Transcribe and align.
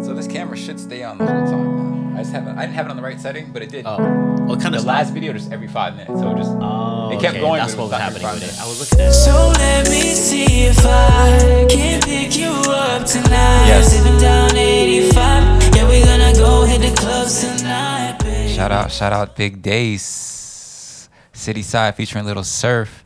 So 0.00 0.14
this 0.14 0.26
camera 0.26 0.56
should 0.56 0.78
stay 0.80 1.02
on 1.02 1.18
the 1.18 1.26
whole 1.26 1.46
time 1.46 2.12
now. 2.12 2.18
I 2.18 2.22
just 2.22 2.32
haven't. 2.32 2.56
I 2.58 2.62
didn't 2.62 2.74
have 2.74 2.86
it 2.86 2.90
on 2.90 2.96
the 2.96 3.02
right 3.02 3.20
setting, 3.20 3.52
but 3.52 3.62
it 3.62 3.70
did. 3.70 3.84
Oh, 3.86 3.98
well, 3.98 4.54
it 4.54 4.60
kind 4.60 4.74
the 4.74 4.78
of 4.78 4.84
last 4.84 5.12
video 5.12 5.32
just 5.32 5.52
every 5.52 5.68
five 5.68 5.96
minutes, 5.96 6.20
so 6.20 6.30
it 6.32 6.36
just 6.38 6.50
Oh, 6.60 7.10
it 7.12 7.20
kept 7.20 7.34
okay, 7.36 7.40
going. 7.40 7.58
That's 7.60 7.74
but 7.74 7.82
what 7.82 7.90
was 7.90 8.00
happening 8.00 8.22
with 8.28 8.42
it. 8.44 8.60
I 8.60 8.66
was 8.66 8.80
looking 8.80 9.06
at. 9.06 9.12
So 9.12 9.52
let 9.58 9.88
me 9.88 10.14
see 10.14 10.64
if 10.66 10.78
I 10.84 11.66
can 11.68 12.00
pick 12.00 12.36
you 12.36 12.50
up 12.50 13.06
tonight. 13.06 13.66
Yes. 13.68 13.90
Zipping 13.92 14.18
down 14.18 14.56
85. 14.56 15.76
Yeah, 15.76 15.88
we 15.88 16.00
gonna 16.04 16.32
go 16.34 16.64
hit 16.64 16.80
the 16.80 16.94
clubs 16.96 17.40
tonight, 17.40 18.18
baby. 18.20 18.52
Shout 18.52 18.72
out, 18.72 18.90
shout 18.90 19.12
out, 19.12 19.36
Big 19.36 19.62
Days, 19.62 21.08
City 21.32 21.62
Side 21.62 21.94
featuring 21.96 22.24
Little 22.24 22.44
Serff. 22.44 23.04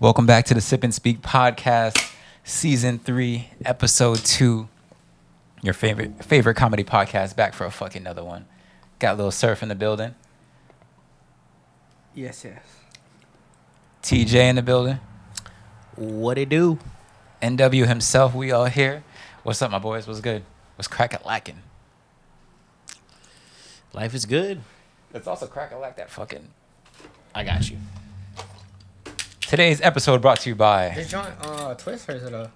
Welcome 0.00 0.26
back 0.26 0.44
to 0.46 0.54
the 0.54 0.60
Sip 0.60 0.82
and 0.84 0.92
Speak 0.92 1.20
podcast, 1.22 2.12
season 2.42 2.98
three, 2.98 3.50
episode 3.64 4.18
two. 4.24 4.68
Your 5.64 5.72
favorite 5.72 6.22
favorite 6.22 6.56
comedy 6.56 6.84
podcast, 6.84 7.36
back 7.36 7.54
for 7.54 7.64
a 7.64 7.70
fucking 7.70 8.02
another 8.02 8.22
one. 8.22 8.44
Got 8.98 9.14
a 9.14 9.16
Little 9.16 9.30
Serff 9.30 9.62
in 9.62 9.70
the 9.70 9.74
building, 9.74 10.14
Yes, 12.14 12.44
yes. 12.44 12.62
TJ 14.02 14.34
in 14.50 14.56
the 14.56 14.62
building, 14.62 15.00
What 15.96 16.36
it 16.36 16.50
do? 16.50 16.78
NW 17.40 17.86
himself. 17.86 18.34
We 18.34 18.52
all 18.52 18.66
here. 18.66 19.04
What's 19.42 19.62
up, 19.62 19.70
my 19.70 19.78
boys? 19.78 20.06
What's 20.06 20.20
good? 20.20 20.44
What's 20.76 20.86
crack 20.86 21.18
a 21.18 21.26
lacking? 21.26 21.62
Life 23.94 24.12
is 24.12 24.26
good. 24.26 24.60
It's 25.14 25.26
also 25.26 25.46
crack 25.46 25.72
a 25.72 25.78
lack 25.78 25.96
that 25.96 26.10
fucking. 26.10 26.46
I 27.34 27.42
got 27.42 27.70
you. 27.70 27.78
Today's 29.40 29.80
episode 29.80 30.20
brought 30.20 30.40
to 30.40 30.50
you 30.50 30.54
by 30.54 30.88
Is 30.88 31.10
John 31.10 31.32
uh 31.40 31.72
twist 31.74 32.06
or 32.10 32.16
is 32.16 32.22
it 32.24 32.34
a 32.34 32.50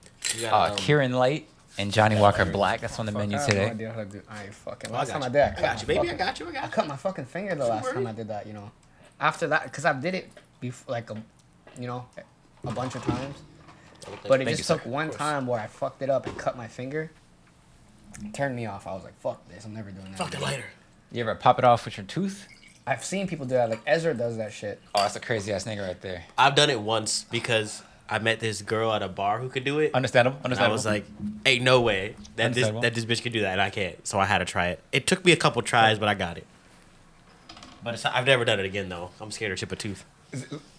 uh, 0.53 0.77
Kirin 0.77 1.15
Light 1.15 1.49
and 1.79 1.93
Johnnie 1.93 2.17
Walker 2.21 2.45
Black. 2.45 2.81
That's 2.81 2.99
on 2.99 3.07
the 3.07 3.13
fuck, 3.13 3.21
menu 3.21 3.37
I 3.37 3.41
have 3.41 3.49
no 3.49 3.55
today. 3.55 3.71
idea 3.71 3.93
how 3.93 3.99
to 4.01 4.05
do 4.07 4.23
I 4.29 4.45
ain't 4.45 4.55
fucking 4.55 4.91
I 4.91 4.99
last 4.99 5.09
got 5.09 5.13
time 5.15 5.23
I 5.23 5.29
did 5.29 5.41
I, 5.41 5.45
I 5.47 5.49
cut 5.51 5.61
got 5.63 5.75
my 5.77 5.81
you, 5.81 5.87
baby. 5.87 5.99
I 5.99 6.03
fucking- 6.03 6.19
got 6.19 6.41
you. 6.41 6.49
I 6.49 6.53
got 6.53 6.65
I 6.65 6.69
cut 6.69 6.87
my 6.89 6.97
fucking 6.97 7.25
finger 7.27 7.55
the 7.55 7.67
last 7.67 7.91
time. 7.93 8.07
I 8.07 8.13
did 8.13 8.29
that, 8.29 8.47
you 8.47 8.53
know. 8.53 8.71
After 9.21 9.47
that, 9.49 9.65
because 9.65 9.85
I 9.85 9.93
did 9.95 10.15
it 10.15 10.31
before 10.61 10.93
like 10.93 11.11
a 11.11 11.17
you 11.79 11.87
know, 11.87 12.07
a 12.65 12.73
bunch 12.73 12.95
of 12.97 13.03
times. 13.05 13.37
But 14.27 14.41
it 14.41 14.45
Thank 14.47 14.57
just 14.57 14.69
you, 14.71 14.75
took 14.77 14.85
sir. 14.85 14.91
one 14.91 15.11
time 15.11 15.47
where 15.47 15.61
I 15.61 15.67
fucked 15.67 16.03
it 16.03 16.11
up 16.11 16.27
and 16.27 16.37
cut 16.37 16.57
my 16.57 16.67
finger. 16.67 17.11
It 18.25 18.33
turned 18.35 18.57
me 18.57 18.67
off. 18.67 18.87
I 18.87 18.95
was 18.95 19.05
like, 19.05 19.19
fuck 19.21 19.47
this, 19.49 19.65
I'm 19.65 19.75
never 19.75 19.91
doing 19.91 20.07
that. 20.11 20.19
Fuck 20.19 20.31
the 20.31 20.39
again. 20.39 20.51
lighter. 20.51 20.65
You 21.13 21.21
ever 21.23 21.35
pop 21.35 21.59
it 21.59 21.65
off 21.65 21.85
with 21.85 21.97
your 21.97 22.07
tooth? 22.07 22.47
I've 22.87 23.05
seen 23.05 23.27
people 23.29 23.45
do 23.47 23.55
that, 23.55 23.69
like 23.71 23.81
Ezra 23.87 24.15
does 24.15 24.39
that 24.39 24.53
shit. 24.53 24.81
Oh, 24.95 25.03
that's 25.03 25.15
a 25.17 25.21
crazy 25.21 25.53
ass 25.53 25.65
nigga 25.65 25.87
right 25.87 26.01
there. 26.01 26.25
I've 26.39 26.55
done 26.55 26.71
it 26.71 26.81
once 26.81 27.25
because 27.31 27.83
I 28.09 28.19
met 28.19 28.41
this 28.41 28.63
girl 28.63 28.93
at 28.93 29.03
a 29.03 29.09
bar 29.09 29.39
who 29.39 29.49
could 29.49 29.65
do 29.65 29.79
it. 29.81 29.93
Understandable. 29.95 30.39
And 30.45 30.55
I 30.55 30.69
was 30.69 30.87
like, 30.87 31.05
"Ain't 31.45 31.63
no 31.63 31.81
way 31.81 32.17
that 32.37 32.55
this 32.55 32.69
that 32.83 32.95
this 32.95 33.05
bitch 33.05 33.23
can 33.23 33.33
do 33.33 33.41
that, 33.43 33.53
and 33.53 33.61
I 33.61 33.71
can't." 33.71 34.07
So 34.07 34.19
I 34.19 34.25
had 34.25 34.39
to 34.39 34.45
try 34.45 34.69
it. 34.69 34.83
It 34.93 35.07
took 35.07 35.25
me 35.25 35.33
a 35.33 35.37
couple 35.37 35.61
tries, 35.63 35.99
but 35.99 36.09
I 36.09 36.15
got 36.15 36.39
it. 36.39 36.47
But 37.83 37.95
it's, 37.95 38.05
I've 38.05 38.27
never 38.27 38.45
done 38.45 38.59
it 38.61 38.67
again 38.67 38.89
though. 38.89 39.11
I'm 39.21 39.31
scared 39.31 39.57
to 39.57 39.61
chip 39.61 39.73
a 39.73 39.77
tooth. 39.77 40.05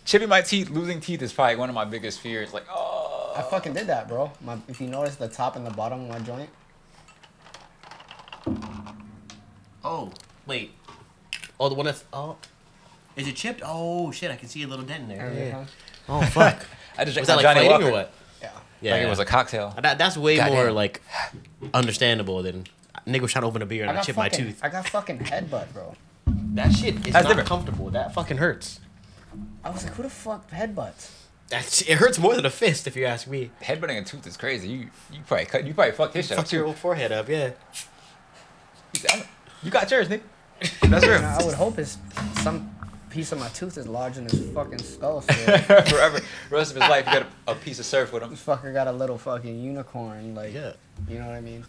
chipping 0.06 0.30
my 0.30 0.42
teeth, 0.42 0.70
losing 0.70 1.00
teeth 1.00 1.22
is 1.22 1.34
probably 1.34 1.56
one 1.56 1.70
of 1.70 1.76
my 1.76 1.86
biggest 1.86 2.20
fears. 2.20 2.54
Like, 2.54 2.66
oh, 2.70 3.34
I 3.36 3.42
fucking 3.42 3.74
did 3.74 3.88
that, 3.88 4.08
bro. 4.08 4.32
My, 4.42 4.58
if 4.68 4.82
you 4.82 4.88
notice 4.88 5.16
the 5.16 5.28
top 5.28 5.56
and 5.56 5.66
the 5.66 5.72
bottom 5.72 6.02
of 6.02 6.10
my 6.10 6.20
joint, 6.20 6.50
Oh 9.84 10.12
wait. 10.46 10.72
Oh, 11.60 11.70
the 11.70 11.76
one 11.76 11.86
that's 11.86 12.04
oh, 12.14 12.38
is 13.16 13.28
it 13.28 13.36
chipped? 13.36 13.62
Oh 13.66 14.12
shit! 14.12 14.32
I 14.32 14.36
can 14.36 14.48
see 14.50 14.64
a 14.64 14.68
little 14.68 14.86
dent 14.86 15.04
in 15.04 15.10
there. 15.10 15.26
every 15.26 15.52
time. 15.52 15.68
Oh 16.08 16.22
fuck. 16.22 16.66
I 17.00 17.06
just 17.06 17.18
Was 17.20 17.28
that 17.28 17.36
like 17.38 17.44
Johnny 17.44 17.62
fighting 17.62 17.72
Walker. 17.72 17.88
or 17.88 17.92
what? 17.92 18.12
Yeah. 18.42 18.52
Yeah, 18.82 18.94
Like 18.94 19.02
it 19.04 19.10
was 19.10 19.20
a 19.20 19.26
cocktail. 19.26 19.74
That, 19.82 19.98
that's 19.98 20.18
way 20.18 20.38
Goddamn. 20.38 20.54
more 20.56 20.72
like 20.72 21.02
understandable 21.74 22.42
than 22.44 22.66
nigga 23.08 23.22
was 23.22 23.32
trying 23.32 23.44
to 23.44 23.48
open 23.48 23.62
a 23.62 23.66
beer 23.66 23.84
and 23.84 23.92
I, 23.92 23.96
got 23.96 24.06
chip 24.06 24.16
my 24.16 24.30
fucking, 24.30 24.46
tooth. 24.46 24.60
I 24.64 24.70
got 24.70 24.88
fucking 24.88 25.20
headbutt, 25.20 25.74
bro. 25.74 25.96
That 26.54 26.72
shit 26.74 26.96
is 26.96 27.02
That's 27.14 27.24
not 27.24 27.28
different. 27.30 27.48
comfortable. 27.48 27.90
That 27.90 28.14
fucking 28.14 28.38
hurts. 28.38 28.80
I 29.64 29.70
was 29.70 29.84
like, 29.84 29.94
who 29.94 30.04
the 30.04 30.10
fuck 30.10 30.50
headbutts? 30.52 31.12
That's 31.50 31.82
it 31.82 31.98
hurts 31.98 32.20
more 32.20 32.36
than 32.36 32.46
a 32.46 32.50
fist 32.52 32.86
if 32.88 32.96
you 32.96 33.06
ask 33.06 33.28
me. 33.28 33.50
Headbutting 33.64 34.00
a 34.00 34.04
tooth 34.04 34.28
is 34.28 34.38
crazy. 34.38 34.68
You 34.70 34.80
you 35.12 35.20
probably 35.26 35.46
cut. 35.46 35.66
You 35.66 35.74
probably 35.74 35.94
fucked 35.94 36.14
his 36.14 36.28
shit 36.28 36.38
up 36.38 36.46
Fuck 36.46 36.52
your 36.52 36.64
too. 36.64 36.68
old 36.68 36.76
forehead 36.78 37.12
up, 37.12 37.28
yeah. 37.28 37.52
You 39.64 39.72
got 39.72 39.90
yours, 39.92 40.10
Nick. 40.10 40.24
That's 40.60 40.84
And 40.84 41.04
real. 41.04 41.24
I 41.26 41.44
would 41.44 41.54
hope 41.56 41.80
it's 41.80 41.98
some 42.42 42.70
piece 43.10 43.32
of 43.32 43.40
my 43.40 43.48
tooth 43.50 43.78
is 43.78 43.88
lodged 43.88 44.18
in 44.18 44.26
his 44.26 44.50
fucking 44.52 44.80
skull. 44.80 45.22
So 45.30 45.34
Forever, 45.34 46.20
rest 46.50 46.76
of 46.76 46.82
his 46.82 46.90
life, 46.90 47.06
he 47.06 47.12
got 47.14 47.28
a, 47.48 47.52
a 47.52 47.56
piece 47.56 47.80
of 47.80 47.86
Serff 47.86 48.12
with 48.12 48.24
him. 48.24 48.30
this 48.30 48.44
fucker 48.44 48.74
got 48.74 48.88
a 48.88 48.92
little 48.92 49.18
fucking 49.18 49.60
unicorn, 49.62 50.36
like 50.36 50.54
Yeah. 50.54 50.74
you 51.08 51.20
know 51.20 51.28
what 51.28 51.36
I 51.36 51.42
mean? 51.42 51.66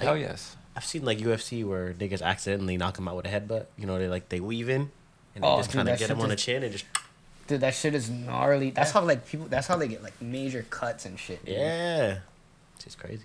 Hell 0.00 0.16
yes. 0.16 0.56
I've 0.74 0.84
seen 0.84 1.04
like 1.04 1.18
UFC 1.18 1.64
where 1.64 1.92
niggas 1.92 2.22
accidentally 2.22 2.76
knock 2.76 2.98
him 2.98 3.06
out 3.08 3.16
with 3.16 3.26
a 3.26 3.28
headbutt. 3.28 3.66
You 3.76 3.86
know, 3.86 3.98
they 3.98 4.08
like 4.08 4.28
they 4.30 4.40
weave 4.40 4.68
in 4.68 4.90
and 5.34 5.44
they 5.44 5.48
Oh, 5.48 5.58
just 5.58 5.70
kind 5.72 5.88
of 5.88 5.98
get 5.98 6.08
him 6.10 6.20
on 6.20 6.28
the 6.30 6.36
chin 6.36 6.62
and 6.62 6.72
just 6.72 6.84
Dude, 7.48 7.60
that 7.60 7.74
shit 7.74 7.94
is 7.94 8.08
gnarly. 8.08 8.70
That's 8.70 8.92
how 8.92 9.02
like 9.02 9.26
people. 9.26 9.46
That's 9.48 9.66
how 9.66 9.76
they 9.76 9.88
get 9.88 10.02
like 10.02 10.20
major 10.22 10.64
cuts 10.70 11.04
and 11.04 11.18
shit. 11.18 11.44
dude. 11.44 11.56
yeah. 11.56 12.18
It's 12.76 12.84
just 12.84 12.98
crazy. 12.98 13.24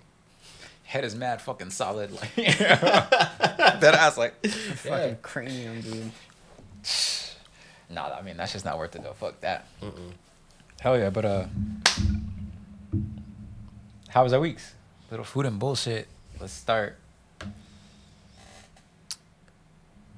Head 0.84 1.04
is 1.04 1.14
mad 1.14 1.40
fucking 1.40 1.70
solid. 1.70 2.10
Like 2.12 2.34
that 2.34 3.94
ass. 3.98 4.18
Like, 4.18 4.44
Fucking 4.46 5.18
cranium, 5.22 5.80
dude. 5.80 6.10
Nah. 7.90 8.14
I 8.14 8.22
mean, 8.22 8.36
that's 8.36 8.52
just 8.52 8.64
not 8.64 8.78
worth 8.78 8.94
it 8.96 9.02
though. 9.02 9.12
Fuck 9.14 9.40
that. 9.40 9.66
Hell 10.80 10.98
yeah. 10.98 11.10
But 11.10 11.24
uh, 11.24 11.46
how 14.08 14.22
was 14.24 14.32
our 14.32 14.40
weeks? 14.40 14.74
Little 15.10 15.24
food 15.24 15.46
and 15.46 15.58
bullshit. 15.58 16.06
Let's 16.40 16.52
start. 16.52 16.98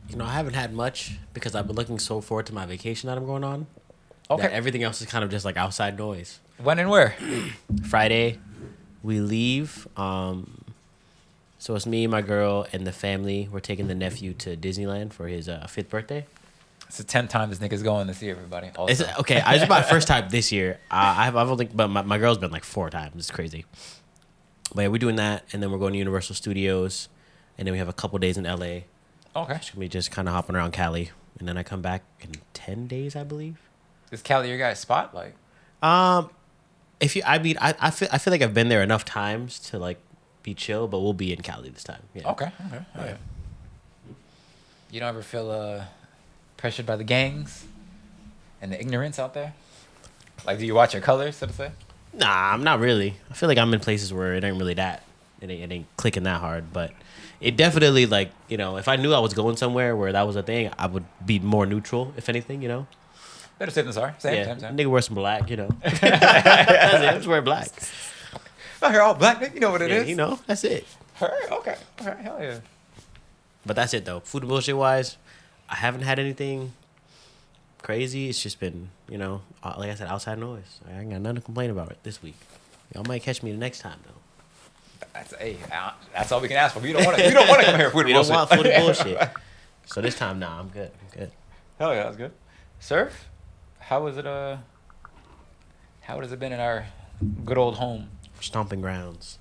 You 0.09 0.17
know, 0.17 0.25
I 0.25 0.33
haven't 0.33 0.55
had 0.55 0.73
much 0.75 1.19
because 1.33 1.55
I've 1.55 1.67
been 1.69 1.77
looking 1.77 1.99
so 2.01 2.21
forward 2.21 2.47
to 2.47 2.55
my 2.55 2.67
vacation 2.67 3.07
that 3.09 3.17
I'm 3.17 3.27
going 3.27 3.45
on. 3.45 3.67
Okay. 4.29 4.47
Everything 4.49 4.83
else 4.83 5.01
is 5.01 5.07
kind 5.07 5.25
of 5.25 5.31
just 5.31 5.45
like 5.45 5.57
outside 5.57 5.97
noise. 5.97 6.41
when 6.63 6.79
and 6.79 6.91
where? 6.91 7.15
Friday, 7.89 8.39
we 9.03 9.21
leave. 9.21 9.87
Um, 9.97 10.65
so 11.59 11.75
it's 11.75 11.87
me, 11.87 12.07
my 12.07 12.23
girl, 12.23 12.67
and 12.73 12.87
the 12.87 12.93
family. 12.93 13.49
We're 13.51 13.61
taking 13.61 13.87
the 13.87 13.95
nephew 13.95 14.33
to 14.35 14.57
Disneyland 14.57 15.13
for 15.13 15.29
his 15.29 15.49
uh, 15.49 15.67
fifth 15.69 15.91
birthday. 15.91 16.27
It's 16.91 16.99
the 16.99 17.05
tenth 17.05 17.31
time 17.31 17.51
this 17.51 17.61
nigga's 17.61 17.85
going 17.85 18.09
this 18.09 18.21
year, 18.21 18.35
everybody. 18.35 18.69
Also. 18.75 19.05
It's, 19.05 19.19
okay, 19.21 19.39
I, 19.41 19.55
is 19.55 19.69
my 19.69 19.81
first 19.81 20.09
time 20.09 20.29
this 20.29 20.51
year. 20.51 20.81
Uh, 20.91 21.15
I've, 21.19 21.37
I've 21.37 21.49
only, 21.49 21.67
but 21.67 21.87
my, 21.87 22.03
my 22.03 22.19
girl's 22.19 22.37
been 22.39 22.51
like 22.51 22.65
four 22.65 22.91
times. 22.91 23.15
It's 23.15 23.31
crazy. 23.31 23.65
But 24.75 24.83
yeah, 24.83 24.89
we're 24.89 24.99
doing 24.99 25.15
that, 25.15 25.45
and 25.53 25.63
then 25.63 25.71
we're 25.71 25.79
going 25.79 25.93
to 25.93 26.01
Universal 26.01 26.35
Studios, 26.35 27.09
and 27.57 27.65
then 27.69 27.73
we 27.75 27.79
have 27.79 27.89
a 27.89 27.93
couple 27.93 28.19
days 28.19 28.37
in 28.37 28.43
LA. 28.43 28.81
okay. 29.37 29.55
It's 29.55 29.71
gonna 29.71 29.79
be 29.79 29.89
just 29.89 30.11
kind 30.11 30.27
of 30.27 30.35
hopping 30.35 30.57
around 30.57 30.73
Cali, 30.73 31.13
and 31.39 31.47
then 31.47 31.57
I 31.57 31.63
come 31.63 31.81
back 31.81 32.03
in 32.23 32.33
ten 32.55 32.89
days, 32.89 33.15
I 33.15 33.23
believe. 33.23 33.61
Is 34.11 34.21
Cali 34.21 34.49
your 34.49 34.59
guy's 34.59 34.81
spot? 34.81 35.15
Like, 35.15 35.37
Um, 35.85 36.29
if 36.99 37.15
you, 37.15 37.23
I 37.25 37.39
mean, 37.39 37.57
I, 37.61 37.73
I 37.81 37.91
feel, 37.93 38.09
I 38.11 38.19
feel 38.19 38.33
like 38.33 38.43
I've 38.43 38.53
been 38.55 38.69
there 38.69 38.83
enough 38.83 39.05
times 39.05 39.61
to 39.71 39.79
like 39.79 39.99
be 40.43 40.55
chill, 40.55 40.89
but 40.89 40.99
we'll 40.99 41.13
be 41.13 41.33
in 41.33 41.41
Cali 41.41 41.69
this 41.71 41.85
time. 41.85 42.03
Yeah. 42.15 42.31
okay, 42.33 42.51
okay, 42.67 42.85
hell 42.95 43.07
yeah. 43.07 43.17
You 44.91 44.99
don't 44.99 45.11
ever 45.11 45.23
feel 45.23 45.51
uh 45.53 45.85
pressured 46.61 46.85
by 46.85 46.95
the 46.95 47.05
gangs 47.05 47.65
and 48.61 48.71
the 48.71 48.79
ignorance 48.79 49.19
out 49.19 49.33
there? 49.35 49.55
Like, 50.47 50.59
do 50.59 50.67
you 50.67 50.75
watch 50.75 50.93
your 50.93 51.03
colors, 51.03 51.37
so 51.37 51.47
to 51.47 51.53
say? 51.53 51.73
Nah, 52.13 52.53
I'm 52.53 52.63
not 52.63 52.81
really. 52.81 53.17
I 53.31 53.35
feel 53.35 53.49
like 53.49 53.59
I'm 53.59 53.73
in 53.73 53.81
places 53.81 54.13
where 54.13 54.35
it 54.35 54.45
ain't 54.45 54.59
really 54.59 54.75
that. 54.75 55.03
It 55.41 55.51
ain't, 55.51 55.63
it 55.63 55.75
ain't 55.75 55.87
clicking 55.97 56.25
that 56.25 56.41
hard, 56.41 56.73
but 56.73 56.93
it 57.41 57.57
definitely 57.57 58.05
like 58.05 58.31
you 58.49 58.59
know, 58.59 58.77
if 58.77 58.89
I 58.89 58.97
knew 58.97 59.15
I 59.15 59.21
was 59.21 59.33
going 59.33 59.57
somewhere 59.57 59.97
where 59.97 60.13
that 60.13 60.27
was 60.27 60.37
a 60.37 60.43
thing, 60.43 60.71
I 60.79 60.87
would 60.87 61.05
be 61.25 61.39
more 61.39 61.65
neutral, 61.65 62.13
if 62.17 62.29
anything, 62.29 62.63
you 62.63 62.69
know. 62.69 62.87
Better 63.59 63.71
safe 63.71 63.85
than 63.85 63.93
sorry. 63.93 64.13
Same, 64.19 64.35
yeah, 64.35 64.45
same, 64.45 64.61
same. 64.61 64.77
nigga 64.77 64.87
wear 64.87 65.03
some 65.03 65.15
black, 65.15 65.49
you 65.49 65.57
know. 65.57 65.69
that's 65.83 66.03
it. 66.03 66.13
I 66.13 67.15
just 67.15 67.27
wear 67.27 67.43
black. 67.43 67.69
Out 68.83 68.93
here 68.93 69.03
all 69.03 69.15
black, 69.15 69.41
nigga. 69.41 69.55
You 69.55 69.61
know 69.61 69.71
what 69.71 69.83
it 69.83 69.91
yeah, 69.91 69.97
is. 69.99 70.09
you 70.09 70.17
know, 70.17 70.39
that's 70.47 70.65
it. 70.65 70.87
Alright, 71.21 71.51
okay. 71.53 71.77
Alright, 72.01 72.19
hell 72.19 72.39
yeah. 72.41 72.61
But 73.65 73.77
that's 73.77 73.95
it 73.95 74.05
though. 74.05 74.21
Food 74.21 74.49
bullshit 74.49 74.77
wise, 74.77 75.17
I 75.71 75.77
haven't 75.77 76.03
had 76.03 76.19
anything 76.19 76.73
crazy. 77.83 78.29
It's 78.29 78.43
just 78.43 78.59
been, 78.61 78.91
you 79.09 79.19
know, 79.19 79.43
uh, 79.63 79.75
like 79.79 79.91
I 79.91 79.95
said, 79.95 80.09
outside 80.09 80.39
noise. 80.39 80.81
I 80.89 81.01
ain't 81.01 81.11
got 81.11 81.21
nothing 81.21 81.37
to 81.37 81.43
complain 81.43 81.71
about 81.71 81.91
it 81.91 81.99
this 82.03 82.23
week. 82.23 82.35
Y'all 82.95 83.05
might 83.05 83.23
catch 83.23 83.43
me 83.43 83.53
the 83.53 83.59
next 83.59 83.79
time 83.81 83.99
though. 84.05 85.07
That's 85.15 85.35
hey, 85.37 85.57
that's 86.13 86.33
all 86.33 86.41
we 86.41 86.49
can 86.49 86.57
ask 86.57 86.75
for. 86.75 86.81
We 86.81 86.93
don't 86.93 87.05
want 87.05 87.17
to. 87.19 87.25
We 87.25 87.31
don't 87.31 87.49
want 87.49 87.61
to 87.61 87.67
come 87.67 87.81
here 87.81 87.91
for 87.91 87.99
food 87.99 88.07
We 88.07 88.13
and 88.15 88.27
don't 88.27 88.37
bullshit. 88.37 88.37
want 88.37 88.51
food 88.51 88.67
and 88.67 88.85
bullshit. 89.19 89.31
So 89.87 90.01
this 90.01 90.17
time, 90.17 90.39
nah, 90.39 90.59
I'm 90.61 90.69
good. 90.69 90.91
I'm 91.01 91.19
good. 91.19 91.31
Hell 91.79 91.95
yeah, 91.95 92.03
that's 92.05 92.17
good. 92.17 92.33
Serff, 92.81 93.29
how 93.79 94.03
was 94.05 94.17
it? 94.17 94.27
Uh, 94.27 94.59
how 96.03 96.21
has 96.21 96.33
it 96.33 96.39
been 96.41 96.53
in 96.53 96.61
our 96.61 96.87
good 97.45 97.59
old 97.59 97.77
home? 97.77 98.09
Stomping 98.41 98.81
grounds. 98.81 99.39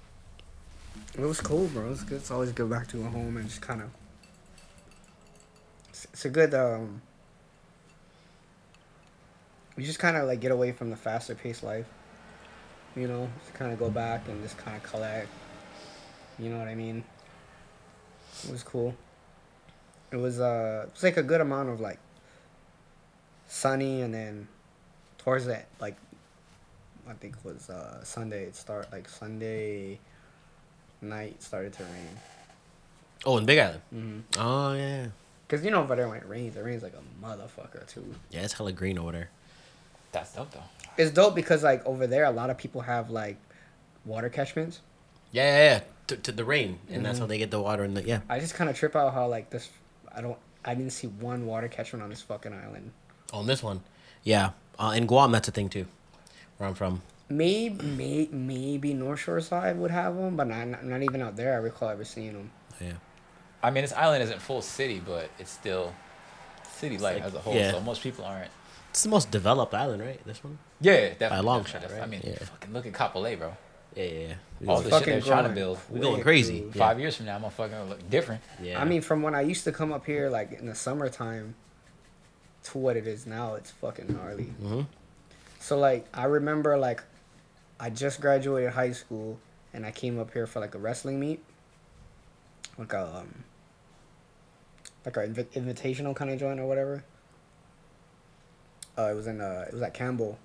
It 1.16 1.22
was 1.22 1.42
cool, 1.42 1.68
bro. 1.68 1.92
It's 1.92 2.04
good. 2.04 2.18
It's 2.18 2.31
always 2.31 2.52
good 2.52 2.70
back 2.70 2.88
to 2.90 3.02
a 3.02 3.10
home 3.10 3.38
and 3.38 3.48
just 3.48 3.62
kind 3.62 3.81
of. 3.81 3.90
It's, 6.00 6.07
it's 6.13 6.25
a 6.25 6.30
good. 6.30 6.54
um 6.54 7.01
You 9.75 9.86
just 9.86 10.00
kind 10.00 10.18
of 10.18 10.28
like 10.28 10.40
get 10.40 10.51
away 10.51 10.72
from 10.72 10.90
the 10.90 10.96
faster 10.96 11.36
paced 11.36 11.63
life. 11.63 11.88
You 12.96 13.07
know, 13.07 13.30
just 13.42 13.54
kind 13.54 13.72
of 13.72 13.80
go 13.80 13.90
back 13.90 14.28
and 14.28 14.42
just 14.42 14.57
kind 14.57 14.75
of 14.75 14.84
collect. 14.84 15.30
You 16.38 16.50
know 16.50 16.57
what 16.57 16.68
I 16.68 16.75
mean? 16.75 17.04
It 18.46 18.51
was 18.51 18.63
cool. 18.63 18.96
It 20.12 20.18
was 20.18 20.40
uh, 20.40 20.86
it 20.88 20.94
was 20.94 21.04
like 21.04 21.18
a 21.18 21.24
good 21.24 21.42
amount 21.42 21.69
of 21.69 21.80
like 21.81 22.00
sunny, 23.48 24.02
and 24.02 24.13
then 24.13 24.48
towards 25.18 25.45
that 25.48 25.68
like, 25.80 25.98
I 27.10 27.13
think 27.13 27.36
it 27.36 27.45
was 27.45 27.69
uh 27.69 28.04
Sunday. 28.04 28.45
It 28.45 28.56
start 28.56 28.92
like 28.92 29.07
Sunday 29.10 30.00
night 31.02 31.44
started 31.44 31.74
to 31.74 31.84
rain. 31.84 32.18
Oh, 33.25 33.38
in 33.38 33.45
Big 33.45 33.60
Island. 33.60 33.81
Mm-hmm. 33.94 34.42
Oh 34.42 34.74
yeah. 34.74 35.07
Cause 35.50 35.66
you 35.66 35.72
know 35.72 35.81
over 35.81 35.96
there 35.96 36.07
when 36.07 36.18
it 36.18 36.30
rains, 36.30 36.56
it 36.56 36.63
rains 36.63 36.84
like 36.84 36.94
a 36.94 37.25
motherfucker 37.25 37.88
too. 37.88 38.06
Yeah, 38.30 38.42
it's 38.42 38.54
hella 38.54 38.72
green 38.72 39.00
over 39.00 39.12
there. 39.12 39.30
That's 40.12 40.34
dope 40.34 40.51
though. 40.51 40.63
It's 40.96 41.12
dope 41.12 41.34
because 41.34 41.63
like 41.63 41.84
over 41.88 42.06
there, 42.06 42.25
a 42.25 42.31
lot 42.31 42.51
of 42.51 42.57
people 42.57 42.81
have 42.81 43.10
like 43.10 43.38
water 44.06 44.30
catchments. 44.30 44.81
Yeah, 45.31 45.44
yeah, 45.44 45.74
yeah. 45.74 45.81
To, 46.07 46.18
to 46.18 46.31
the 46.31 46.46
rain, 46.46 46.80
and 46.90 47.06
that's 47.06 47.19
how 47.19 47.25
they 47.25 47.38
get 47.38 47.51
the 47.51 47.62
water 47.62 47.84
in 47.84 47.94
the 47.94 48.04
yeah. 48.04 48.22
I 48.30 48.40
just 48.40 48.56
kind 48.56 48.69
of 48.69 48.75
trip 48.75 48.96
out 48.96 49.13
how 49.13 49.28
like 49.28 49.50
this. 49.50 49.69
I 50.16 50.22
don't. 50.22 50.38
I 50.63 50.75
didn't 50.75 50.92
see 50.92 51.07
one 51.07 51.46
water 51.46 51.68
catchment 51.68 52.04
on 52.04 52.10
this 52.10 52.22
fucking 52.22 52.54
island. 52.54 52.92
On 53.34 53.48
this 53.48 53.63
one, 53.63 53.81
yeah. 54.24 54.52
Uh, 54.78 54.94
in 54.95 55.06
Guam, 55.06 55.31
that's 55.31 55.48
a 55.48 55.52
thing 55.52 55.69
too. 55.69 55.86
Where 56.57 56.68
I'm 56.69 56.75
from. 56.75 57.02
Maybe, 57.30 57.86
may, 57.86 58.28
maybe 58.31 58.94
North 58.94 59.19
Shore 59.19 59.40
side 59.40 59.78
would 59.78 59.92
have 59.92 60.16
them, 60.16 60.36
but 60.36 60.48
not, 60.48 60.68
not 60.68 60.84
not 60.84 61.04
even 61.04 61.22
out 61.22 61.36
there. 61.36 61.54
I 61.54 61.57
recall 61.57 61.90
ever 61.90 62.04
seeing 62.04 62.34
them. 62.34 62.52
Yeah. 62.81 62.94
I 63.61 63.71
mean, 63.71 63.83
this 63.83 63.94
island 63.94 64.23
isn't 64.23 64.41
full 64.41 64.61
city, 64.61 65.01
but 65.06 65.29
it's 65.39 65.51
still 65.51 65.94
city 66.71 66.97
life 66.97 67.15
like- 67.17 67.23
as 67.25 67.33
a 67.35 67.39
whole. 67.39 67.53
yeah. 67.56 67.71
So 67.71 67.81
most 67.81 68.01
people 68.01 68.23
aren't. 68.25 68.51
It's 68.91 69.03
the 69.03 69.09
most 69.09 69.29
developed 69.31 69.73
island, 69.73 70.01
right? 70.01 70.19
This 70.25 70.44
one. 70.44 70.57
Yeah, 70.81 71.09
definitely. 71.09 71.29
By 71.29 71.38
a 71.38 71.44
long 71.44 71.65
shot, 71.65 71.83
right? 71.91 72.01
I 72.01 72.06
mean, 72.06 72.21
Yeah. 72.23 72.38
fucking 72.39 72.73
look 72.73 72.85
at 72.88 72.94
Kapolei, 72.94 73.38
bro. 73.38 73.56
Yeah, 73.95 74.03
yeah. 74.03 74.11
yeah. 74.29 74.33
We 74.61 74.67
All 74.67 74.81
go- 74.81 74.89
the 74.89 74.97
shit 74.97 75.06
they're 75.07 75.21
trying 75.21 75.44
to 75.44 75.50
build. 75.50 75.77
we 75.89 76.00
going 76.00 76.21
crazy. 76.23 76.61
too- 76.61 76.71
Yeah. 76.73 76.79
Five 76.88 77.00
years 77.00 77.15
from 77.17 77.25
now, 77.27 77.38
motherfucking 77.39 77.89
look 77.89 78.09
different. 78.09 78.41
Yeah. 78.61 78.81
I 78.81 78.85
mean, 78.85 79.01
from 79.01 79.21
when 79.21 79.35
I 79.35 79.41
used 79.41 79.63
to 79.65 79.71
come 79.71 79.91
up 79.91 80.06
here, 80.06 80.29
like 80.29 80.53
in 80.53 80.65
the 80.65 80.75
summertime, 80.75 81.56
to 82.63 82.77
what 82.77 82.97
it 82.97 83.06
is 83.07 83.25
now, 83.27 83.56
it's 83.56 83.71
fucking 83.71 84.13
gnarly. 84.13 84.53
Mhm. 84.61 84.88
So 85.59 85.77
like, 85.77 86.07
I 86.13 86.23
remember 86.25 86.77
like, 86.77 87.03
I 87.79 87.89
just 87.89 88.21
graduated 88.21 88.71
high 88.73 88.91
school, 88.94 89.39
and 89.73 89.85
I 89.85 89.91
came 89.91 90.19
up 90.19 90.31
here 90.33 90.47
for 90.47 90.59
like 90.59 90.73
a 90.75 90.79
wrestling 90.79 91.19
meet, 91.19 91.44
like 92.77 92.91
a 92.94 93.06
um, 93.17 93.44
like 95.06 95.18
a 95.18 95.28
invi- 95.28 95.51
invitational 95.54 96.16
kind 96.16 96.31
of 96.31 96.40
joint 96.40 96.60
or 96.60 96.68
whatever. 96.68 97.04
Uh, 98.98 99.12
it 99.12 99.16
was 99.16 99.28
in 99.28 99.42
uh, 99.42 99.66
it 99.68 99.74
was 99.74 99.81
at 99.81 99.94
Campbell. 99.94 100.38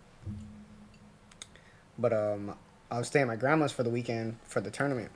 But 1.99 2.12
um, 2.12 2.55
I 2.91 2.99
was 2.99 3.09
staying 3.09 3.25
at 3.25 3.29
my 3.29 3.37
grandma's 3.37 3.73
for 3.73 3.83
the 3.83 3.91
weekend 3.91 4.37
for 4.45 4.61
the 4.61 4.71
tournament. 4.71 5.11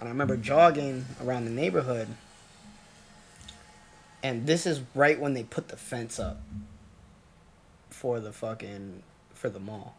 And 0.00 0.08
I 0.08 0.12
remember 0.12 0.36
jogging 0.36 1.06
around 1.22 1.44
the 1.44 1.50
neighborhood. 1.50 2.08
And 4.22 4.46
this 4.46 4.66
is 4.66 4.80
right 4.94 5.18
when 5.18 5.34
they 5.34 5.44
put 5.44 5.68
the 5.68 5.76
fence 5.76 6.18
up 6.18 6.40
for 7.90 8.20
the 8.20 8.32
fucking 8.32 9.02
for 9.34 9.48
the 9.48 9.60
mall. 9.60 9.94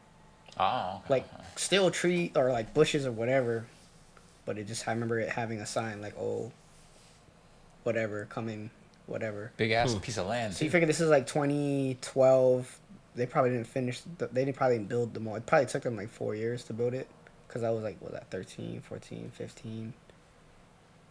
Oh, 0.60 1.02
okay. 1.06 1.14
Like 1.14 1.26
still 1.56 1.92
tree 1.92 2.32
or 2.36 2.52
like 2.52 2.74
bushes 2.74 3.06
or 3.06 3.12
whatever. 3.12 3.68
But 4.46 4.58
it 4.58 4.68
just 4.68 4.88
I 4.88 4.92
remember 4.92 5.20
it 5.20 5.30
having 5.30 5.60
a 5.60 5.66
sign 5.66 6.02
like 6.02 6.18
oh 6.18 6.52
whatever 7.88 8.26
coming 8.30 8.70
whatever. 9.08 9.52
big 9.56 9.72
ass 9.72 9.94
Hmm. 9.94 10.00
piece 10.00 10.18
of 10.18 10.28
land. 10.28 10.54
So 10.54 10.66
you 10.66 10.70
too. 10.70 10.74
figure 10.74 10.86
this 10.88 11.00
is 11.00 11.10
like 11.10 11.26
2012. 11.28 12.80
They 13.16 13.26
probably 13.26 13.52
didn't 13.52 13.68
finish. 13.68 14.02
The, 14.18 14.28
they 14.28 14.44
didn't 14.46 14.58
probably 14.58 14.80
build 14.80 15.14
the 15.14 15.20
mall. 15.22 15.36
It 15.36 15.46
probably 15.46 15.66
took 15.68 15.84
them 15.84 15.96
like 15.96 16.10
four 16.10 16.36
years 16.36 16.64
to 16.66 16.74
build 16.74 16.94
it. 16.94 17.08
Because 17.48 17.64
I 17.64 17.70
was 17.70 17.82
like, 17.84 18.02
what 18.02 18.12
was 18.12 18.20
that 18.20 18.30
13, 18.30 18.82
14, 18.82 19.32
15, 19.34 19.94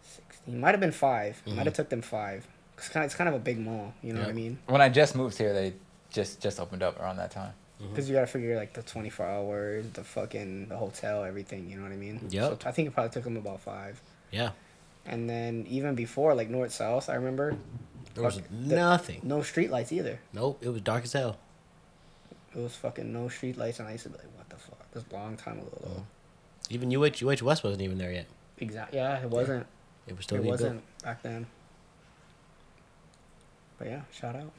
16. 0.02 0.60
Might 0.60 0.70
have 0.72 0.80
been 0.80 0.92
5 0.92 1.42
Might 1.46 1.64
have 1.66 1.74
took 1.74 1.88
them 1.88 2.02
five. 2.02 2.46
Cause 2.76 2.88
kind 2.90 3.02
of, 3.04 3.08
it's 3.08 3.14
kind 3.14 3.28
of 3.28 3.34
a 3.34 3.38
big 3.38 3.58
mall. 3.58 3.94
You 4.02 4.12
know 4.12 4.20
what 4.20 4.28
I 4.28 4.34
mean? 4.34 4.58
When 4.66 4.82
I 4.82 4.90
just 4.90 5.16
moved 5.16 5.38
here, 5.38 5.54
they 5.54 5.72
just 6.10 6.40
just 6.42 6.60
opened 6.60 6.82
up 6.82 7.00
around 7.00 7.16
that 7.16 7.30
time. 7.30 7.54
Because 7.78 8.08
you 8.08 8.14
got 8.14 8.20
to 8.22 8.26
figure 8.26 8.54
like 8.56 8.74
the 8.74 8.82
24 8.82 9.26
hours, 9.26 9.86
the 9.94 10.04
fucking 10.04 10.68
the 10.68 10.76
hotel, 10.76 11.24
everything. 11.24 11.68
You 11.70 11.76
know 11.78 11.82
what 11.84 11.92
I 11.92 11.96
mean? 11.96 12.20
Yeah. 12.28 12.48
So 12.50 12.58
I 12.66 12.72
think 12.72 12.88
it 12.88 12.90
probably 12.92 13.10
took 13.12 13.24
them 13.24 13.36
about 13.38 13.60
five. 13.60 14.00
Yeah. 14.30 14.50
And 15.06 15.30
then 15.30 15.64
even 15.68 15.94
before, 15.94 16.34
like 16.34 16.48
north 16.50 16.72
south, 16.72 17.08
I 17.08 17.14
remember 17.14 17.56
There 18.14 18.24
was 18.24 18.36
Fuck, 18.36 18.44
the- 18.50 18.74
nothing. 18.76 19.20
no 19.22 19.42
street 19.42 19.70
lights 19.70 19.92
either. 19.92 20.18
Nope. 20.32 20.58
It 20.62 20.68
was 20.70 20.80
dark 20.80 21.04
as 21.04 21.12
hell. 21.12 21.36
It 22.54 22.58
was 22.60 22.74
fucking 22.74 23.12
no 23.12 23.28
street 23.28 23.58
lights, 23.58 23.78
and 23.78 23.88
I 23.88 23.92
used 23.92 24.04
to 24.04 24.08
be 24.08 24.16
like, 24.18 24.26
what 24.36 24.48
the 24.48 24.56
fuck? 24.56 24.90
This 24.92 25.04
long 25.12 25.36
time 25.36 25.58
ago 25.58 25.78
though. 25.84 26.06
Even 26.70 26.90
UH 26.94 27.22
UH 27.22 27.44
West 27.44 27.62
wasn't 27.62 27.82
even 27.82 27.98
there 27.98 28.10
yet. 28.12 28.26
Exactly. 28.58 28.98
Yeah, 28.98 29.18
it 29.22 29.28
wasn't. 29.30 29.66
It 30.06 30.16
was 30.16 30.24
still 30.24 30.38
it 30.38 30.42
being 30.42 30.50
wasn't 30.50 30.72
built. 30.80 31.02
back 31.04 31.22
then. 31.22 31.46
But 33.78 33.88
yeah, 33.88 34.00
shout 34.12 34.34
out. 34.36 34.50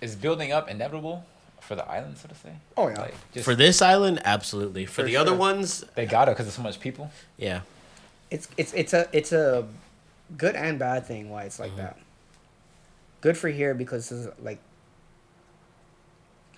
Is 0.00 0.16
building 0.16 0.50
up 0.52 0.68
inevitable 0.68 1.24
for 1.60 1.74
the 1.76 1.84
island, 1.88 2.16
so 2.18 2.28
to 2.28 2.34
say? 2.34 2.52
Oh 2.76 2.88
yeah. 2.88 3.00
Like, 3.00 3.14
just, 3.32 3.44
For 3.44 3.54
this 3.54 3.82
island, 3.82 4.20
absolutely. 4.24 4.86
For, 4.86 4.94
For 4.94 5.02
the 5.02 5.16
other 5.16 5.34
ones, 5.34 5.84
they 5.94 6.06
got 6.06 6.28
it 6.28 6.32
because 6.32 6.46
there's 6.46 6.54
so 6.56 6.62
much 6.62 6.80
people. 6.80 7.10
yeah. 7.36 7.60
It's 8.34 8.48
it's 8.56 8.72
it's 8.74 8.92
a 8.92 9.08
it's 9.12 9.32
a 9.32 9.66
good 10.36 10.56
and 10.56 10.78
bad 10.78 11.06
thing 11.06 11.30
why 11.30 11.44
it's 11.44 11.58
like 11.60 11.70
Mm-hmm. 11.70 11.80
that. 11.80 11.98
Good 13.20 13.38
for 13.38 13.48
here 13.48 13.74
because 13.74 14.08
this 14.08 14.18
is 14.26 14.28
like 14.42 14.58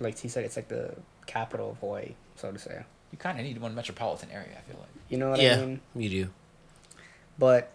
like 0.00 0.18
he 0.18 0.28
said, 0.28 0.44
it's 0.44 0.56
like 0.56 0.68
the 0.68 0.94
capital 1.26 1.70
of 1.72 1.76
Hawaii, 1.78 2.14
so 2.36 2.50
to 2.52 2.58
say. 2.58 2.84
You 3.12 3.18
kind 3.18 3.38
of 3.38 3.44
need 3.44 3.60
one 3.60 3.74
metropolitan 3.74 4.30
area. 4.30 4.56
I 4.58 4.60
feel 4.70 4.78
like. 4.80 4.88
You 5.08 5.18
know 5.18 5.30
what 5.30 5.38
I 5.40 5.42
yeah, 5.44 5.60
mean? 5.64 5.80
you 5.94 6.08
do. 6.08 6.30
But 7.38 7.72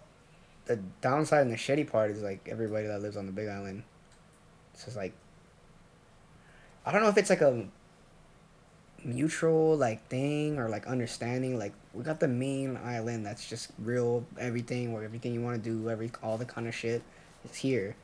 the 0.65 0.77
downside 1.01 1.41
and 1.43 1.51
the 1.51 1.55
shitty 1.55 1.89
part 1.89 2.11
is 2.11 2.21
like 2.21 2.47
everybody 2.49 2.87
that 2.87 3.01
lives 3.01 3.17
on 3.17 3.25
the 3.27 3.31
Big 3.31 3.47
Island. 3.47 3.83
It's 4.73 4.85
just 4.85 4.97
like 4.97 5.13
I 6.85 6.91
don't 6.91 7.01
know 7.01 7.09
if 7.09 7.17
it's 7.17 7.29
like 7.29 7.41
a 7.41 7.65
mutual 9.03 9.77
like 9.77 10.07
thing 10.07 10.57
or 10.59 10.69
like 10.69 10.85
understanding. 10.87 11.57
Like 11.57 11.73
we 11.93 12.03
got 12.03 12.19
the 12.19 12.27
main 12.27 12.77
island 12.77 13.25
that's 13.25 13.47
just 13.47 13.69
real 13.79 14.25
everything 14.39 14.93
where 14.93 15.03
everything 15.03 15.33
you 15.33 15.41
want 15.41 15.61
to 15.61 15.69
do, 15.69 15.89
every 15.89 16.11
all 16.23 16.37
the 16.37 16.45
kind 16.45 16.67
of 16.67 16.75
shit 16.75 17.01
is 17.43 17.55
here, 17.55 17.95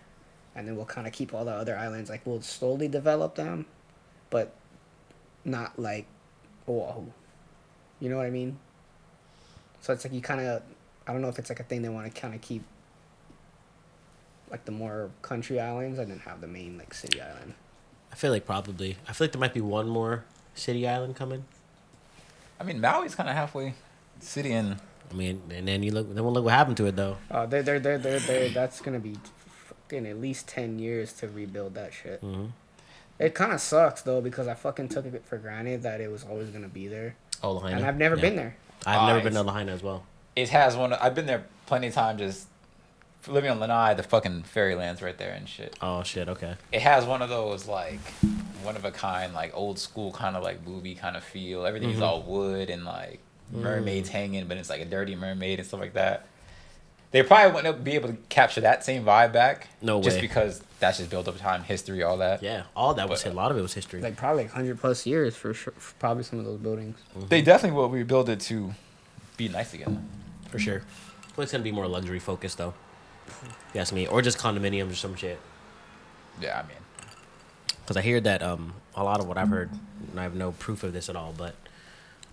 and 0.56 0.68
then 0.68 0.76
we'll 0.76 0.86
kind 0.86 1.08
of 1.08 1.14
keep 1.14 1.34
all 1.34 1.46
the 1.46 1.52
other 1.52 1.78
islands. 1.78 2.10
Like 2.10 2.26
we'll 2.26 2.42
slowly 2.42 2.88
develop 2.88 3.36
them, 3.36 3.66
but 4.30 4.54
not 5.46 5.80
like 5.80 6.06
Oahu. 6.68 7.06
You 8.00 8.10
know 8.10 8.18
what 8.18 8.26
I 8.26 8.30
mean? 8.30 8.60
So 9.82 9.94
it's 9.94 10.04
like 10.04 10.14
you 10.14 10.22
kind 10.22 10.42
of, 10.42 10.62
I 11.08 11.14
don't 11.14 11.22
know 11.22 11.30
if 11.30 11.40
it's 11.40 11.50
like 11.50 11.60
a 11.60 11.64
thing 11.64 11.82
they 11.82 11.90
want 11.90 12.14
to 12.14 12.22
kind 12.22 12.36
of 12.36 12.42
keep, 12.42 12.64
like 14.52 14.66
the 14.66 14.72
more 14.72 15.12
country 15.22 15.60
islands, 15.60 15.98
and 15.98 16.12
then 16.12 16.20
have 16.20 16.42
the 16.42 16.48
main 16.48 16.78
like 16.78 16.94
city 16.94 17.22
island. 17.22 17.54
I 18.12 18.16
feel 18.16 18.32
like 18.32 18.46
probably. 18.46 18.98
I 19.08 19.14
feel 19.14 19.26
like 19.26 19.32
there 19.32 19.40
might 19.40 19.54
be 19.54 19.62
one 19.62 19.88
more 19.88 20.26
city 20.56 20.88
island 20.88 21.16
coming. 21.16 21.46
I 22.60 22.64
mean, 22.64 22.80
Maui's 22.82 23.16
kind 23.16 23.30
of 23.30 23.36
halfway 23.36 23.74
city 24.20 24.52
and 24.54 24.78
I 25.12 25.14
mean, 25.14 25.42
and 25.52 25.68
then 25.68 25.84
you 25.84 25.92
look. 25.92 26.14
Then 26.14 26.24
we'll 26.24 26.34
look 26.34 26.44
what 26.46 26.54
happened 26.54 26.78
to 26.78 26.86
it 26.86 26.96
though. 26.96 27.18
Uh, 27.32 27.46
they're 27.46 27.64
they're 27.64 27.80
they're 27.80 27.98
they're, 27.98 28.20
they're 28.20 28.50
that's 28.50 28.82
gonna 28.82 29.00
be, 29.00 29.16
fucking 29.68 30.06
at 30.06 30.20
least 30.20 30.48
ten 30.50 30.80
years 30.80 31.14
to 31.14 31.30
rebuild 31.30 31.76
that 31.76 31.94
shit. 31.94 32.22
Mhm. 32.22 32.50
It 33.20 33.34
kind 33.34 33.52
of 33.54 33.62
sucks 33.62 34.02
though 34.02 34.20
because 34.22 34.48
I 34.48 34.54
fucking 34.54 34.90
took 34.90 35.06
it 35.06 35.24
for 35.26 35.38
granted 35.38 35.84
that 35.84 36.02
it 36.02 36.12
was 36.12 36.24
always 36.24 36.50
gonna 36.50 36.68
be 36.68 36.88
there, 36.88 37.16
Oh, 37.42 37.54
Lahaina. 37.54 37.78
and 37.78 37.86
I've 37.86 37.98
never 37.98 38.16
Yeah. 38.16 38.22
been 38.22 38.36
there. 38.36 38.56
I've 38.86 39.08
never 39.08 39.20
Ah, 39.20 39.24
been 39.24 39.34
to 39.34 39.40
it's- 39.40 39.46
Lahaina 39.46 39.72
as 39.72 39.82
well. 39.84 40.04
it 40.36 40.50
has 40.50 40.76
one. 40.76 40.92
I've 40.94 41.16
been 41.16 41.26
there 41.26 41.46
plenty 41.68 41.88
of 41.88 41.94
times. 41.94 42.20
Just 42.20 42.48
living 43.28 43.50
on 43.50 43.60
Lanai, 43.60 43.94
the 43.94 44.04
fucking 44.04 44.44
fairylands 44.44 45.02
right 45.02 45.18
there 45.18 45.32
and 45.34 45.48
shit. 45.50 45.76
Oh 45.82 46.04
shit. 46.04 46.28
Okay. 46.30 46.56
It 46.72 46.82
has 46.82 47.06
one 47.06 47.22
of 47.22 47.30
those 47.30 47.66
like 47.68 48.00
one 48.64 48.76
of 48.76 48.86
a 48.86 48.92
kind, 48.92 49.34
like 49.34 49.52
old 49.56 49.80
school 49.80 50.12
kind 50.12 50.36
of 50.36 50.44
like 50.44 50.66
movie 50.66 50.96
kind 50.96 51.16
of 51.16 51.24
feel. 51.24 51.66
Everything's 51.66 52.00
Mhm. 52.00 52.04
all 52.04 52.22
wood 52.22 52.70
and 52.70 52.86
like 52.86 53.20
Mm. 53.54 53.62
mermaids 53.62 54.10
hanging, 54.10 54.46
but 54.48 54.58
it's 54.58 54.70
like 54.70 54.82
a 54.82 54.86
dirty 54.86 55.16
mermaid 55.16 55.60
and 55.60 55.68
stuff 55.68 55.80
like 55.80 55.94
that. 55.94 56.26
They 57.12 57.24
probably 57.24 57.54
wouldn't 57.54 57.84
be 57.86 57.94
able 57.96 58.10
to 58.10 58.18
capture 58.28 58.60
that 58.62 58.84
same 58.84 59.06
vibe 59.06 59.32
back. 59.32 59.68
No 59.82 60.02
Just 60.02 60.18
way. 60.18 60.22
because 60.22 60.62
that's 60.82 60.98
just 60.98 61.10
built 61.10 61.28
up 61.30 61.38
time, 61.40 61.64
history, 61.64 62.04
all 62.04 62.18
that. 62.18 62.44
Yeah. 62.44 62.64
All 62.76 62.94
that 62.96 63.08
was 63.08 63.24
But- 63.24 63.32
a 63.32 63.36
lot 63.36 63.50
of 63.52 63.58
it 63.58 63.62
was 63.62 63.74
history. 63.74 64.02
Like 64.02 64.18
probably 64.18 64.44
like 64.44 64.52
hundred 64.52 64.80
plus 64.82 65.06
years 65.06 65.36
for 65.36 65.54
sure. 65.54 65.74
For 65.78 65.94
probably 66.00 66.24
some 66.24 66.40
of 66.40 66.46
those 66.46 66.60
buildings. 66.60 66.98
They 67.30 67.42
definitely 67.42 67.78
will 67.78 67.90
rebuild 67.90 68.28
it 68.30 68.42
to 68.42 68.74
be 69.38 69.48
nice 69.48 69.74
again. 69.74 70.10
for 70.50 70.60
sure. 70.60 70.82
But 71.36 71.44
it's 71.44 71.52
gonna 71.52 71.64
be 71.64 71.72
more 71.74 71.88
luxury 71.88 72.20
focused 72.20 72.58
though. 72.58 72.74
If 73.28 73.44
you 73.74 73.82
ask 73.82 73.94
me, 73.94 74.08
or 74.08 74.22
just 74.22 74.38
condominiums 74.38 74.92
or 74.92 74.96
some 74.96 75.16
shit. 75.16 75.40
Yeah, 76.42 76.60
I 76.60 76.68
mean, 76.68 76.78
Because 77.88 77.96
I 77.96 78.02
hear 78.02 78.20
that 78.20 78.44
um 78.44 78.74
a 78.96 79.04
lot 79.04 79.22
of 79.22 79.30
what 79.30 79.38
I've 79.38 79.48
heard, 79.48 79.70
and 80.12 80.20
I 80.20 80.24
have 80.24 80.36
no 80.36 80.52
proof 80.52 80.84
of 80.84 80.92
this 80.92 81.08
at 81.08 81.16
all, 81.16 81.34
but 81.38 81.56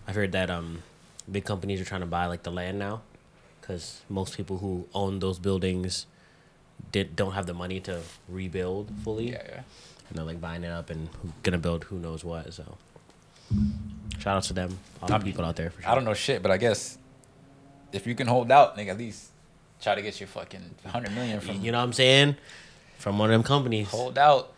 I've 0.05 0.15
heard 0.15 0.33
that 0.33 0.49
um 0.49 0.83
big 1.31 1.45
companies 1.45 1.79
are 1.79 1.85
trying 1.85 2.01
to 2.01 2.07
buy 2.07 2.25
like 2.25 2.43
the 2.43 2.51
land 2.51 2.77
now, 2.77 3.03
because 3.61 4.01
most 4.09 4.35
people 4.35 4.57
who 4.57 4.85
own 4.93 5.19
those 5.19 5.39
buildings 5.39 6.07
did 6.91 7.15
don't 7.15 7.31
have 7.31 7.45
the 7.45 7.53
money 7.53 7.79
to 7.79 8.01
rebuild 8.27 8.91
fully, 9.01 9.31
yeah, 9.31 9.43
yeah. 9.47 9.61
and 10.09 10.17
they're 10.17 10.25
like 10.25 10.41
buying 10.41 10.65
it 10.65 10.71
up 10.71 10.89
and 10.89 11.07
gonna 11.43 11.57
build 11.57 11.85
who 11.85 11.99
knows 11.99 12.25
what. 12.25 12.53
So 12.53 12.77
shout 14.19 14.35
out 14.35 14.43
to 14.43 14.53
them, 14.53 14.77
all 15.01 15.07
the 15.07 15.19
people 15.19 15.45
out 15.45 15.55
there 15.55 15.69
for 15.69 15.81
sure. 15.81 15.89
I 15.89 15.95
don't 15.95 16.03
know 16.03 16.13
shit, 16.13 16.41
but 16.43 16.51
I 16.51 16.57
guess 16.57 16.97
if 17.93 18.05
you 18.05 18.13
can 18.13 18.27
hold 18.27 18.51
out, 18.51 18.77
nigga, 18.77 18.89
at 18.89 18.97
least 18.97 19.29
try 19.81 19.95
to 19.95 20.01
get 20.01 20.19
your 20.19 20.27
fucking 20.27 20.75
hundred 20.85 21.13
million 21.13 21.39
from 21.39 21.61
You 21.61 21.71
know 21.71 21.77
what 21.77 21.85
I'm 21.85 21.93
saying? 21.93 22.35
From 22.97 23.17
one 23.19 23.29
of 23.29 23.33
them 23.33 23.43
companies. 23.43 23.87
hold 23.87 24.17
out. 24.17 24.51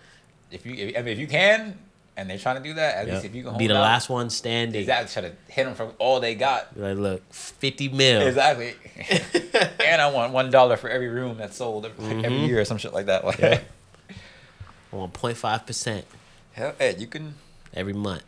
If 0.52 0.66
you, 0.66 0.74
if, 0.76 0.98
I 0.98 1.02
mean, 1.02 1.14
if 1.14 1.20
you 1.20 1.28
can, 1.28 1.78
and 2.16 2.30
they're 2.30 2.38
trying 2.38 2.58
to 2.58 2.64
do 2.64 2.74
that, 2.76 2.96
at 2.96 3.06
Yep. 3.08 3.14
least 3.14 3.26
if 3.26 3.36
you 3.36 3.44
can 3.44 3.52
hold 3.52 3.60
be 3.60 3.68
the 3.68 3.76
out, 3.76 3.82
last 3.82 4.10
one 4.10 4.30
standing. 4.30 4.80
exactly, 4.82 5.22
try 5.22 5.30
to 5.30 5.36
hit 5.54 5.66
them 5.66 5.76
for 5.76 5.92
all 6.00 6.20
they 6.20 6.36
got. 6.36 6.76
Like, 6.78 6.98
look, 6.98 7.34
fifty 7.34 7.90
mil. 7.90 8.22
Exactly. 8.22 8.74
and 9.86 10.02
I 10.02 10.10
want 10.12 10.34
one 10.34 10.50
dollar 10.50 10.78
for 10.78 10.90
every 10.90 11.10
room 11.10 11.38
that's 11.38 11.58
sold 11.58 11.86
every 11.86 12.04
mm-hmm. 12.06 12.46
year 12.46 12.62
or 12.62 12.66
some 12.66 12.78
shit 12.78 12.94
like 12.94 13.06
that. 13.08 13.24
Like, 13.26 13.40
Yeah. 13.40 13.60
I 14.94 14.96
want 14.96 15.14
0.5 15.14 15.66
percent 15.66 16.06
hell, 16.54 16.74
hey, 16.80 16.96
you 16.98 17.08
can 17.08 17.36
every 17.74 17.94
month. 17.94 18.24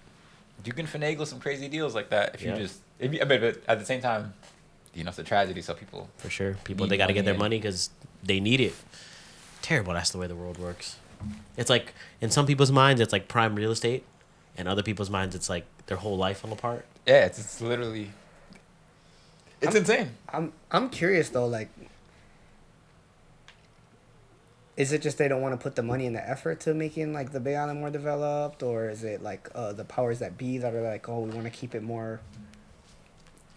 you 0.65 0.73
can 0.73 0.85
finagle 0.85 1.25
some 1.25 1.39
crazy 1.39 1.67
deals 1.69 1.95
like 1.95 2.09
that 2.09 2.35
if 2.35 2.41
Yeah. 2.41 2.55
you 2.55 2.61
just. 2.63 2.79
If 2.99 3.13
you, 3.13 3.21
I 3.21 3.23
mean, 3.25 3.39
but 3.39 3.61
at 3.67 3.79
the 3.79 3.85
same 3.85 4.01
time, 4.01 4.33
you 4.93 5.03
know, 5.05 5.09
it's 5.09 5.19
a 5.19 5.23
tragedy. 5.23 5.61
So 5.61 5.73
people. 5.73 6.09
For 6.17 6.29
sure. 6.29 6.57
People, 6.65 6.85
they 6.85 6.97
got 6.97 7.07
to 7.07 7.13
get 7.13 7.23
their 7.25 7.33
money 7.37 7.57
because 7.57 7.89
they 8.21 8.39
need 8.41 8.59
it. 8.59 8.75
Terrible. 9.61 9.93
That's 9.93 10.09
the 10.11 10.17
way 10.17 10.27
the 10.27 10.35
world 10.35 10.57
works. 10.57 10.97
It's 11.57 11.69
like, 11.69 11.93
in 12.21 12.29
some 12.31 12.45
people's 12.45 12.71
minds, 12.71 13.01
it's 13.01 13.13
like 13.13 13.27
prime 13.27 13.55
real 13.55 13.71
estate. 13.71 14.05
In 14.57 14.67
other 14.67 14.83
people's 14.83 15.09
minds, 15.09 15.35
it's 15.35 15.49
like 15.49 15.65
their 15.85 15.97
whole 15.97 16.17
life 16.17 16.39
fell 16.39 16.51
apart. 16.51 16.85
Yeah, 17.05 17.25
it's, 17.25 17.39
it's 17.39 17.61
literally. 17.61 18.11
It's 19.61 19.75
insane. 19.75 20.11
I'm 20.31 20.53
I'm 20.71 20.89
curious 20.89 21.29
though, 21.29 21.47
like 21.47 21.69
is 24.79 24.93
it 24.93 25.01
just 25.01 25.17
they 25.17 25.27
don't 25.27 25.41
want 25.41 25.53
to 25.53 25.61
put 25.61 25.75
the 25.75 25.83
money 25.83 26.07
and 26.07 26.15
the 26.15 26.27
effort 26.27 26.61
to 26.61 26.73
making 26.73 27.11
like 27.11 27.33
the 27.33 27.39
Bay 27.41 27.57
Island 27.57 27.81
more 27.81 27.89
developed, 27.89 28.63
or 28.63 28.89
is 28.89 29.03
it 29.03 29.21
like 29.21 29.49
uh, 29.53 29.73
the 29.73 29.83
powers 29.83 30.19
that 30.19 30.37
be 30.37 30.57
that 30.57 30.73
are 30.73 30.81
like, 30.81 31.09
oh, 31.09 31.19
we 31.19 31.31
want 31.31 31.43
to 31.43 31.49
keep 31.49 31.75
it 31.75 31.83
more 31.83 32.21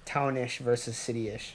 townish 0.04 0.58
versus 0.58 0.96
city-ish? 0.96 1.54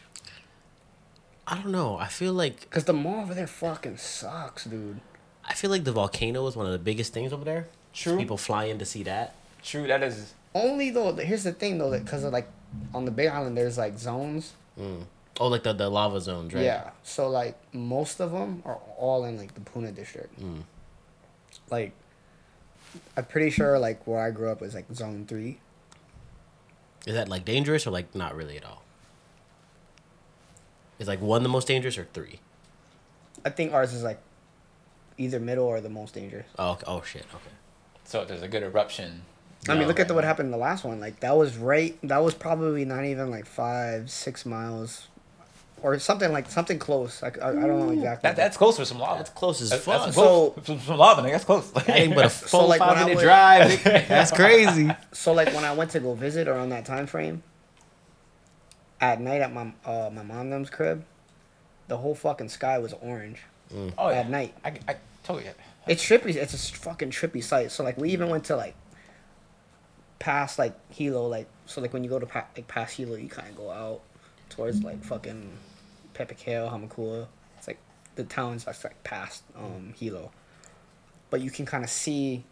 I 1.46 1.56
don't 1.56 1.74
know. 1.74 1.98
I 1.98 2.08
feel 2.08 2.32
like 2.32 2.62
Because 2.62 2.86
the 2.86 2.94
mall 2.94 3.20
over 3.20 3.34
there 3.34 3.46
fucking 3.46 3.98
sucks, 3.98 4.64
dude. 4.64 5.02
I 5.48 5.54
feel 5.54 5.70
like 5.70 5.84
the 5.84 5.92
volcano 5.92 6.46
is 6.48 6.56
one 6.56 6.66
of 6.66 6.72
the 6.72 6.80
biggest 6.80 7.14
things 7.14 7.32
over 7.32 7.46
there. 7.46 7.68
True. 7.94 8.18
People 8.18 8.38
fly 8.38 8.66
in 8.66 8.80
to 8.80 8.86
see 8.86 9.04
that. 9.04 9.36
True. 9.64 9.88
That 9.88 10.04
is. 10.04 10.34
Only 10.54 10.90
though, 10.90 11.14
here's 11.16 11.44
the 11.44 11.54
thing 11.54 11.78
though, 11.78 11.98
because 11.98 12.24
of 12.24 12.34
like 12.34 12.48
on 12.94 13.06
the 13.06 13.12
Big 13.12 13.28
Island, 13.28 13.58
there's 13.58 13.78
like 13.78 13.98
zones. 13.98 14.54
Oh, 15.40 15.48
like 15.48 15.64
the, 15.64 15.74
the 15.74 15.90
lava 15.90 16.20
zones, 16.20 16.54
right? 16.54 16.64
Yeah. 16.64 16.92
So 17.04 17.30
like 17.30 17.58
most 17.74 18.20
of 18.20 18.32
them 18.32 18.62
are 18.66 18.80
all 18.98 19.26
in 19.26 19.38
like 19.38 19.54
the 19.54 19.62
Puna 19.62 19.92
district. 19.92 20.40
Mm. 20.42 20.64
Like, 21.70 21.92
I'm 23.16 23.26
pretty 23.26 23.50
sure 23.50 23.78
like 23.80 24.06
where 24.08 24.20
I 24.20 24.32
grew 24.32 24.50
up 24.50 24.62
was 24.62 24.74
like 24.74 24.86
zone 24.94 25.26
three. 25.28 25.60
Is 27.06 27.14
that 27.14 27.30
like 27.30 27.46
dangerous 27.46 27.88
or 27.88 27.92
like 27.92 28.14
not 28.16 28.36
really 28.36 28.58
at 28.58 28.66
all? 28.66 28.84
Is 31.00 31.08
like 31.08 31.22
one 31.22 31.44
the 31.44 31.50
most 31.50 31.68
dangerous 31.68 31.98
or 31.98 32.08
three? 32.14 32.40
I 33.46 33.50
think 33.50 33.74
ours 33.74 33.94
is 33.94 34.04
like 34.04 34.20
either 35.18 35.40
middle 35.40 35.66
or 35.66 35.82
the 35.82 35.90
most 35.90 36.14
dangerous. 36.14 36.46
Oh, 36.60 36.72
okay. 36.72 36.84
oh 36.88 37.02
shit. 37.04 37.26
Okay. 37.34 37.54
So 38.06 38.22
if 38.22 38.28
there's 38.28 38.42
a 38.44 38.48
good 38.48 38.64
eruption. 38.64 39.22
I 39.68 39.74
mean, 39.74 39.82
No. 39.82 39.88
look 39.88 40.00
at 40.00 40.08
the, 40.08 40.14
what 40.14 40.24
happened 40.24 40.48
in 40.48 40.52
the 40.52 40.58
last 40.58 40.84
one. 40.84 41.00
Like 41.00 41.20
that 41.22 41.36
was 41.36 41.58
right. 41.58 41.98
That 42.04 42.20
was 42.20 42.34
probably 42.34 42.86
not 42.86 43.04
even 43.06 43.30
like 43.32 43.46
five, 43.46 44.10
six 44.10 44.46
miles, 44.46 45.08
or 45.82 45.98
something 46.00 46.32
like 46.32 46.50
something 46.50 46.80
close. 46.80 47.22
I, 47.24 47.28
I, 47.28 47.50
I 47.50 47.54
don't 47.54 47.80
know 47.80 47.90
exactly. 47.90 48.28
That, 48.30 48.36
that's 48.36 48.56
close 48.56 48.78
for 48.78 48.86
some 48.86 49.00
lava. 49.00 49.18
That's 49.18 49.30
close 49.32 49.62
as 49.62 49.72
That's, 49.72 49.84
fuck. 49.84 50.04
that's 50.06 50.16
So- 50.16 50.52
close. 50.52 50.66
Some, 50.68 50.80
some 50.80 50.98
lava, 50.98 51.22
nigga. 51.24 51.32
That's 51.32 51.44
close. 51.46 51.70
That 51.72 51.90
ain't 51.90 52.16
but 52.16 52.26
a 52.26 52.30
So, 52.30 52.48
full 52.48 52.68
like, 52.70 52.80
when 52.80 52.90
five 52.90 52.98
I 52.98 53.02
minute 53.02 53.16
would- 53.18 53.24
drive. 53.24 53.72
nigga. 53.72 54.08
That's 54.08 54.32
crazy. 54.32 54.90
so 55.12 55.34
like 55.34 55.54
when 55.54 55.66
I 55.66 55.74
went 55.74 55.92
to 55.92 56.00
go 56.00 56.14
visit 56.14 56.48
around 56.48 56.70
that 56.70 56.86
time 56.86 57.08
frame. 57.08 57.44
At 59.00 59.22
night 59.22 59.42
at 59.42 59.54
my 59.54 59.72
uh 59.86 60.10
my 60.12 60.24
mom 60.24 60.50
them's 60.50 60.70
crib, 60.72 61.04
the 61.88 61.98
whole 61.98 62.16
fucking 62.16 62.50
sky 62.50 62.80
was 62.80 62.94
orange. 62.94 63.42
oh, 63.98 64.10
yeah. 64.10 64.20
at 64.20 64.30
night. 64.30 64.56
I, 64.66 64.74
I 64.88 64.96
you. 65.36 65.52
It's 65.88 66.04
trippy. 66.04 66.36
It's 66.36 66.54
a 66.54 66.78
fucking 66.78 67.12
trippy 67.12 67.44
sight. 67.44 67.72
So 67.72 67.84
like 67.84 67.98
we 67.98 68.10
even 68.10 68.30
went 68.30 68.46
to 68.46 68.56
like 68.56 68.76
past 70.20 70.60
like 70.60 70.76
Hilo, 70.94 71.28
like 71.28 71.48
so 71.66 71.82
like 71.82 71.94
when 71.94 72.04
you 72.04 72.10
go 72.10 72.20
to 72.20 72.26
pa- 72.26 72.48
like 72.56 72.68
past 72.68 72.98
Hilo, 72.98 73.16
you 73.16 73.30
kind 73.30 73.48
of 73.50 73.56
go 73.56 73.70
out 73.72 74.02
towards 74.50 74.84
like 74.84 75.04
fucking 75.04 75.50
Pepeekeo, 76.14 76.72
Hamakua. 76.72 77.28
It's 77.58 77.68
like 77.68 77.80
the 78.16 78.24
towns 78.24 78.66
that's 78.66 78.84
like 78.84 79.02
past 79.04 79.44
um 79.56 79.94
Hilo, 79.98 80.32
but 81.30 81.42
you 81.42 81.52
can 81.52 81.66
kind 81.66 81.84
of 81.84 81.90
see 81.90 82.44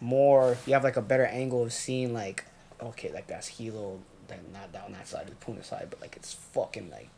more. 0.00 0.56
You 0.66 0.74
have 0.74 0.84
like 0.84 0.96
a 0.96 1.02
better 1.02 1.26
angle 1.26 1.62
of 1.62 1.72
seeing 1.72 2.12
like 2.14 2.44
okay, 2.82 3.12
like 3.12 3.26
that's 3.26 3.46
Hilo, 3.46 4.00
then 4.28 4.40
not 4.52 4.72
down 4.72 4.92
that 4.92 5.06
side, 5.06 5.26
the 5.28 5.34
Puna 5.36 5.62
side, 5.62 5.88
but 5.90 6.00
like 6.00 6.16
it's 6.16 6.34
fucking 6.34 6.90
like 6.90 7.08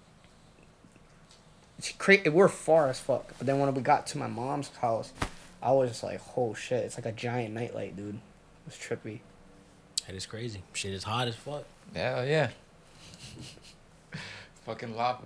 it's 1.79 1.93
crazy. 1.93 2.29
We're 2.29 2.49
far 2.49 2.89
as 2.89 2.99
fuck. 2.99 3.35
But 3.39 3.47
then 3.47 3.59
when 3.59 3.73
we 3.75 3.83
got 3.83 4.07
to 4.09 4.19
my 4.19 4.27
mom's 4.27 4.69
house, 4.77 5.13
I 5.63 5.73
was 5.73 5.91
just 5.91 6.03
like, 6.03 6.21
oh 6.37 6.55
shit, 6.55 6.85
it's 6.85 6.97
like 6.97 7.07
a 7.07 7.13
giant 7.13 7.55
nightlight, 7.55 7.97
dude. 7.97 8.15
It 8.15 8.21
was 8.67 8.75
trippy. 8.75 9.21
That 10.07 10.15
is 10.15 10.27
crazy. 10.27 10.63
Shit 10.73 10.93
is 10.93 11.05
hot 11.05 11.29
as 11.29 11.37
fuck. 11.37 11.65
Hell 11.95 12.27
yeah. 12.27 12.51
Fucking 14.65 14.97
lava. 14.97 15.25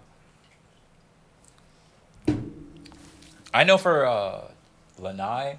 I 3.52 3.64
know 3.64 3.78
for 3.78 4.06
uh, 4.06 4.42
Lanai 4.98 5.58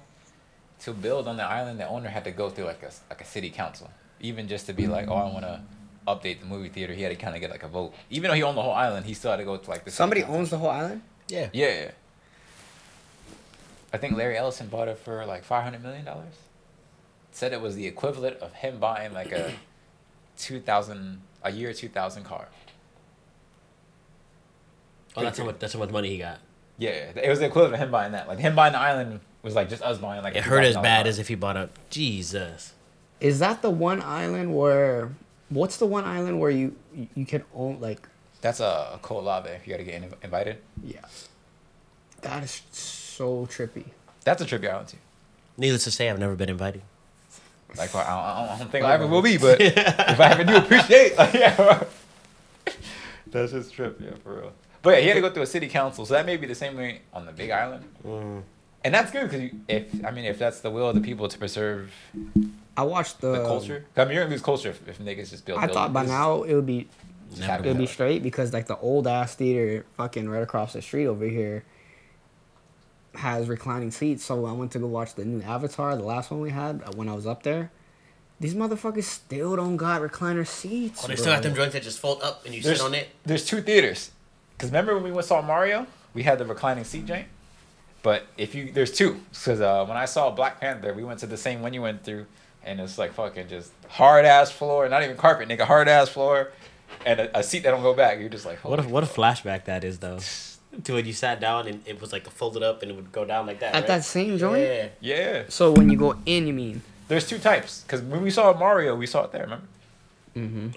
to 0.80 0.92
build 0.92 1.28
on 1.28 1.36
the 1.36 1.44
island, 1.44 1.78
the 1.78 1.86
owner 1.86 2.08
had 2.08 2.24
to 2.24 2.30
go 2.30 2.48
through 2.50 2.64
like 2.64 2.82
a 2.82 2.90
like 3.10 3.20
a 3.20 3.24
city 3.24 3.50
council, 3.50 3.90
even 4.20 4.48
just 4.48 4.66
to 4.66 4.72
be 4.72 4.86
like, 4.86 5.08
oh, 5.08 5.14
I 5.14 5.24
want 5.24 5.44
to 5.44 5.60
update 6.06 6.40
the 6.40 6.46
movie 6.46 6.68
theater. 6.68 6.92
He 6.94 7.02
had 7.02 7.10
to 7.10 7.16
kind 7.16 7.34
of 7.34 7.40
get 7.40 7.50
like 7.50 7.62
a 7.62 7.68
vote, 7.68 7.92
even 8.10 8.28
though 8.28 8.34
he 8.34 8.42
owned 8.42 8.56
the 8.56 8.62
whole 8.62 8.72
island. 8.72 9.06
He 9.06 9.14
still 9.14 9.30
had 9.30 9.38
to 9.38 9.44
go 9.44 9.56
to 9.56 9.70
like 9.70 9.84
the 9.84 9.90
Somebody 9.90 10.22
council. 10.22 10.36
owns 10.38 10.50
the 10.50 10.58
whole 10.58 10.70
island. 10.70 11.02
Yeah. 11.28 11.48
Yeah, 11.52 11.66
yeah. 11.84 11.90
I 13.92 13.98
think 13.98 14.16
Larry 14.16 14.36
Ellison 14.38 14.68
bought 14.68 14.88
it 14.88 14.98
for 14.98 15.24
like 15.26 15.44
five 15.44 15.64
hundred 15.64 15.82
million 15.82 16.04
dollars. 16.04 16.34
Said 17.30 17.52
it 17.52 17.60
was 17.60 17.74
the 17.76 17.86
equivalent 17.86 18.38
of 18.38 18.52
him 18.54 18.78
buying 18.78 19.12
like 19.12 19.32
a 19.32 19.52
two 20.38 20.60
thousand 20.60 21.20
a 21.42 21.50
year 21.52 21.72
two 21.72 21.88
thousand 21.88 22.24
car. 22.24 22.48
Oh, 25.16 25.22
that's 25.22 25.38
how 25.38 25.44
much. 25.44 25.58
That's 25.58 25.72
how 25.74 25.78
much 25.78 25.90
money 25.90 26.08
he 26.08 26.18
got. 26.18 26.38
Yeah, 26.78 26.90
it 27.14 27.28
was 27.28 27.38
the 27.38 27.46
equivalent 27.46 27.74
of 27.74 27.80
him 27.80 27.90
buying 27.90 28.12
that. 28.12 28.28
Like 28.28 28.38
him 28.38 28.54
buying 28.54 28.72
the 28.72 28.78
island 28.78 29.20
was 29.42 29.54
like 29.54 29.68
just 29.68 29.82
us 29.82 29.98
buying 29.98 30.22
like. 30.22 30.34
a 30.34 30.38
It 30.38 30.44
hurt 30.44 30.64
as 30.64 30.74
bad 30.76 31.02
car. 31.04 31.08
as 31.08 31.18
if 31.18 31.28
he 31.28 31.34
bought 31.34 31.56
a 31.56 31.68
Jesus. 31.90 32.72
Is 33.20 33.38
that 33.40 33.60
the 33.62 33.70
one 33.70 34.00
island 34.02 34.56
where? 34.56 35.12
What's 35.52 35.76
the 35.76 35.86
one 35.86 36.04
island 36.04 36.40
where 36.40 36.50
you 36.50 36.76
you- 36.94 37.08
you 37.14 37.26
can 37.26 37.42
own 37.54 37.78
like? 37.80 38.00
That's 38.40 38.60
a 38.60 38.98
cold 39.02 39.24
lava. 39.24 39.58
You 39.64 39.70
got 39.72 39.78
to 39.78 39.84
get 39.84 39.94
in- 40.02 40.14
invited. 40.22 40.56
Yeah. 40.82 41.00
That 42.22 42.42
is 42.42 42.62
so 42.72 43.46
trippy. 43.46 43.84
That's 44.24 44.40
a 44.42 44.44
tribute 44.46 44.70
island 44.70 44.88
too. 44.88 44.96
Needless 45.56 45.84
to 45.84 45.90
say, 45.90 46.08
I've 46.10 46.18
never 46.18 46.34
been 46.34 46.48
invited. 46.48 46.82
Like 47.76 47.94
I 47.94 47.98
don't, 47.98 48.50
I 48.54 48.58
don't 48.58 48.70
think 48.70 48.84
I 48.84 48.94
ever 48.94 49.06
will 49.06 49.22
be, 49.22 49.38
but 49.38 49.60
if 49.60 50.20
I 50.20 50.30
ever 50.32 50.44
do 50.44 50.56
appreciate, 50.56 51.16
like, 51.18 51.32
yeah, 51.34 51.84
that's 53.28 53.52
just 53.52 53.72
trip, 53.72 53.98
yeah, 54.00 54.10
for 54.22 54.34
real. 54.34 54.52
But 54.82 54.90
yeah, 54.96 55.00
he 55.00 55.06
had 55.08 55.14
to 55.14 55.20
go 55.22 55.30
through 55.30 55.44
a 55.44 55.46
city 55.46 55.68
council, 55.68 56.04
so 56.04 56.12
that 56.14 56.26
may 56.26 56.36
be 56.36 56.46
the 56.46 56.54
same 56.54 56.76
way 56.76 57.00
on 57.14 57.24
the 57.24 57.32
Big 57.32 57.50
Island, 57.50 57.84
mm. 58.06 58.42
And 58.84 58.94
that's 58.94 59.10
good 59.10 59.30
because 59.30 59.50
if 59.68 60.04
I 60.04 60.10
mean 60.10 60.24
if 60.24 60.38
that's 60.38 60.60
the 60.60 60.70
will 60.70 60.88
of 60.88 60.94
the 60.94 61.00
people 61.00 61.28
to 61.28 61.38
preserve 61.38 61.92
I 62.76 62.84
watched 62.84 63.20
the, 63.20 63.32
the 63.32 63.44
culture, 63.44 63.84
I 63.96 64.04
mean 64.04 64.14
you're 64.14 64.24
gonna 64.24 64.34
lose 64.34 64.42
culture 64.42 64.70
if, 64.70 64.88
if 64.88 64.98
niggas 64.98 65.30
just 65.30 65.44
build. 65.44 65.58
I 65.58 65.66
thought 65.66 65.92
by 65.92 66.04
buildings. 66.04 66.10
now 66.10 66.42
it 66.42 66.54
would 66.54 66.66
be 66.66 66.88
Never. 67.38 67.64
it 67.64 67.68
would 67.68 67.78
be 67.78 67.86
straight 67.86 68.22
because 68.22 68.52
like 68.52 68.66
the 68.66 68.76
old 68.78 69.06
ass 69.06 69.34
theater 69.34 69.86
fucking 69.96 70.28
right 70.28 70.42
across 70.42 70.72
the 70.72 70.82
street 70.82 71.06
over 71.06 71.24
here 71.24 71.64
has 73.14 73.48
reclining 73.48 73.90
seats. 73.90 74.24
So 74.24 74.46
I 74.46 74.52
went 74.52 74.72
to 74.72 74.78
go 74.78 74.86
watch 74.86 75.14
the 75.14 75.24
new 75.24 75.42
Avatar, 75.42 75.96
the 75.96 76.02
last 76.02 76.30
one 76.30 76.40
we 76.40 76.50
had 76.50 76.82
uh, 76.84 76.92
when 76.94 77.08
I 77.08 77.14
was 77.14 77.26
up 77.26 77.42
there. 77.42 77.70
These 78.40 78.54
motherfuckers 78.54 79.04
still 79.04 79.54
don't 79.56 79.76
got 79.76 80.00
recliner 80.02 80.46
seats. 80.46 81.04
Oh, 81.04 81.06
they 81.06 81.14
bro. 81.14 81.22
still 81.22 81.34
got 81.34 81.42
them 81.42 81.54
joints 81.54 81.74
that 81.74 81.82
just 81.82 82.00
fold 82.00 82.22
up 82.22 82.44
and 82.44 82.54
you 82.54 82.60
There's, 82.62 82.78
sit 82.78 82.84
on 82.84 82.94
it. 82.94 83.08
there's 83.24 83.44
two 83.44 83.60
theaters, 83.60 84.10
because 84.56 84.70
remember 84.70 84.94
when 84.94 85.04
we 85.04 85.12
went 85.12 85.26
saw 85.26 85.40
Mario, 85.42 85.86
we 86.12 86.24
had 86.24 86.38
the 86.38 86.44
reclining 86.44 86.84
seat 86.84 87.06
joint. 87.06 87.28
But 88.02 88.26
if 88.36 88.54
you 88.54 88.72
there's 88.72 88.90
two, 88.92 89.20
because 89.30 89.60
uh, 89.60 89.84
when 89.86 89.96
I 89.96 90.06
saw 90.06 90.30
Black 90.30 90.60
Panther, 90.60 90.92
we 90.92 91.04
went 91.04 91.20
to 91.20 91.26
the 91.26 91.36
same 91.36 91.62
one 91.62 91.72
you 91.72 91.82
went 91.82 92.02
through, 92.04 92.26
and 92.64 92.80
it's 92.80 92.98
like 92.98 93.12
fucking 93.12 93.48
just 93.48 93.70
hard 93.88 94.24
ass 94.24 94.50
floor, 94.50 94.88
not 94.88 95.02
even 95.04 95.16
carpet, 95.16 95.48
nigga, 95.48 95.60
hard 95.62 95.88
ass 95.88 96.08
floor, 96.08 96.50
and 97.06 97.20
a, 97.20 97.38
a 97.38 97.42
seat 97.42 97.60
that 97.62 97.70
don't 97.70 97.82
go 97.82 97.94
back. 97.94 98.18
You're 98.18 98.28
just 98.28 98.44
like, 98.46 98.58
What 98.64 98.80
a 98.80 98.82
what 98.82 99.04
a 99.04 99.06
flashback 99.06 99.64
that 99.66 99.84
is 99.84 99.98
though. 99.98 100.18
To 100.84 100.94
when 100.94 101.04
you 101.04 101.12
sat 101.12 101.38
down 101.38 101.66
and 101.68 101.86
it 101.86 102.00
was 102.00 102.12
like 102.12 102.28
folded 102.30 102.62
up 102.62 102.80
and 102.82 102.90
it 102.90 102.94
would 102.94 103.12
go 103.12 103.24
down 103.26 103.46
like 103.46 103.60
that. 103.60 103.74
At 103.74 103.80
right? 103.80 103.86
that 103.88 104.04
same 104.04 104.38
joint? 104.38 104.62
Yeah. 104.62 104.88
yeah. 105.00 105.42
So 105.48 105.70
when 105.70 105.90
you 105.90 105.98
go 105.98 106.16
in, 106.24 106.46
you 106.46 106.54
mean? 106.54 106.80
There's 107.08 107.26
two 107.28 107.38
types, 107.38 107.82
because 107.82 108.00
when 108.00 108.22
we 108.22 108.30
saw 108.30 108.56
Mario, 108.58 108.96
we 108.96 109.06
saw 109.06 109.24
it 109.24 109.32
there. 109.32 109.42
Remember? 109.42 109.66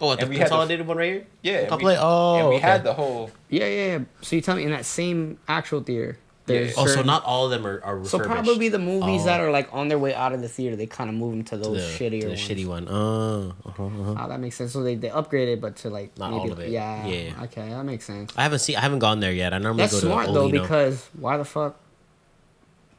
Oh, 0.01 0.13
the 0.15 0.21
And 0.21 0.29
we 0.29 0.35
had 0.37 0.47
the- 0.47 0.49
consolidated 0.49 0.85
one 0.85 0.97
right 0.97 1.11
here. 1.13 1.27
Yeah. 1.41 1.57
and 1.59 1.71
we- 1.71 1.77
play- 1.77 1.97
oh, 1.97 2.35
and 2.35 2.49
we 2.49 2.55
okay. 2.55 2.67
had 2.67 2.83
the 2.83 2.93
whole. 2.93 3.31
Yeah, 3.49 3.65
yeah, 3.67 3.85
yeah. 3.97 3.99
So 4.21 4.35
you 4.35 4.41
tell 4.41 4.57
me 4.57 4.63
in 4.65 4.71
that 4.71 4.85
same 4.85 5.37
actual 5.47 5.79
theater, 5.81 6.17
There's 6.47 6.75
Yeah. 6.75 6.83
Oh, 6.83 6.85
certain- 6.87 7.07
not 7.07 7.23
all 7.25 7.45
of 7.45 7.51
them 7.51 7.65
are, 7.65 7.81
are 7.83 8.05
So 8.05 8.19
probably 8.19 8.69
the 8.69 8.77
movies 8.77 9.23
Oh. 9.23 9.25
that 9.25 9.41
are 9.41 9.49
like 9.49 9.67
on 9.73 9.87
their 9.87 9.97
way 9.97 10.13
out 10.13 10.31
of 10.31 10.41
the 10.41 10.47
theater, 10.47 10.75
they 10.75 10.85
kind 10.85 11.09
of 11.09 11.15
move 11.15 11.31
them 11.31 11.43
to 11.45 11.49
To 11.51 11.57
those 11.57 11.77
the, 11.97 12.03
shittier 12.05 12.19
to 12.21 12.25
the 12.27 12.33
ones. 12.33 12.39
shitty 12.47 12.65
one. 12.67 12.87
Oh, 12.87 13.53
uh-huh, 13.65 13.83
uh-huh. 13.85 14.15
Oh, 14.23 14.27
that 14.29 14.39
makes 14.39 14.55
sense. 14.55 14.71
So 14.71 14.83
they 14.83 14.93
they 14.95 15.09
upgraded, 15.09 15.59
but 15.59 15.75
to 15.77 15.89
like 15.89 16.15
Not 16.19 16.29
maybe, 16.31 16.39
all 16.41 16.51
of 16.51 16.59
it. 16.59 16.69
Yeah. 16.69 17.07
Yeah. 17.07 17.43
Okay, 17.45 17.67
that 17.69 17.83
makes 17.83 18.05
sense. 18.05 18.31
I 18.37 18.43
haven't 18.43 18.59
seen. 18.59 18.75
I 18.75 18.81
haven't 18.81 18.99
gone 18.99 19.21
there 19.21 19.31
yet. 19.33 19.53
I 19.53 19.57
normally 19.57 19.83
That's 19.83 19.93
go 19.93 19.99
to 20.01 20.05
smart 20.05 20.33
though 20.33 20.49
because 20.49 21.09
why 21.19 21.37
the 21.37 21.45
fuck 21.45 21.77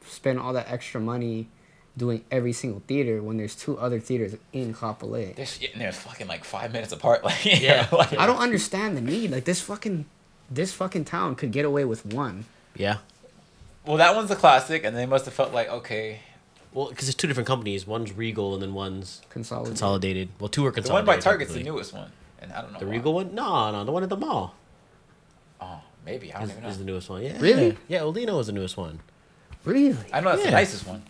spend 0.05 0.39
all 0.39 0.53
that 0.53 0.69
extra 0.69 0.99
money 0.99 1.47
doing 1.95 2.23
every 2.31 2.53
single 2.53 2.81
theater 2.87 3.21
when 3.23 3.37
there's 3.37 3.55
two 3.55 3.77
other 3.79 3.99
theaters 3.99 4.35
in 4.53 4.73
Kapolei? 4.73 5.35
They're 5.35 5.45
shitting 5.45 5.77
there 5.79 5.91
fucking 5.91 6.27
like 6.27 6.43
five 6.43 6.71
minutes 6.73 6.91
apart. 6.93 7.23
Like 7.27 7.45
Yeah. 7.45 7.87
like, 7.91 8.13
I 8.17 8.25
don't 8.25 8.39
understand 8.39 8.95
the 8.97 9.01
need. 9.01 9.31
Like 9.31 9.45
this 9.45 9.61
fucking 9.61 10.05
this 10.49 10.73
fucking 10.73 11.05
town 11.05 11.35
could 11.35 11.51
get 11.51 11.65
away 11.65 11.85
with 11.85 12.05
one. 12.05 12.45
yeah. 12.75 12.97
Well, 13.87 13.97
that 13.97 14.15
one's 14.15 14.29
a 14.31 14.35
classic, 14.35 14.83
and 14.83 14.95
they 14.95 15.05
must 15.05 15.25
have 15.25 15.33
felt 15.33 15.53
like 15.53 15.69
okay. 15.69 16.19
Well, 16.73 16.89
because 16.89 17.07
it's 17.07 17.15
two 17.15 17.27
different 17.27 17.47
companies. 17.47 17.87
One's 17.87 18.11
Regal 18.11 18.53
and 18.53 18.61
then 18.61 18.73
one's 18.73 19.21
Consolidated. 19.29 19.71
consolidated. 19.71 20.29
Well, 20.39 20.49
two 20.49 20.65
are 20.65 20.71
consolidated. 20.71 20.75
The 20.75 20.81
consolidated. 20.81 21.07
one 21.07 21.17
by 21.17 21.21
Target's 21.21 21.53
the 21.53 21.63
newest 21.63 21.93
one, 21.93 22.11
and 22.41 22.51
I 22.53 22.61
don't 22.61 22.73
know 22.73 22.79
The 22.79 22.85
why. 22.85 22.91
Regal 22.91 23.13
one? 23.13 23.33
No, 23.33 23.71
no, 23.71 23.83
the 23.85 23.91
one 23.91 24.03
at 24.03 24.09
the 24.09 24.17
mall 24.17 24.53
Oh, 25.61 25.79
maybe 26.05 26.31
I 26.33 26.39
don't 26.39 26.43
is, 26.45 26.51
even 26.51 26.63
know. 26.63 26.69
is 26.69 26.77
the 26.77 26.83
newest 26.85 27.09
one. 27.09 27.23
Yeah. 27.23 27.37
Really? 27.39 27.77
Yeah, 27.87 27.99
Olino 28.01 28.39
is 28.41 28.47
the 28.47 28.53
newest 28.53 28.77
one. 28.77 28.99
Really? 29.65 29.97
I 30.13 30.19
know 30.19 30.31
that's 30.31 30.43
the 30.43 30.51
nicest 30.51 30.85
one. 30.85 31.01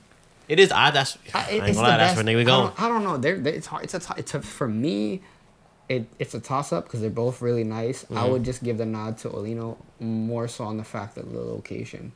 It 0.48 0.60
is. 0.60 0.72
I 0.72 0.92
that's. 0.92 1.18
I, 1.34 1.40
I, 1.40 1.42
it- 1.50 1.54
ain't 1.56 1.64
it's 1.70 1.76
gonna 1.76 1.76
the 1.76 1.82
lie. 1.82 1.98
That's 1.98 2.10
best. 2.12 2.16
where 2.18 2.24
they 2.36 2.40
I 2.40 2.44
go. 2.44 2.52
don't, 2.68 2.82
I 2.82 2.88
don't 2.88 3.04
know. 3.04 3.18
They're, 3.18 3.38
they 3.38 3.54
it's 3.54 3.68
hard. 3.68 3.84
It's 3.84 3.94
a. 3.96 4.02
it's 4.18 4.34
a 4.36 4.42
for 4.42 4.68
me. 4.68 5.22
It 5.90 6.08
it's 6.20 6.34
a 6.34 6.40
toss 6.40 6.72
up 6.72 6.86
because 6.86 7.02
they're 7.02 7.10
both 7.10 7.42
really 7.42 7.64
nice. 7.66 8.06
I 8.06 8.14
Mm-hmm. 8.14 8.32
would 8.32 8.44
just 8.46 8.64
give 8.64 8.78
the 8.78 8.86
nod 8.86 9.18
to 9.20 9.30
Olino 9.30 9.78
more 10.00 10.48
so 10.48 10.64
on 10.66 10.78
the 10.78 10.84
fact 10.86 11.18
of 11.18 11.32
the 11.34 11.40
location. 11.42 12.14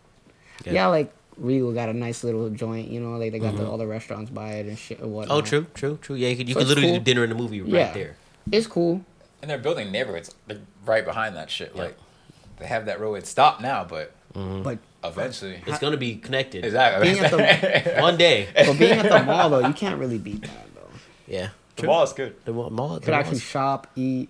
Yeah, 0.65 0.73
Yeah. 0.73 0.87
like 0.87 1.13
Regal 1.37 1.73
got 1.73 1.89
a 1.89 1.93
nice 1.93 2.23
little 2.23 2.49
joint. 2.49 2.89
You 2.89 2.99
know, 2.99 3.17
like 3.17 3.31
they 3.31 3.39
got 3.39 3.55
the, 3.57 3.65
all 3.67 3.77
the 3.77 3.87
restaurants 3.87 4.29
by 4.29 4.49
it 4.53 4.67
and 4.67 4.77
shit 4.77 4.99
and 4.99 5.11
whatnot. 5.13 5.43
Mm-hmm. 5.45 5.45
Oh, 5.45 5.49
true, 5.49 5.67
true, 5.73 5.97
true. 6.01 6.15
Yeah, 6.15 6.29
you 6.29 6.35
could, 6.37 6.47
you 6.49 6.53
So 6.53 6.59
could 6.59 6.67
literally 6.69 6.89
cool. 6.89 6.97
do 6.99 7.03
dinner 7.03 7.23
in 7.23 7.29
the 7.29 7.35
movie 7.35 7.61
right 7.61 7.71
Yeah. 7.71 7.93
there. 7.93 8.15
It's 8.51 8.67
cool. 8.67 9.03
And 9.41 9.49
they're 9.49 9.57
building 9.57 9.91
neighborhoods 9.91 10.35
right 10.85 11.03
behind 11.05 11.35
that 11.35 11.49
shit. 11.49 11.69
Yep. 11.75 11.77
Like 11.85 11.97
they 12.59 12.65
have 12.67 12.85
that 12.85 12.99
road. 12.99 13.15
It's 13.15 13.29
stopped 13.29 13.61
now, 13.61 13.83
but 13.83 14.11
But 14.33 14.77
eventually, 15.03 15.61
It's 15.65 15.79
gonna 15.79 15.97
be 15.97 16.15
connected. 16.15 16.63
exactly. 16.63 17.11
Being 17.11 17.23
at 17.23 17.31
the- 17.31 17.95
One 18.01 18.17
day. 18.17 18.47
but 18.53 18.77
being 18.77 18.99
at 18.99 19.09
the 19.09 19.23
mall 19.23 19.49
though, 19.49 19.65
you 19.67 19.73
can't 19.73 19.99
really 19.99 20.17
beat 20.19 20.41
that 20.43 20.67
though. 20.75 20.81
Yeah. 21.27 21.49
the 21.77 21.87
mall 21.87 22.03
is 22.03 22.13
good. 22.13 22.35
The 22.45 22.53
mall. 22.53 22.69
mall 22.69 22.93
You 22.93 22.99
the 22.99 23.05
could 23.05 23.13
actually 23.15 23.39
shop, 23.39 23.87
eat, 23.95 24.29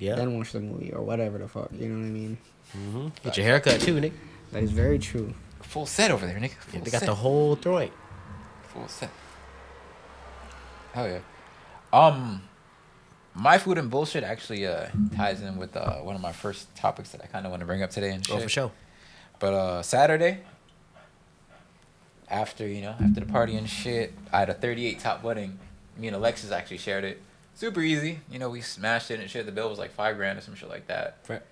yeah. 0.00 0.16
then 0.16 0.36
watch 0.36 0.52
the 0.52 0.60
movie 0.60 0.92
or 0.92 1.02
whatever 1.02 1.38
the 1.38 1.46
fuck. 1.48 1.70
You 1.72 1.88
know 1.88 2.00
what 2.00 2.06
I 2.06 2.10
mean? 2.10 3.12
Get 3.22 3.36
your 3.36 3.46
haircut 3.46 3.80
too, 3.80 4.00
Nick. 4.00 4.12
That 4.52 4.62
is 4.62 4.70
very 4.72 4.98
true. 4.98 5.34
Full 5.62 5.86
set 5.86 6.10
over 6.10 6.26
there, 6.26 6.38
Nick. 6.38 6.52
Full 6.52 6.78
Yeah, 6.78 6.84
they 6.84 6.90
got 6.90 7.00
set. 7.00 7.06
the 7.06 7.14
whole 7.14 7.56
joint. 7.56 7.92
Full 8.68 8.88
set. 8.88 9.10
Hell 10.92 11.08
yeah. 11.08 11.18
Um, 11.92 12.42
my 13.34 13.58
food 13.58 13.76
and 13.78 13.90
bullshit 13.90 14.24
actually 14.24 14.66
uh 14.66 14.86
ties 15.14 15.42
in 15.42 15.56
with 15.56 15.76
uh 15.76 15.96
one 15.96 16.14
of 16.14 16.20
my 16.22 16.32
first 16.32 16.74
topics 16.74 17.10
that 17.10 17.20
I 17.22 17.26
kind 17.26 17.44
of 17.46 17.50
want 17.50 17.60
to 17.60 17.66
bring 17.66 17.82
up 17.82 17.90
today 17.90 18.10
and 18.10 18.24
shit. 18.26 18.34
Oh, 18.36 18.40
for 18.40 18.48
sure. 18.48 18.72
But 19.38 19.52
uh 19.54 19.82
Saturday, 19.82 20.38
after 22.30 22.66
you 22.66 22.82
know 22.82 22.94
after 23.00 23.20
the 23.20 23.26
party 23.26 23.56
and 23.56 23.68
shit, 23.68 24.12
I 24.32 24.40
had 24.40 24.48
a 24.50 24.54
38 24.54 24.98
top 24.98 25.22
wedding. 25.22 25.58
Me 25.96 26.06
and 26.08 26.16
Alexis 26.16 26.50
actually 26.50 26.78
shared 26.78 27.04
it. 27.04 27.20
Super 27.54 27.80
easy. 27.80 28.20
You 28.30 28.38
know 28.38 28.50
we 28.50 28.60
smashed 28.60 29.10
it 29.10 29.20
and 29.20 29.28
shit. 29.30 29.46
The 29.46 29.52
bill 29.52 29.68
was 29.68 29.78
like 29.78 29.92
five 29.92 30.16
grand 30.16 30.38
or 30.38 30.42
some 30.42 30.54
shit 30.54 30.68
like 30.68 30.86
that. 30.88 31.18
Fra- 31.24 31.42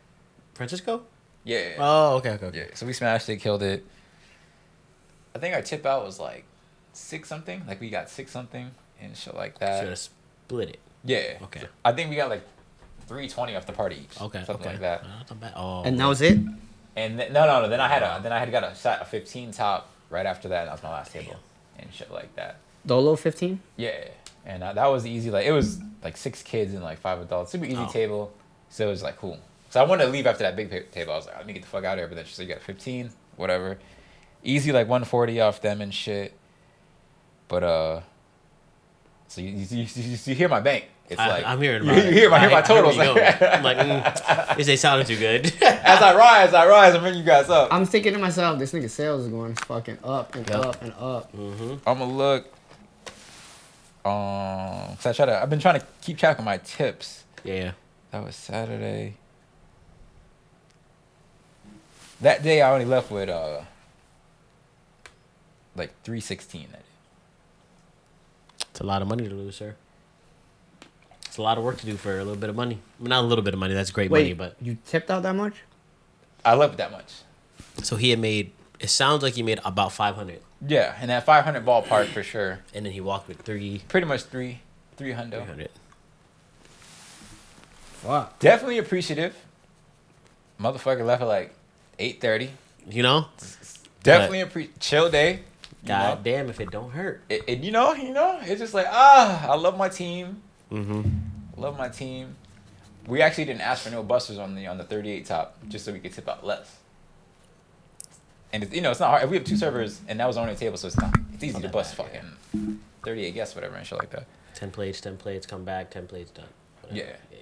Francisco? 0.54 1.02
Yeah. 1.44 1.74
Oh, 1.78 2.16
okay, 2.16 2.30
okay. 2.32 2.46
okay. 2.46 2.58
Yeah, 2.58 2.74
so 2.74 2.86
we 2.86 2.92
smashed 2.92 3.28
it, 3.28 3.36
killed 3.36 3.62
it. 3.62 3.84
I 5.34 5.38
think 5.38 5.54
our 5.54 5.62
tip 5.62 5.84
out 5.84 6.04
was 6.04 6.18
like 6.18 6.44
six 6.92 7.28
something. 7.28 7.62
Like 7.66 7.80
we 7.80 7.90
got 7.90 8.08
six 8.08 8.30
something 8.30 8.70
and 9.00 9.16
shit 9.16 9.34
like 9.34 9.58
that. 9.58 9.80
Should 9.80 9.88
have 9.90 9.98
split 9.98 10.68
it. 10.70 10.78
Yeah. 11.04 11.38
Okay. 11.42 11.62
I 11.84 11.92
think 11.92 12.10
we 12.10 12.16
got 12.16 12.30
like 12.30 12.42
three 13.06 13.28
twenty 13.28 13.54
off 13.56 13.66
the 13.66 13.72
party 13.72 13.96
each. 14.04 14.20
Okay, 14.20 14.42
Something 14.44 14.62
okay. 14.68 14.70
like 14.70 14.80
that. 14.80 15.04
Uh. 15.04 15.50
Oh, 15.56 15.82
And 15.84 15.98
that 15.98 16.06
was 16.06 16.20
it. 16.22 16.38
And 16.96 17.18
th- 17.18 17.32
no, 17.32 17.46
no, 17.46 17.62
no. 17.62 17.68
Then 17.68 17.80
I 17.80 17.88
had 17.88 18.02
a 18.02 18.20
then 18.22 18.32
I 18.32 18.38
had 18.38 18.50
got 18.50 18.64
a 18.64 18.74
shot 18.74 19.02
a 19.02 19.04
fifteen 19.04 19.50
top 19.50 19.90
right 20.10 20.24
after 20.26 20.48
that. 20.48 20.60
And 20.60 20.68
that 20.68 20.72
was 20.74 20.82
my 20.82 20.90
last 20.90 21.12
table 21.12 21.36
and 21.78 21.92
shit 21.92 22.10
like 22.10 22.34
that. 22.36 22.56
Dolo 22.86 23.16
fifteen. 23.16 23.60
Yeah. 23.76 24.08
And 24.46 24.62
uh, 24.62 24.72
that 24.74 24.86
was 24.86 25.04
easy. 25.06 25.30
Like 25.30 25.46
it 25.46 25.52
was 25.52 25.80
like 26.02 26.16
six 26.16 26.42
kids 26.42 26.72
and 26.74 26.82
like 26.82 26.98
five 26.98 27.20
adults. 27.20 27.50
Super 27.52 27.64
easy 27.64 27.76
Oh. 27.76 27.88
table. 27.90 28.32
So 28.70 28.86
it 28.86 28.90
was 28.90 29.02
like 29.02 29.16
cool. 29.18 29.38
So 29.74 29.80
I 29.80 29.82
wanted 29.88 30.04
to 30.04 30.10
leave 30.12 30.24
after 30.28 30.44
that 30.44 30.54
big 30.54 30.70
table. 30.92 31.14
I 31.14 31.16
was 31.16 31.26
like, 31.26 31.36
let 31.36 31.46
me 31.48 31.52
get 31.52 31.62
the 31.62 31.68
fuck 31.68 31.82
out 31.82 31.94
of 31.94 31.98
here. 31.98 32.06
But 32.06 32.14
then 32.14 32.24
she 32.26 32.32
said, 32.34 32.46
you 32.46 32.54
got 32.54 32.62
15, 32.62 33.10
whatever. 33.34 33.76
Easy 34.44 34.70
like 34.70 34.86
140 34.86 35.40
off 35.40 35.60
them 35.62 35.80
and 35.80 35.92
shit. 35.92 36.32
But 37.48 37.64
uh, 37.64 38.00
so 39.26 39.40
you 39.40 39.48
you, 39.48 39.66
you, 39.82 39.86
you, 39.96 40.16
you 40.26 40.34
hear 40.36 40.48
my 40.48 40.60
bank. 40.60 40.84
It's 41.08 41.18
I, 41.18 41.26
like 41.26 41.44
I'm 41.44 41.60
hearing 41.60 41.82
you, 41.86 41.92
you 41.92 42.02
hear 42.12 42.30
my, 42.30 42.36
I- 42.36 42.40
hear 42.42 42.50
my 42.50 42.58
I 42.58 42.64
hear 42.64 42.82
where 42.84 42.92
totals. 42.92 42.96
you 42.96 43.02
going. 43.02 43.34
I'm 43.52 43.62
like, 43.64 43.76
mm, 43.78 44.56
this 44.56 44.68
ain't 44.68 44.78
sounding 44.78 45.08
too 45.08 45.16
good. 45.18 45.46
as 45.64 46.00
I 46.00 46.14
rise, 46.16 46.54
I 46.54 46.68
rise. 46.68 46.94
I'm 46.94 47.00
bringing 47.00 47.18
you 47.18 47.26
guys 47.26 47.50
up. 47.50 47.72
I'm, 47.72 47.80
I'm 47.80 47.84
thinking 47.84 48.12
to 48.12 48.20
myself, 48.20 48.60
this 48.60 48.72
nigga 48.72 48.88
sales 48.88 49.22
is 49.24 49.28
going 49.28 49.56
fucking 49.56 49.98
up 50.04 50.36
and 50.36 50.48
Yep. 50.48 50.64
up 50.66 50.82
and 50.84 50.92
up. 51.00 51.34
I'm 51.34 51.98
gonna 51.98 52.04
look. 52.04 52.44
Um, 54.04 54.96
so 55.00 55.10
I 55.10 55.12
try 55.12 55.26
to. 55.26 55.42
I've 55.42 55.50
been 55.50 55.58
trying 55.58 55.80
to 55.80 55.86
keep 56.00 56.16
track 56.16 56.38
of 56.38 56.44
my 56.44 56.58
tips. 56.58 57.24
yeah. 57.42 57.72
That 58.12 58.22
was 58.22 58.36
Saturday. 58.36 59.16
That 62.24 62.42
day 62.42 62.62
I 62.62 62.72
only 62.72 62.86
left 62.86 63.10
with 63.10 63.28
uh 63.28 63.60
like 65.76 65.92
three 66.04 66.20
sixteen 66.20 66.68
that 66.72 66.78
day. 66.80 68.64
It's 68.70 68.80
a 68.80 68.84
lot 68.84 69.02
of 69.02 69.08
money 69.08 69.28
to 69.28 69.34
lose, 69.34 69.56
sir. 69.56 69.76
It's 71.26 71.36
a 71.36 71.42
lot 71.42 71.58
of 71.58 71.64
work 71.64 71.76
to 71.80 71.86
do 71.86 71.98
for 71.98 72.12
a 72.14 72.24
little 72.24 72.40
bit 72.40 72.48
of 72.48 72.56
money. 72.56 72.78
I 72.98 73.02
mean, 73.02 73.10
not 73.10 73.24
a 73.24 73.26
little 73.26 73.44
bit 73.44 73.52
of 73.52 73.60
money. 73.60 73.74
That's 73.74 73.90
great 73.90 74.10
money, 74.10 74.32
but 74.32 74.56
you 74.58 74.78
tipped 74.86 75.10
out 75.10 75.22
that 75.24 75.34
much? 75.36 75.56
I 76.46 76.54
left 76.54 76.78
that 76.78 76.90
much. 76.92 77.12
so 77.82 77.96
he 77.96 78.08
had 78.08 78.18
made. 78.20 78.52
It 78.80 78.88
sounds 78.88 79.22
like 79.22 79.34
he 79.34 79.42
made 79.42 79.60
about 79.62 79.92
five 79.92 80.14
hundred, 80.14 80.40
Yeah, 80.66 80.96
and 80.98 81.10
that 81.10 81.26
five 81.26 81.44
hundred 81.44 81.66
ballpark 81.66 82.06
for 82.06 82.22
sure. 82.22 82.60
and 82.72 82.86
then 82.86 82.92
he 82.94 83.02
walked 83.02 83.28
with 83.28 83.42
three 83.42 83.82
Pretty 83.88 84.06
much 84.06 84.22
three, 84.22 84.60
three 84.96 85.12
hundred. 85.12 85.40
three 85.40 85.46
hundred. 85.46 85.70
Fuck. 88.00 88.38
Definitely 88.38 88.78
appreciative. 88.78 89.36
Motherfucker 90.58 91.04
left 91.04 91.20
at 91.20 91.28
like 91.28 91.54
eight 91.98 92.20
thirty. 92.20 92.50
You 92.88 93.02
know, 93.02 93.26
Definitely 94.02 94.40
a 94.42 94.46
pre 94.46 94.70
chill 94.80 95.10
day. 95.10 95.40
you 95.82 95.88
know? 95.88 95.94
god 95.94 96.24
damn 96.24 96.48
if 96.50 96.60
it 96.60 96.70
don't 96.70 96.90
hurt. 96.90 97.22
It, 97.28 97.42
it- 97.46 97.58
you 97.60 97.72
know, 97.72 97.94
you 97.94 98.12
know, 98.12 98.38
it's 98.42 98.60
just 98.60 98.74
like 98.74 98.86
ah, 98.90 99.50
I 99.50 99.54
love 99.56 99.76
my 99.78 99.88
team. 99.88 100.42
Mm-hmm. 100.70 101.60
Love 101.60 101.78
my 101.78 101.88
team. 101.88 102.36
We 103.06 103.20
actually 103.22 103.44
didn't 103.44 103.60
ask 103.60 103.82
for 103.84 103.90
no 103.90 104.02
busters 104.02 104.38
on 104.38 104.54
the 104.54 104.66
on 104.66 104.78
the 104.78 104.84
38 104.84 105.26
top, 105.26 105.56
just 105.68 105.84
so 105.84 105.92
we 105.92 106.00
could 106.00 106.12
tip 106.12 106.28
out 106.28 106.44
less. 106.44 106.78
And 108.52 108.62
it's, 108.62 108.72
you 108.72 108.80
know, 108.82 108.90
it's 108.90 109.00
not 109.00 109.10
hard. 109.10 109.28
We 109.30 109.36
have 109.36 109.44
two 109.44 109.56
servers 109.56 110.00
and 110.08 110.20
that 110.20 110.26
was 110.26 110.36
on 110.36 110.46
the 110.48 110.54
table, 110.54 110.76
so 110.76 110.86
it's 110.86 110.98
not. 110.98 111.14
It's 111.32 111.42
easy 111.42 111.54
Not 111.54 111.62
to 111.62 111.68
bust 111.70 111.96
bad, 111.96 112.08
yeah. 112.14 112.20
fucking 112.52 112.80
38 113.04 113.34
guests, 113.34 113.54
whatever, 113.54 113.74
and 113.74 113.84
shit 113.86 113.98
like 113.98 114.10
that. 114.10 114.26
Ten 114.54 114.70
plates, 114.70 115.00
ten 115.00 115.16
plates, 115.16 115.46
come 115.46 115.64
back, 115.64 115.90
ten 115.90 116.06
plates 116.06 116.30
done. 116.30 116.46
Yeah. 116.92 117.04
yeah. 117.32 117.38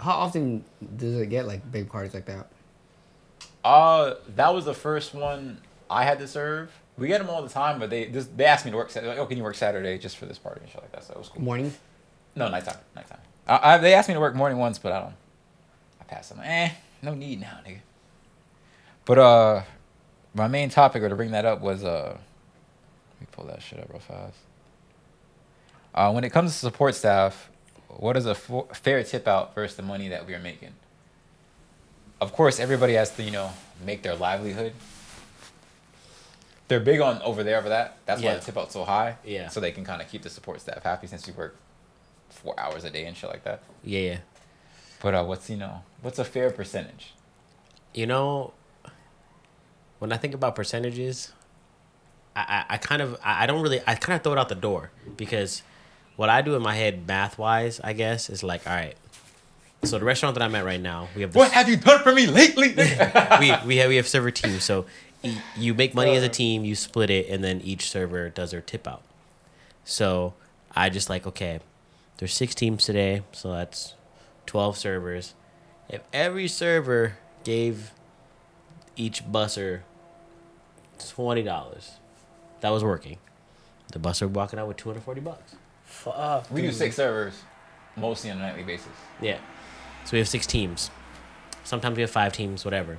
How 0.00 0.12
often 0.12 0.64
does 0.96 1.16
it 1.16 1.26
get 1.28 1.46
like 1.46 1.70
big 1.70 1.90
parties 1.90 2.14
like 2.14 2.24
that? 2.26 2.48
Uh, 3.66 4.14
that 4.36 4.54
was 4.54 4.64
the 4.64 4.74
first 4.74 5.12
one 5.12 5.60
I 5.90 6.04
had 6.04 6.20
to 6.20 6.28
serve. 6.28 6.70
We 6.96 7.08
get 7.08 7.18
them 7.18 7.28
all 7.28 7.42
the 7.42 7.48
time, 7.48 7.80
but 7.80 7.90
they 7.90 8.04
this, 8.04 8.26
they 8.26 8.44
asked 8.44 8.64
me 8.64 8.70
to 8.70 8.76
work. 8.76 8.94
Like, 8.94 9.18
oh, 9.18 9.26
can 9.26 9.36
you 9.36 9.42
work 9.42 9.56
Saturday 9.56 9.98
just 9.98 10.16
for 10.16 10.24
this 10.24 10.38
party 10.38 10.60
and 10.60 10.70
shit 10.70 10.80
like 10.80 10.92
that? 10.92 11.02
So 11.02 11.14
it 11.14 11.18
was 11.18 11.28
cool. 11.30 11.42
Morning. 11.42 11.74
No, 12.36 12.48
nighttime, 12.48 12.76
nighttime. 12.94 13.18
I, 13.44 13.74
I, 13.74 13.78
they 13.78 13.94
asked 13.94 14.06
me 14.08 14.14
to 14.14 14.20
work 14.20 14.36
morning 14.36 14.58
once, 14.58 14.78
but 14.78 14.92
I 14.92 15.00
don't. 15.00 15.14
I 16.00 16.04
passed. 16.04 16.30
I'm 16.30 16.38
like, 16.38 16.46
eh, 16.48 16.70
no 17.02 17.14
need 17.14 17.40
now, 17.40 17.58
nigga. 17.66 17.80
But 19.04 19.18
uh, 19.18 19.62
my 20.32 20.46
main 20.46 20.70
topic, 20.70 21.02
or 21.02 21.08
to 21.08 21.16
bring 21.16 21.32
that 21.32 21.44
up, 21.44 21.60
was 21.60 21.82
uh, 21.82 22.16
let 22.16 23.20
me 23.20 23.26
pull 23.32 23.46
that 23.46 23.62
shit 23.62 23.80
up 23.80 23.90
real 23.90 23.98
fast. 23.98 24.38
Uh, 25.92 26.12
when 26.12 26.22
it 26.22 26.30
comes 26.30 26.52
to 26.52 26.58
support 26.58 26.94
staff, 26.94 27.50
what 27.88 28.16
is 28.16 28.26
a 28.26 28.34
fair 28.36 29.02
tip 29.02 29.26
out 29.26 29.56
versus 29.56 29.76
the 29.76 29.82
money 29.82 30.08
that 30.10 30.24
we 30.24 30.34
are 30.34 30.40
making? 30.40 30.74
Of 32.20 32.32
course, 32.32 32.58
everybody 32.60 32.94
has 32.94 33.10
to, 33.16 33.22
you 33.22 33.30
know, 33.30 33.50
make 33.84 34.02
their 34.02 34.14
livelihood. 34.14 34.72
They're 36.68 36.80
big 36.80 37.00
on 37.00 37.22
over 37.22 37.44
there 37.44 37.62
for 37.62 37.68
that. 37.68 37.98
That's 38.06 38.20
why 38.22 38.30
Yeah. 38.30 38.36
the 38.38 38.44
tip 38.44 38.56
out's 38.56 38.72
so 38.72 38.84
high. 38.84 39.16
Yeah. 39.24 39.48
So 39.48 39.60
they 39.60 39.70
can 39.70 39.84
kind 39.84 40.02
of 40.02 40.08
keep 40.08 40.22
the 40.22 40.30
support 40.30 40.60
staff 40.60 40.82
happy 40.82 41.06
since 41.06 41.26
we 41.26 41.32
work 41.32 41.56
four 42.30 42.58
hours 42.58 42.84
a 42.84 42.90
day 42.90 43.04
and 43.06 43.16
shit 43.16 43.30
like 43.30 43.44
that. 43.44 43.62
Yeah, 43.84 44.00
yeah. 44.00 44.16
But 45.00 45.14
uh, 45.14 45.24
what's 45.24 45.48
you 45.48 45.56
know 45.56 45.82
what's 46.02 46.18
a 46.18 46.24
fair 46.24 46.50
percentage? 46.50 47.12
You 47.94 48.06
know, 48.06 48.52
when 50.00 50.12
I 50.12 50.16
think 50.16 50.34
about 50.34 50.56
percentages, 50.56 51.32
I, 52.34 52.64
I, 52.68 52.74
I 52.74 52.76
kind 52.78 53.00
of 53.02 53.18
I, 53.22 53.44
I 53.44 53.46
don't 53.46 53.62
really 53.62 53.80
I 53.86 53.94
kind 53.94 54.16
of 54.16 54.22
throw 54.24 54.32
it 54.32 54.38
out 54.38 54.48
the 54.48 54.54
door 54.56 54.90
because 55.16 55.62
what 56.16 56.28
I 56.30 56.40
do 56.42 56.56
in 56.56 56.62
my 56.62 56.74
head 56.74 57.06
math 57.06 57.38
wise, 57.38 57.78
I 57.84 57.92
guess, 57.92 58.28
is 58.30 58.42
like, 58.42 58.66
all 58.66 58.72
right. 58.74 58.96
So 59.82 59.98
the 59.98 60.04
restaurant 60.04 60.34
that 60.34 60.42
I'm 60.42 60.54
at 60.54 60.64
right 60.64 60.80
now, 60.80 61.08
we 61.14 61.22
have 61.22 61.34
What 61.34 61.52
have 61.52 61.68
you 61.68 61.76
done 61.76 62.02
for 62.02 62.12
me 62.12 62.26
lately? 62.26 62.68
we 63.40 63.54
we 63.66 63.76
have 63.76 63.88
we 63.88 63.96
have 63.96 64.08
server 64.08 64.30
teams. 64.30 64.64
So 64.64 64.86
e- 65.22 65.38
you 65.56 65.74
make 65.74 65.94
money 65.94 66.16
as 66.16 66.22
a 66.24 66.28
team, 66.28 66.64
you 66.64 66.74
split 66.74 67.10
it, 67.10 67.28
and 67.28 67.44
then 67.44 67.60
each 67.60 67.88
server 67.90 68.28
does 68.28 68.50
their 68.50 68.60
tip 68.60 68.88
out. 68.88 69.02
So 69.84 70.34
I 70.74 70.88
just 70.88 71.08
like 71.08 71.26
okay, 71.26 71.60
there's 72.18 72.34
six 72.34 72.54
teams 72.54 72.84
today, 72.84 73.22
so 73.32 73.52
that's 73.52 73.94
twelve 74.46 74.76
servers. 74.76 75.34
If 75.88 76.02
every 76.12 76.48
server 76.48 77.18
gave 77.44 77.92
each 78.96 79.24
busser 79.24 79.82
twenty 80.98 81.42
dollars, 81.42 81.92
that 82.60 82.70
was 82.70 82.82
working. 82.82 83.18
The 83.92 84.00
busser 84.00 84.28
walking 84.28 84.58
out 84.58 84.66
with 84.66 84.78
two 84.78 84.88
hundred 84.88 85.04
forty 85.04 85.20
bucks. 85.20 85.54
Fuck. 85.84 86.50
We 86.50 86.62
do 86.62 86.72
six 86.72 86.96
servers, 86.96 87.34
mostly 87.96 88.30
on 88.32 88.38
a 88.38 88.40
nightly 88.40 88.64
basis. 88.64 88.88
Yeah. 89.20 89.38
So 90.06 90.12
we 90.12 90.18
have 90.18 90.28
six 90.28 90.46
teams. 90.46 90.90
Sometimes 91.64 91.96
we 91.96 92.02
have 92.02 92.10
five 92.10 92.32
teams, 92.32 92.64
whatever. 92.64 92.98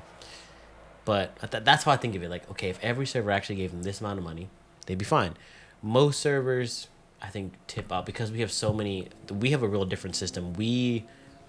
But 1.06 1.40
th- 1.52 1.64
that's 1.64 1.86
how 1.86 1.92
I 1.94 1.98
think 1.98 2.16
of 2.16 2.22
it. 2.22 2.30
Like, 2.30 2.50
okay, 2.52 2.70
if 2.70 2.84
every 2.84 3.06
server 3.06 3.32
actually 3.32 3.56
gave 3.56 3.72
them 3.72 3.84
this 3.84 4.02
amount 4.02 4.20
of 4.20 4.26
money, 4.26 4.50
they'd 4.86 4.98
be 4.98 5.06
fine. 5.06 5.38
Most 5.82 6.20
servers, 6.20 6.90
I 7.22 7.30
think, 7.30 7.54
tip 7.66 7.94
out 7.94 8.06
because 8.06 8.30
we 8.30 8.42
have 8.42 8.52
so 8.52 8.74
many. 8.74 9.08
We 9.32 9.52
have 9.52 9.64
a 9.64 9.70
real 9.70 9.86
different 9.86 10.18
system. 10.18 10.52
We 10.54 11.06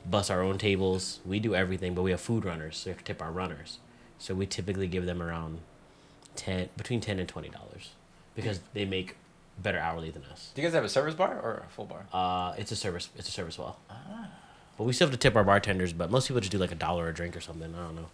bus 0.09 0.31
our 0.31 0.43
own 0.43 0.59
tables. 0.59 1.19
We 1.27 1.41
do 1.41 1.57
everything, 1.57 1.93
but 1.93 2.03
we 2.03 2.13
have 2.13 2.21
food 2.21 2.45
runners, 2.45 2.77
so 2.77 2.91
we 2.91 2.93
have 2.93 2.99
to 2.99 3.05
tip 3.05 3.21
our 3.21 3.33
runners. 3.33 3.81
So 4.19 4.37
we 4.37 4.47
typically 4.47 4.87
give 4.87 5.07
them 5.07 5.21
around 5.21 5.59
ten, 6.37 6.69
between 6.77 7.01
ten 7.01 7.19
and 7.19 7.29
twenty 7.29 7.49
dollars, 7.49 7.91
because 8.37 8.61
they 8.75 8.85
make 8.85 9.17
better 9.61 9.81
hourly 9.81 10.11
than 10.11 10.23
us. 10.27 10.53
Do 10.55 10.63
you 10.63 10.69
guys 10.69 10.75
have 10.75 10.85
a 10.85 10.89
service 10.89 11.17
bar 11.17 11.41
or 11.41 11.65
a 11.67 11.71
full 11.71 11.87
bar? 11.87 12.07
Uh, 12.13 12.55
it's 12.57 12.71
a 12.71 12.77
service. 12.77 13.09
It's 13.17 13.29
a 13.29 13.33
service 13.33 13.59
well. 13.59 13.77
But 14.79 14.85
we 14.85 14.93
still 14.95 15.09
have 15.09 15.13
to 15.13 15.19
tip 15.19 15.37
our 15.37 15.45
bartenders. 15.45 15.93
But 15.93 16.11
most 16.11 16.29
people 16.29 16.41
just 16.41 16.53
do 16.53 16.59
like 16.59 16.73
a 16.73 16.77
dollar 16.77 17.09
a 17.09 17.13
drink 17.15 17.37
or 17.37 17.41
something. 17.41 17.75
I 17.75 17.79
don't 17.85 17.97
know. 17.97 18.09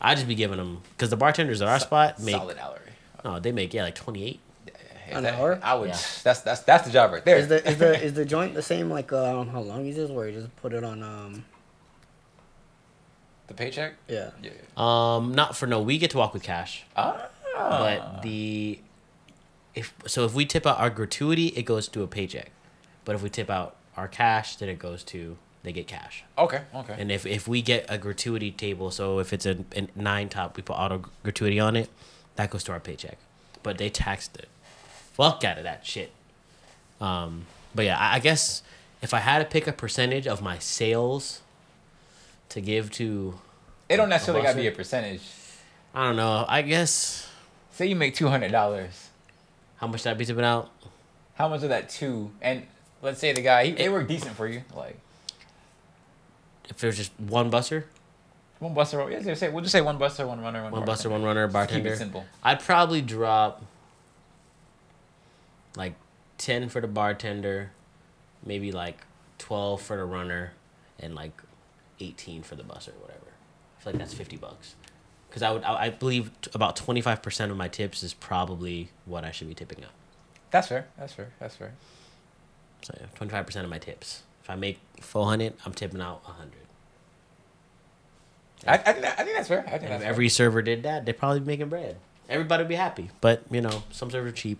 I 0.00 0.14
just 0.14 0.26
be 0.28 0.34
giving 0.34 0.56
them 0.58 0.80
because 0.90 1.10
the 1.10 1.16
bartenders 1.16 1.60
at 1.60 1.68
our 1.68 1.80
spot 1.80 2.20
make 2.20 2.34
Solid 2.36 2.56
hourly. 2.58 2.80
no, 3.24 3.40
they 3.40 3.52
make 3.52 3.74
yeah 3.74 3.82
like 3.82 3.94
twenty 3.96 4.24
eight. 4.24 4.40
If 4.66 5.16
An 5.16 5.24
that- 5.24 5.34
hour? 5.34 5.58
I 5.62 5.74
would. 5.74 5.88
Yeah. 5.88 5.98
That's 6.22 6.40
that's 6.40 6.60
that's 6.62 6.86
the 6.86 6.92
job 6.92 7.12
right 7.12 7.24
there. 7.24 7.36
Is 7.38 7.48
the 7.48 7.68
is 7.68 7.76
the 7.78 8.02
is 8.04 8.14
the 8.14 8.24
joint 8.24 8.54
the 8.54 8.62
same 8.62 8.88
like 8.90 9.12
uh, 9.12 9.22
I 9.24 9.32
don't 9.32 9.46
know 9.48 9.52
how 9.52 9.60
long 9.60 9.86
is 9.86 9.96
this 9.96 10.10
where 10.10 10.28
you 10.28 10.40
just 10.40 10.54
put 10.56 10.72
it 10.72 10.82
on 10.84 11.02
um 11.02 11.44
the 13.46 13.54
paycheck? 13.54 13.94
yeah 14.08 14.30
Yeah. 14.42 14.50
Um, 14.76 15.34
not 15.34 15.56
for 15.56 15.66
no. 15.66 15.80
We 15.82 15.98
get 15.98 16.10
to 16.12 16.18
walk 16.18 16.32
with 16.32 16.42
cash, 16.42 16.84
Ah. 16.96 17.28
but 17.54 18.22
the 18.22 18.78
if 19.74 19.92
so 20.06 20.24
if 20.24 20.34
we 20.34 20.46
tip 20.46 20.66
out 20.66 20.78
our 20.78 20.90
gratuity, 20.90 21.48
it 21.48 21.62
goes 21.64 21.88
to 21.88 22.02
a 22.02 22.06
paycheck. 22.06 22.50
But 23.04 23.14
if 23.14 23.22
we 23.22 23.28
tip 23.30 23.50
out 23.50 23.76
our 23.96 24.08
cash, 24.08 24.56
then 24.56 24.68
it 24.68 24.78
goes 24.78 25.02
to 25.04 25.36
they 25.64 25.72
get 25.72 25.88
cash. 25.88 26.22
okay. 26.38 26.60
Okay. 26.74 26.94
And 26.98 27.10
if, 27.10 27.26
if 27.26 27.48
we 27.48 27.60
get 27.62 27.86
a 27.88 27.98
gratuity 27.98 28.52
table, 28.52 28.90
so 28.92 29.18
if 29.18 29.32
it's 29.32 29.46
a, 29.46 29.64
a 29.74 29.88
nine 29.96 30.28
top, 30.28 30.56
we 30.56 30.62
put 30.62 30.74
auto 30.74 31.02
gratuity 31.24 31.58
on 31.58 31.74
it, 31.74 31.88
that 32.36 32.50
goes 32.50 32.62
to 32.64 32.72
our 32.72 32.80
paycheck. 32.80 33.18
But 33.62 33.78
they 33.78 33.88
taxed 33.90 34.36
it. 34.36 34.48
Fuck 35.14 35.42
out 35.42 35.56
of 35.58 35.64
that 35.64 35.84
shit. 35.86 36.12
Um, 37.00 37.46
but 37.74 37.84
yeah, 37.86 37.98
I, 37.98 38.16
I 38.16 38.18
guess 38.20 38.62
if 39.02 39.12
I 39.14 39.18
had 39.18 39.38
to 39.40 39.44
pick 39.46 39.66
a 39.66 39.72
percentage 39.72 40.26
of 40.26 40.40
my 40.42 40.58
sales 40.58 41.40
to 42.50 42.60
give 42.60 42.90
to, 42.92 43.34
it 43.88 43.96
don't 43.96 44.08
necessarily 44.08 44.42
boss 44.42 44.52
gotta 44.52 44.62
be 44.62 44.68
a 44.68 44.72
percentage. 44.72 45.22
I 45.94 46.04
don't 46.06 46.16
know, 46.16 46.44
I 46.48 46.62
guess, 46.62 47.28
Say 47.72 47.86
you 47.86 47.96
make 47.96 48.14
two 48.14 48.28
hundred 48.28 48.52
dollars. 48.52 49.08
how 49.76 49.86
much 49.86 50.02
that 50.04 50.16
be 50.18 50.24
tipping 50.24 50.44
out? 50.44 50.70
How 51.34 51.48
much 51.48 51.62
of 51.62 51.70
that 51.70 51.88
two? 51.88 52.30
And 52.40 52.66
let's 53.02 53.18
say 53.18 53.32
the 53.32 53.42
guy 53.42 53.66
he, 53.66 53.72
they 53.72 53.88
work 53.88 54.06
decent 54.08 54.36
for 54.36 54.46
you, 54.46 54.62
like 54.76 54.98
If 56.68 56.78
there's 56.78 56.96
just 56.96 57.12
one 57.18 57.50
busser, 57.50 57.84
one 58.58 58.72
buster. 58.74 59.08
Yeah, 59.10 59.34
say 59.34 59.48
we'll 59.50 59.62
just 59.62 59.72
say 59.72 59.80
one 59.80 59.98
buster, 59.98 60.26
one 60.26 60.40
runner, 60.40 60.62
one, 60.62 60.72
one 60.72 60.82
busser, 60.82 60.86
bartender. 60.86 61.10
one 61.10 61.22
runner, 61.22 61.46
Just 61.46 61.52
keep 61.52 61.52
bartender. 61.82 61.92
it 61.92 61.98
simple. 61.98 62.24
I'd 62.42 62.60
probably 62.60 63.02
drop 63.02 63.62
like 65.76 65.94
10 66.38 66.68
for 66.68 66.80
the 66.80 66.86
bartender, 66.86 67.72
maybe 68.44 68.72
like 68.72 69.04
12 69.38 69.82
for 69.82 69.96
the 69.96 70.04
runner, 70.04 70.52
and 71.00 71.14
like 71.14 71.32
18 72.00 72.42
for 72.42 72.54
the 72.54 72.62
buster, 72.62 72.92
or 72.92 73.00
whatever. 73.00 73.20
I 73.78 73.82
feel 73.82 73.92
like 73.92 74.00
that's 74.00 74.14
50 74.14 74.36
bucks. 74.36 74.74
Because 75.28 75.42
I 75.42 75.50
would, 75.50 75.64
I, 75.64 75.86
I 75.86 75.90
believe 75.90 76.30
t- 76.42 76.50
about 76.54 76.76
25% 76.76 77.50
of 77.50 77.56
my 77.56 77.66
tips 77.68 78.02
is 78.04 78.14
probably 78.14 78.90
what 79.04 79.24
I 79.24 79.32
should 79.32 79.48
be 79.48 79.54
tipping 79.54 79.82
out. 79.84 79.90
That's 80.52 80.68
fair. 80.68 80.86
That's 80.96 81.12
fair. 81.12 81.30
That's 81.40 81.56
fair. 81.56 81.72
So 82.82 82.94
yeah, 83.00 83.06
25% 83.18 83.64
of 83.64 83.68
my 83.68 83.78
tips. 83.78 84.22
If 84.44 84.50
I 84.50 84.56
make 84.56 84.78
400, 85.00 85.54
I'm 85.64 85.72
tipping 85.72 86.02
out 86.02 86.22
100. 86.24 86.52
I, 88.66 88.74
I, 88.74 88.76
think 88.76 89.00
that, 89.00 89.18
I 89.18 89.24
think 89.24 89.36
that's 89.36 89.48
fair. 89.48 89.64
I 89.66 89.70
think 89.78 89.88
that's 89.88 90.02
if 90.02 90.08
every 90.08 90.28
server 90.28 90.62
did 90.62 90.82
that, 90.82 91.06
they'd 91.06 91.16
probably 91.16 91.40
be 91.40 91.46
making 91.46 91.70
bread. 91.70 91.96
Everybody 92.28 92.62
would 92.62 92.68
be 92.68 92.74
happy. 92.74 93.10
But, 93.20 93.42
you 93.50 93.62
know, 93.62 93.82
some 93.90 94.10
servers 94.10 94.32
are 94.32 94.36
cheap. 94.36 94.58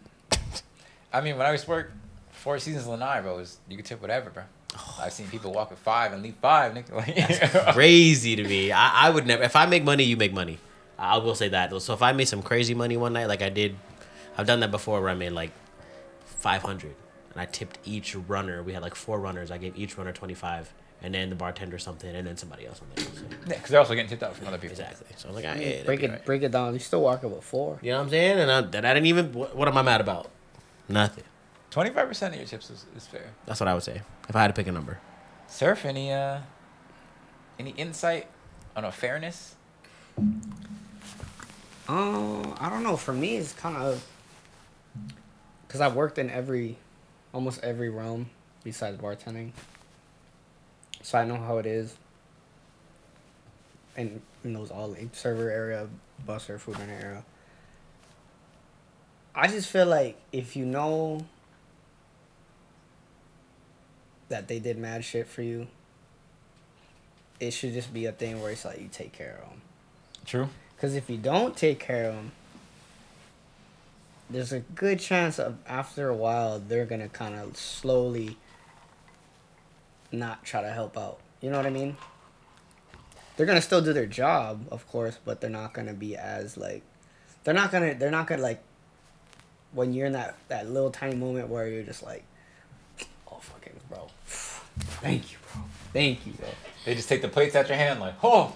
I 1.12 1.20
mean, 1.20 1.36
when 1.36 1.46
I 1.46 1.52
used 1.52 1.64
to 1.64 1.70
work 1.70 1.92
four 2.32 2.58
seasons 2.58 2.86
Lanai, 2.86 3.20
bro, 3.20 3.36
was, 3.36 3.58
you 3.68 3.76
could 3.76 3.86
tip 3.86 4.00
whatever, 4.00 4.30
bro. 4.30 4.44
Oh. 4.76 4.98
I've 5.00 5.12
seen 5.12 5.28
people 5.28 5.52
walk 5.52 5.70
with 5.70 5.78
five 5.78 6.12
and 6.12 6.22
leave 6.22 6.34
five, 6.36 6.72
nigga. 6.72 6.92
Like, 7.64 7.74
crazy 7.74 8.36
to 8.36 8.42
me. 8.42 8.72
I, 8.72 9.06
I 9.06 9.10
would 9.10 9.26
never. 9.26 9.42
If 9.42 9.54
I 9.54 9.66
make 9.66 9.84
money, 9.84 10.04
you 10.04 10.16
make 10.16 10.32
money. 10.32 10.58
I 10.98 11.18
will 11.18 11.34
say 11.34 11.48
that. 11.48 11.80
So 11.82 11.94
if 11.94 12.02
I 12.02 12.12
made 12.12 12.26
some 12.26 12.42
crazy 12.42 12.74
money 12.74 12.96
one 12.96 13.12
night, 13.12 13.26
like 13.26 13.42
I 13.42 13.50
did, 13.50 13.76
I've 14.36 14.46
done 14.46 14.60
that 14.60 14.70
before, 14.70 15.00
where 15.00 15.10
I 15.10 15.14
made 15.14 15.30
like 15.30 15.50
five 16.24 16.62
hundred, 16.62 16.94
and 17.34 17.42
I 17.42 17.46
tipped 17.46 17.78
each 17.84 18.14
runner. 18.16 18.62
We 18.62 18.72
had 18.72 18.82
like 18.82 18.94
four 18.94 19.20
runners. 19.20 19.50
I 19.50 19.58
gave 19.58 19.76
each 19.78 19.98
runner 19.98 20.12
twenty 20.12 20.34
five, 20.34 20.72
and 21.02 21.12
then 21.14 21.28
the 21.30 21.36
bartender 21.36 21.78
something, 21.78 22.14
and 22.14 22.26
then 22.26 22.36
somebody 22.36 22.66
else 22.66 22.78
something. 22.78 23.04
So, 23.04 23.22
Yeah, 23.46 23.54
because 23.56 23.70
they're 23.70 23.80
also 23.80 23.94
getting 23.94 24.08
tipped 24.08 24.22
out 24.22 24.34
from 24.36 24.46
other 24.48 24.58
people. 24.58 24.70
exactly. 24.78 25.08
So 25.16 25.28
I'm 25.28 25.34
like, 25.34 25.44
ah, 25.46 25.54
yeah, 25.54 25.82
break 25.84 26.02
it 26.02 26.06
alright. 26.10 26.24
break 26.24 26.42
it 26.42 26.52
down 26.52 26.72
you 26.72 26.78
still 26.78 27.02
walking 27.02 27.30
with 27.30 27.44
four 27.44 27.78
You 27.82 27.90
know 27.90 27.98
what 27.98 28.04
I'm 28.04 28.10
saying? 28.10 28.38
And 28.38 28.50
I, 28.50 28.60
that 28.62 28.84
I 28.84 28.94
didn't 28.94 29.06
even. 29.06 29.32
What, 29.32 29.54
what 29.56 29.68
am 29.68 29.76
I 29.76 29.82
mad 29.82 30.00
about? 30.00 30.30
Nothing. 30.88 31.24
Twenty 31.70 31.90
five 31.90 32.06
percent 32.08 32.34
of 32.34 32.40
your 32.40 32.48
tips 32.48 32.70
is, 32.70 32.86
is 32.96 33.06
fair. 33.06 33.30
That's 33.46 33.58
what 33.60 33.68
I 33.68 33.74
would 33.74 33.82
say 33.82 34.02
if 34.28 34.36
I 34.36 34.40
had 34.42 34.48
to 34.48 34.54
pick 34.54 34.66
a 34.68 34.72
number. 34.72 35.00
Serff, 35.48 35.84
any 35.84 36.12
uh, 36.12 36.38
any 37.58 37.70
insight 37.70 38.28
on 38.76 38.84
a 38.84 38.92
fairness? 38.92 39.56
Um, 41.88 42.54
I 42.58 42.70
don't 42.70 42.82
know. 42.82 42.96
For 42.96 43.12
me, 43.12 43.36
it's 43.36 43.52
kind 43.52 43.76
of 43.76 44.06
because 45.66 45.80
I've 45.80 45.94
worked 45.94 46.18
in 46.18 46.30
every, 46.30 46.78
almost 47.34 47.62
every 47.62 47.90
realm 47.90 48.30
besides 48.62 48.96
bartending, 48.96 49.50
so 51.02 51.18
I 51.18 51.26
know 51.26 51.36
how 51.36 51.58
it 51.58 51.66
is. 51.66 51.96
And 53.96 54.22
in 54.42 54.54
those 54.54 54.70
all 54.70 54.88
like 54.88 55.14
server 55.14 55.50
area, 55.50 55.88
busser, 56.26 56.58
food 56.58 56.78
runner 56.78 56.98
area. 57.00 57.24
I 59.34 59.48
just 59.48 59.68
feel 59.68 59.86
like 59.86 60.16
if 60.32 60.56
you 60.56 60.64
know 60.64 61.26
that 64.28 64.48
they 64.48 64.60
did 64.60 64.78
mad 64.78 65.04
shit 65.04 65.26
for 65.26 65.42
you, 65.42 65.66
it 67.40 67.50
should 67.50 67.72
just 67.72 67.92
be 67.92 68.06
a 68.06 68.12
thing 68.12 68.40
where 68.40 68.52
it's 68.52 68.64
like 68.64 68.80
you 68.80 68.88
take 68.90 69.12
care 69.12 69.40
of 69.42 69.50
them. 69.50 69.60
True. 70.24 70.48
Because 70.76 70.94
if 70.94 71.10
you 71.10 71.16
don't 71.16 71.56
take 71.56 71.80
care 71.80 72.08
of 72.08 72.14
them, 72.14 72.32
there's 74.30 74.52
a 74.52 74.60
good 74.60 74.98
chance 75.00 75.38
of 75.38 75.56
after 75.66 76.08
a 76.08 76.14
while 76.14 76.58
they're 76.58 76.86
gonna 76.86 77.08
kind 77.08 77.34
of 77.34 77.56
slowly 77.56 78.36
not 80.10 80.44
try 80.44 80.62
to 80.62 80.70
help 80.70 80.96
out. 80.96 81.18
You 81.40 81.50
know 81.50 81.56
what 81.56 81.66
I 81.66 81.70
mean? 81.70 81.96
They're 83.36 83.46
gonna 83.46 83.60
still 83.60 83.82
do 83.82 83.92
their 83.92 84.06
job, 84.06 84.66
of 84.70 84.86
course, 84.88 85.18
but 85.24 85.40
they're 85.40 85.50
not 85.50 85.74
gonna 85.74 85.92
be 85.92 86.16
as 86.16 86.56
like, 86.56 86.82
they're 87.42 87.54
not 87.54 87.70
gonna, 87.72 87.94
they're 87.94 88.10
not 88.10 88.26
gonna 88.26 88.42
like, 88.42 88.62
when 89.72 89.92
you're 89.92 90.06
in 90.06 90.12
that 90.12 90.36
that 90.48 90.70
little 90.70 90.90
tiny 90.90 91.16
moment 91.16 91.48
where 91.48 91.68
you're 91.68 91.82
just 91.82 92.02
like, 92.02 92.22
oh 93.30 93.38
fucking 93.40 93.72
bro, 93.90 94.06
thank 95.02 95.32
you, 95.32 95.38
bro, 95.52 95.62
thank 95.92 96.24
you, 96.26 96.32
bro. 96.32 96.48
They 96.84 96.94
just 96.94 97.08
take 97.08 97.22
the 97.22 97.28
plates 97.28 97.56
out 97.56 97.68
your 97.68 97.76
hand 97.76 97.98
like, 97.98 98.14
oh, 98.22 98.54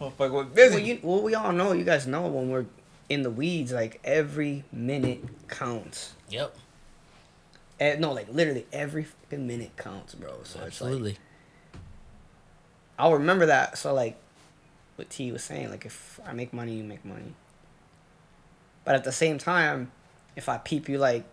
motherfucker, 0.00 0.52
busy. 0.52 0.74
Well, 0.74 0.84
you, 0.84 0.98
well, 1.02 1.22
we 1.22 1.34
all 1.34 1.52
know, 1.52 1.72
you 1.72 1.84
guys 1.84 2.06
know 2.06 2.26
when 2.26 2.50
we're 2.50 2.66
in 3.08 3.22
the 3.22 3.30
weeds, 3.30 3.72
like 3.72 4.00
every 4.04 4.64
minute 4.72 5.24
counts. 5.48 6.14
Yep. 6.28 6.54
Eh, 7.80 7.96
no, 7.98 8.12
like 8.12 8.28
literally 8.32 8.66
every 8.72 9.04
fucking 9.04 9.46
minute 9.46 9.76
counts, 9.76 10.14
bro. 10.14 10.30
So 10.42 10.42
it's 10.42 10.56
like 10.56 10.66
Absolutely. 10.66 11.18
I'll 12.98 13.14
remember 13.14 13.46
that. 13.46 13.78
So 13.78 13.94
like, 13.94 14.16
what 14.96 15.08
T 15.10 15.30
was 15.30 15.44
saying, 15.44 15.70
like 15.70 15.86
if 15.86 16.18
I 16.26 16.32
make 16.32 16.52
money, 16.52 16.74
you 16.74 16.84
make 16.84 17.04
money. 17.04 17.34
But 18.84 18.96
at 18.96 19.04
the 19.04 19.12
same 19.12 19.38
time, 19.38 19.92
if 20.34 20.48
I 20.48 20.58
peep 20.58 20.88
you 20.88 20.98
like 20.98 21.24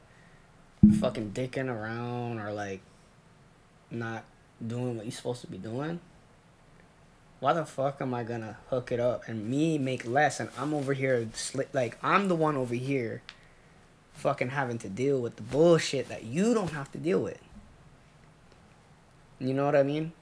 fucking 0.99 1.31
dicking 1.31 1.69
around 1.69 2.39
or 2.39 2.53
like 2.53 2.81
not 3.89 4.23
doing 4.65 4.97
what 4.97 5.05
you're 5.05 5.11
supposed 5.11 5.41
to 5.41 5.47
be 5.47 5.57
doing, 5.57 5.99
why 7.39 7.53
the 7.53 7.65
fuck 7.65 8.01
am 8.01 8.13
I 8.13 8.23
gonna 8.23 8.57
hook 8.69 8.91
it 8.91 8.99
up 8.99 9.27
and 9.27 9.49
me 9.49 9.77
make 9.77 10.05
less 10.05 10.39
and 10.39 10.49
I'm 10.57 10.73
over 10.73 10.93
here 10.93 11.27
sli- 11.33 11.67
like 11.73 11.97
I'm 12.03 12.27
the 12.27 12.35
one 12.35 12.55
over 12.55 12.75
here 12.75 13.21
fucking 14.13 14.49
having 14.49 14.77
to 14.79 14.89
deal 14.89 15.19
with 15.19 15.35
the 15.35 15.43
bullshit 15.43 16.09
that 16.09 16.23
you 16.23 16.53
don't 16.53 16.71
have 16.71 16.91
to 16.93 16.97
deal 16.97 17.21
with. 17.21 17.39
You 19.39 19.53
know 19.53 19.65
what 19.65 19.75
I 19.75 19.83
mean? 19.83 20.13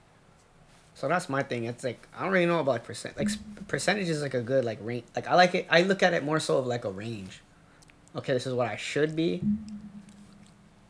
So 0.95 1.07
that's 1.07 1.29
my 1.29 1.43
thing. 1.43 1.65
It's 1.65 1.83
like 1.83 2.07
I 2.17 2.23
don't 2.23 2.31
really 2.31 2.45
know 2.45 2.59
about 2.59 2.83
percent. 2.83 3.17
Like 3.17 3.29
percentage 3.67 4.09
is 4.09 4.21
like 4.21 4.33
a 4.33 4.41
good 4.41 4.65
like 4.65 4.79
range. 4.81 5.05
Like 5.15 5.27
I 5.27 5.35
like 5.35 5.55
it. 5.55 5.67
I 5.69 5.81
look 5.83 6.03
at 6.03 6.13
it 6.13 6.23
more 6.23 6.39
so 6.39 6.57
of 6.57 6.67
like 6.67 6.85
a 6.85 6.91
range. 6.91 7.41
Okay, 8.15 8.33
this 8.33 8.45
is 8.45 8.53
what 8.53 8.67
I 8.67 8.75
should 8.75 9.15
be, 9.15 9.41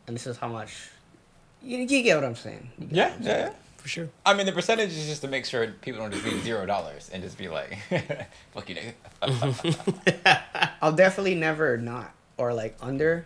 and 0.07 0.15
this 0.15 0.27
is 0.27 0.37
how 0.37 0.49
much. 0.49 0.89
You, 1.61 1.77
you 1.77 2.03
get 2.03 2.15
what 2.15 2.25
I'm 2.25 2.35
saying? 2.35 2.69
Yeah, 2.91 3.11
what 3.11 3.17
I'm 3.19 3.23
yeah, 3.23 3.37
yeah. 3.37 3.53
For 3.83 3.89
sure. 3.89 4.09
I 4.25 4.33
mean, 4.33 4.45
the 4.45 4.53
percentage 4.53 4.91
is 4.91 5.07
just 5.07 5.21
to 5.23 5.27
make 5.27 5.45
sure 5.45 5.67
people 5.81 5.99
don't 5.99 6.13
just 6.13 6.23
be 6.23 6.39
zero 6.39 6.65
dollars 6.65 7.09
and 7.11 7.21
just 7.21 7.37
be 7.37 7.49
like, 7.49 7.77
"Fuck 8.53 8.69
you, 8.69 8.75
nigga." 9.21 10.37
I'll 10.81 10.93
definitely 10.93 11.35
never 11.35 11.75
not 11.77 12.13
or 12.37 12.53
like 12.53 12.77
under, 12.81 13.25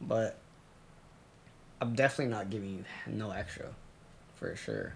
but 0.00 0.36
I'm 1.80 1.94
definitely 1.94 2.32
not 2.34 2.50
giving 2.50 2.70
you 2.78 2.84
no 3.06 3.30
extra, 3.30 3.66
for 4.34 4.56
sure. 4.56 4.94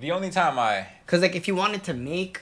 the 0.00 0.10
only 0.10 0.30
time 0.30 0.58
I 0.58 0.88
Cause 1.06 1.22
like 1.22 1.36
if 1.36 1.46
you 1.46 1.54
wanted 1.54 1.84
to 1.84 1.94
make, 1.94 2.40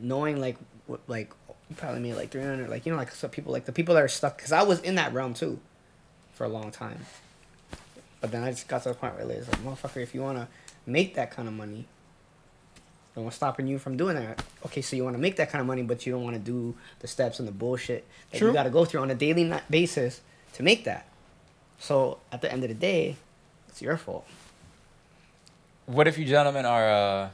knowing 0.00 0.40
like 0.40 0.56
what 0.86 1.00
like 1.08 1.32
you 1.68 1.74
probably 1.74 1.98
made 2.00 2.14
like 2.14 2.30
three 2.30 2.42
hundred 2.42 2.70
like 2.70 2.86
you 2.86 2.92
know 2.92 2.98
like 2.98 3.10
some 3.10 3.30
people 3.30 3.52
like 3.52 3.64
the 3.64 3.72
people 3.72 3.96
that 3.96 4.04
are 4.04 4.08
stuck 4.08 4.36
because 4.36 4.52
I 4.52 4.62
was 4.62 4.78
in 4.82 4.94
that 4.94 5.12
realm 5.12 5.34
too, 5.34 5.58
for 6.32 6.44
a 6.44 6.48
long 6.48 6.70
time. 6.70 7.00
But 8.20 8.32
then 8.32 8.42
I 8.42 8.50
just 8.50 8.68
got 8.68 8.82
to 8.82 8.90
the 8.90 8.94
point 8.94 9.14
where 9.16 9.30
it's 9.30 9.48
like 9.48 9.60
motherfucker, 9.64 10.02
if 10.02 10.14
you 10.14 10.22
wanna 10.22 10.48
make 10.86 11.14
that 11.14 11.30
kind 11.30 11.48
of 11.48 11.54
money, 11.54 11.86
then 13.14 13.24
what's 13.24 13.36
stopping 13.36 13.66
you 13.66 13.78
from 13.78 13.96
doing 13.96 14.16
that? 14.16 14.42
Okay, 14.66 14.82
so 14.82 14.96
you 14.96 15.04
want 15.04 15.16
to 15.16 15.20
make 15.20 15.36
that 15.36 15.50
kind 15.50 15.60
of 15.60 15.66
money, 15.66 15.82
but 15.82 16.06
you 16.06 16.12
don't 16.12 16.22
want 16.22 16.36
to 16.36 16.40
do 16.40 16.74
the 17.00 17.08
steps 17.08 17.38
and 17.38 17.48
the 17.48 17.52
bullshit 17.52 18.06
that 18.30 18.38
True. 18.38 18.48
you 18.48 18.54
got 18.54 18.64
to 18.64 18.70
go 18.70 18.84
through 18.84 19.00
on 19.00 19.10
a 19.10 19.14
daily 19.14 19.52
basis 19.68 20.20
to 20.54 20.62
make 20.62 20.84
that. 20.84 21.06
So 21.78 22.18
at 22.30 22.40
the 22.40 22.52
end 22.52 22.62
of 22.62 22.68
the 22.68 22.74
day, 22.74 23.16
it's 23.68 23.82
your 23.82 23.96
fault. 23.96 24.26
What 25.86 26.06
if 26.06 26.18
you 26.18 26.24
gentlemen 26.24 26.64
are 26.64 26.90
uh, 26.90 27.30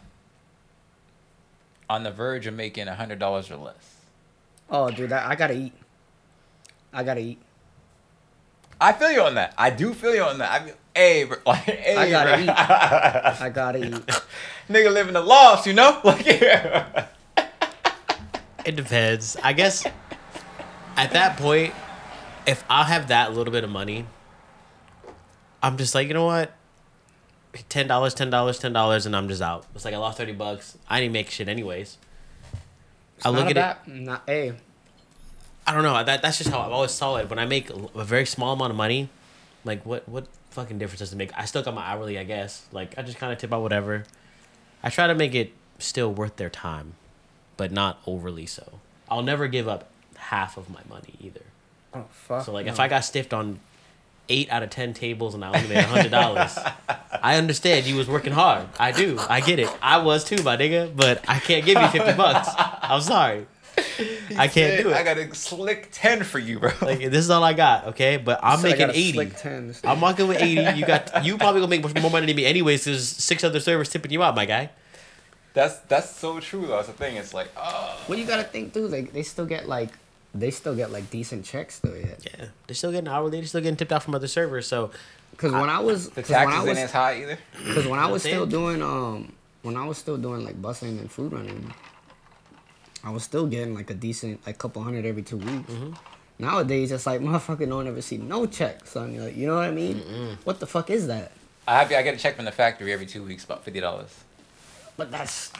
on 1.90 2.04
the 2.04 2.10
verge 2.10 2.46
of 2.46 2.54
making 2.54 2.88
a 2.88 2.94
hundred 2.94 3.18
dollars 3.18 3.50
or 3.50 3.56
less? 3.56 3.96
Oh, 4.70 4.90
dude, 4.90 5.12
I, 5.12 5.30
I 5.30 5.34
gotta 5.34 5.54
eat. 5.54 5.72
I 6.92 7.04
gotta 7.04 7.20
eat. 7.20 7.38
I 8.80 8.92
feel 8.92 9.10
you 9.12 9.22
on 9.22 9.34
that. 9.36 9.54
I 9.56 9.70
do 9.70 9.94
feel 9.94 10.14
you 10.14 10.22
on 10.22 10.38
that. 10.38 10.60
I 10.60 10.64
mean, 10.64 10.74
hey, 10.94 11.24
bro, 11.24 11.38
like, 11.46 11.58
hey, 11.64 11.96
I 11.96 12.10
gotta 12.10 12.30
bro. 12.30 12.40
eat. 12.42 12.48
I 13.40 13.50
gotta 13.52 13.78
eat. 13.84 13.92
Nigga 14.68 14.92
live 14.92 15.08
in 15.08 15.14
the 15.14 15.20
loft, 15.22 15.66
you 15.66 15.72
know? 15.72 16.00
Like, 16.04 16.26
yeah. 16.26 17.06
It 18.64 18.74
depends. 18.76 19.36
I 19.42 19.52
guess 19.52 19.86
at 20.96 21.12
that 21.12 21.36
point, 21.36 21.72
if 22.46 22.64
I 22.68 22.82
have 22.84 23.08
that 23.08 23.32
little 23.34 23.52
bit 23.52 23.62
of 23.64 23.70
money, 23.70 24.06
I'm 25.62 25.76
just 25.76 25.94
like, 25.94 26.08
you 26.08 26.14
know 26.14 26.24
what? 26.26 26.52
Ten 27.68 27.86
dollars, 27.86 28.12
ten 28.12 28.28
dollars, 28.28 28.58
ten 28.58 28.72
dollars, 28.72 29.06
and 29.06 29.16
I'm 29.16 29.28
just 29.28 29.40
out. 29.40 29.64
It's 29.74 29.84
like 29.84 29.94
I 29.94 29.98
lost 29.98 30.18
thirty 30.18 30.32
bucks. 30.32 30.76
I 30.90 31.00
didn't 31.00 31.12
make 31.14 31.30
shit 31.30 31.48
anyways. 31.48 31.96
I 33.24 33.30
look 33.30 33.44
Not 33.46 33.56
at 33.56 33.56
a 33.56 33.60
it. 33.60 33.86
bad- 33.86 33.88
Not, 34.04 34.22
hey, 34.26 34.52
I 35.66 35.72
don't 35.74 35.82
know. 35.82 36.02
That 36.02 36.22
that's 36.22 36.38
just 36.38 36.50
how 36.50 36.60
I've 36.60 36.72
always 36.72 36.92
saw 36.92 37.16
it. 37.16 37.28
When 37.28 37.38
I 37.38 37.46
make 37.46 37.70
a 37.70 38.04
very 38.04 38.26
small 38.26 38.52
amount 38.52 38.70
of 38.70 38.76
money, 38.76 39.08
like 39.64 39.84
what 39.84 40.08
what 40.08 40.26
fucking 40.50 40.78
difference 40.78 41.00
does 41.00 41.12
it 41.12 41.16
make? 41.16 41.30
I 41.36 41.44
still 41.44 41.62
got 41.62 41.74
my 41.74 41.84
hourly, 41.84 42.18
I 42.18 42.24
guess. 42.24 42.66
Like 42.72 42.96
I 42.96 43.02
just 43.02 43.18
kind 43.18 43.32
of 43.32 43.38
tip 43.38 43.52
out 43.52 43.62
whatever. 43.62 44.04
I 44.82 44.90
try 44.90 45.06
to 45.06 45.14
make 45.14 45.34
it 45.34 45.52
still 45.78 46.12
worth 46.12 46.36
their 46.36 46.50
time, 46.50 46.94
but 47.56 47.72
not 47.72 48.00
overly 48.06 48.46
so. 48.46 48.80
I'll 49.10 49.22
never 49.22 49.48
give 49.48 49.66
up 49.66 49.88
half 50.16 50.56
of 50.56 50.70
my 50.70 50.80
money 50.88 51.14
either. 51.20 51.42
oh 51.94 52.04
fuck. 52.10 52.44
So 52.44 52.52
like 52.52 52.66
if. 52.66 52.78
I 52.78 52.88
got 52.88 53.00
stiffed 53.00 53.34
on 53.34 53.58
eight 54.28 54.50
out 54.50 54.62
of 54.62 54.70
ten 54.70 54.92
tables 54.92 55.34
and 55.34 55.44
I 55.44 55.48
only 55.48 55.68
made 55.68 55.78
a 55.78 55.82
hundred 55.82 56.10
dollars, 56.10 56.56
I 57.22 57.36
understand 57.36 57.86
you 57.86 57.96
was 57.96 58.08
working 58.08 58.32
hard. 58.32 58.68
I 58.78 58.92
do. 58.92 59.18
I 59.28 59.40
get 59.40 59.58
it. 59.58 59.70
I 59.82 59.98
was 59.98 60.24
too, 60.24 60.42
my 60.42 60.56
nigga. 60.56 60.94
But 60.94 61.24
I 61.28 61.38
can't 61.40 61.64
give 61.64 61.80
you 61.80 61.88
fifty 61.88 62.12
bucks. 62.12 62.48
I'm 62.56 63.00
sorry. 63.00 63.46
I 64.36 64.48
can't 64.48 64.82
do 64.82 64.90
it. 64.90 64.94
I 64.96 65.02
got 65.02 65.16
a 65.18 65.34
slick 65.34 65.88
ten 65.92 66.22
for 66.24 66.38
you, 66.38 66.58
bro. 66.60 66.70
Like 66.82 66.98
this 67.00 67.24
is 67.24 67.30
all 67.30 67.42
I 67.44 67.52
got, 67.52 67.86
okay? 67.88 68.16
But 68.16 68.40
I'm 68.42 68.58
Said 68.60 68.66
I 68.66 68.70
making 68.86 68.90
eighty. 68.90 69.12
slick 69.12 69.36
10 69.36 69.52
I'm 69.54 69.72
thing. 69.72 70.00
walking 70.00 70.28
with 70.28 70.40
eighty. 70.42 70.78
You 70.78 70.86
got 70.86 71.24
you 71.24 71.36
probably 71.38 71.60
gonna 71.60 71.70
make 71.70 71.82
much 71.82 71.94
more 72.00 72.10
money 72.10 72.26
than 72.26 72.36
me 72.36 72.44
anyways. 72.46 72.84
There's 72.84 73.06
six 73.08 73.44
other 73.44 73.60
servers 73.60 73.88
tipping 73.88 74.10
you 74.12 74.22
out, 74.22 74.34
my 74.34 74.44
guy. 74.46 74.70
that's 75.54 75.78
that's 75.88 76.10
so 76.10 76.40
true. 76.40 76.62
though. 76.66 76.76
That's 76.76 76.88
the 76.88 76.94
thing. 76.94 77.16
It's 77.16 77.32
like, 77.34 77.48
oh, 77.56 77.98
What 78.06 78.18
you 78.18 78.26
gotta 78.26 78.44
think, 78.44 78.72
dude? 78.72 78.90
Like 78.90 79.12
they 79.12 79.22
still 79.22 79.46
get 79.46 79.66
like, 79.68 79.90
they 80.34 80.50
still 80.50 80.74
get 80.74 80.90
like 80.90 81.10
decent 81.10 81.44
checks 81.44 81.78
though. 81.78 81.94
Yeah. 81.94 82.14
Yeah, 82.24 82.46
they're 82.66 82.74
still 82.74 82.92
getting 82.92 83.08
hourly. 83.08 83.38
They're 83.38 83.46
still 83.46 83.60
getting 83.62 83.76
tipped 83.76 83.92
out 83.92 84.02
from 84.02 84.14
other 84.14 84.28
servers. 84.28 84.66
So 84.66 84.90
Because 85.30 85.52
when 85.52 85.70
I 85.70 85.80
was, 85.80 86.10
the 86.10 86.22
'cause 86.22 86.30
when 86.30 86.38
I 86.40 86.44
taxes 86.44 86.68
was, 86.68 86.78
ain't 86.78 86.84
as 86.84 86.92
high 86.92 87.22
either. 87.22 87.38
Because 87.66 87.86
when 87.86 87.98
I 87.98 88.06
was 88.10 88.22
still 88.22 88.46
doing 88.46 88.82
um 88.82 89.32
when 89.62 89.76
I 89.76 89.84
was 89.86 89.98
still 89.98 90.16
doing 90.16 90.44
like 90.44 90.60
busing 90.62 91.00
and 91.00 91.10
food 91.10 91.32
running, 91.32 91.72
I 93.06 93.10
was 93.10 93.22
still 93.22 93.46
getting 93.46 93.72
like 93.72 93.88
a 93.88 93.94
decent 93.94 94.44
like 94.44 94.58
couple 94.58 94.82
hundred 94.82 95.06
every 95.06 95.22
two 95.22 95.36
weeks. 95.36 95.70
Mm-hmm. 95.72 95.92
Nowadays, 96.40 96.90
it's 96.90 97.06
like 97.06 97.20
motherfucker 97.22 97.68
don't 97.68 97.86
ever 97.86 98.02
see 98.02 98.18
no 98.18 98.46
check, 98.46 98.84
son. 98.84 99.14
You're 99.14 99.26
like, 99.26 99.36
you 99.36 99.46
know 99.46 99.54
what 99.54 99.64
I 99.64 99.70
mean? 99.70 100.36
What 100.42 100.58
the 100.58 100.66
fuck 100.66 100.90
is 100.90 101.06
that? 101.06 101.30
I 101.68 101.78
have, 101.78 101.92
I 101.92 102.02
get 102.02 102.14
a 102.14 102.18
check 102.18 102.34
from 102.34 102.44
the 102.46 102.52
factory 102.52 102.92
every 102.92 103.06
two 103.06 103.22
weeks, 103.22 103.44
about 103.44 103.64
fifty 103.64 103.78
dollars. 103.78 104.10
But 104.96 105.12
that's 105.12 105.52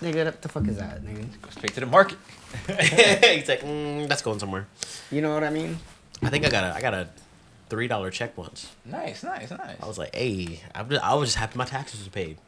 nigga, 0.00 0.26
what 0.26 0.42
the 0.42 0.48
fuck 0.48 0.68
is 0.68 0.76
that, 0.76 1.02
nigga? 1.02 1.26
Go 1.42 1.50
straight 1.50 1.74
to 1.74 1.80
the 1.80 1.86
market. 1.86 2.18
he's 2.68 3.48
like, 3.48 3.62
mm, 3.62 4.06
that's 4.06 4.22
going 4.22 4.38
somewhere. 4.38 4.68
You 5.10 5.22
know 5.22 5.34
what 5.34 5.42
I 5.42 5.50
mean? 5.50 5.78
I 6.22 6.30
think 6.30 6.46
I 6.46 6.50
got 6.50 6.62
a 6.62 6.74
I 6.76 6.80
got 6.80 6.94
a 6.94 7.08
three 7.68 7.88
dollar 7.88 8.12
check 8.12 8.38
once. 8.38 8.70
Nice, 8.84 9.24
nice, 9.24 9.50
nice. 9.50 9.76
I 9.82 9.86
was 9.88 9.98
like, 9.98 10.14
hey, 10.14 10.60
I'm 10.72 10.88
just, 10.88 11.02
I 11.02 11.14
was 11.14 11.30
just 11.30 11.38
happy 11.38 11.58
my 11.58 11.64
taxes 11.64 12.04
were 12.04 12.12
paid. 12.12 12.38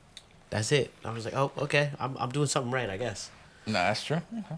That's 0.51 0.71
it. 0.71 0.93
I 1.05 1.11
was 1.11 1.25
like, 1.25 1.35
oh, 1.35 1.51
okay, 1.59 1.91
I'm 1.99 2.17
I'm 2.19 2.31
doing 2.31 2.47
something 2.47 2.71
right, 2.71 2.89
I 2.89 2.99
guess. 2.99 3.31
No, 3.67 3.73
that's 3.73 4.05
true. 4.05 4.21
Okay. 4.39 4.57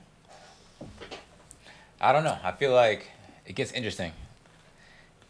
I 2.00 2.12
don't 2.12 2.24
know. 2.24 2.36
I 2.42 2.52
feel 2.52 2.72
like 2.72 3.10
it 3.46 3.54
gets 3.54 3.72
interesting. 3.72 4.12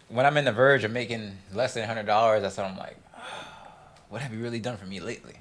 When 0.08 0.24
I'm 0.26 0.36
in 0.36 0.44
the 0.44 0.52
verge 0.52 0.84
of 0.84 0.90
making 0.92 1.36
less 1.52 1.74
than 1.74 1.86
hundred 1.86 2.06
dollars, 2.06 2.42
that's 2.42 2.56
when 2.56 2.66
I'm 2.66 2.76
like, 2.76 2.96
what 4.08 4.20
have 4.22 4.32
you 4.32 4.40
really 4.42 4.60
done 4.60 4.76
for 4.76 4.86
me 4.86 5.00
lately? 5.00 5.34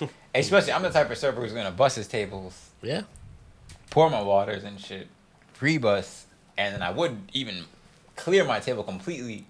Especially, 0.34 0.72
I'm 0.72 0.82
the 0.82 0.90
type 0.90 1.10
of 1.10 1.18
server 1.18 1.40
who's 1.40 1.52
gonna 1.52 1.70
bust 1.70 1.96
his 1.96 2.06
tables, 2.08 2.70
Yeah. 2.82 3.02
pour 3.90 4.08
my 4.10 4.22
waters 4.22 4.64
and 4.64 4.80
shit, 4.80 5.08
pre-bus, 5.54 6.26
and 6.56 6.74
then 6.74 6.82
I 6.82 6.90
wouldn't 6.90 7.30
even 7.32 7.64
clear 8.14 8.44
my 8.44 8.60
table 8.60 8.82
completely. 8.84 9.44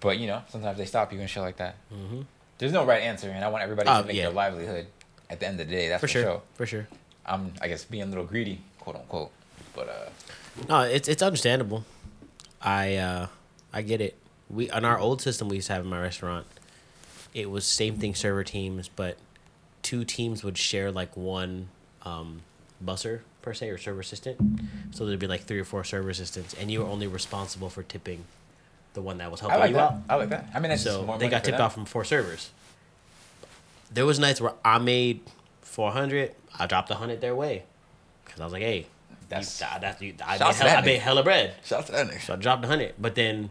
But 0.00 0.18
you 0.18 0.26
know, 0.26 0.42
sometimes 0.48 0.78
they 0.78 0.86
stop 0.86 1.12
you 1.12 1.20
and 1.20 1.28
shit 1.28 1.42
like 1.42 1.56
that. 1.58 1.76
Mhm. 1.92 2.26
There's 2.58 2.72
no 2.72 2.84
right 2.84 3.02
answer, 3.02 3.28
and 3.30 3.44
I 3.44 3.48
want 3.48 3.62
everybody 3.64 3.88
Oh, 3.88 4.02
to 4.02 4.06
make 4.06 4.16
yeah. 4.16 4.24
their 4.24 4.32
livelihood 4.32 4.86
at 5.30 5.40
the 5.40 5.46
end 5.46 5.60
of 5.60 5.68
the 5.68 5.74
day. 5.74 5.88
That's 5.88 6.00
For 6.00 6.06
for, 6.08 6.12
sure. 6.12 6.22
sure. 6.22 6.42
For 6.54 6.66
sure. 6.66 6.88
I'm, 7.24 7.52
I 7.62 7.68
guess, 7.68 7.84
being 7.84 8.02
a 8.02 8.06
little 8.06 8.24
greedy, 8.24 8.60
quote 8.80 8.96
unquote. 8.96 9.30
But 9.74 9.88
uh, 9.88 10.08
No, 10.68 10.80
it's 10.82 11.08
it's 11.08 11.22
understandable. 11.22 11.84
I 12.60 12.96
uh 12.96 13.26
I 13.72 13.82
get 13.82 14.00
it. 14.00 14.16
We 14.50 14.68
on 14.70 14.84
our 14.84 14.98
old 14.98 15.22
system 15.22 15.48
we 15.48 15.56
used 15.56 15.68
to 15.68 15.74
have 15.74 15.84
in 15.84 15.90
my 15.90 16.00
restaurant, 16.02 16.46
it 17.32 17.48
was 17.50 17.64
same 17.64 17.96
thing 17.96 18.14
server 18.14 18.42
teams, 18.44 18.88
but 18.88 19.16
two 19.82 20.04
teams 20.04 20.42
would 20.44 20.58
share 20.58 20.90
like 20.90 21.16
one 21.16 21.68
um 22.04 22.42
busser 22.84 23.20
per 23.42 23.54
se 23.54 23.70
or 23.70 23.78
server 23.78 24.00
assistant. 24.00 24.38
So 24.90 25.06
there'd 25.06 25.18
be 25.20 25.26
like 25.28 25.42
three 25.44 25.60
or 25.60 25.64
four 25.64 25.84
server 25.84 26.10
assistants 26.10 26.52
and 26.54 26.70
you 26.70 26.80
were 26.80 26.86
only 26.90 27.06
responsible 27.06 27.70
for 27.70 27.82
tipping 27.82 28.24
the 28.94 29.00
one 29.02 29.18
that 29.18 29.30
was 29.30 29.40
I 29.40 29.44
helping 29.44 29.60
like 29.60 29.70
you 29.70 29.76
that. 29.76 29.82
out. 29.92 29.98
I 30.08 30.14
like 30.16 30.28
that. 30.30 30.48
I 30.52 30.58
mean, 30.58 30.70
that's 30.70 30.82
just 30.82 30.96
So 30.96 31.04
more 31.06 31.16
they 31.16 31.26
money 31.26 31.30
got 31.30 31.40
for 31.42 31.46
tipped 31.46 31.58
them. 31.58 31.66
off 31.66 31.74
from 31.74 31.84
four 31.84 32.04
servers. 32.04 32.50
There 33.92 34.06
was 34.06 34.18
nights 34.18 34.40
where 34.40 34.54
I 34.64 34.78
made 34.78 35.20
four 35.60 35.90
hundred. 35.92 36.34
I 36.58 36.66
dropped 36.66 36.90
a 36.90 36.94
hundred 36.94 37.20
their 37.20 37.34
way, 37.34 37.64
cause 38.26 38.40
I 38.40 38.44
was 38.44 38.52
like, 38.52 38.62
"Hey, 38.62 38.86
That's- 39.28 39.58
that's 39.58 39.80
that's 39.80 40.02
you, 40.02 40.14
I, 40.24 40.32
made 40.32 40.38
Shouts 40.38 40.58
hella, 40.58 40.70
that 40.70 40.82
I 40.82 40.86
made 40.86 41.00
hella 41.00 41.22
bread." 41.22 41.54
Shout 41.64 41.80
out 41.80 41.86
to 41.86 41.92
that 41.92 42.06
nigga. 42.08 42.20
So 42.22 42.32
I 42.34 42.36
dropped 42.36 42.64
a 42.64 42.68
hundred, 42.68 42.94
but 42.98 43.14
then 43.14 43.50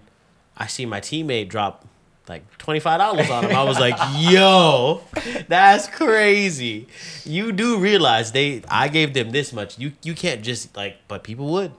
I 0.58 0.68
see 0.68 0.86
my 0.86 1.00
teammate 1.02 1.50
drop 1.50 1.86
like 2.28 2.58
twenty 2.58 2.80
five 2.80 3.00
dollars 3.00 3.30
on 3.30 3.46
him. 3.46 3.56
I 3.56 3.64
was 3.64 3.80
like, 3.80 3.96
"Yo, 4.18 5.02
that's 5.48 5.88
crazy." 5.88 6.88
You 7.26 7.52
do 7.52 7.80
realize 7.80 8.32
they? 8.32 8.62
I 8.70 8.88
gave 8.88 9.14
them 9.14 9.32
this 9.32 9.52
much. 9.52 9.78
You 9.80 9.94
you 10.04 10.14
can't 10.14 10.42
just 10.42 10.76
like, 10.78 10.98
but 11.08 11.24
people 11.24 11.48
would. 11.54 11.72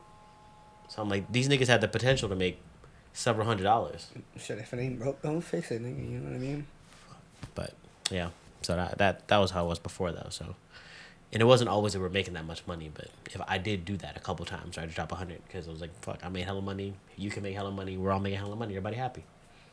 So 0.89 1.01
I'm 1.01 1.09
like, 1.09 1.31
these 1.31 1.49
niggas 1.49 1.69
had 1.69 1.81
the 1.81 1.89
potential 1.89 2.29
to 2.29 2.35
make 2.35 2.61
several 3.13 3.47
hundred 3.47 3.63
dollars. 3.65 4.09
Shit, 4.39 4.59
if 4.59 4.73
it 4.75 4.81
ain't 4.81 4.99
broke, 4.99 5.23
don't 5.23 5.41
fix 5.41 5.71
it, 5.71 5.83
nigga. 5.83 5.99
You 6.11 6.19
know 6.19 6.31
what 6.31 6.35
I 6.35 6.39
mean? 6.39 6.67
But 7.55 7.75
yeah, 8.11 8.31
so 8.63 8.77
that 8.77 8.99
that 8.99 9.29
that 9.29 9.39
was 9.39 9.51
how 9.51 9.65
it 9.65 9.69
was 9.69 9.79
before 9.79 10.13
though. 10.13 10.29
So, 10.31 10.55
and 11.33 11.41
it 11.41 11.45
wasn't 11.45 11.71
always 11.71 11.93
that 11.93 11.99
we 11.99 12.03
were 12.05 12.11
making 12.11 12.35
that 12.35 12.45
much 12.45 12.67
money, 12.67 12.91
but 12.93 13.09
if 13.31 13.41
I 13.47 13.59
did 13.59 13.85
do 13.85 13.97
that 13.99 14.17
a 14.17 14.21
couple 14.21 14.45
times, 14.47 14.77
I 14.79 14.83
would 14.83 14.95
drop 14.95 15.13
a 15.13 15.17
hundred 15.17 15.43
because 15.47 15.69
I 15.69 15.71
was 15.71 15.81
like, 15.81 15.95
"Fuck, 16.03 16.19
I 16.25 16.29
made 16.29 16.45
hella 16.45 16.63
money. 16.63 16.95
You 17.17 17.31
can 17.31 17.43
make 17.43 17.55
hella 17.55 17.71
money. 17.71 17.97
We're 17.97 18.11
all 18.13 18.21
making 18.21 18.39
hella 18.41 18.57
money. 18.57 18.73
Everybody 18.75 18.97
happy." 18.97 19.25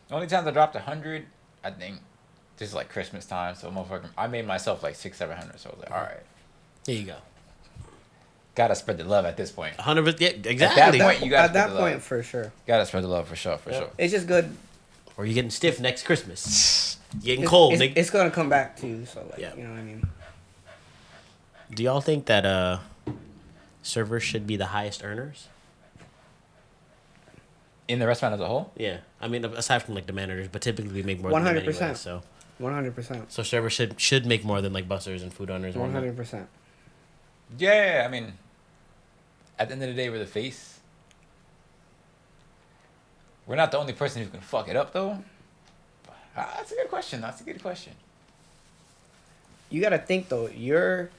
The 0.08 0.15
only 0.15 0.28
times 0.28 0.47
I 0.47 0.52
dropped 0.52 0.76
a 0.76 0.80
hundred, 0.80 1.26
I 1.63 1.71
think, 1.71 1.97
this 2.58 2.69
is 2.69 2.76
like 2.76 2.89
Christmas 2.89 3.26
time. 3.26 3.56
So 3.56 3.69
motherfucker, 3.71 4.08
I 4.17 4.28
made 4.28 4.47
myself 4.47 4.82
like 4.84 4.95
six, 4.95 5.17
seven 5.17 5.36
hundred. 5.38 5.60
So 5.60 5.69
I 5.69 5.73
was 5.73 5.82
like, 5.84 5.91
all 5.91 6.02
right, 6.02 6.23
There 6.86 6.95
you 6.95 7.04
go. 7.06 7.15
gotta 8.56 8.73
spread 8.76 8.97
the 8.97 9.04
love 9.04 9.26
at 9.26 9.36
this 9.38 9.52
point. 9.52 9.76
A 9.78 9.82
hundred. 9.82 10.19
Yeah, 10.21 10.30
exactly. 10.30 10.82
At 10.82 10.91
that 10.93 11.02
point, 11.02 11.23
you 11.26 11.30
gotta 11.30 11.43
At 11.50 11.54
that 11.54 11.69
point, 11.71 11.95
love. 11.95 12.04
for 12.04 12.23
sure. 12.23 12.52
Gotta 12.65 12.86
spread 12.86 13.04
the 13.04 13.08
love 13.10 13.28
for 13.28 13.36
sure, 13.36 13.58
for 13.58 13.73
sure. 13.73 13.89
It's 13.97 14.13
just 14.13 14.28
good. 14.28 14.56
Or 15.17 15.25
you're 15.25 15.34
getting 15.34 15.49
stiff 15.51 15.80
next 15.80 16.03
Christmas. 16.03 16.97
You're 17.13 17.21
getting 17.23 17.41
It's, 17.43 17.49
cold, 17.49 17.73
it's, 17.73 17.82
nigga. 17.82 17.93
it's 17.95 18.10
gonna 18.10 18.32
come 18.32 18.49
back 18.49 18.77
too. 18.77 19.06
So 19.06 19.25
like, 19.30 19.39
Yeah. 19.39 19.56
you 19.56 19.63
know 19.63 19.71
what 19.71 19.80
I 19.80 19.84
mean. 19.84 20.08
Do 21.73 21.84
y'all 21.84 22.01
think 22.01 22.25
that 22.27 22.45
uh, 22.45 22.80
servers 23.84 24.23
should 24.23 24.47
be 24.47 24.56
the 24.56 24.67
highest 24.67 25.03
earners? 25.03 25.47
In 27.88 27.99
the 27.99 28.08
restaurant 28.08 28.34
as 28.36 28.41
a 28.41 28.45
whole, 28.47 28.71
Yeah, 28.75 28.97
I 29.21 29.30
mean, 29.30 29.45
aside 29.45 29.80
from 29.82 29.95
like 29.95 30.08
the 30.08 30.13
managers, 30.13 30.49
but 30.49 30.62
typically 30.62 30.91
we 30.91 31.03
make 31.03 31.21
more 31.21 31.32
than 31.32 31.43
100%. 31.56 31.95
So, 31.95 32.21
One 32.58 32.73
hundred 32.73 32.95
percent. 32.95 33.32
so 33.32 33.43
servers 33.43 33.71
should 33.73 33.97
should 33.99 34.25
make 34.25 34.43
more 34.43 34.62
than 34.62 34.73
like 34.73 34.88
busters 34.89 35.23
and 35.23 35.34
food 35.34 35.49
owners. 35.49 35.73
and 35.73 35.82
One 35.82 35.91
whatnot. 35.93 36.03
hundred 36.03 36.17
percent. 36.17 36.47
yeah. 37.58 38.03
I 38.06 38.12
mean, 38.12 38.34
at 39.58 39.69
the 39.69 39.73
end 39.75 39.84
of 39.84 39.89
the 39.89 39.95
day, 39.95 40.10
we're 40.10 40.19
the 40.19 40.25
face. 40.25 40.76
We're 43.47 43.55
not 43.55 43.71
the 43.71 43.77
only 43.77 43.93
person 43.93 44.21
who 44.21 44.29
can 44.29 44.41
fuck 44.41 44.67
it 44.67 44.75
up, 44.75 44.91
though. 44.93 45.23
Ah, 46.36 46.53
that's 46.57 46.71
a 46.71 46.75
good 46.75 46.89
question. 46.89 47.21
That's 47.21 47.41
a 47.41 47.43
good 47.43 47.62
question. 47.62 47.93
You 49.69 49.81
gotta 49.81 49.97
think 49.97 50.29
though. 50.29 50.47
You're, 50.47 51.10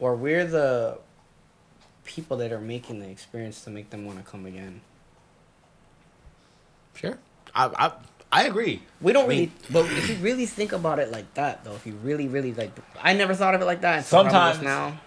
or 0.00 0.16
we're 0.16 0.46
the 0.46 0.98
people 2.04 2.36
that 2.38 2.50
are 2.50 2.60
making 2.60 3.00
the 3.00 3.08
experience 3.08 3.62
to 3.64 3.70
make 3.70 3.90
them 3.90 4.04
want 4.04 4.24
to 4.24 4.24
come 4.28 4.46
again. 4.46 4.80
Sure, 6.94 7.18
I 7.54 7.66
I 7.66 7.92
I 8.32 8.44
agree. 8.46 8.82
We 9.00 9.12
don't 9.12 9.26
I 9.26 9.28
really, 9.28 9.52
but 9.70 9.84
if 9.86 10.08
you 10.08 10.16
really 10.16 10.46
think 10.46 10.72
about 10.72 10.98
it 10.98 11.12
like 11.12 11.32
that, 11.34 11.62
though, 11.64 11.74
if 11.74 11.86
you 11.86 11.94
really, 12.02 12.26
really 12.26 12.52
like, 12.54 12.72
I 13.00 13.12
never 13.12 13.34
thought 13.34 13.54
of 13.54 13.60
it 13.60 13.64
like 13.66 13.82
that. 13.82 14.04
Sometimes- 14.04 14.62
now. 14.62 14.98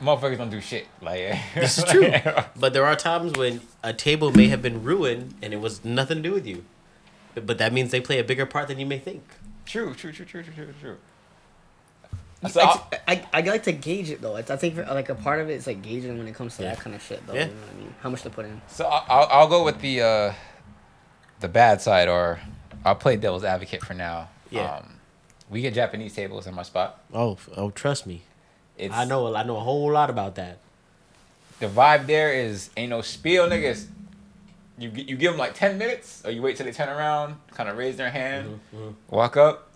Motherfuckers 0.00 0.36
don't 0.38 0.50
do 0.50 0.60
shit. 0.60 0.86
Like 1.00 1.38
This 1.54 1.78
is 1.78 1.84
true. 1.90 2.12
but 2.56 2.72
there 2.72 2.84
are 2.84 2.96
times 2.96 3.32
when 3.36 3.60
a 3.82 3.92
table 3.92 4.30
may 4.30 4.48
have 4.48 4.60
been 4.62 4.82
ruined 4.82 5.34
and 5.42 5.52
it 5.54 5.60
was 5.60 5.84
nothing 5.84 6.18
to 6.18 6.22
do 6.22 6.32
with 6.34 6.46
you. 6.46 6.64
But, 7.34 7.46
but 7.46 7.58
that 7.58 7.72
means 7.72 7.90
they 7.90 8.00
play 8.00 8.18
a 8.18 8.24
bigger 8.24 8.46
part 8.46 8.68
than 8.68 8.78
you 8.78 8.86
may 8.86 8.98
think. 8.98 9.22
true, 9.64 9.94
true, 9.94 10.12
true, 10.12 10.24
true, 10.26 10.42
true, 10.42 10.52
true, 10.54 10.74
true. 10.80 10.96
I, 12.42 12.48
So 12.50 12.60
I'll- 12.60 12.90
I, 13.08 13.24
I 13.32 13.40
like 13.40 13.62
to 13.64 13.72
gauge 13.72 14.10
it 14.10 14.20
though. 14.20 14.36
It's, 14.36 14.50
I 14.50 14.56
think 14.56 14.76
like 14.76 15.08
a 15.08 15.14
part 15.14 15.40
of 15.40 15.48
it 15.48 15.54
is 15.54 15.66
like 15.66 15.80
gauging 15.82 16.18
when 16.18 16.28
it 16.28 16.34
comes 16.34 16.56
to 16.58 16.62
Yeah. 16.62 16.74
that 16.74 16.80
kind 16.80 16.94
of 16.94 17.02
shit 17.02 17.26
though. 17.26 17.32
Yeah. 17.34 17.46
You 17.46 17.52
know 17.52 17.60
what 17.60 17.70
I 17.70 17.78
mean? 17.78 17.94
How 18.02 18.10
much 18.10 18.22
to 18.22 18.30
put 18.30 18.44
in? 18.44 18.60
So 18.68 18.86
I- 18.86 19.04
I'll, 19.08 19.28
I'll 19.30 19.48
go 19.48 19.64
with 19.64 19.80
the 19.80 20.02
uh, 20.02 20.32
the 21.40 21.48
bad 21.48 21.80
side, 21.82 22.08
or 22.08 22.38
I'll 22.84 22.94
play 22.94 23.16
devil's 23.16 23.44
advocate 23.44 23.84
for 23.84 23.94
now. 23.94 24.28
Yeah. 24.50 24.76
Um, 24.76 24.92
we 25.50 25.60
get 25.62 25.74
Japanese 25.74 26.14
tables 26.14 26.46
in 26.46 26.54
my 26.54 26.62
spot. 26.62 27.02
Oh, 27.12 27.36
oh, 27.56 27.70
trust 27.70 28.06
me. 28.06 28.22
It's, 28.78 28.94
I 28.94 29.04
know 29.04 29.34
I 29.34 29.42
know 29.42 29.56
a 29.56 29.60
whole 29.60 29.90
lot 29.90 30.10
about 30.10 30.34
that. 30.36 30.58
the 31.60 31.66
vibe 31.68 32.06
there 32.06 32.32
is 32.32 32.70
ain't 32.76 32.90
no 32.90 33.00
spiel, 33.02 33.48
niggas. 33.48 33.86
You 34.78 34.90
you 34.90 35.16
give 35.16 35.32
them 35.32 35.38
like 35.38 35.54
ten 35.54 35.78
minutes, 35.78 36.22
or 36.24 36.30
you 36.30 36.42
wait 36.42 36.56
till 36.56 36.66
they 36.66 36.72
turn 36.72 36.88
around, 36.90 37.36
kind 37.52 37.68
of 37.68 37.78
raise 37.78 37.96
their 37.96 38.10
hand, 38.10 38.60
Mm-hmm, 38.74 38.90
walk 39.08 39.36
up. 39.38 39.70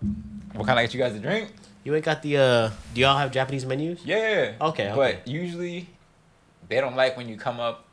What 0.52 0.66
kind 0.66 0.78
of 0.78 0.84
get 0.84 0.92
you 0.92 1.00
guys 1.00 1.14
a 1.14 1.18
drink? 1.18 1.50
You 1.84 1.94
ain't 1.94 2.04
got 2.04 2.20
the 2.20 2.36
uh 2.36 2.70
do 2.92 3.00
y'all 3.00 3.16
have 3.16 3.32
Japanese 3.32 3.64
menus? 3.64 4.04
Yeah. 4.04 4.52
Okay, 4.60 4.90
okay. 4.90 4.94
But 4.94 5.26
usually, 5.26 5.88
they 6.68 6.80
don't 6.82 6.96
like 6.96 7.16
when 7.16 7.28
you 7.30 7.38
come 7.38 7.58
up. 7.58 7.86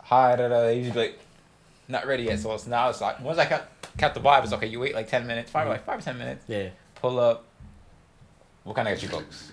Hi, 0.00 0.36
da 0.36 0.48
da. 0.48 0.60
They 0.64 0.76
usually 0.76 0.92
be 0.92 0.98
like, 0.98 1.18
not 1.88 2.06
ready 2.06 2.24
yet. 2.24 2.38
So 2.38 2.52
it's 2.52 2.66
now 2.66 2.90
it's 2.90 3.00
like 3.00 3.20
once 3.20 3.38
I 3.38 3.48
got 3.48 3.68
count 3.96 4.12
the 4.12 4.20
vibe, 4.20 4.44
it's 4.44 4.52
okay. 4.52 4.66
You 4.66 4.80
wait 4.80 4.94
like 4.94 5.08
ten 5.08 5.26
minutes, 5.26 5.50
probably 5.50 5.70
like 5.72 5.86
five 5.86 5.98
or 6.00 6.02
ten 6.02 6.18
minutes. 6.18 6.44
Yeah. 6.46 6.68
Pull 6.96 7.18
up. 7.18 7.45
What 8.66 8.74
kind 8.74 8.88
of 8.88 8.94
get 8.94 9.02
you 9.04 9.08
folks? 9.08 9.52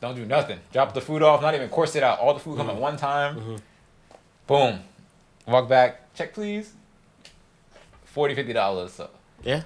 Don't 0.00 0.14
do 0.16 0.24
nothing. 0.24 0.58
Drop 0.72 0.94
the 0.94 1.02
food 1.02 1.22
off. 1.22 1.42
Not 1.42 1.54
even 1.54 1.68
course 1.68 1.94
it 1.94 2.02
out. 2.02 2.18
All 2.18 2.32
the 2.32 2.40
food 2.40 2.56
come 2.56 2.70
at 2.70 2.76
one 2.76 2.96
time. 2.96 3.36
Mhm. 3.38 3.60
Boom. 4.46 4.80
Walk 5.46 5.68
back. 5.68 6.12
Check 6.14 6.32
please. 6.32 6.72
40 8.06 8.34
50 8.34 8.52
dollars. 8.54 8.92
So 8.94 9.10
Yeah. 9.42 9.62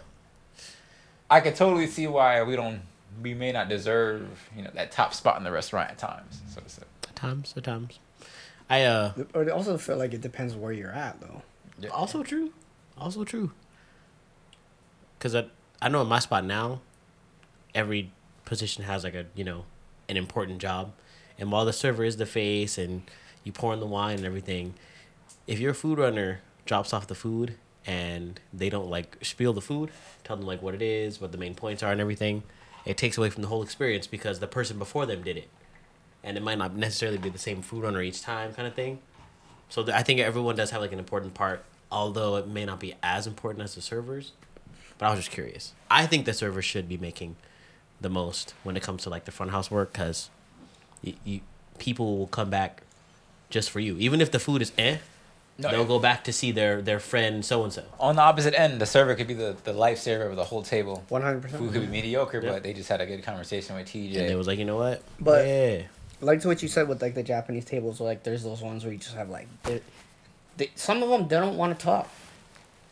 I 1.31 1.41
can 1.41 1.55
totally 1.55 1.87
see 1.87 2.07
why 2.09 2.43
we 2.43 2.57
don't. 2.57 2.83
We 3.23 3.33
may 3.35 3.53
not 3.53 3.69
deserve, 3.69 4.27
you 4.57 4.63
know, 4.63 4.71
that 4.75 4.91
top 4.91 5.15
spot 5.15 5.37
in 5.39 5.45
the 5.45 5.53
restaurant 5.53 5.91
at 5.91 5.99
times. 5.99 6.43
So 6.49 6.61
it's 6.65 6.79
a, 6.79 7.09
At 7.09 7.15
times, 7.15 7.55
at 7.57 7.63
times. 7.63 8.01
I 8.69 8.83
uh 8.83 9.13
Or 9.35 9.45
I 9.45 9.51
also 9.53 9.79
feel 9.79 9.97
like 9.97 10.13
it 10.13 10.21
depends 10.21 10.57
where 10.57 10.73
you're 10.73 10.91
at 10.93 11.21
though. 11.21 11.43
yeah. 11.79 11.91
also 11.91 12.25
true. 12.25 12.53
Also 12.99 13.23
true. 13.23 13.53
Cause 15.21 15.37
I 15.37 15.47
I 15.81 15.89
know 15.89 16.03
in 16.03 16.09
my 16.09 16.19
spot 16.19 16.45
now, 16.45 16.81
every 17.75 18.11
position 18.45 18.85
has 18.85 19.05
like 19.05 19.15
a 19.15 19.27
you 19.35 19.45
know, 19.45 19.65
an 20.09 20.17
important 20.17 20.59
job. 20.59 20.93
And 21.39 21.51
while 21.51 21.65
the 21.65 21.73
server 21.73 22.05
is 22.05 22.17
the 22.17 22.27
face 22.27 22.79
and 22.79 23.03
you 23.43 23.53
pour 23.53 23.73
in 23.73 23.81
the 23.81 23.87
wine 23.87 24.19
and 24.19 24.27
everything, 24.27 24.75
if 25.47 25.59
your 25.59 25.75
food 25.75 25.99
runner 25.99 26.41
drops 26.65 26.93
off 26.93 27.07
the 27.07 27.15
food 27.15 27.57
and 27.87 28.41
they 28.53 28.71
don't 28.71 28.89
like 28.89 29.19
spiel 29.23 29.53
the 29.53 29.61
food, 29.61 29.91
tell 30.23 30.37
them 30.37 30.47
like 30.47 30.63
what 30.63 30.75
it 30.75 30.83
is, 30.83 31.21
what 31.21 31.33
the 31.33 31.39
main 31.39 31.55
points 31.55 31.83
are 31.83 31.93
and 31.93 32.01
everything, 32.01 32.43
it 32.85 32.97
takes 32.97 33.19
away 33.19 33.31
from 33.31 33.43
the 33.43 33.49
whole 33.49 33.63
experience 33.63 34.07
because 34.07 34.41
the 34.41 34.47
person 34.47 34.79
before 34.79 35.07
them 35.07 35.23
did 35.23 35.37
it. 35.37 35.49
And 36.23 36.37
it 36.37 36.43
might 36.43 36.59
not 36.59 36.75
necessarily 36.75 37.19
be 37.19 37.29
the 37.29 37.39
same 37.39 37.61
food 37.61 37.83
runner 37.83 38.01
each 38.01 38.23
time 38.23 38.55
kind 38.55 38.67
of 38.67 38.75
thing. 38.75 39.01
So 39.69 39.85
I 39.93 40.03
think 40.03 40.21
everyone 40.21 40.57
does 40.57 40.71
have 40.71 40.81
like 40.81 40.93
an 40.93 40.99
important 40.99 41.35
part, 41.35 41.65
although 41.91 42.37
it 42.37 42.47
may 42.47 42.65
not 42.65 42.81
be 42.81 42.95
as 43.03 43.27
important 43.27 43.65
as 43.65 43.75
the 43.75 43.83
servers. 43.83 44.33
But 44.99 45.07
I 45.07 45.11
was 45.11 45.21
just 45.21 45.33
curious. 45.33 45.73
I 45.91 46.07
think 46.07 46.25
the 46.25 46.33
servers 46.33 46.65
should 46.65 46.89
be 46.89 46.97
making 46.97 47.37
the 48.01 48.09
most 48.09 48.55
when 48.63 48.77
it 48.77 48.83
comes 48.83 49.03
to 49.05 49.11
like 49.11 49.25
the 49.25 49.33
front 49.33 49.53
house 49.53 49.71
work 49.71 49.93
because 49.93 50.31
you, 51.03 51.15
you 51.25 51.41
people 51.79 52.17
will 52.19 52.27
come 52.27 52.51
back 52.51 52.83
just 53.51 53.71
for 53.71 53.81
you, 53.81 53.97
even 53.99 54.21
if 54.21 54.31
the 54.31 54.39
food 54.39 54.63
is 54.63 54.73
eh. 54.79 54.99
No, 55.57 55.71
they'll 55.71 55.83
yeah. 55.83 55.87
go 55.87 55.99
back 56.01 56.25
to 56.25 56.33
see 56.33 56.51
their 56.51 56.83
their 56.83 56.99
friend 56.99 57.45
so 57.45 57.63
and 57.63 57.73
so. 57.73 57.85
On 58.01 58.17
the 58.17 58.23
opposite 58.23 58.59
end, 58.59 58.81
the 58.81 58.87
server 58.87 59.15
could 59.15 59.29
be 59.29 59.35
the, 59.35 59.55
the 59.63 59.73
lifesaver 59.73 60.29
of 60.29 60.35
the 60.35 60.43
whole 60.43 60.63
table. 60.65 61.05
100% 61.11 61.49
Food 61.51 61.73
could 61.73 61.83
be 61.83 61.87
mediocre, 61.87 62.41
Yeah. 62.43 62.53
but 62.53 62.65
they 62.65 62.73
just 62.73 62.89
had 62.89 63.01
a 63.01 63.07
good 63.07 63.23
conversation 63.23 63.77
with 63.77 63.87
TJ. 63.87 64.19
And 64.19 64.29
they 64.29 64.35
was 64.35 64.49
like, 64.49 64.59
you 64.59 64.65
know 64.65 64.77
what? 64.77 65.03
But- 65.21 65.47
yeah, 65.47 65.83
Like 66.21 66.41
to 66.41 66.49
what 66.49 66.61
you 66.61 66.67
said 66.69 66.89
with 66.89 67.01
like 67.01 67.15
the 67.15 67.23
Japanese 67.23 67.65
tables, 67.65 68.01
like 68.01 68.25
there's 68.25 68.43
those 68.43 68.63
ones 68.63 68.83
where 68.83 68.93
you 68.93 68.99
just 68.99 69.15
have 69.15 69.31
like, 69.31 69.47
they, 69.63 69.81
they, 70.57 70.71
some 70.75 71.05
of 71.05 71.09
them 71.09 71.29
they 71.29 71.37
don't 71.37 71.57
want 71.57 71.79
to 71.79 71.85
talk. 71.85 72.11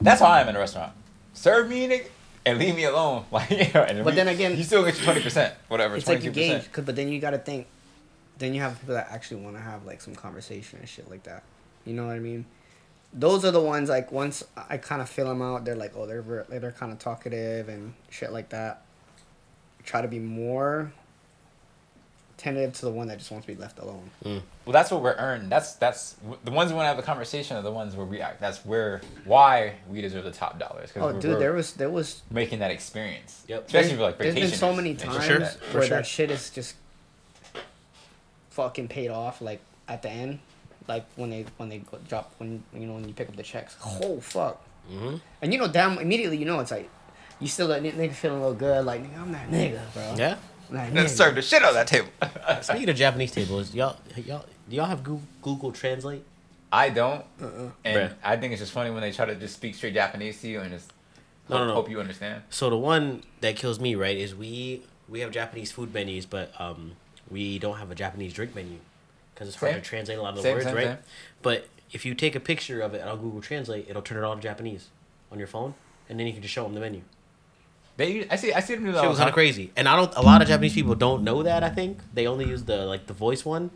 That's 0.01 0.21
how 0.21 0.29
I 0.29 0.41
am 0.43 0.49
in 0.49 0.55
a 0.55 0.61
restaurant. 0.61 0.93
Serve 1.35 1.69
me, 1.69 1.89
nigga, 1.89 2.07
and 2.45 2.59
leave 2.59 2.75
me 2.77 2.85
alone. 2.85 3.25
Like, 3.33 3.51
yeah, 3.51 3.83
and 3.89 3.99
But 4.05 4.13
we- 4.13 4.17
then 4.17 4.29
again- 4.29 4.57
you 4.57 4.65
still 4.65 4.85
get 4.85 4.95
your 4.97 5.05
twenty 5.05 5.23
percent, 5.23 5.55
whatever, 5.69 5.97
It's 5.97 6.05
twenty 6.05 6.19
like 6.21 6.25
you 6.25 6.31
gauge, 6.33 6.73
cause, 6.73 6.85
but 6.85 6.97
then 6.97 7.09
you 7.09 7.21
got 7.21 7.31
to 7.31 7.39
think. 7.39 7.67
Then 8.39 8.55
you 8.55 8.61
have 8.63 8.79
people 8.81 8.95
that 8.95 9.09
actually 9.11 9.43
want 9.43 9.57
to 9.57 9.63
have 9.63 9.85
like 9.87 10.01
some 10.01 10.15
conversation 10.15 10.79
and 10.81 10.89
shit 10.89 11.09
like 11.11 11.23
that. 11.25 11.45
You 11.85 11.95
know 11.95 12.07
what 12.07 12.17
I 12.17 12.19
mean? 12.19 12.45
Those 13.13 13.45
are 13.45 13.51
the 13.51 13.61
ones 13.61 13.89
like 13.91 14.11
once 14.11 14.43
I 14.57 14.79
kind 14.79 15.03
of 15.03 15.09
fill 15.09 15.29
them 15.29 15.43
out, 15.43 15.65
they're 15.65 15.77
like, 15.77 15.93
oh, 15.97 16.07
they're 16.07 16.45
they're 16.49 16.73
kind 16.73 16.91
of 16.93 16.99
talkative 16.99 17.69
and 17.69 17.95
shit 18.11 18.33
like 18.33 18.49
that. 18.49 18.83
Try 19.85 20.01
to 20.03 20.09
be 20.09 20.19
more 20.19 20.93
tentative 22.43 22.75
to 22.75 22.85
the 22.87 22.91
one 22.91 23.07
that 23.09 23.19
just 23.19 23.31
wants 23.31 23.47
to 23.47 23.55
be 23.55 23.61
left 23.61 23.79
alone. 23.79 24.11
Well, 24.25 24.73
that's 24.73 24.91
what 24.91 25.01
we're 25.03 25.15
earned. 25.15 25.51
That's 25.51 25.75
that's 25.75 26.17
the 26.45 26.51
ones 26.51 26.71
who 26.71 26.77
want 26.77 26.85
to 26.87 26.89
have 26.89 26.99
a 26.99 27.03
conversation 27.03 27.57
are 27.57 27.63
the 27.63 27.71
ones 27.71 27.95
where 27.95 28.07
we 28.07 28.21
act. 28.21 28.41
That's 28.41 28.65
where 28.67 29.01
why 29.25 29.75
we 29.89 30.01
deserve 30.01 30.25
the 30.25 30.33
top 30.33 30.59
dollars. 30.59 30.93
Oh, 30.97 31.07
we're- 31.07 31.21
dude, 31.21 31.33
we're 31.35 31.39
there 31.39 31.53
was 31.53 31.73
there 31.75 31.91
was 31.91 32.23
making 32.31 32.59
that 32.59 32.71
experience. 32.73 33.45
Yep. 33.49 33.67
Especially 33.67 33.95
for 33.97 34.03
like 34.03 34.19
There's 34.19 34.35
been 34.35 34.49
so 34.51 34.75
many 34.75 34.91
and 34.91 35.01
shit 35.01 35.09
like 35.09 35.17
times 35.19 35.27
sure. 35.29 35.39
that. 35.39 35.57
Where 35.75 35.83
sure. 35.85 35.97
that 35.99 36.07
shit 36.07 36.31
is 36.31 36.51
just 36.51 36.75
fucking 38.51 38.89
paid 38.89 39.11
off. 39.11 39.41
Like 39.41 39.61
at 39.89 40.03
the 40.03 40.11
end, 40.11 40.41
like 40.89 41.07
when 41.17 41.31
they 41.31 41.47
when 41.57 41.69
they 41.69 41.83
drop 42.09 42.33
when 42.39 42.63
you 42.75 42.87
know 42.87 42.95
when 42.95 43.07
you 43.07 43.15
pick 43.15 43.29
up 43.29 43.37
the 43.37 43.43
checks. 43.43 43.77
Oh 44.03 44.21
fuck! 44.21 44.63
Mhm. 44.93 45.21
And 45.41 45.53
you 45.53 45.59
know, 45.59 45.69
damn 45.69 45.99
immediately 45.99 46.39
you 46.39 46.45
know 46.45 46.61
it's 46.61 46.71
like 46.71 46.91
you 47.41 47.47
still 47.49 47.69
that 47.69 47.83
nigga 47.83 48.13
feeling 48.13 48.39
a 48.39 48.41
little 48.41 48.55
good. 48.57 48.85
Like 48.85 49.03
I'm 49.17 49.33
that 49.33 49.51
nigga, 49.51 49.81
bro. 49.95 50.15
yeah. 50.17 50.37
I'm 50.81 50.95
that 50.95 50.95
Then 50.95 51.09
serve 51.09 51.35
the 51.35 51.43
shit 51.43 51.63
out 51.63 51.71
of 51.71 51.75
that 51.75 51.87
table. 51.87 52.09
Speaking 52.63 52.89
of 52.89 52.97
Japanese 52.97 53.33
tables, 53.33 53.75
y'all 53.75 53.97
y'all 54.17 54.45
do 54.69 54.77
y'all 54.77 54.87
have 54.87 55.03
Google, 55.03 55.23
Google 55.43 55.73
Translate? 55.73 56.25
I 56.75 56.89
don't, 56.89 57.25
Uh-uh. 57.41 57.71
and 57.85 58.11
Bruh. 58.11 58.15
I 58.25 58.37
think 58.39 58.53
it's 58.53 58.61
just 58.63 58.73
funny 58.73 58.91
when 58.91 59.03
they 59.03 59.13
try 59.13 59.27
to 59.27 59.35
just 59.35 59.55
speak 59.55 59.75
straight 59.75 59.93
Japanese 59.95 60.41
to 60.41 60.49
you 60.49 60.61
and 60.61 60.71
just 60.73 60.91
No, 61.51 61.57
hope, 61.59 61.61
no, 61.65 61.69
no. 61.69 61.75
hope 61.75 61.91
you 61.91 62.01
understand. 62.01 62.43
So 62.49 62.71
the 62.71 62.79
one 62.79 63.23
that 63.43 63.57
kills 63.57 63.79
me, 63.79 63.95
right, 63.95 64.17
is 64.17 64.35
we 64.35 64.83
we 65.09 65.21
have 65.21 65.31
Japanese 65.33 65.71
food 65.73 65.93
menus, 65.93 66.25
but 66.27 66.53
um 66.59 66.93
we 67.31 67.59
don't 67.59 67.77
have 67.79 67.91
a 67.91 67.95
Japanese 67.95 68.33
drink 68.33 68.55
menu 68.55 68.79
because 69.35 69.49
it's 69.49 69.57
hard 69.57 69.73
Same. 69.73 69.83
to 69.83 69.87
translate 69.89 70.19
a 70.19 70.23
lot 70.23 70.31
of 70.31 70.37
the 70.37 70.43
Same, 70.43 70.55
words, 70.55 70.65
same, 70.67 70.75
right? 70.75 70.87
same. 70.87 70.99
But 71.43 71.69
if 71.93 72.07
you 72.07 72.15
take 72.15 72.35
a 72.35 72.41
picture 72.41 72.81
of 72.81 72.95
it 72.95 73.03
on 73.03 73.19
Google 73.21 73.41
Translate, 73.43 73.87
it'll 73.89 74.01
turn 74.03 74.17
it 74.17 74.25
all 74.25 74.35
to 74.35 74.41
Japanese 74.41 74.89
on 75.31 75.39
your 75.39 75.49
phone, 75.49 75.75
and 76.09 76.19
then 76.19 76.27
you 76.27 76.33
can 76.33 76.41
just 76.43 76.55
show 76.55 76.65
them 76.65 76.73
the 76.75 76.81
menu. 76.81 77.03
They, 78.03 78.27
I 78.29 78.35
see, 78.35 78.53
I 78.53 78.59
see 78.59 78.75
them 78.75 78.85
do 78.87 78.93
that. 78.93 79.01
Shit 79.01 79.09
was 79.11 79.19
kind 79.19 79.29
of 79.29 79.35
crazy, 79.35 79.71
and 79.77 79.89
I 79.89 79.95
don't. 79.95 80.13
A 80.17 80.23
lot 80.23 80.43
of 80.43 80.49
Japanese 80.49 80.75
people 80.75 80.97
don't 80.97 81.23
know 81.23 81.45
that. 81.45 81.63
I 81.63 81.69
think 81.69 81.99
they 82.13 82.27
only 82.27 82.49
use 82.49 82.65
the 82.65 82.79
like 82.85 83.07
the 83.07 83.13
voice 83.13 83.45
one. 83.45 83.71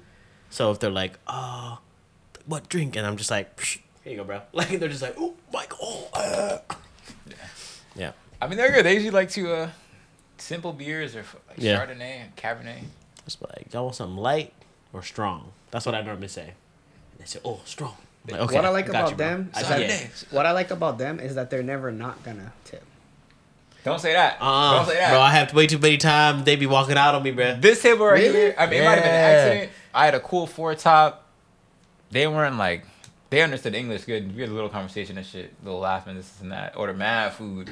So 0.50 0.72
if 0.72 0.80
they're 0.80 0.90
like, 0.90 1.20
"Oh, 1.28 1.78
what 2.44 2.68
drink?" 2.68 2.96
and 2.96 3.06
I'm 3.06 3.16
just 3.16 3.30
like, 3.30 3.56
Psh, 3.56 3.78
"Here 4.02 4.14
you 4.14 4.18
go, 4.18 4.24
bro." 4.24 4.40
Like 4.52 4.80
they're 4.80 4.88
just 4.88 5.02
like, 5.02 5.14
"Oh, 5.16 5.34
Mike, 5.52 5.72
oh." 5.80 6.08
Uh. 6.12 6.58
Yeah. 7.94 8.12
I 8.42 8.48
mean, 8.48 8.56
they're 8.58 8.72
good. 8.72 8.84
They 8.84 8.94
usually 8.94 9.10
like 9.12 9.30
to 9.30 9.52
uh, 9.52 9.70
simple 10.38 10.72
beers 10.72 11.14
or 11.14 11.24
like 11.48 11.58
Yeah. 11.58 11.78
Chardonnay 11.86 12.24
and 12.24 12.34
Cabernet. 12.36 12.82
Just 13.24 13.40
like, 13.40 13.72
y'all 13.72 13.84
want 13.84 13.94
something 13.94 14.16
light 14.16 14.52
or 14.92 15.02
strong? 15.04 15.52
That's 15.70 15.86
what 15.86 15.94
I 15.94 16.02
normally 16.02 16.28
say. 16.28 16.48
And 17.12 17.20
they 17.20 17.24
say, 17.26 17.38
oh, 17.44 17.60
strong. 17.64 17.96
Like, 18.28 18.40
okay, 18.40 18.56
what 18.56 18.64
I 18.64 18.70
like 18.70 18.86
got 18.86 18.90
about 18.90 19.10
you, 19.12 19.16
them, 19.16 19.50
I- 19.54 19.78
yeah. 19.78 20.06
what 20.32 20.46
I 20.46 20.50
like 20.52 20.72
about 20.72 20.98
them 20.98 21.20
is 21.20 21.36
that 21.36 21.48
they're 21.48 21.62
never 21.62 21.92
not 21.92 22.22
gonna 22.24 22.52
tip. 22.64 22.82
Don't 23.86 24.00
say 24.00 24.14
that. 24.14 24.38
Uh, 24.40 24.78
Don't 24.78 24.86
say 24.88 24.96
that. 24.96 25.10
bro, 25.12 25.20
I 25.20 25.30
have 25.30 25.54
way 25.54 25.68
too 25.68 25.78
many 25.78 25.96
times 25.96 26.42
they 26.42 26.56
be 26.56 26.66
walking 26.66 26.96
out 26.96 27.14
on 27.14 27.22
me, 27.22 27.30
bro. 27.30 27.54
This 27.56 27.80
table 27.80 28.04
right 28.04 28.20
Really? 28.20 28.32
here. 28.32 28.54
I 28.58 28.66
mean, 28.66 28.82
it 28.82 28.84
might 28.84 28.94
have 28.96 29.04
been 29.04 29.14
an 29.14 29.36
accident. 29.36 29.72
I 29.94 30.04
had 30.06 30.14
a 30.16 30.20
cool 30.20 30.48
four 30.48 30.74
top. 30.74 31.24
They 32.10 32.26
weren't 32.26 32.58
like, 32.58 32.84
they 33.30 33.42
understood 33.42 33.76
English 33.76 34.04
good. 34.04 34.34
We 34.34 34.40
had 34.40 34.50
a 34.50 34.54
little 34.54 34.68
conversation 34.70 35.16
and 35.18 35.24
shit, 35.24 35.54
little 35.62 35.78
laughing, 35.78 36.16
this 36.16 36.32
and 36.40 36.50
that. 36.50 36.76
Order 36.76 36.94
mad 36.94 37.34
food, 37.34 37.70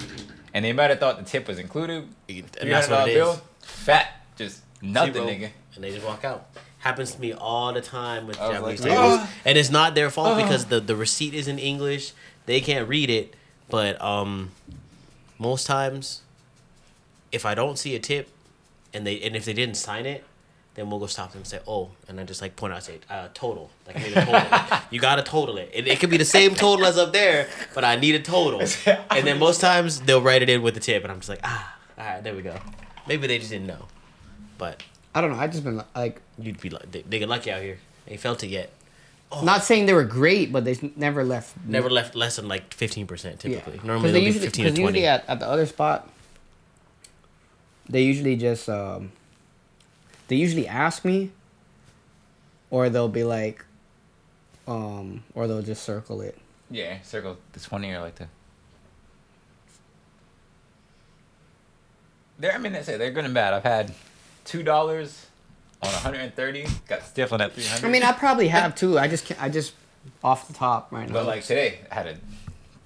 and 0.55 0.65
they 0.65 0.73
might 0.73 0.91
have 0.91 1.01
thought 1.01 1.19
the 1.19 1.25
tip 1.25 1.49
was 1.49 1.59
included. 1.59 2.09
And 2.29 2.45
that's 2.63 2.89
what 2.89 2.97
dollar 2.99 3.09
it 3.09 3.13
is. 3.13 3.17
bill, 3.17 3.41
fat, 3.61 4.07
just 4.37 4.61
nothing, 4.81 5.15
Zero. 5.15 5.27
nigga. 5.27 5.51
And 5.75 5.83
they 5.83 5.91
just 5.93 6.07
walk 6.07 6.25
out. 6.25 6.47
Happens 6.79 7.13
to 7.15 7.21
me 7.21 7.33
all 7.33 7.73
the 7.73 7.81
time 7.81 8.29
with 8.29 8.37
Japanese 8.37 8.81
like, 8.85 8.91
tables. 8.93 9.19
"Ugh." 9.21 9.29
And 9.45 9.59
it's 9.59 9.71
not 9.71 9.97
their 9.97 10.11
fault 10.11 10.37
Ugh. 10.37 10.43
because 10.45 10.67
the, 10.67 10.79
the 10.79 10.95
receipt 10.95 11.35
is 11.35 11.49
in 11.49 11.59
English. 11.59 12.13
They 12.47 12.61
can't 12.61 12.89
read 12.89 13.11
it. 13.11 13.35
But 13.69 14.01
um 14.01 14.53
most 15.39 15.67
times 15.67 16.23
if 17.33 17.45
I 17.45 17.55
don't 17.55 17.79
see 17.79 17.95
a 17.95 17.99
tip 17.99 18.29
and 18.93 19.07
they 19.07 19.21
and 19.23 19.35
if 19.35 19.45
they 19.45 19.53
didn't 19.53 19.77
sign 19.77 20.07
it, 20.07 20.25
then 20.75 20.91
we'll 20.91 21.01
go 21.01 21.07
stop 21.07 21.33
them 21.33 21.41
and 21.41 21.47
say, 21.47 21.61
oh, 21.67 21.91
and 22.09 22.21
I 22.21 22.25
just 22.25 22.43
like 22.43 22.57
point 22.57 22.73
out, 22.73 22.83
say, 22.83 22.99
uh, 23.09 23.29
total. 23.35 23.71
Like, 23.87 23.97
I 23.97 24.03
need 24.03 24.17
a 24.17 24.25
total. 24.25 24.79
you 24.91 25.01
gotta 25.01 25.23
total 25.23 25.57
it. 25.59 25.71
it. 25.73 25.87
It 25.87 26.01
could 26.01 26.11
be 26.11 26.17
the 26.17 26.25
same 26.25 26.55
total 26.55 26.87
as 26.87 26.99
up 26.99 27.13
there, 27.13 27.49
but 27.75 27.85
I 27.85 27.97
need 27.97 28.15
a 28.15 28.21
total. 28.21 28.61
And 29.11 29.27
then 29.27 29.39
most 29.39 29.61
times 29.61 30.01
they'll 30.01 30.23
write 30.23 30.43
it 30.43 30.49
in 30.49 30.63
with 30.63 30.75
the 30.75 30.81
tip, 30.81 31.03
and 31.03 31.13
I'm 31.13 31.19
just 31.19 31.29
like, 31.29 31.41
ah, 31.45 31.77
all 31.99 32.05
right, 32.05 32.23
there 32.23 32.35
we 32.35 32.43
go. 32.43 32.57
Maybe 33.07 33.27
they 33.27 33.39
just 33.39 33.51
didn't 33.51 33.67
know. 33.67 33.87
But 34.59 34.83
I 35.15 35.21
don't 35.21 35.31
know. 35.33 35.39
I 35.39 35.47
just 35.47 35.65
been 35.65 35.83
like, 35.95 36.21
You'd 36.39 36.61
be 36.61 36.71
like, 36.71 36.91
they, 36.91 37.03
they 37.03 37.19
get 37.21 37.29
lucky 37.29 37.53
out 37.53 37.63
here. 37.63 37.79
Ain't 38.09 38.21
felt 38.21 38.43
it 38.43 38.49
yet. 38.49 38.71
Not 39.43 39.65
saying 39.65 39.87
they 39.87 39.93
were 39.95 40.05
great, 40.05 40.53
but 40.53 40.65
they 40.65 40.79
never 40.97 41.25
left. 41.25 41.57
Never 41.67 41.91
left 41.91 42.15
less 42.15 42.37
than 42.37 42.49
like 42.49 42.73
fifteen 42.75 43.07
percent 43.07 43.41
typically. 43.41 43.77
Yeah. 43.77 43.87
Normally 43.87 44.13
they 44.13 44.13
they'll 44.13 44.21
be 44.21 44.27
usually, 44.27 44.45
fifteen 44.47 44.65
to 44.67 44.71
'cause 44.71 44.79
twenty. 44.79 44.99
usually 45.01 45.07
at, 45.07 45.25
at 45.29 45.41
the 45.41 45.49
other 45.49 45.67
spot, 45.67 46.11
they 47.89 48.03
usually 48.03 48.37
just 48.37 48.69
um, 48.69 49.13
they 50.29 50.37
usually 50.37 50.67
ask 50.69 51.05
me, 51.05 51.31
or 52.71 52.89
they'll 52.89 53.09
be 53.09 53.25
like, 53.25 53.65
um, 54.69 55.25
or 55.35 55.47
they'll 55.47 55.63
just 55.63 55.83
circle 55.83 56.21
it. 56.21 56.39
Yeah, 56.71 57.01
circle 57.03 57.37
the 57.53 57.61
twenty 57.61 57.91
or 57.93 58.01
like 58.01 58.15
the. 58.17 58.29
They're, 62.39 62.53
I 62.53 62.59
mean, 62.59 62.73
they 62.73 62.83
say 62.83 62.97
they're 62.97 63.13
good 63.13 63.25
and 63.25 63.35
bad. 63.35 63.55
I've 63.55 63.63
had 63.63 63.95
two 64.45 64.63
dollars 64.63 65.27
on 65.87 65.93
130. 65.93 66.67
Got 66.89 67.03
stiff 67.05 67.33
on 67.33 67.39
that 67.39 67.53
300. 67.53 67.87
I 67.87 67.91
mean, 67.91 68.03
I 68.03 68.13
probably 68.13 68.49
have 68.49 68.75
too. 68.75 68.99
I 68.99 69.09
just 69.09 69.25
can't, 69.27 69.43
I 69.43 69.49
just 69.49 69.75
off 70.23 70.47
the 70.49 70.55
top 70.55 70.91
right 70.93 71.07
now. 71.09 71.15
But 71.15 71.27
like 71.27 71.45
today, 71.45 71.79
I 71.91 71.95
had 71.95 72.07
a 72.07 72.17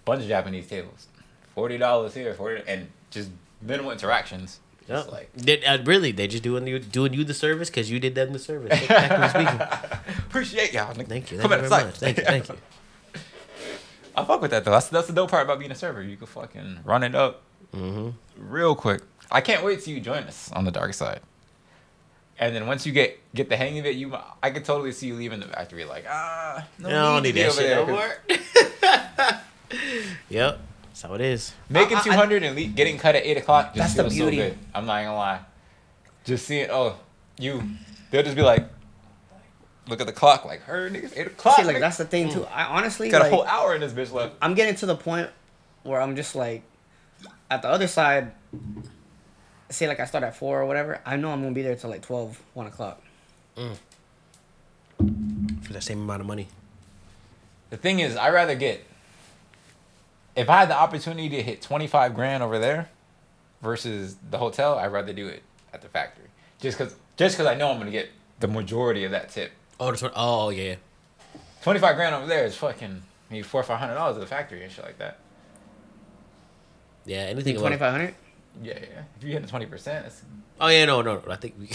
bunch 0.04 0.22
of 0.22 0.28
Japanese 0.28 0.66
tables, 0.68 1.06
forty 1.54 1.78
dollars 1.78 2.14
here, 2.14 2.32
forty, 2.34 2.62
and 2.66 2.88
just 3.10 3.30
minimal 3.62 3.90
interactions. 3.92 4.60
Yeah. 4.88 4.96
Just 4.96 5.10
like 5.12 5.30
Did, 5.36 5.64
uh, 5.64 5.78
really, 5.84 6.12
they 6.12 6.26
just 6.26 6.42
doing 6.42 6.66
you 6.66 6.78
doing 6.78 7.12
you 7.12 7.22
the 7.24 7.34
service 7.34 7.68
because 7.68 7.90
you 7.90 8.00
did 8.00 8.14
them 8.14 8.32
the 8.32 8.38
service. 8.38 8.72
Appreciate 10.28 10.72
y'all. 10.72 10.94
nigga. 10.94 11.06
Thank 11.08 11.30
you. 11.30 11.38
Come 11.38 11.50
Thank 11.50 11.60
you 11.62 11.66
at 11.66 11.68
very 11.70 11.82
the 11.82 11.86
much. 11.86 11.94
Thank 11.96 12.16
you. 12.18 12.24
Thank 12.24 12.48
you. 12.48 12.56
I 14.16 14.24
fuck 14.24 14.40
with 14.40 14.50
that 14.50 14.64
though. 14.64 14.70
That's 14.72 14.88
that's 14.88 15.06
the 15.06 15.12
dope 15.12 15.30
part 15.30 15.44
about 15.44 15.58
being 15.58 15.70
a 15.70 15.74
server. 15.74 16.02
You 16.02 16.16
can 16.16 16.26
fucking 16.26 16.80
run 16.84 17.02
it 17.02 17.14
up 17.14 17.42
Mm-hmm. 17.76 18.50
real 18.50 18.74
quick. 18.74 19.02
I 19.30 19.42
can't 19.42 19.62
wait 19.62 19.82
till 19.82 19.92
you 19.92 20.00
join 20.00 20.22
us 20.22 20.50
on 20.52 20.64
the 20.64 20.70
dark 20.70 20.94
side. 20.94 21.20
And 22.40 22.54
then 22.54 22.66
once 22.66 22.86
you 22.86 22.92
get 22.92 23.18
get 23.34 23.48
the 23.48 23.56
hang 23.56 23.78
of 23.78 23.86
it, 23.86 23.96
you 23.96 24.16
I 24.42 24.50
could 24.50 24.64
totally 24.64 24.92
see 24.92 25.08
you 25.08 25.14
leaving 25.14 25.40
the 25.40 25.46
factory 25.46 25.84
like 25.84 26.04
ah 26.08 26.66
no, 26.78 26.88
I 26.88 26.92
don't 26.92 27.22
need 27.24 27.34
need 27.34 27.50
to 27.50 27.56
be 27.56 27.62
that 27.66 27.78
over 27.88 28.08
shit 28.28 28.28
there, 28.28 28.46
no 28.48 28.86
'cause 29.28 29.38
more. 29.68 30.10
yep. 30.28 30.58
That's 30.84 31.02
how 31.02 31.14
it 31.14 31.20
is. 31.20 31.52
Making 31.68 31.96
I- 31.96 32.00
I- 32.00 32.02
two 32.04 32.10
hundred 32.12 32.42
and 32.42 32.56
le- 32.56 32.64
getting 32.66 32.98
cut 32.98 33.14
at 33.16 33.24
eight 33.24 33.36
o'clock 33.36 33.74
just 33.74 33.78
That's 33.78 33.94
the 33.94 34.02
feels 34.04 34.14
beauty. 34.14 34.36
so 34.38 34.48
good. 34.50 34.58
I'm 34.74 34.86
not 34.86 35.02
gonna 35.02 35.16
lie. 35.16 35.40
Just 36.24 36.46
seeing 36.46 36.68
oh 36.70 36.96
you, 37.38 37.62
they'll 38.10 38.22
just 38.22 38.36
be 38.36 38.42
like, 38.42 38.68
look 39.88 40.00
at 40.00 40.06
the 40.06 40.12
clock 40.12 40.44
like 40.44 40.62
her 40.62 40.90
niggas 40.90 41.16
eight 41.16 41.26
o'clock. 41.28 41.56
See, 41.56 41.64
like 41.64 41.76
nigga. 41.76 41.80
that's 41.80 41.98
the 41.98 42.04
thing 42.04 42.30
too. 42.32 42.44
I 42.46 42.64
honestly 42.64 43.08
got 43.10 43.22
like, 43.22 43.32
a 43.32 43.34
whole 43.34 43.44
hour 43.44 43.74
in 43.74 43.80
this 43.80 43.92
bitch 43.92 44.12
left. 44.12 44.34
I'm 44.42 44.54
getting 44.54 44.74
to 44.76 44.86
the 44.86 44.96
point 44.96 45.30
where 45.84 46.00
I'm 46.00 46.16
just 46.16 46.34
like, 46.34 46.62
at 47.50 47.62
the 47.62 47.68
other 47.68 47.86
side, 47.86 48.32
say 49.70 49.86
like 49.88 50.00
I 50.00 50.04
start 50.06 50.24
at 50.24 50.36
four 50.36 50.60
or 50.60 50.66
whatever. 50.66 51.00
I 51.04 51.16
know 51.16 51.30
I'm 51.30 51.42
gonna 51.42 51.54
be 51.54 51.62
there 51.62 51.76
till 51.76 51.90
like 51.90 52.02
12, 52.02 52.40
1 52.54 52.66
o'clock. 52.66 53.02
Mm. 53.56 53.76
For 55.62 55.72
the 55.72 55.80
same 55.80 56.00
amount 56.02 56.20
of 56.20 56.26
money. 56.26 56.48
The 57.70 57.76
thing 57.76 58.00
is, 58.00 58.16
I 58.16 58.30
rather 58.30 58.54
get. 58.54 58.84
If 60.34 60.48
I 60.48 60.60
had 60.60 60.70
the 60.70 60.76
opportunity 60.78 61.28
to 61.30 61.42
hit 61.42 61.60
twenty 61.62 61.86
five 61.88 62.14
grand 62.14 62.42
over 62.42 62.58
there, 62.58 62.88
versus 63.62 64.16
the 64.30 64.38
hotel, 64.38 64.78
I'd 64.78 64.92
rather 64.92 65.12
do 65.12 65.26
it 65.26 65.42
at 65.72 65.82
the 65.82 65.88
factory. 65.88 66.26
Just 66.60 66.78
cause, 66.78 66.94
just 67.16 67.36
cause 67.36 67.46
I 67.46 67.54
know 67.54 67.70
I'm 67.70 67.78
gonna 67.78 67.90
get 67.90 68.08
the 68.40 68.48
majority 68.48 69.04
of 69.04 69.10
that 69.10 69.30
tip. 69.30 69.50
Oh, 69.80 69.90
the 69.90 69.96
twen- 69.98 70.12
oh 70.16 70.50
yeah. 70.50 70.76
Twenty 71.62 71.80
five 71.80 71.96
grand 71.96 72.14
over 72.14 72.26
there 72.26 72.44
is 72.44 72.56
fucking 72.56 73.02
maybe 73.30 73.42
four 73.42 73.60
or 73.60 73.64
five 73.64 73.78
hundred 73.78 73.94
dollars 73.94 74.16
at 74.16 74.20
the 74.20 74.26
factory 74.26 74.62
and 74.62 74.72
shit 74.72 74.84
like 74.84 74.98
that. 74.98 75.18
Yeah, 77.04 77.18
anything 77.18 77.56
Twenty 77.56 77.74
above. 77.76 77.86
five 77.86 77.92
hundred. 77.92 78.14
Yeah, 78.62 78.74
yeah. 78.80 79.02
If 79.16 79.24
you 79.24 79.32
hit 79.32 79.42
the 79.42 79.48
twenty 79.48 79.66
percent, 79.66 80.06
Oh 80.60 80.68
yeah, 80.68 80.84
no, 80.84 81.02
no, 81.02 81.22
no. 81.24 81.32
I 81.32 81.36
think 81.36 81.54
we. 81.58 81.70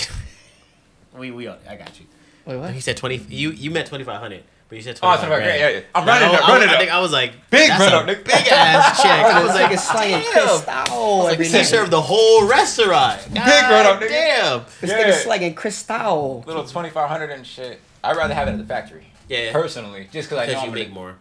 we 1.17 1.31
we. 1.31 1.47
I 1.47 1.75
got 1.75 1.99
you. 1.99 2.05
Wait, 2.45 2.57
what? 2.57 2.71
He 2.73 2.81
said 2.81 2.97
twenty. 2.97 3.17
You 3.29 3.51
you 3.51 3.71
meant 3.71 3.87
twenty 3.87 4.03
five 4.03 4.19
hundred, 4.19 4.43
but 4.67 4.75
you 4.75 4.81
said 4.81 4.99
Oh, 5.01 5.07
twenty 5.15 5.17
five 5.17 5.27
25 5.27 5.29
grand. 5.29 5.59
grand, 5.59 5.73
yeah, 5.75 5.79
yeah. 5.79 5.85
I'm 5.95 6.05
running 6.07 6.27
I, 6.29 6.33
it 6.33 6.41
up, 6.41 6.47
running 6.49 6.67
it 6.67 6.71
I 6.71 6.73
up. 6.73 6.79
think 6.79 6.91
I 6.91 6.99
was 6.99 7.11
like 7.13 7.31
Big 7.49 7.69
that's 7.69 7.79
run 7.79 7.93
a 7.93 7.95
up, 7.97 8.05
nigga. 8.17 8.25
big 8.25 8.47
ass 8.51 9.01
check. 9.03 9.25
I 9.25 9.43
was 9.43 9.55
like, 9.55 9.71
it's 9.71 9.89
slanging 9.89 10.19
damn. 10.33 10.47
Cristal 10.47 11.27
every 11.29 11.47
They 11.47 11.57
night. 11.59 11.63
served 11.65 11.91
the 11.91 12.01
whole 12.01 12.47
restaurant. 12.47 13.21
Big 13.33 13.37
run 13.43 13.85
up, 13.85 14.01
nigga. 14.01 14.09
Damn. 14.09 14.65
This 14.81 14.89
Yeah. 14.89 15.03
nigga's 15.03 15.23
slanging 15.23 15.53
Cristal. 15.55 16.43
little 16.45 16.65
twenty 16.65 16.89
five 16.89 17.09
hundred 17.09 17.29
and 17.31 17.47
shit. 17.47 17.79
I'd 18.03 18.17
rather 18.17 18.33
have 18.33 18.47
it 18.49 18.51
at 18.51 18.57
the 18.57 18.65
factory. 18.65 19.05
Yeah. 19.29 19.53
Personally, 19.53 20.09
just 20.11 20.29
cause 20.29 20.37
I 20.39 20.41
know 20.41 20.47
Because 20.47 20.63
I'm 20.63 20.69
you 20.69 20.75
gonna 20.75 20.83
make 20.85 20.93
more. 20.93 21.15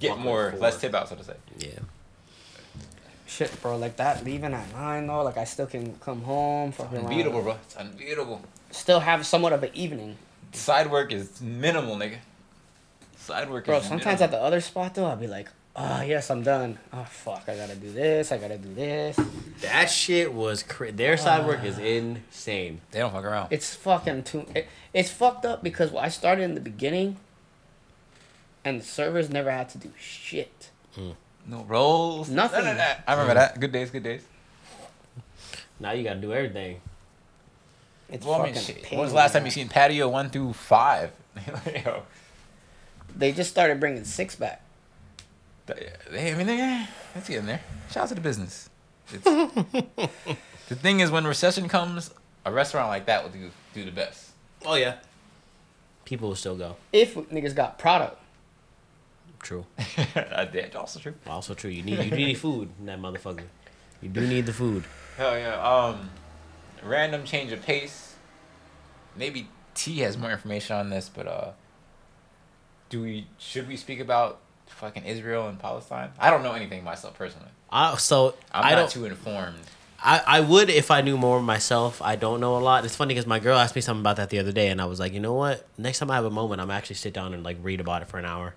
get 0.00 0.10
walk 0.10 0.18
more 0.18 0.54
less 0.58 0.80
tip 0.80 0.92
out, 0.94 1.08
so 1.08 1.14
to 1.14 1.22
say. 1.22 1.34
Yeah. 1.58 1.68
Shit, 3.34 3.60
bro, 3.60 3.76
like 3.76 3.96
that 3.96 4.24
leaving 4.24 4.54
at 4.54 4.72
nine 4.72 5.08
though, 5.08 5.22
like 5.24 5.36
I 5.36 5.44
still 5.44 5.66
can 5.66 5.96
come 5.98 6.22
home, 6.22 6.70
fucking 6.70 6.98
around. 6.98 7.06
Unbeatable, 7.06 7.42
bro. 7.42 7.56
It's 7.64 7.76
unbeatable. 7.76 8.42
Still 8.70 9.00
have 9.00 9.26
somewhat 9.26 9.52
of 9.52 9.62
an 9.62 9.70
evening, 9.74 10.16
Side 10.54 10.90
work 10.90 11.12
is 11.12 11.40
minimal, 11.40 11.96
nigga. 11.96 12.18
Side 13.16 13.50
work 13.50 13.66
bro. 13.66 13.78
is 13.78 13.86
Sometimes 13.86 14.20
at 14.20 14.30
the 14.30 14.40
other 14.40 14.60
spot 14.60 14.94
though, 14.94 15.06
I'll 15.06 15.16
be 15.16 15.26
like, 15.26 15.48
oh 15.74 16.02
yes, 16.02 16.30
I'm 16.30 16.42
done. 16.42 16.78
Oh 16.92 17.04
fuck, 17.04 17.44
I 17.48 17.56
gotta 17.56 17.74
do 17.74 17.90
this. 17.90 18.30
I 18.30 18.38
gotta 18.38 18.56
do 18.56 18.72
this. 18.72 19.18
That 19.62 19.90
shit 19.90 20.32
was 20.32 20.62
cra- 20.62 20.92
their 20.92 21.16
side 21.16 21.44
work 21.44 21.64
is 21.64 21.78
ah. 21.78 21.82
insane. 21.82 22.80
they 22.92 23.00
don't 23.00 23.12
fuck 23.12 23.24
around. 23.24 23.48
It's 23.50 23.74
fucking 23.74 24.22
too. 24.22 24.46
It, 24.54 24.68
it's 24.92 25.10
fucked 25.10 25.44
up 25.44 25.62
because 25.62 25.92
I 25.94 26.08
started 26.08 26.44
in 26.44 26.54
the 26.54 26.60
beginning, 26.60 27.16
and 28.64 28.80
the 28.80 28.84
servers 28.84 29.28
never 29.28 29.50
had 29.50 29.68
to 29.70 29.78
do 29.78 29.90
shit. 29.98 30.70
Hmm. 30.94 31.10
No 31.46 31.64
rolls. 31.64 32.28
Nothing. 32.30 32.60
None 32.64 32.70
of 32.72 32.76
that. 32.78 33.04
I 33.06 33.12
remember 33.12 33.34
that. 33.34 33.58
Good 33.60 33.72
days, 33.72 33.90
good 33.90 34.02
days. 34.02 34.22
Now 35.80 35.92
you 35.92 36.04
gotta 36.04 36.20
do 36.20 36.32
everything. 36.32 36.80
It's 38.08 38.24
Well, 38.24 38.40
I 38.40 38.44
mean, 38.44 38.54
fucking 38.54 38.74
shit. 38.74 38.82
pain 38.84 38.98
When 38.98 39.04
was 39.06 39.12
the 39.12 39.16
last 39.16 39.32
time 39.32 39.44
you 39.44 39.50
seen 39.50 39.68
patio 39.68 40.08
one 40.08 40.30
through 40.30 40.52
five? 40.52 41.10
Yo, 41.84 42.02
They 43.16 43.32
just 43.32 43.50
started 43.50 43.80
bringing 43.80 44.04
six 44.04 44.36
back. 44.36 44.62
they, 45.66 46.32
I 46.32 46.34
mean, 46.36 46.46
they, 46.46 46.86
it's 47.14 47.28
getting 47.28 47.46
there. 47.46 47.60
Shout 47.90 48.04
out 48.04 48.08
to 48.10 48.14
the 48.14 48.20
business. 48.20 48.68
It's, 49.12 49.24
the 50.68 50.74
thing 50.76 51.00
is, 51.00 51.10
when 51.10 51.26
recession 51.26 51.68
comes, 51.68 52.10
a 52.44 52.52
restaurant 52.52 52.88
like 52.88 53.06
that 53.06 53.22
will 53.22 53.30
do 53.30 53.50
do 53.72 53.84
the 53.84 53.90
best. 53.90 54.30
Oh 54.64 54.74
yeah. 54.74 54.96
People 56.04 56.28
will 56.28 56.36
still 56.36 56.56
go. 56.56 56.76
If 56.92 57.14
niggas 57.14 57.54
got 57.54 57.78
product, 57.78 58.18
True. 59.44 59.66
That's 60.14 60.74
also 60.74 60.98
true. 61.00 61.14
Also 61.26 61.52
true. 61.52 61.70
You 61.70 61.82
need 61.82 62.02
you 62.02 62.10
need 62.16 62.38
food 62.38 62.70
in 62.80 62.86
that 62.86 62.98
motherfucker. 62.98 63.44
You 64.00 64.08
do 64.08 64.26
need 64.26 64.46
the 64.46 64.54
food. 64.54 64.84
Hell 65.18 65.38
yeah. 65.38 65.60
Um, 65.60 66.08
random 66.82 67.24
change 67.24 67.52
of 67.52 67.62
pace. 67.62 68.14
Maybe 69.14 69.48
T 69.74 69.98
has 69.98 70.16
more 70.16 70.30
information 70.30 70.76
on 70.76 70.88
this, 70.88 71.10
but 71.14 71.26
uh, 71.28 71.50
do 72.88 73.02
we 73.02 73.26
should 73.36 73.68
we 73.68 73.76
speak 73.76 74.00
about 74.00 74.40
fucking 74.66 75.04
Israel 75.04 75.46
and 75.46 75.58
Palestine? 75.58 76.10
I 76.18 76.30
don't 76.30 76.42
know 76.42 76.52
anything 76.52 76.82
myself 76.82 77.14
personally. 77.14 77.50
I, 77.70 77.96
so 77.98 78.34
I'm 78.50 78.64
I 78.64 78.70
not 78.70 78.76
don't. 78.76 78.90
too 78.90 79.04
informed. 79.04 79.58
I, 80.02 80.22
I 80.26 80.40
would 80.40 80.70
if 80.70 80.90
I 80.90 81.02
knew 81.02 81.18
more 81.18 81.42
myself. 81.42 82.00
I 82.00 82.16
don't 82.16 82.40
know 82.40 82.56
a 82.56 82.60
lot. 82.60 82.84
It's 82.86 82.96
funny 82.96 83.12
because 83.12 83.26
my 83.26 83.40
girl 83.40 83.58
asked 83.58 83.74
me 83.74 83.82
something 83.82 84.00
about 84.02 84.16
that 84.16 84.30
the 84.30 84.38
other 84.38 84.52
day, 84.52 84.68
and 84.68 84.80
I 84.80 84.86
was 84.86 85.00
like, 85.00 85.12
you 85.12 85.20
know 85.20 85.34
what? 85.34 85.66
Next 85.76 85.98
time 85.98 86.10
I 86.10 86.14
have 86.14 86.24
a 86.24 86.30
moment, 86.30 86.62
I'm 86.62 86.70
actually 86.70 86.96
sit 86.96 87.12
down 87.12 87.34
and 87.34 87.42
like 87.42 87.58
read 87.62 87.80
about 87.80 88.00
it 88.00 88.08
for 88.08 88.18
an 88.18 88.24
hour. 88.24 88.54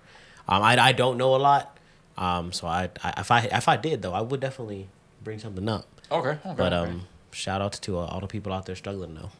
Um, 0.48 0.62
I, 0.62 0.78
I 0.78 0.92
don't 0.92 1.18
know 1.18 1.34
a 1.34 1.38
lot. 1.38 1.76
Um, 2.16 2.52
so 2.52 2.66
I, 2.66 2.90
I 3.04 3.20
if 3.20 3.30
I 3.30 3.40
if 3.42 3.68
I 3.68 3.76
did 3.76 4.02
though, 4.02 4.14
I 4.14 4.20
would 4.22 4.40
definitely 4.40 4.88
bring 5.22 5.38
something 5.38 5.68
up. 5.68 5.86
Okay. 6.10 6.30
Okay. 6.30 6.54
But 6.56 6.72
okay. 6.72 6.90
um, 6.90 7.06
shout 7.30 7.60
out 7.60 7.72
to 7.74 7.98
uh, 7.98 8.06
all 8.06 8.20
the 8.20 8.26
people 8.26 8.52
out 8.52 8.66
there 8.66 8.74
struggling 8.76 9.14
though. 9.14 9.30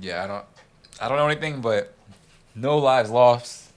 yeah, 0.00 0.24
I 0.24 0.26
don't, 0.26 0.44
I 1.00 1.08
don't 1.08 1.18
know 1.18 1.28
anything, 1.28 1.60
but 1.60 1.94
no 2.54 2.78
lives 2.78 3.10
lost. 3.10 3.70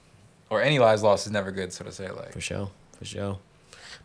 or 0.48 0.62
any 0.62 0.78
lives 0.78 1.02
lost 1.02 1.26
is 1.26 1.32
never 1.32 1.52
good, 1.52 1.72
so 1.72 1.84
to 1.84 1.92
say. 1.92 2.10
Like, 2.10 2.32
For 2.32 2.40
sure, 2.40 2.70
for 2.98 3.04
sure. 3.04 3.38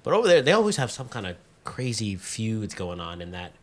But 0.03 0.13
over 0.13 0.27
there, 0.27 0.41
they 0.41 0.51
always 0.51 0.75
have 0.75 0.91
some 0.91 1.07
kind 1.09 1.25
of 1.25 1.37
crazy 1.63 2.15
feuds 2.15 2.75
going 2.75 2.99
on 2.99 3.21
in 3.21 3.31
that 3.31 3.53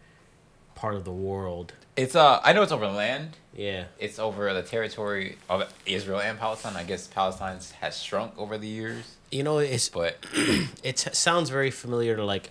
part 0.74 0.94
of 0.94 1.04
the 1.04 1.12
world. 1.12 1.74
It's 1.96 2.14
uh, 2.16 2.40
I 2.42 2.52
know 2.52 2.62
it's 2.62 2.72
over 2.72 2.86
land. 2.88 3.36
Yeah, 3.54 3.84
It's 3.98 4.18
over 4.18 4.52
the 4.54 4.62
territory 4.62 5.36
of 5.50 5.70
Israel 5.84 6.20
and 6.20 6.38
Palestine. 6.38 6.74
I 6.74 6.84
guess 6.84 7.06
Palestine 7.06 7.58
has 7.80 7.98
shrunk 8.02 8.32
over 8.38 8.56
the 8.56 8.66
years, 8.66 9.16
you 9.30 9.42
know, 9.42 9.58
it's 9.58 9.88
but 9.90 10.16
it 10.82 10.98
sounds 10.98 11.50
very 11.50 11.70
familiar 11.70 12.16
to 12.16 12.24
like 12.24 12.50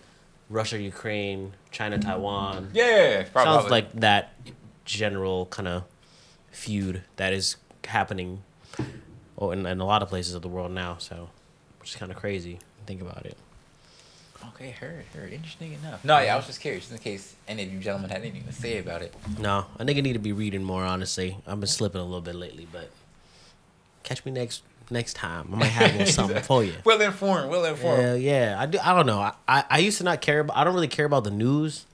Russia, 0.50 0.80
Ukraine, 0.80 1.54
China, 1.72 1.98
Taiwan. 1.98 2.70
yeah, 2.74 3.24
probably. 3.24 3.54
Sounds 3.54 3.72
like 3.72 3.92
that 3.94 4.36
general 4.86 5.48
kind 5.48 5.68
of 5.68 5.84
feud 6.52 7.04
that 7.16 7.34
is 7.34 7.56
happening, 7.86 8.44
oh, 9.38 9.52
in, 9.52 9.66
in 9.66 9.80
a 9.80 9.86
lot 9.86 10.04
of 10.04 10.10
places 10.10 10.36
of 10.36 10.44
the 10.44 10.50
world 10.50 10.72
now. 10.72 10.98
So, 11.00 11.30
which 11.80 11.92
is 11.92 11.96
kind 11.96 12.12
of 12.12 12.18
crazy. 12.18 12.60
Think 12.86 13.02
about 13.02 13.26
it. 13.26 13.38
Okay, 14.50 14.72
heard, 14.72 15.06
heard. 15.16 15.34
Interesting 15.34 15.74
enough. 15.74 16.04
No, 16.04 16.20
yeah, 16.20 16.34
I 16.34 16.36
was 16.38 16.48
just 16.48 16.62
curious 16.62 16.92
in 16.92 16.98
case 16.98 17.36
any 17.48 17.64
of 17.64 17.72
you 17.74 17.80
gentlemen 17.80 18.10
had 18.10 18.22
anything 18.22 18.44
to 18.44 18.54
say 18.54 18.78
about 18.80 19.02
it. 19.02 19.14
No, 19.40 19.66
I 19.80 19.86
think 19.86 19.98
I 19.98 20.02
need 20.02 20.14
to 20.14 20.20
be 20.20 20.34
reading 20.34 20.64
more. 20.64 20.84
Honestly, 20.84 21.38
I've 21.48 21.60
been 21.60 21.68
slipping 21.68 22.02
a 22.02 22.06
little 22.06 22.22
bit 22.22 22.36
lately, 22.36 22.68
but 22.72 22.90
catch 24.04 24.26
me 24.26 24.32
next 24.32 24.64
next 24.90 25.14
time. 25.16 25.50
I 25.54 25.58
might 25.58 25.66
have 25.66 26.10
something 26.10 26.42
for 26.44 26.64
you. 26.64 26.74
Well 26.84 27.02
informed, 27.02 27.50
well 27.50 27.66
informed. 27.66 28.02
Yeah, 28.02 28.14
yeah. 28.16 28.56
I 28.60 28.66
do. 28.66 28.80
I 28.84 28.94
don't 28.94 29.06
know. 29.06 29.20
I, 29.20 29.34
I, 29.48 29.64
I 29.70 29.78
used 29.80 29.98
to 30.00 30.04
not 30.04 30.22
care 30.22 30.40
about. 30.40 30.58
I 30.58 30.64
don't 30.64 30.74
really 30.74 30.88
care 30.88 31.06
about 31.06 31.24
the 31.24 31.32
news, 31.32 31.86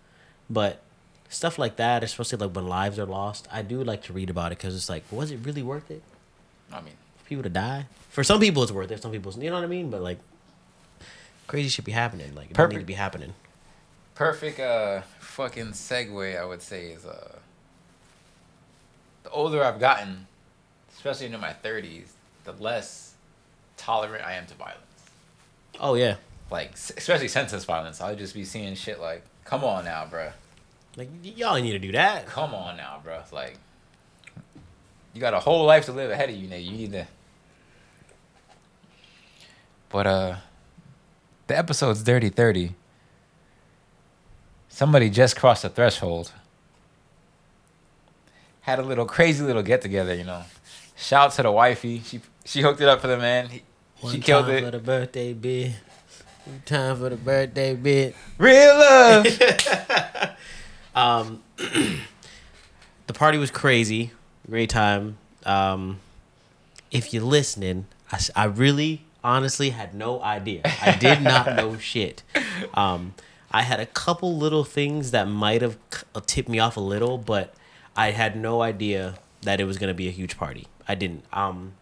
but 0.49 0.81
stuff 1.29 1.57
like 1.59 1.75
that, 1.77 2.03
especially 2.03 2.37
like 2.37 2.55
when 2.55 2.67
lives 2.67 2.97
are 2.99 3.05
lost, 3.05 3.47
I 3.51 3.61
do 3.61 3.83
like 3.83 4.03
to 4.03 4.13
read 4.13 4.29
about 4.29 4.51
it 4.51 4.57
because 4.57 4.75
it's 4.75 4.89
like, 4.89 5.03
was 5.11 5.31
it 5.31 5.39
really 5.43 5.61
worth 5.63 5.91
it 5.91 6.01
I 6.71 6.81
mean, 6.81 6.93
for 7.17 7.25
people 7.27 7.43
to 7.43 7.49
die? 7.49 7.85
For 8.09 8.23
some 8.23 8.39
people, 8.39 8.63
it's 8.63 8.71
worth 8.71 8.91
it. 8.91 9.01
Some 9.01 9.11
people, 9.11 9.31
you 9.33 9.49
know 9.49 9.55
what 9.55 9.63
I 9.63 9.67
mean. 9.67 9.89
But 9.89 10.01
like, 10.01 10.19
crazy 11.47 11.69
should 11.69 11.85
be 11.85 11.91
happening. 11.93 12.35
Like, 12.35 12.51
it 12.51 12.57
don't 12.57 12.69
need 12.69 12.79
to 12.79 12.85
be 12.85 12.93
happening. 12.93 13.33
perfect 14.15 14.59
uh 14.59 15.01
fucking 15.19 15.67
segue 15.67 16.39
I 16.39 16.43
would 16.45 16.61
say 16.61 16.87
is 16.87 17.05
uh 17.05 17.37
the 19.23 19.29
older 19.29 19.63
I've 19.63 19.79
gotten, 19.79 20.27
especially 20.95 21.25
into 21.27 21.37
my 21.37 21.53
thirties, 21.53 22.13
the 22.43 22.53
less 22.53 23.13
tolerant 23.77 24.25
I 24.25 24.33
am 24.33 24.45
to 24.47 24.53
violence. 24.55 24.81
Oh 25.79 25.93
yeah, 25.95 26.15
Like 26.49 26.73
especially 26.73 27.27
senseless 27.27 27.65
violence. 27.65 28.01
I'll 28.01 28.15
just 28.15 28.33
be 28.33 28.43
seeing 28.45 28.73
shit 28.75 28.99
like, 28.99 29.23
come 29.45 29.63
on 29.63 29.85
now, 29.85 30.05
bruh. 30.11 30.31
like 30.95 31.09
y'all 31.23 31.61
need 31.61 31.73
to 31.73 31.79
do 31.79 31.91
that. 31.91 32.25
Come 32.25 32.53
on 32.55 32.77
now, 32.77 33.01
bruh. 33.05 33.31
Like 33.31 33.57
you 35.13 35.21
got 35.21 35.33
a 35.33 35.39
whole 35.39 35.65
life 35.65 35.85
to 35.85 35.91
live 35.91 36.09
ahead 36.11 36.29
of 36.29 36.35
you, 36.35 36.47
nigga. 36.47 36.65
You 36.65 36.71
need 36.71 36.91
to 36.93 37.07
But 39.89 40.07
uh 40.07 40.35
the 41.47 41.57
episode's 41.57 42.03
dirty 42.03 42.29
thirty. 42.29 42.75
Somebody 44.69 45.09
just 45.09 45.35
crossed 45.35 45.63
the 45.63 45.69
threshold. 45.69 46.31
Had 48.61 48.79
a 48.79 48.83
little 48.83 49.05
crazy 49.05 49.43
little 49.43 49.63
get 49.63 49.81
together, 49.81 50.13
you 50.13 50.23
know. 50.23 50.43
Shout 50.95 51.31
to 51.33 51.43
the 51.43 51.51
wifey. 51.51 52.01
She 52.05 52.21
she 52.45 52.61
hooked 52.61 52.81
it 52.81 52.87
up 52.87 53.01
for 53.01 53.07
the 53.07 53.17
man. 53.17 53.47
He, 53.49 53.57
she 54.01 54.05
One 54.05 54.21
killed 54.21 54.45
time 54.45 54.55
it. 54.55 54.63
for 54.65 54.71
the 54.71 54.79
birthday 54.79 55.33
bit. 55.33 55.71
One 56.45 56.61
time 56.65 56.97
for 56.97 57.09
the 57.09 57.15
birthday 57.17 57.75
bit. 57.75 58.15
Real 58.37 58.75
love. 58.77 59.27
Um, 60.95 61.43
the 61.57 63.13
party 63.13 63.37
was 63.37 63.51
crazy, 63.51 64.13
great 64.49 64.71
time. 64.71 65.19
Um, 65.45 65.99
if 66.89 67.13
you're 67.13 67.21
listening, 67.21 67.85
I, 68.11 68.19
I 68.35 68.45
really, 68.45 69.03
honestly 69.27 69.71
had 69.71 69.93
no 69.93 70.21
idea. 70.21 70.61
I 70.81 70.95
did 70.95 71.21
not 71.21 71.55
know 71.57 71.77
shit. 71.77 72.23
Um, 72.73 73.13
I 73.51 73.63
had 73.63 73.79
a 73.79 73.85
couple 73.85 74.37
little 74.37 74.63
things 74.63 75.11
that 75.11 75.27
might 75.27 75.61
have 75.61 75.77
uh, 76.15 76.21
tipped 76.25 76.47
me 76.47 76.59
off 76.59 76.77
a 76.77 76.81
little, 76.81 77.17
but 77.17 77.53
I 77.95 78.11
had 78.11 78.37
no 78.37 78.61
idea 78.61 79.15
that 79.41 79.59
it 79.59 79.65
was 79.65 79.77
gonna 79.77 79.93
be 79.93 80.07
a 80.07 80.11
huge 80.11 80.37
party. 80.37 80.67
I 80.87 80.95
didn't. 80.95 81.25
Um, 81.33 81.73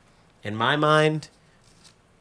in 0.44 0.56
my 0.56 0.76
mind, 0.76 1.30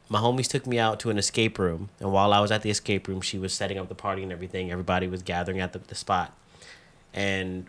my 0.09 0.19
homies 0.19 0.47
took 0.47 0.67
me 0.67 0.77
out 0.77 0.99
to 1.01 1.09
an 1.09 1.17
escape 1.17 1.57
room, 1.57 1.89
and 1.99 2.11
while 2.11 2.31
I 2.31 2.39
was 2.39 2.51
at 2.51 2.61
the 2.61 2.69
escape 2.69 3.07
room, 3.07 3.21
she 3.21 3.39
was 3.39 3.53
setting 3.53 3.79
up 3.79 3.89
the 3.89 3.95
party 3.95 4.21
and 4.21 4.31
everything. 4.31 4.71
Everybody 4.71 5.07
was 5.07 5.23
gathering 5.23 5.59
at 5.59 5.73
the, 5.73 5.79
the 5.79 5.95
spot, 5.95 6.37
and 7.13 7.65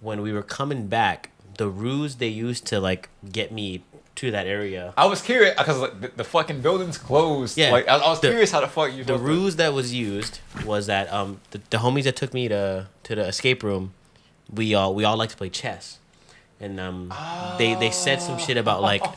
when 0.00 0.22
we 0.22 0.32
were 0.32 0.42
coming 0.42 0.88
back, 0.88 1.30
the 1.56 1.68
ruse 1.68 2.16
they 2.16 2.28
used 2.28 2.66
to 2.66 2.80
like 2.80 3.08
get 3.30 3.52
me 3.52 3.84
to 4.16 4.30
that 4.32 4.46
area. 4.46 4.92
I 4.96 5.06
was 5.06 5.22
curious 5.22 5.54
because 5.56 5.78
like, 5.78 6.00
the, 6.00 6.08
the 6.08 6.24
fucking 6.24 6.60
building's 6.62 6.98
closed. 6.98 7.56
Yeah. 7.56 7.70
Like 7.70 7.86
I, 7.88 7.96
I 7.96 8.08
was 8.08 8.20
The- 8.20 8.28
curious 8.28 8.50
how 8.50 8.60
the 8.60 8.66
fuck 8.68 8.90
you 8.92 8.98
The 9.04 9.14
supposed 9.14 9.22
to- 9.24 9.28
ruse 9.28 9.56
that 9.56 9.72
was 9.74 9.94
used 9.94 10.40
was 10.64 10.86
that 10.86 11.12
um 11.12 11.40
the, 11.52 11.60
the 11.70 11.78
homies 11.78 12.04
that 12.04 12.16
took 12.16 12.32
me 12.34 12.48
to 12.48 12.88
to 13.04 13.14
the 13.14 13.26
escape 13.26 13.62
room, 13.62 13.92
we 14.52 14.74
all 14.74 14.94
we 14.94 15.04
all 15.04 15.16
like 15.16 15.30
to 15.30 15.36
play 15.36 15.48
chess, 15.50 15.98
and 16.60 16.80
um 16.80 17.12
they 17.58 17.74
they 17.74 17.90
said 17.90 18.20
some 18.22 18.38
shit 18.38 18.56
about 18.56 18.82
like. 18.82 19.02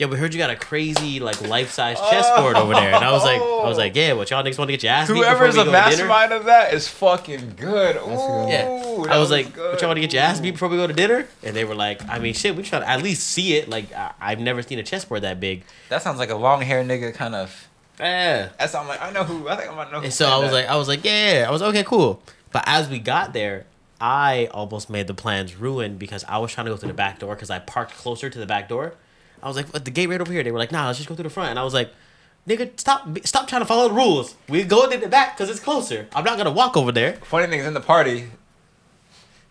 Yeah, 0.00 0.06
we 0.06 0.16
heard 0.16 0.32
you 0.32 0.38
got 0.38 0.48
a 0.48 0.56
crazy 0.56 1.20
like 1.20 1.42
life 1.46 1.70
size 1.72 1.98
chessboard 2.10 2.56
over 2.56 2.72
there, 2.72 2.94
and 2.94 3.04
I 3.04 3.12
was 3.12 3.22
like, 3.22 3.38
I 3.38 3.68
was 3.68 3.76
like, 3.76 3.94
yeah, 3.94 4.14
what 4.14 4.30
y'all 4.30 4.42
niggas 4.42 4.56
want 4.56 4.68
to 4.68 4.72
get 4.72 4.82
your 4.82 4.92
ass 4.92 5.08
beat 5.08 5.12
before 5.14 5.26
Whoever's 5.26 5.54
we 5.56 5.60
a 5.60 5.64
go 5.66 5.70
to 5.72 5.76
dinner? 5.76 5.88
mastermind 5.90 6.32
of 6.32 6.44
that 6.46 6.72
is 6.72 6.88
fucking 6.88 7.52
good. 7.58 7.96
Ooh, 7.96 8.00
good. 8.06 8.48
Yeah, 8.48 8.64
that 9.04 9.10
I 9.12 9.18
was 9.18 9.30
like, 9.30 9.52
good. 9.52 9.72
"What 9.72 9.80
y'all 9.82 9.90
want 9.90 9.98
to 9.98 10.00
get 10.00 10.14
your 10.14 10.22
ass 10.22 10.40
beat 10.40 10.52
before 10.52 10.68
we 10.70 10.78
go 10.78 10.86
to 10.86 10.94
dinner?" 10.94 11.26
And 11.42 11.54
they 11.54 11.66
were 11.66 11.74
like, 11.74 12.00
"I 12.08 12.18
mean, 12.18 12.32
shit, 12.32 12.56
we 12.56 12.62
try 12.62 12.78
to 12.78 12.88
at 12.88 13.02
least 13.02 13.26
see 13.28 13.56
it. 13.56 13.68
Like, 13.68 13.92
I- 13.92 14.12
I've 14.18 14.40
never 14.40 14.62
seen 14.62 14.78
a 14.78 14.82
chessboard 14.82 15.20
that 15.20 15.38
big." 15.38 15.64
That 15.90 16.00
sounds 16.00 16.18
like 16.18 16.30
a 16.30 16.34
long 16.34 16.62
hair 16.62 16.82
nigga 16.82 17.12
kind 17.12 17.34
of. 17.34 17.68
Yeah. 17.98 18.48
That's 18.58 18.74
I'm 18.74 18.88
like 18.88 19.02
I 19.02 19.10
know 19.10 19.24
who. 19.24 19.48
I 19.50 19.56
think 19.56 19.70
I 19.70 19.74
might 19.74 19.92
know. 19.92 19.98
Who 19.98 20.04
And 20.04 20.14
so 20.14 20.26
I 20.26 20.38
was 20.38 20.46
that. 20.48 20.54
like, 20.54 20.66
I 20.66 20.76
was 20.76 20.88
like, 20.88 21.04
yeah, 21.04 21.44
I 21.46 21.50
was 21.50 21.60
okay, 21.60 21.84
cool. 21.84 22.22
But 22.52 22.64
as 22.66 22.88
we 22.88 22.98
got 23.00 23.34
there, 23.34 23.66
I 24.00 24.48
almost 24.52 24.88
made 24.88 25.08
the 25.08 25.14
plans 25.14 25.56
ruined 25.56 25.98
because 25.98 26.24
I 26.26 26.38
was 26.38 26.50
trying 26.52 26.64
to 26.64 26.70
go 26.72 26.78
through 26.78 26.88
the 26.88 26.94
back 26.94 27.18
door 27.18 27.34
because 27.34 27.50
I 27.50 27.58
parked 27.58 27.92
closer 27.92 28.30
to 28.30 28.38
the 28.38 28.46
back 28.46 28.66
door. 28.66 28.94
I 29.42 29.48
was 29.48 29.56
like, 29.56 29.70
"But 29.72 29.84
the 29.84 29.90
gate 29.90 30.08
right 30.08 30.20
over 30.20 30.32
here. 30.32 30.42
They 30.42 30.50
were 30.52 30.58
like, 30.58 30.72
nah, 30.72 30.86
let's 30.86 30.98
just 30.98 31.08
go 31.08 31.14
through 31.14 31.24
the 31.24 31.30
front. 31.30 31.50
And 31.50 31.58
I 31.58 31.64
was 31.64 31.74
like, 31.74 31.92
nigga, 32.48 32.78
stop, 32.78 33.06
stop 33.24 33.46
trying 33.48 33.62
to 33.62 33.66
follow 33.66 33.88
the 33.88 33.94
rules. 33.94 34.34
We 34.48 34.64
go 34.64 34.88
to 34.90 34.96
the 34.98 35.08
back 35.08 35.36
because 35.36 35.50
it's 35.50 35.60
closer. 35.60 36.08
I'm 36.14 36.24
not 36.24 36.36
gonna 36.38 36.50
walk 36.50 36.76
over 36.76 36.92
there. 36.92 37.14
funny 37.22 37.46
thing 37.46 37.60
is 37.60 37.66
in 37.66 37.74
the 37.74 37.80
party. 37.80 38.28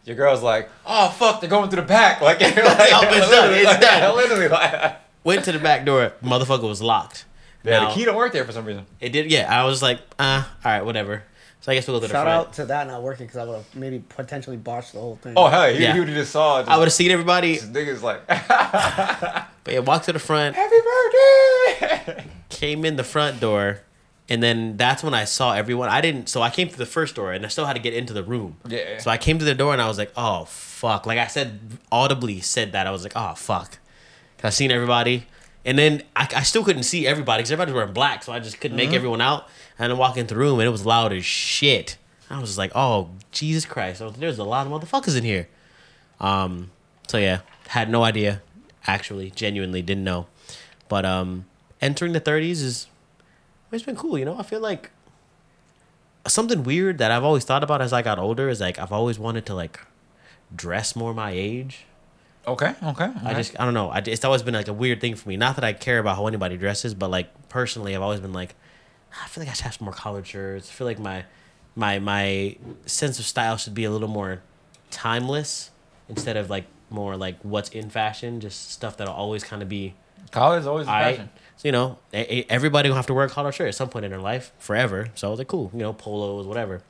Your 0.06 0.16
girl's 0.16 0.42
like, 0.42 0.70
oh 0.86 1.10
fuck, 1.10 1.40
they're 1.42 1.50
going 1.50 1.70
through 1.70 1.82
the 1.82 1.88
back. 1.88 2.22
Like, 2.22 2.40
like 2.42 2.54
Oh, 2.58 3.02
it's 3.04 3.30
done, 3.30 3.54
it's 3.54 3.66
like, 3.66 3.82
done. 3.82 4.16
Literally, 4.16 4.48
like, 4.48 4.96
Went 5.24 5.44
to 5.46 5.52
the 5.52 5.60
back 5.60 5.86
door. 5.86 6.14
Motherfucker 6.24 6.68
was 6.68 6.82
locked. 6.82 7.26
yeah, 7.64 7.80
Now- 7.82 7.90
the 7.90 7.96
key 7.96 8.06
don't 8.06 8.16
work 8.16 8.32
there 8.34 8.46
for 8.46 8.52
some 8.54 8.66
reason. 8.66 8.86
It 9.00 9.10
did, 9.10 9.30
yeah. 9.32 9.48
I 9.54 9.66
was 9.66 9.82
like, 9.82 10.00
uh, 10.18 10.44
all 10.66 10.72
right, 10.72 10.82
whatever. 10.86 11.24
So 11.70 11.74
I 11.74 11.76
guess 11.76 11.88
we'll 11.88 11.98
go 11.98 12.02
to 12.02 12.08
the 12.08 12.14
Shout 12.14 12.26
front. 12.26 12.48
out 12.48 12.54
to 12.54 12.66
that 12.66 12.88
not 12.88 13.04
working 13.04 13.28
because 13.28 13.38
I 13.38 13.44
would 13.44 13.58
have 13.58 13.76
maybe 13.76 14.00
potentially 14.00 14.58
botched 14.58 14.94
the 14.94 15.00
whole 15.00 15.18
thing. 15.18 15.34
Oh 15.38 15.46
hell, 15.50 15.72
he, 15.72 15.84
Yeah. 15.84 15.94
he 15.94 16.00
would 16.00 16.08
have 16.10 16.18
just 16.18 16.32
saw. 16.32 16.62
Just, 16.62 16.72
I 16.72 16.78
would 16.78 16.86
have 16.88 16.94
seen 16.94 17.12
everybody, 17.12 17.58
This 17.60 17.66
nigga's 17.66 18.02
like, 18.02 18.26
but 18.28 19.48
yeah, 19.74 19.78
walked 19.78 20.06
to 20.06 20.14
the 20.14 20.18
front, 20.18 20.56
happy 20.56 20.76
birthday. 20.82 22.26
came 22.50 22.84
in 22.86 22.96
the 22.96 23.04
front 23.04 23.40
door, 23.40 23.82
and 24.28 24.42
then 24.42 24.78
that's 24.78 25.04
when 25.04 25.14
I 25.14 25.26
saw 25.26 25.54
everyone. 25.54 25.90
I 25.90 26.02
didn't, 26.02 26.28
so 26.28 26.42
I 26.42 26.50
came 26.50 26.70
through 26.70 26.84
the 26.84 26.90
first 26.90 27.14
door, 27.14 27.34
and 27.34 27.46
I 27.46 27.50
still 27.50 27.66
had 27.68 27.74
to 27.76 27.82
get 27.82 27.94
into 27.94 28.14
the 28.14 28.24
room. 28.24 28.58
Yeah. 28.68 28.98
So 28.98 29.12
I 29.12 29.18
came 29.20 29.38
to 29.38 29.46
the 29.46 29.54
door, 29.54 29.72
and 29.72 29.80
I 29.80 29.88
was 29.88 30.00
like, 30.00 30.12
oh 30.18 30.46
fuck! 30.46 31.06
Like 31.06 31.20
I 31.20 31.28
said, 31.28 31.60
audibly 31.92 32.42
said 32.42 32.72
that 32.72 32.88
I 32.88 32.92
was 32.92 33.04
like, 33.04 33.14
oh 33.16 33.36
fuck. 33.36 33.78
'Cause 34.40 34.46
I 34.46 34.50
seen 34.50 34.72
everybody, 34.72 35.28
and 35.66 35.78
then 35.78 36.02
I, 36.16 36.28
I 36.36 36.42
still 36.42 36.64
couldn't 36.64 36.82
see 36.84 37.06
everybody 37.06 37.42
because 37.42 37.52
everybody 37.52 37.74
was 37.74 37.78
wearing 37.78 37.94
black, 37.94 38.24
so 38.24 38.34
I 38.34 38.40
just 38.40 38.60
couldn't 38.60 38.76
make 38.76 38.88
mm-hmm. 38.88 38.96
everyone 38.96 39.22
out. 39.22 39.48
And 39.80 39.90
then 39.92 39.98
walk 39.98 40.18
into 40.18 40.34
the 40.34 40.40
room, 40.40 40.60
and 40.60 40.68
it 40.68 40.72
was 40.72 40.86
loud 40.86 41.14
as 41.14 41.26
shit. 41.26 41.98
I 42.30 42.40
was 42.40 42.50
just 42.50 42.58
like, 42.60 42.72
oh 42.76 43.10
Jesus 43.32 43.66
Christ! 43.66 44.02
Was, 44.02 44.14
There's 44.14 44.38
a 44.38 44.44
lot 44.44 44.68
of 44.68 44.74
motherfuckers 44.74 45.18
in 45.18 45.24
here. 45.24 45.48
Um. 46.20 46.72
So 47.08 47.18
yeah, 47.18 47.40
had 47.70 47.90
no 47.90 48.04
idea. 48.04 48.42
Actually, 48.86 49.32
genuinely 49.32 49.82
didn't 49.82 50.04
know. 50.04 50.28
But 50.90 51.06
um, 51.06 51.46
entering 51.82 52.14
the 52.14 52.22
30s 52.22 52.62
is 52.62 52.88
it's 53.72 53.84
been 53.84 53.96
cool. 53.96 54.18
You 54.18 54.26
know, 54.26 54.38
I 54.38 54.44
feel 54.44 54.60
like 54.60 54.92
something 56.28 56.64
weird 56.64 56.98
that 56.98 57.12
I've 57.12 57.24
always 57.24 57.44
thought 57.46 57.64
about 57.64 57.82
as 57.82 57.94
I 57.94 58.02
got 58.02 58.20
older 58.20 58.50
is 58.50 58.60
like 58.60 58.80
I've 58.80 58.92
always 58.92 59.18
wanted 59.18 59.46
to 59.48 59.56
like 59.56 59.80
dress 60.56 60.96
more 60.96 61.14
my 61.14 61.32
age. 61.32 61.86
Okay, 62.48 62.74
okay. 62.84 63.12
I 63.24 63.34
just 63.36 63.60
I 63.60 63.66
don't 63.66 63.74
know. 63.74 63.90
I, 63.90 64.00
it's 64.00 64.26
always 64.26 64.42
been 64.42 64.56
like 64.56 64.68
a 64.68 64.74
weird 64.74 65.02
thing 65.02 65.16
for 65.16 65.30
me. 65.30 65.38
Not 65.38 65.56
that 65.56 65.64
I 65.64 65.74
care 65.74 66.00
about 66.00 66.16
how 66.18 66.28
anybody 66.28 66.58
dresses, 66.58 66.94
but 66.94 67.12
like 67.12 67.50
personally, 67.50 67.96
I've 67.96 68.02
always 68.02 68.20
been 68.20 68.34
like, 68.34 68.56
"Ah, 68.56 68.59
I 69.24 69.28
feel 69.28 69.42
like 69.44 69.50
I 69.50 69.54
should 69.54 69.66
have 69.66 69.74
some 69.76 69.86
more 69.86 69.94
collared 69.94 70.28
shirts. 70.28 70.70
I 70.70 70.74
feel 70.74 70.88
like 70.88 71.00
my 71.00 71.26
my 71.76 72.00
my 72.00 72.56
sense 72.86 73.20
of 73.20 73.26
style 73.26 73.58
should 73.58 73.74
be 73.74 73.84
a 73.86 73.92
little 73.92 74.08
more 74.08 74.42
timeless 74.92 75.72
instead 76.08 76.38
of 76.38 76.50
like 76.50 76.66
more 76.90 77.16
like 77.16 77.38
what's 77.44 77.70
in 77.70 77.90
fashion. 77.90 78.40
Just 78.40 78.72
stuff 78.72 78.98
that'll 78.98 79.14
always 79.14 79.44
kind 79.44 79.62
of 79.62 79.70
be 79.70 79.94
college 80.32 80.66
always 80.66 80.88
a 80.88 80.92
I, 80.92 81.04
fashion. 81.12 81.30
so, 81.58 81.68
you 81.68 81.72
know, 81.72 81.98
e- 82.14 82.26
e- 82.42 82.46
everybody 82.50 82.90
gonna 82.90 82.98
have 82.98 83.08
to 83.08 83.14
wear 83.14 83.26
a 83.26 83.30
collared 83.30 83.56
shirt 83.56 83.68
at 83.68 83.76
some 83.76 83.90
point 83.90 84.06
in 84.06 84.12
their 84.12 84.20
life 84.20 84.52
forever. 84.60 85.10
So 85.16 85.28
I 85.28 85.32
was 85.32 85.40
like, 85.40 85.48
cool, 85.48 85.70
you 85.74 85.80
know, 85.80 85.94
polos, 85.94 86.46
whatever. 86.46 86.82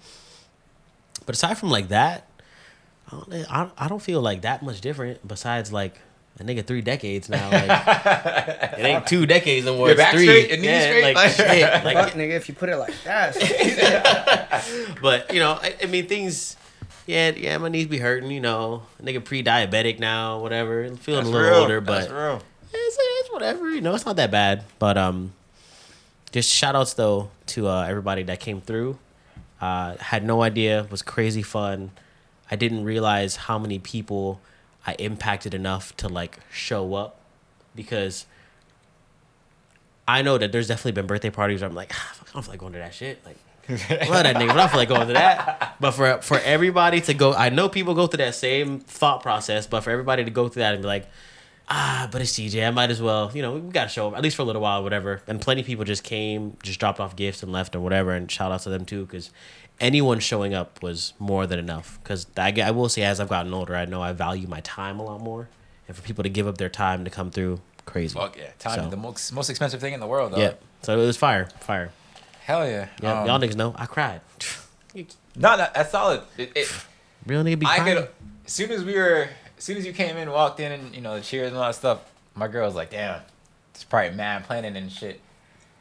But 1.25 1.35
aside 1.35 1.57
from 1.57 1.69
like 1.69 1.89
that, 1.89 2.27
I 3.07 3.11
don't, 3.11 3.51
I, 3.51 3.69
I 3.77 3.87
don't 3.87 4.01
feel 4.01 4.21
like 4.21 4.41
that 4.41 4.61
much 4.63 4.81
different. 4.81 5.25
Besides, 5.27 5.71
like, 5.71 5.99
a 6.39 6.43
nigga 6.43 6.65
three 6.65 6.81
decades 6.81 7.29
now. 7.29 7.49
Like, 7.49 7.63
it 8.79 8.85
ain't 8.85 9.07
two 9.07 9.25
decades 9.25 9.65
no 9.65 9.75
more. 9.75 9.87
Your 9.87 9.91
It's 9.93 9.97
back 9.99 10.13
three. 10.13 10.25
straight, 10.25 10.59
yeah, 10.59 10.81
straight, 10.81 11.03
like, 11.03 11.15
like- 11.15 11.31
shit. 11.31 11.83
Fuck, 11.83 12.13
nigga, 12.13 12.31
if 12.31 12.47
you 12.49 12.55
put 12.55 12.69
it 12.69 12.77
like 12.77 12.93
that. 13.03 13.35
but 15.01 15.33
you 15.33 15.39
know, 15.39 15.59
I, 15.61 15.75
I 15.81 15.85
mean, 15.85 16.07
things. 16.07 16.55
Yeah, 17.05 17.31
yeah, 17.31 17.57
my 17.57 17.69
knees 17.69 17.87
be 17.87 17.97
hurting. 17.97 18.29
You 18.29 18.39
know, 18.41 18.83
nigga 19.01 19.23
pre-diabetic 19.23 19.99
now, 19.99 20.39
whatever. 20.39 20.87
Feeling 20.97 21.25
a 21.25 21.29
little 21.29 21.55
older, 21.61 21.81
but 21.81 22.01
That's 22.01 22.11
real. 22.11 22.41
it's, 22.71 22.97
it's 22.99 23.31
whatever. 23.31 23.69
You 23.71 23.81
know, 23.81 23.95
it's 23.95 24.05
not 24.05 24.15
that 24.17 24.29
bad. 24.29 24.63
But 24.77 24.97
um, 24.97 25.33
just 26.31 26.51
shout 26.51 26.75
outs 26.75 26.93
though 26.93 27.31
to 27.47 27.67
uh, 27.67 27.85
everybody 27.87 28.23
that 28.23 28.39
came 28.39 28.61
through. 28.61 28.99
Uh, 29.59 29.95
had 29.97 30.23
no 30.23 30.43
idea. 30.43 30.85
Was 30.91 31.01
crazy 31.01 31.41
fun. 31.41 31.91
I 32.51 32.55
didn't 32.55 32.83
realize 32.83 33.35
how 33.35 33.57
many 33.59 33.79
people 33.79 34.39
I 34.89 34.95
impacted 34.97 35.53
enough 35.53 35.95
to 35.97 36.09
like 36.09 36.39
show 36.51 36.95
up 36.95 37.19
because 37.75 38.25
I 40.07 40.23
know 40.23 40.39
that 40.39 40.51
there's 40.51 40.67
definitely 40.67 40.93
been 40.93 41.05
birthday 41.05 41.29
parties 41.29 41.61
where 41.61 41.69
I'm 41.69 41.75
like, 41.75 41.91
ah, 41.93 42.15
I 42.21 42.33
don't 42.33 42.41
feel 42.41 42.53
like 42.53 42.59
going 42.59 42.73
to 42.73 42.79
that 42.79 42.95
shit. 42.95 43.23
Like, 43.23 43.37
love 44.09 44.23
that 44.23 44.35
nigga, 44.35 44.47
but 44.47 44.51
I 44.51 44.55
don't 44.55 44.69
feel 44.69 44.79
like 44.79 44.89
going 44.89 45.07
to 45.07 45.13
that. 45.13 45.75
But 45.79 45.91
for 45.91 46.21
for 46.23 46.39
everybody 46.39 47.01
to 47.01 47.13
go, 47.13 47.33
I 47.33 47.49
know 47.49 47.69
people 47.69 47.93
go 47.93 48.07
through 48.07 48.25
that 48.25 48.33
same 48.33 48.79
thought 48.79 49.21
process, 49.21 49.67
but 49.67 49.81
for 49.81 49.91
everybody 49.91 50.23
to 50.25 50.31
go 50.31 50.49
through 50.49 50.61
that 50.61 50.73
and 50.73 50.81
be 50.81 50.87
like, 50.87 51.07
ah, 51.69 52.09
but 52.11 52.21
it's 52.21 52.31
TJ, 52.31 52.67
I 52.67 52.71
might 52.71 52.89
as 52.89 53.01
well, 53.01 53.29
you 53.33 53.43
know, 53.43 53.53
we 53.53 53.69
got 53.69 53.83
to 53.83 53.89
show 53.89 54.07
up 54.07 54.15
at 54.15 54.23
least 54.23 54.35
for 54.35 54.41
a 54.41 54.45
little 54.45 54.61
while, 54.61 54.81
whatever. 54.81 55.21
And 55.27 55.39
plenty 55.39 55.61
of 55.61 55.67
people 55.67 55.85
just 55.85 56.03
came, 56.03 56.57
just 56.63 56.79
dropped 56.79 56.99
off 56.99 57.15
gifts 57.15 57.43
and 57.43 57.51
left 57.51 57.75
or 57.75 57.79
whatever. 57.79 58.11
And 58.11 58.29
shout 58.31 58.51
out 58.51 58.61
to 58.61 58.69
them 58.69 58.85
too, 58.85 59.05
because 59.05 59.29
anyone 59.79 60.19
showing 60.19 60.53
up 60.53 60.81
was 60.83 61.13
more 61.19 61.47
than 61.47 61.59
enough. 61.59 61.99
Because 62.03 62.27
I, 62.37 62.53
I 62.61 62.71
will 62.71 62.89
say, 62.89 63.03
as 63.03 63.19
I've 63.19 63.29
gotten 63.29 63.53
older, 63.53 63.75
I 63.75 63.85
know 63.85 64.01
I 64.01 64.13
value 64.13 64.47
my 64.47 64.59
time 64.61 64.99
a 64.99 65.03
lot 65.03 65.21
more. 65.21 65.49
And 65.87 65.95
for 65.97 66.03
people 66.03 66.23
to 66.23 66.29
give 66.29 66.47
up 66.47 66.57
their 66.57 66.69
time 66.69 67.03
to 67.05 67.09
come 67.11 67.31
through, 67.31 67.61
crazy. 67.85 68.13
Fuck 68.17 68.37
yeah. 68.37 68.51
Time 68.59 68.83
So- 68.85 68.89
the 68.89 68.97
most 68.97 69.33
most 69.33 69.49
expensive 69.49 69.79
thing 69.81 69.93
in 69.93 69.99
the 69.99 70.07
world, 70.07 70.33
though. 70.33 70.37
Yeah. 70.39 70.53
So 70.81 70.97
it 70.99 71.05
was 71.05 71.17
fire, 71.17 71.45
fire. 71.59 71.91
Hell 72.41 72.67
yeah. 72.67 72.87
Yeah, 73.01 73.21
Um, 73.21 73.27
y'all 73.27 73.39
niggas 73.39 73.55
know 73.55 73.73
I 73.77 73.85
cried. 73.85 74.21
No, 75.35 75.55
no, 75.55 75.67
that's 75.73 75.91
solid. 75.91 76.21
It, 76.37 76.51
it, 76.55 76.73
Real 77.25 77.43
nigga 77.43 77.59
be 77.59 77.65
I 77.65 77.77
crying. 77.79 77.95
could. 77.97 78.09
As 78.45 78.51
soon 78.51 78.71
as 78.71 78.83
we 78.83 78.95
were, 78.95 79.29
as 79.57 79.63
soon 79.63 79.77
as 79.77 79.85
you 79.85 79.93
came 79.93 80.17
in, 80.17 80.29
walked 80.31 80.59
in, 80.59 80.71
and 80.71 80.95
you 80.95 80.99
know 81.01 81.15
the 81.15 81.21
cheers 81.21 81.49
and 81.49 81.57
all 81.57 81.63
that 81.65 81.75
stuff, 81.75 81.99
my 82.35 82.47
girl 82.47 82.65
was 82.65 82.75
like, 82.75 82.89
"Damn, 82.89 83.21
it's 83.73 83.83
probably 83.83 84.11
mad 84.17 84.43
planning 84.45 84.75
and 84.75 84.91
shit." 84.91 85.21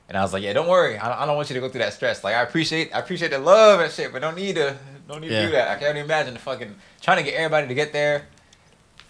And 0.09 0.17
I 0.17 0.23
was 0.23 0.33
like, 0.33 0.43
"Yeah, 0.43 0.55
don't 0.55 0.69
worry. 0.69 0.97
I 0.99 1.09
don't, 1.09 1.19
I 1.21 1.27
don't 1.27 1.37
want 1.37 1.51
you 1.51 1.55
to 1.55 1.61
go 1.61 1.69
through 1.69 1.81
that 1.81 1.93
stress. 1.93 2.25
Like, 2.25 2.35
I 2.35 2.43
appreciate, 2.43 2.95
I 2.95 2.99
appreciate 3.01 3.31
the 3.31 3.39
love 3.39 3.81
and 3.81 3.93
shit, 3.93 4.11
but 4.13 4.21
don't 4.23 4.37
need 4.37 4.57
to, 4.57 4.77
don't 5.07 5.21
need 5.21 5.31
Yeah. 5.31 5.41
to 5.43 5.47
do 5.47 5.53
that. 5.53 5.69
I 5.69 5.75
can't 5.79 5.91
even 5.97 6.05
imagine 6.05 6.33
the 6.35 6.41
fucking 6.41 6.75
trying 7.03 7.19
to 7.19 7.23
get 7.23 7.35
everybody 7.35 7.67
to 7.69 7.75
get 7.75 7.93
there, 7.93 8.27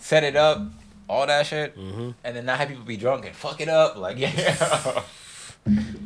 set 0.00 0.24
it 0.24 0.34
up, 0.34 0.60
all 1.08 1.24
that 1.26 1.46
shit, 1.46 1.78
Mhm. 1.78 2.14
and 2.24 2.36
then 2.36 2.44
not 2.46 2.58
have 2.58 2.68
people 2.68 2.84
be 2.84 2.96
drunk 2.96 3.26
and 3.26 3.34
fuck 3.36 3.60
it 3.60 3.68
up. 3.68 3.96
Like, 3.96 4.18
yeah. 4.18 5.02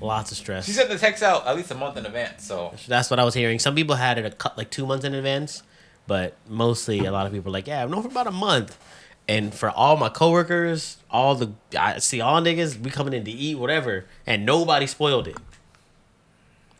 Lots 0.00 0.32
of 0.32 0.36
stress. 0.38 0.66
she 0.66 0.72
sent 0.72 0.88
the 0.88 0.98
text 0.98 1.22
out 1.22 1.46
at 1.46 1.54
least 1.56 1.70
a 1.70 1.74
month 1.74 1.96
in 1.96 2.04
advance, 2.04 2.44
so 2.44 2.74
That's 2.88 3.08
what 3.10 3.20
I 3.20 3.24
was 3.24 3.34
hearing. 3.34 3.58
Some 3.60 3.74
people 3.76 3.94
had 3.94 4.18
it 4.18 4.26
a 4.26 4.30
cut 4.30 4.58
like 4.58 4.70
two 4.70 4.84
months 4.86 5.04
in 5.04 5.14
advance, 5.14 5.62
but 6.08 6.34
mostly 6.48 7.04
a 7.06 7.12
lot 7.12 7.26
of 7.26 7.32
people 7.32 7.50
were 7.50 7.56
like, 7.58 7.68
"Yeah, 7.68 7.82
I've 7.82 7.88
known 7.90 8.02
for 8.02 8.08
about 8.08 8.26
a 8.26 8.32
month." 8.32 8.76
And 9.28 9.54
for 9.54 9.70
all 9.70 9.96
my 9.96 10.08
coworkers, 10.08 10.96
all 11.10 11.34
the 11.36 11.52
I 11.78 11.98
see 11.98 12.20
all 12.20 12.40
niggas, 12.42 12.78
we 12.78 12.90
coming 12.90 13.14
in 13.14 13.24
to 13.24 13.30
eat 13.30 13.56
whatever, 13.56 14.04
and 14.26 14.44
nobody 14.44 14.86
spoiled 14.86 15.28
it. 15.28 15.36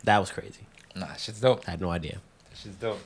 That 0.03 0.19
was 0.19 0.29
crazy. 0.31 0.67
nah, 0.95 1.13
shit's 1.13 1.39
dope. 1.39 1.63
I 1.67 1.71
had 1.71 1.81
no 1.81 1.89
idea. 1.89 2.19
Shit's 2.53 2.75
dope. 2.75 2.99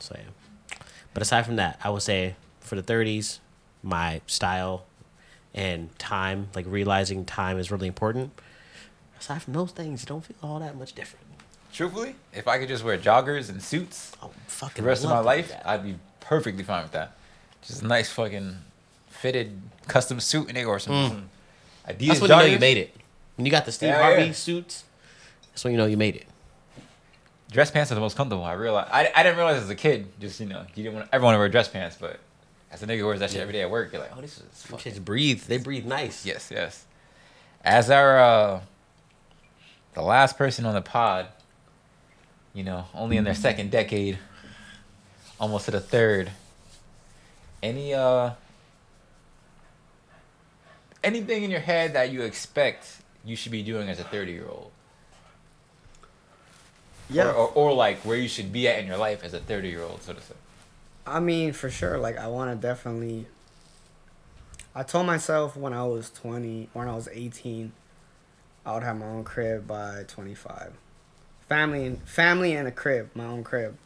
So 0.00 0.14
yeah. 0.18 0.76
But 1.14 1.22
aside 1.22 1.46
from 1.46 1.56
that, 1.56 1.80
I 1.82 1.90
would 1.90 2.02
say 2.02 2.36
for 2.60 2.76
the 2.76 2.82
30s, 2.82 3.38
my 3.82 4.20
style 4.26 4.84
and 5.54 5.96
time, 5.98 6.48
like 6.54 6.66
realizing 6.68 7.24
time 7.24 7.58
is 7.58 7.70
really 7.70 7.88
important. 7.88 8.32
Aside 9.18 9.42
from 9.42 9.52
those 9.54 9.70
things, 9.72 10.04
don't 10.04 10.24
feel 10.24 10.36
all 10.42 10.58
that 10.60 10.76
much 10.76 10.94
different. 10.94 11.24
Truthfully, 11.72 12.14
if 12.34 12.46
I 12.48 12.58
could 12.58 12.68
just 12.68 12.84
wear 12.84 12.98
joggers 12.98 13.48
and 13.48 13.62
suits 13.62 14.12
Oh, 14.22 14.30
the 14.74 14.82
rest 14.82 15.04
of 15.04 15.10
my 15.10 15.20
life, 15.20 15.48
that. 15.48 15.66
I'd 15.66 15.82
be 15.84 15.96
perfectly 16.20 16.62
fine 16.64 16.82
with 16.82 16.92
that. 16.92 17.12
Just 17.62 17.82
a 17.82 17.86
nice 17.86 18.10
fucking 18.10 18.56
fitted 19.22 19.60
custom 19.86 20.18
suit 20.20 20.48
nigga 20.48 20.66
or 20.66 20.78
some, 20.80 21.08
some 21.08 21.30
Adidas 21.88 21.96
Mm. 21.98 22.08
That's 22.08 22.20
when 22.20 22.30
you 22.30 22.36
know 22.36 22.44
you 22.44 22.58
made 22.58 22.76
it. 22.76 22.94
When 23.36 23.46
you 23.46 23.52
got 23.52 23.64
the 23.64 23.72
Steve 23.72 23.90
Yeah, 23.90 24.02
Harvey 24.02 24.24
yeah. 24.26 24.32
suits, 24.32 24.84
that's 25.52 25.62
when 25.64 25.72
you 25.72 25.78
know 25.78 25.86
you 25.86 25.96
made 25.96 26.16
it. 26.16 26.26
Dress 27.50 27.70
pants 27.70 27.92
are 27.92 27.94
the 27.94 28.00
most 28.00 28.16
comfortable. 28.16 28.44
I 28.44 28.52
realized. 28.54 28.90
I, 28.92 29.10
I 29.14 29.22
didn't 29.22 29.36
realize 29.36 29.62
as 29.62 29.70
a 29.70 29.74
kid. 29.74 30.08
Just 30.20 30.40
you 30.40 30.46
know, 30.46 30.64
you 30.74 30.82
didn't 30.82 30.94
want 30.96 31.08
everyone 31.12 31.34
to 31.34 31.38
wear 31.38 31.48
dress 31.48 31.68
pants, 31.68 31.96
but 32.00 32.18
as 32.70 32.82
a 32.82 32.86
nigga 32.86 33.04
wears 33.04 33.20
that 33.20 33.30
shit 33.30 33.36
Yeah. 33.36 33.42
every 33.42 33.52
day 33.52 33.62
at 33.62 33.70
work, 33.70 33.92
you're 33.92 34.00
like, 34.02 34.10
oh, 34.16 34.20
this 34.20 34.38
is 34.38 34.62
fucking. 34.66 34.92
shits 34.94 35.04
breathe. 35.04 35.42
They 35.42 35.58
breathe 35.58 35.84
nice. 35.84 36.24
Yes, 36.26 36.50
yes. 36.50 36.84
As 37.64 37.90
our 37.90 38.18
uh, 38.18 38.60
the 39.94 40.02
last 40.02 40.36
person 40.38 40.64
on 40.66 40.74
the 40.74 40.80
pod, 40.82 41.26
you 42.54 42.64
know, 42.64 42.86
only 42.94 43.16
in 43.18 43.24
their 43.24 43.34
second 43.34 43.70
decade, 43.70 44.18
almost 45.38 45.66
to 45.66 45.70
the 45.70 45.80
third. 45.80 46.30
Any 47.62 47.94
uh 47.94 48.30
anything 51.04 51.42
in 51.44 51.50
your 51.50 51.60
head 51.60 51.94
that 51.94 52.10
you 52.10 52.22
expect 52.22 52.98
you 53.24 53.36
should 53.36 53.52
be 53.52 53.62
doing 53.62 53.88
as 53.88 54.00
a 54.00 54.04
30 54.04 54.32
year 54.32 54.46
old? 54.48 54.72
yeah. 57.12 57.30
Or, 57.30 57.32
or, 57.32 57.48
or 57.54 57.72
like 57.72 58.00
where 58.00 58.16
you 58.16 58.28
should 58.28 58.52
be 58.52 58.68
at 58.68 58.78
in 58.78 58.86
your 58.86 58.96
life 58.96 59.22
as 59.22 59.34
a 59.34 59.40
30 59.40 59.68
year 59.68 59.82
old, 59.82 60.02
so 60.02 60.12
to 60.12 60.20
say. 60.20 60.34
I 61.06 61.20
mean, 61.20 61.52
for 61.52 61.70
sure. 61.70 61.98
Like, 61.98 62.18
I 62.18 62.28
want 62.28 62.50
to 62.50 62.56
definitely. 62.56 63.26
I 64.74 64.82
told 64.82 65.06
myself 65.06 65.56
when 65.56 65.72
I 65.72 65.84
was 65.84 66.10
20, 66.10 66.70
when 66.72 66.88
I 66.88 66.94
was 66.94 67.08
18, 67.12 67.72
I 68.64 68.74
would 68.74 68.82
have 68.82 68.98
my 68.98 69.06
own 69.06 69.24
crib 69.24 69.66
by 69.66 70.04
25. 70.08 70.72
Family 71.48 71.84
and 71.84 72.02
family 72.08 72.54
and 72.54 72.66
a 72.66 72.70
crib, 72.70 73.10
my 73.14 73.26
own 73.26 73.44
crib. 73.44 73.76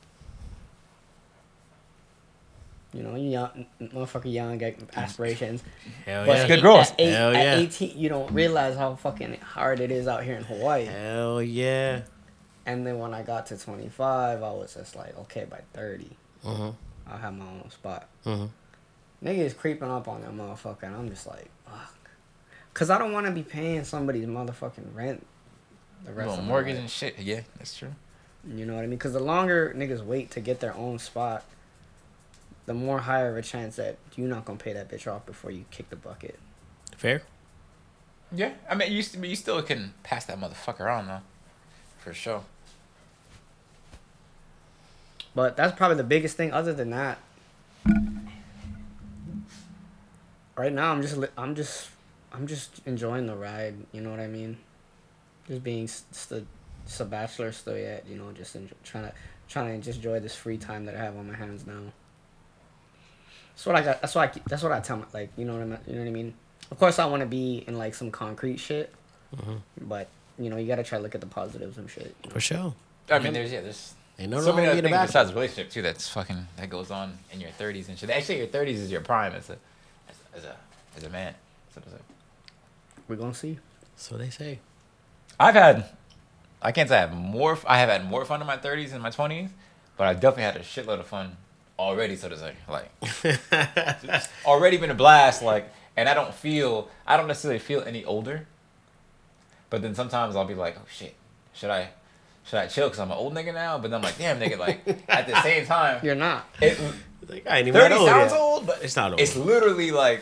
You 2.96 3.02
know, 3.02 3.14
you 3.14 3.30
young, 3.30 3.66
motherfucker, 3.80 4.32
young, 4.32 4.58
get 4.58 4.78
aspirations. 4.96 5.62
Hell 6.04 6.24
But 6.26 6.36
yeah. 6.38 6.46
good 6.48 6.60
growth. 6.62 6.92
At, 6.92 7.00
eight, 7.00 7.10
Hell 7.12 7.36
at 7.36 7.42
yeah. 7.44 7.56
18, 7.58 7.98
you 7.98 8.08
don't 8.08 8.32
realize 8.32 8.76
how 8.76 8.94
fucking 8.96 9.38
hard 9.40 9.80
it 9.80 9.90
is 9.90 10.08
out 10.08 10.24
here 10.24 10.36
in 10.36 10.44
Hawaii. 10.44 10.84
Hell 10.86 11.42
yeah. 11.42 12.02
And 12.64 12.86
then 12.86 12.98
when 12.98 13.12
I 13.14 13.22
got 13.22 13.46
to 13.46 13.58
25, 13.58 14.42
I 14.42 14.50
was 14.52 14.74
just 14.74 14.96
like, 14.96 15.16
okay, 15.20 15.44
by 15.44 15.60
30, 15.74 16.10
Mm-hmm. 16.44 17.10
I'll 17.10 17.18
have 17.18 17.34
my 17.34 17.44
own 17.44 17.70
spot. 17.70 18.08
Mm-hmm. 18.24 19.26
Niggas 19.26 19.56
creeping 19.56 19.90
up 19.90 20.06
on 20.08 20.20
that 20.22 20.32
motherfucker, 20.32 20.82
and 20.84 20.94
I'm 20.94 21.08
just 21.08 21.26
like, 21.26 21.48
fuck. 21.64 21.94
Cause 22.74 22.90
I 22.90 22.98
don't 22.98 23.12
want 23.12 23.26
to 23.26 23.32
be 23.32 23.42
paying 23.42 23.84
somebody's 23.84 24.26
motherfucking 24.26 24.94
rent. 24.94 25.26
The 26.04 26.12
rest 26.12 26.28
Little 26.28 26.34
of 26.34 26.44
my 26.44 26.48
mortgage 26.48 26.74
life. 26.74 26.80
and 26.82 26.90
shit. 26.90 27.18
Yeah, 27.18 27.40
that's 27.58 27.76
true. 27.76 27.94
You 28.48 28.66
know 28.66 28.74
what 28.74 28.84
I 28.84 28.86
mean? 28.86 28.98
Cause 28.98 29.12
the 29.14 29.20
longer 29.20 29.72
niggas 29.76 30.04
wait 30.04 30.30
to 30.32 30.40
get 30.40 30.60
their 30.60 30.74
own 30.76 30.98
spot, 30.98 31.44
the 32.66 32.74
more 32.74 32.98
higher 33.00 33.30
of 33.30 33.36
a 33.36 33.42
chance 33.42 33.76
that 33.76 33.96
you're 34.16 34.28
not 34.28 34.44
gonna 34.44 34.58
pay 34.58 34.72
that 34.72 34.90
bitch 34.90 35.10
off 35.10 35.24
before 35.24 35.50
you 35.50 35.64
kick 35.70 35.88
the 35.90 35.96
bucket. 35.96 36.38
Fair. 36.96 37.22
Yeah, 38.32 38.52
I 38.68 38.74
mean, 38.74 38.92
you, 38.92 39.02
st- 39.02 39.24
you 39.24 39.36
still 39.36 39.62
can 39.62 39.94
pass 40.02 40.24
that 40.26 40.38
motherfucker 40.40 40.92
on 40.92 41.06
though, 41.06 41.20
for 41.98 42.12
sure. 42.12 42.42
But 45.34 45.56
that's 45.56 45.76
probably 45.76 45.96
the 45.96 46.04
biggest 46.04 46.36
thing. 46.36 46.50
Other 46.52 46.72
than 46.72 46.90
that, 46.90 47.18
right 50.56 50.72
now 50.72 50.92
I'm 50.92 51.02
just 51.02 51.18
I'm 51.36 51.54
just 51.54 51.90
I'm 52.32 52.46
just 52.46 52.80
enjoying 52.86 53.26
the 53.26 53.36
ride. 53.36 53.74
You 53.92 54.00
know 54.00 54.10
what 54.10 54.20
I 54.20 54.26
mean? 54.26 54.56
Just 55.46 55.62
being 55.62 55.84
s- 55.84 56.04
st- 56.10 56.46
just 56.86 57.00
a 57.00 57.04
bachelor 57.04 57.52
still 57.52 57.76
yet. 57.78 58.06
You 58.08 58.16
know, 58.16 58.32
just 58.32 58.56
enjoy, 58.56 58.74
trying 58.82 59.04
to 59.04 59.12
trying 59.48 59.78
to 59.80 59.84
just 59.84 59.98
enjoy 59.98 60.18
this 60.20 60.34
free 60.34 60.56
time 60.58 60.86
that 60.86 60.96
I 60.96 60.98
have 60.98 61.16
on 61.16 61.28
my 61.28 61.36
hands 61.36 61.66
now. 61.66 61.92
That's 63.56 63.66
what 63.66 63.76
I 63.76 63.82
got. 63.82 64.00
That's 64.02 64.14
what 64.14 64.22
I. 64.22 64.26
keep- 64.28 64.44
That's 64.44 64.62
what 64.62 64.72
I 64.72 64.80
tell 64.80 64.98
my 64.98 65.06
like. 65.14 65.30
You 65.36 65.46
know 65.46 65.54
what 65.54 65.62
I 65.62 65.64
mean? 65.64 65.78
You 65.86 65.92
know 65.94 66.00
what 66.00 66.08
I 66.08 66.12
mean? 66.12 66.34
Of 66.70 66.78
course, 66.78 66.98
I 66.98 67.06
want 67.06 67.20
to 67.20 67.26
be 67.26 67.64
in 67.66 67.78
like 67.78 67.94
some 67.94 68.10
concrete 68.10 68.58
shit, 68.58 68.92
mm-hmm. 69.34 69.56
but 69.80 70.08
you 70.38 70.50
know, 70.50 70.56
you 70.58 70.66
gotta 70.66 70.84
try 70.84 70.98
to 70.98 71.02
look 71.02 71.14
at 71.14 71.22
the 71.22 71.26
positives 71.26 71.78
and 71.78 71.88
shit. 71.88 72.14
For 72.28 72.40
sure. 72.40 72.74
I 73.10 73.18
mean, 73.18 73.32
there's 73.32 73.50
yeah, 73.50 73.62
there's 73.62 73.94
Ain't 74.18 74.30
no 74.30 74.40
so 74.40 74.48
wrong 74.48 74.56
many 74.56 74.68
other 74.68 74.82
being 74.82 74.86
a 74.86 74.88
things 74.88 75.12
bachelor. 75.12 75.22
besides 75.22 75.34
relationship 75.34 75.70
too. 75.70 75.82
That's 75.82 76.08
fucking 76.08 76.46
that 76.56 76.68
goes 76.68 76.90
on 76.90 77.18
in 77.32 77.40
your 77.40 77.50
30s 77.50 77.88
and 77.88 77.98
shit. 77.98 78.10
Actually, 78.10 78.38
your 78.38 78.46
30s 78.48 78.68
is 78.68 78.90
your 78.90 79.00
prime 79.00 79.32
as 79.32 79.48
a 79.48 79.58
as, 80.08 80.16
as 80.34 80.44
a 80.44 80.56
as 80.96 81.04
a 81.04 81.08
man. 81.10 81.34
So 81.74 81.80
to 81.80 81.88
say. 81.88 81.96
We're 83.08 83.16
gonna 83.16 83.34
see. 83.34 83.58
So 83.96 84.16
they 84.16 84.30
say. 84.30 84.58
I've 85.38 85.54
had, 85.54 85.84
I 86.62 86.72
can't 86.72 86.88
say 86.88 86.96
I 86.96 87.00
have 87.00 87.14
more. 87.14 87.58
I 87.66 87.78
have 87.78 87.88
had 87.88 88.06
more 88.06 88.24
fun 88.24 88.40
in 88.40 88.46
my 88.46 88.56
30s 88.56 88.90
than 88.90 89.02
my 89.02 89.10
20s, 89.10 89.50
but 89.96 90.06
I've 90.06 90.20
definitely 90.20 90.44
had 90.44 90.56
a 90.56 90.60
shitload 90.60 91.00
of 91.00 91.06
fun 91.06 91.36
already. 91.78 92.16
So 92.16 92.28
to 92.28 92.38
say, 92.38 92.54
like 92.68 92.90
it's 93.24 94.28
already 94.44 94.76
been 94.76 94.90
a 94.90 94.94
blast. 94.94 95.42
Like, 95.42 95.72
and 95.96 96.08
I 96.08 96.14
don't 96.14 96.34
feel, 96.34 96.88
I 97.06 97.16
don't 97.16 97.26
necessarily 97.28 97.58
feel 97.58 97.82
any 97.82 98.04
older. 98.04 98.46
But 99.70 99.82
then 99.82 99.94
sometimes 99.94 100.36
I'll 100.36 100.44
be 100.44 100.54
like, 100.54 100.76
oh 100.78 100.84
shit, 100.90 101.14
should 101.52 101.70
I, 101.70 101.88
should 102.44 102.58
I 102.58 102.66
chill 102.68 102.86
because 102.88 103.00
I'm 103.00 103.10
an 103.10 103.16
old 103.16 103.34
nigga 103.34 103.52
now? 103.52 103.78
But 103.78 103.90
then 103.90 103.98
I'm 103.98 104.02
like, 104.02 104.16
damn 104.18 104.38
nigga, 104.38 104.58
like 104.58 104.86
at 105.08 105.26
the 105.26 105.40
same 105.42 105.66
time, 105.66 106.00
You're 106.04 106.14
not. 106.14 106.48
it, 106.60 106.78
Like, 107.28 107.44
I 107.48 107.58
ain't 107.58 107.66
even 107.66 107.80
30 107.80 107.94
old 107.96 108.08
sounds 108.08 108.30
yet. 108.32 108.40
old, 108.40 108.66
but 108.68 108.84
It's 108.84 108.94
not 108.94 109.10
old. 109.10 109.20
It's 109.20 109.34
literally 109.34 109.90
like 109.90 110.20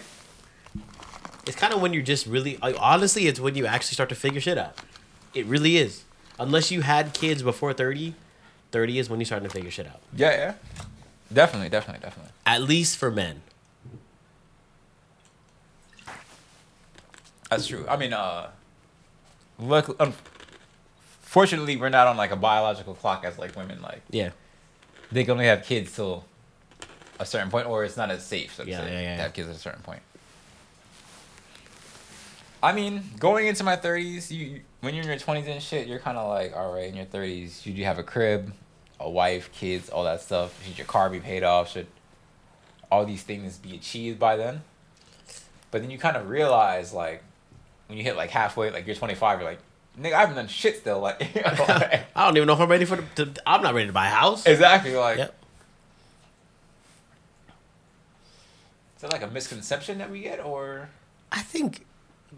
It's 1.47 1.57
kind 1.57 1.75
of 1.75 1.83
when 1.83 1.93
you're 1.93 2.03
just 2.03 2.27
really 2.27 2.57
like, 2.63 2.77
honestly, 2.81 3.27
it's 3.27 3.39
when 3.39 3.55
you 3.57 3.67
actually 3.67 3.93
start 3.95 4.09
to 4.09 4.15
figure 4.15 4.41
shit 4.41 4.57
out. 4.57 4.79
It 5.35 5.45
really 5.45 5.77
is. 5.77 6.05
Unless 6.39 6.71
you 6.71 6.81
had 6.81 7.13
kids 7.13 7.43
before 7.43 7.75
30, 7.75 8.15
30 8.73 8.99
is 8.99 9.11
when 9.11 9.21
you're 9.21 9.27
starting 9.27 9.47
to 9.49 9.53
figure 9.55 9.71
shit 9.71 9.87
out. 9.87 10.01
Yeah, 10.17 10.31
yeah. 10.31 10.55
Definitely, 11.35 11.68
definitely, 11.68 12.01
definitely. 12.03 12.32
At 12.47 12.62
least 12.62 12.97
for 12.97 13.11
men. 13.11 13.43
That's 17.51 17.66
true. 17.66 17.85
I 17.89 17.97
mean, 17.97 18.12
uh, 18.12 18.51
look, 19.59 20.01
unfortunately, 20.01 21.76
we're 21.76 21.89
not 21.91 22.07
on 22.07 22.16
like 22.16 22.30
a 22.30 22.37
biological 22.37 22.95
clock 22.95 23.24
as 23.24 23.39
like 23.39 23.55
women. 23.57 23.82
Like 23.82 24.03
Yeah. 24.11 24.30
they 25.12 25.24
can 25.24 25.32
only 25.32 25.47
have 25.47 25.64
kids 25.64 25.95
till 25.95 26.24
a 27.20 27.26
certain 27.26 27.51
point, 27.51 27.66
or 27.66 27.85
it's 27.85 27.97
not 27.97 28.11
as 28.11 28.24
safe. 28.24 28.55
So 28.55 28.64
to 28.64 28.70
Yeah, 28.70 28.80
say, 28.80 28.93
yeah, 28.93 29.01
yeah, 29.01 29.16
to 29.16 29.22
have 29.24 29.32
kids 29.35 29.49
at 29.49 29.57
a 29.57 29.59
certain 29.59 29.82
point. 29.82 30.03
I 32.62 32.72
mean, 32.72 33.03
going 33.18 33.47
into 33.47 33.62
my 33.62 33.76
thirties, 33.76 34.32
you 34.32 34.62
when 34.80 34.95
you're 34.95 35.03
in 35.03 35.09
your 35.11 35.18
twenties 35.18 35.47
and 35.47 35.62
shit, 35.62 35.87
you're 35.87 35.99
kind 35.99 36.16
of 36.16 36.28
like, 36.28 36.57
all 36.57 36.72
right, 36.72 36.89
in 36.89 36.97
your 36.97 37.05
thirties, 37.05 37.61
should 37.61 37.76
you 37.76 37.85
have 37.85 37.99
a 37.99 38.03
crib, 38.03 38.53
a 39.01 39.09
wife, 39.11 39.51
kids, 39.53 39.88
all 39.88 40.05
that 40.05 40.20
stuff? 40.20 40.62
Should 40.64 40.78
your 40.78 40.86
car 40.86 41.11
be 41.11 41.20
paid 41.20 41.42
off? 41.42 41.70
Should 41.70 41.86
all 42.90 43.05
these 43.05 43.22
things 43.22 43.59
be 43.59 43.74
achieved 43.74 44.18
by 44.18 44.36
then? 44.36 44.62
But 45.70 45.82
then 45.82 45.90
you 45.90 45.99
kind 45.99 46.16
of 46.16 46.28
realize, 46.28 46.92
like, 46.92 47.22
when 47.88 47.99
you 47.99 48.05
hit 48.05 48.16
like 48.16 48.30
halfway, 48.30 48.70
like 48.70 48.86
you're 48.86 48.95
25, 48.97 49.40
you're 49.40 49.49
like, 49.51 49.59
nigga, 50.01 50.12
I 50.14 50.20
haven't 50.20 50.36
done 50.36 50.47
shit 50.49 50.78
still. 50.78 51.01
Like, 51.01 51.20
you 51.34 51.42
know, 51.42 51.51
like- 51.68 52.05
I 52.14 52.24
don't 52.26 52.36
even 52.36 52.47
know 52.47 52.55
if 52.55 52.61
I'm 52.61 52.68
ready 52.70 52.84
for 52.84 52.97
the. 52.97 53.26
To, 53.26 53.42
I'm 53.47 53.62
not 53.62 53.74
ready 53.74 53.88
to 53.88 53.92
buy 53.92 54.07
a 54.07 54.11
house. 54.11 54.47
exactly. 54.47 54.95
Like, 54.95 55.18
Yep. 55.18 55.34
is 58.97 59.03
that 59.03 59.12
like 59.12 59.22
a 59.22 59.26
misconception 59.28 59.99
that 59.99 60.11
we 60.11 60.20
get, 60.20 60.40
or 60.45 60.88
I 61.32 61.42
think 61.42 61.84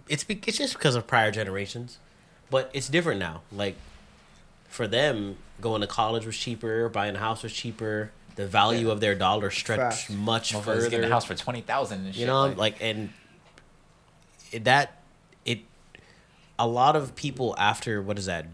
it's 0.08 0.24
be, 0.24 0.40
it's 0.46 0.58
just 0.58 0.74
because 0.74 0.94
of 0.94 1.06
prior 1.06 1.30
generations, 1.30 1.98
but 2.50 2.70
it's 2.72 2.88
different 2.88 3.20
now. 3.20 3.42
Like 3.52 3.76
for 4.76 4.86
them, 4.86 5.36
going 5.60 5.80
to 5.80 5.86
college 5.86 6.24
was 6.26 6.36
cheaper, 6.36 6.88
buying 6.88 7.16
a 7.16 7.18
house 7.18 7.42
was 7.42 7.52
cheaper. 7.52 8.12
The 8.36 8.46
value 8.46 8.86
Yeah. 8.88 8.92
of 8.92 9.00
their 9.00 9.14
dollar 9.14 9.50
stretched 9.50 10.06
Facts. 10.06 10.10
much 10.10 10.52
motherfuckers 10.52 10.62
further. 10.64 10.90
getting 10.90 11.06
a 11.10 11.12
house 11.12 11.24
for 11.24 11.34
twenty 11.34 11.62
thousand 11.62 12.04
and 12.04 12.14
shit? 12.14 12.20
you 12.20 12.26
know, 12.26 12.46
like, 12.48 12.76
and 12.82 13.10
it, 14.52 14.64
that 14.64 15.00
it 15.46 15.60
a 16.58 16.66
lot 16.68 16.94
of 16.96 17.16
people 17.16 17.54
after 17.58 18.02
what 18.02 18.18
is 18.18 18.26
that 18.26 18.46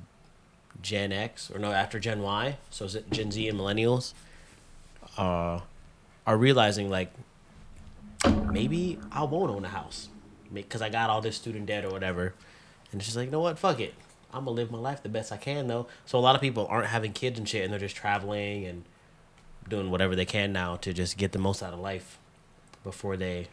Gen 0.80 1.10
X 1.12 1.50
or 1.50 1.58
no 1.58 1.72
after 1.72 1.98
Gen 1.98 2.22
Y, 2.22 2.56
so 2.70 2.84
is 2.84 2.94
it 2.94 3.10
Gen 3.10 3.32
Z 3.32 3.48
and 3.48 3.58
millennials, 3.58 4.14
uh, 5.18 5.58
are 6.26 6.36
realizing 6.36 6.88
like 6.88 7.12
maybe 8.52 8.98
I 9.10 9.24
won't 9.24 9.50
own 9.50 9.64
a 9.64 9.68
house 9.68 10.08
because 10.52 10.80
I 10.82 10.88
got 10.90 11.10
all 11.10 11.20
this 11.20 11.36
student 11.36 11.66
debt 11.66 11.84
or 11.84 11.90
whatever, 11.90 12.34
and 12.92 13.00
it's 13.00 13.06
just 13.06 13.16
like 13.16 13.26
you 13.26 13.32
know 13.32 13.40
what, 13.40 13.58
fuck 13.58 13.80
it, 13.80 13.94
I'm 14.32 14.44
gonna 14.44 14.56
live 14.56 14.70
my 14.70 14.78
life 14.78 15.02
the 15.02 15.08
best 15.08 15.32
I 15.32 15.36
can 15.36 15.66
though. 15.66 15.86
So 16.06 16.18
a 16.18 16.20
lot 16.20 16.34
of 16.34 16.40
people 16.40 16.66
aren't 16.68 16.88
having 16.88 17.12
kids 17.12 17.38
and 17.38 17.48
shit, 17.48 17.64
and 17.64 17.72
they're 17.72 17.80
just 17.80 17.96
traveling 17.96 18.64
and 18.64 18.84
doing 19.68 19.90
whatever 19.90 20.16
they 20.16 20.24
can 20.24 20.52
now 20.52 20.76
to 20.76 20.92
just 20.92 21.16
get 21.16 21.32
the 21.32 21.38
most 21.38 21.62
out 21.62 21.72
of 21.72 21.78
life 21.78 22.18
before 22.82 23.16
they 23.16 23.48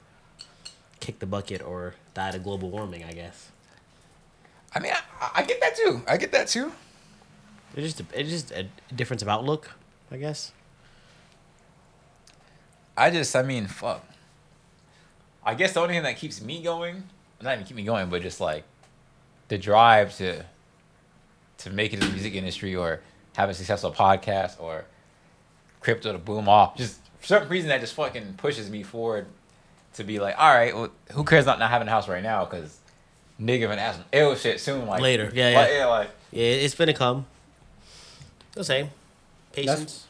kick 1.00 1.20
the 1.20 1.26
bucket 1.26 1.62
or 1.62 1.96
die 2.14 2.32
to 2.32 2.40
global 2.40 2.70
warming. 2.70 3.04
I 3.04 3.12
guess 3.12 3.52
I 4.74 4.80
mean, 4.80 4.94
I, 4.94 5.30
I 5.36 5.44
get 5.44 5.60
that 5.62 5.76
too. 5.76 6.02
I 6.08 6.18
get 6.18 6.32
that 6.32 6.48
too. 6.48 6.72
it's 7.76 7.96
just 7.96 8.14
it's 8.14 8.30
just 8.30 8.52
a 8.52 8.68
difference 8.94 9.22
of 9.22 9.28
outlook. 9.28 9.72
I 10.12 10.18
guess. 10.18 10.52
I 12.98 13.12
just, 13.12 13.36
I 13.36 13.44
mean, 13.44 13.68
fuck. 13.68 14.06
I 15.46 15.56
guess 15.56 15.74
the 15.74 15.80
only 15.80 15.94
thing 15.94 16.04
that 16.04 16.18
keeps 16.18 16.42
me 16.42 16.62
going, 16.62 17.04
not 17.42 17.54
even 17.54 17.66
keep 17.66 17.78
me 17.78 17.84
going, 17.84 18.10
but 18.10 18.22
just 18.22 18.42
like 18.42 18.66
the 19.48 19.58
drive 19.58 20.16
to 20.18 20.46
to 21.60 21.70
make 21.70 21.94
it 21.94 22.02
in 22.02 22.08
the 22.08 22.14
music 22.14 22.34
industry 22.34 22.76
or 22.76 23.02
have 23.36 23.50
a 23.50 23.54
successful 23.54 23.92
podcast 23.92 24.60
or 24.60 24.86
crypto 25.82 26.12
to 26.12 26.18
boom 26.18 26.50
off. 26.50 26.76
Just 26.76 27.00
for 27.20 27.28
some 27.28 27.50
reason 27.50 27.70
that 27.70 27.82
just 27.82 27.94
fucking 27.94 28.36
pushes 28.38 28.70
me 28.70 28.84
forward 28.84 29.28
to 29.94 30.04
be 30.04 30.20
like, 30.20 30.36
all 30.38 30.54
right, 30.54 30.76
well, 30.76 30.90
who 31.12 31.24
cares 31.24 31.46
about 31.46 31.60
not 31.60 31.70
having 31.70 31.88
a 31.88 31.92
house 31.92 32.08
right 32.08 32.24
now? 32.24 32.46
Because 32.46 32.80
nigga 33.40 33.68
gonna 33.68 33.82
ask 33.82 33.98
some 33.98 34.06
ill 34.12 34.36
shit 34.36 34.60
soon. 34.60 34.86
Like 34.86 35.02
Later. 35.02 35.32
Yeah, 35.34 35.58
like, 35.58 35.70
yeah. 35.70 35.78
yeah, 35.78 35.86
like 35.86 36.10
Yeah, 36.32 36.46
it's 36.46 36.76
gonna 36.76 36.94
come. 36.94 37.26
The 38.54 38.64
same. 38.64 38.90
Patience. 39.52 40.08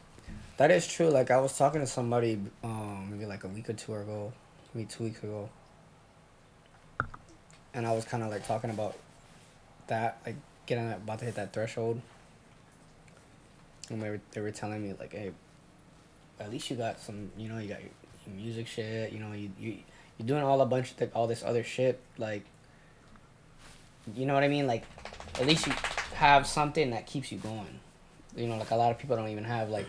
That 0.58 0.72
is 0.72 0.88
true. 0.88 1.10
Like 1.10 1.32
I 1.32 1.40
was 1.40 1.58
talking 1.58 1.82
to 1.82 1.88
somebody, 1.88 2.40
um, 2.64 3.08
maybe 3.12 3.26
like 3.26 3.44
a 3.44 3.48
week 3.48 3.70
or 3.70 3.74
two 3.74 3.96
ago, 3.96 4.34
maybe 4.74 4.90
two 4.90 5.06
weeks 5.06 5.24
ago, 5.24 5.50
and 7.74 7.88
I 7.88 7.94
was 7.94 8.06
kind 8.06 8.24
of 8.24 8.30
like 8.30 8.46
talking 8.46 8.70
about 8.70 8.96
that, 9.88 10.20
like 10.26 10.36
getting 10.70 10.92
about 10.92 11.20
to 11.20 11.26
hit 11.26 11.36
that 11.36 11.52
threshold. 11.52 12.00
And 13.90 14.02
they 14.02 14.10
were 14.10 14.22
they 14.32 14.42
were 14.42 14.52
telling 14.52 14.82
me 14.82 14.94
like, 14.98 15.12
hey, 15.12 15.32
at 16.40 16.52
least 16.52 16.70
you 16.70 16.78
got 16.78 17.00
some, 17.00 17.32
you 17.38 17.50
know, 17.50 17.58
you 17.58 17.68
got 17.68 17.82
your, 17.82 17.90
your 18.28 18.36
music 18.36 18.68
shit, 18.68 19.12
you 19.12 19.20
know, 19.20 19.34
you 19.34 19.52
you 19.60 19.78
you're 20.18 20.28
doing 20.28 20.44
all 20.44 20.62
a 20.62 20.66
bunch 20.66 20.92
of 20.92 20.98
th- 20.98 21.12
all 21.16 21.28
this 21.28 21.44
other 21.44 21.64
shit, 21.64 22.00
like, 22.18 22.44
you 24.16 24.26
know 24.26 24.34
what 24.34 24.44
I 24.44 24.50
mean? 24.50 24.68
Like, 24.68 24.84
at 25.40 25.48
least 25.48 25.66
you 25.66 25.74
have 26.16 26.46
something 26.46 26.92
that 26.92 27.08
keeps 27.08 27.32
you 27.32 27.38
going. 27.40 27.80
You 28.36 28.48
know, 28.48 28.58
like 28.58 28.72
a 28.72 28.76
lot 28.76 28.92
of 28.92 29.00
people 29.00 29.16
don't 29.16 29.30
even 29.30 29.46
have 29.46 29.70
like 29.70 29.88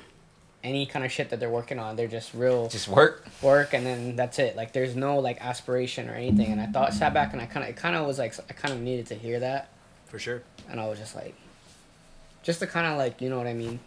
any 0.63 0.87
kind 0.87 1.05
of 1.05 1.13
shit 1.13 1.31
that 1.31 1.41
they're 1.41 1.51
working 1.51 1.79
on. 1.79 1.97
They're 1.97 2.09
just 2.09 2.33
real 2.33 2.69
just 2.69 2.89
work. 2.89 3.27
work, 3.43 3.75
and 3.75 3.85
then 3.85 4.17
that's 4.17 4.39
it. 4.39 4.57
Like 4.57 4.73
there's 4.73 4.97
no 4.97 5.19
like 5.19 5.41
aspiration 5.41 6.09
or 6.09 6.15
anything. 6.15 6.47
And 6.53 6.61
I 6.61 6.67
thought 6.67 6.95
sat 6.95 7.13
back 7.13 7.33
and 7.33 7.43
I 7.43 7.47
kind 7.47 7.65
of 7.65 7.71
it 7.71 7.77
kind 7.77 7.97
of 7.97 8.07
was 8.07 8.19
like 8.19 8.35
I 8.49 8.53
kind 8.55 8.73
of 8.73 8.81
needed 8.81 9.07
to 9.09 9.15
hear 9.15 9.41
that, 9.41 9.69
For 10.07 10.19
sure. 10.19 10.43
And 10.69 10.81
I 10.81 10.89
was 10.89 10.99
just 10.99 11.15
like, 11.15 11.35
just 12.43 12.61
to 12.61 12.67
kind 12.67 12.87
of 12.87 12.99
like 12.99 13.21
you 13.21 13.29
know 13.31 13.39
what 13.39 13.47
I 13.47 13.55
mean, 13.55 13.81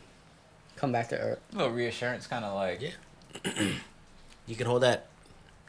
come 0.76 0.92
back 0.92 1.10
to 1.10 1.20
earth. 1.20 1.40
A 1.54 1.58
little 1.58 1.72
reassurance, 1.74 2.28
kind 2.28 2.46
of 2.46 2.56
like 2.56 2.82
Yeah. 2.82 3.68
You 4.46 4.56
can 4.56 4.68
hold 4.68 4.84
that. 4.84 5.08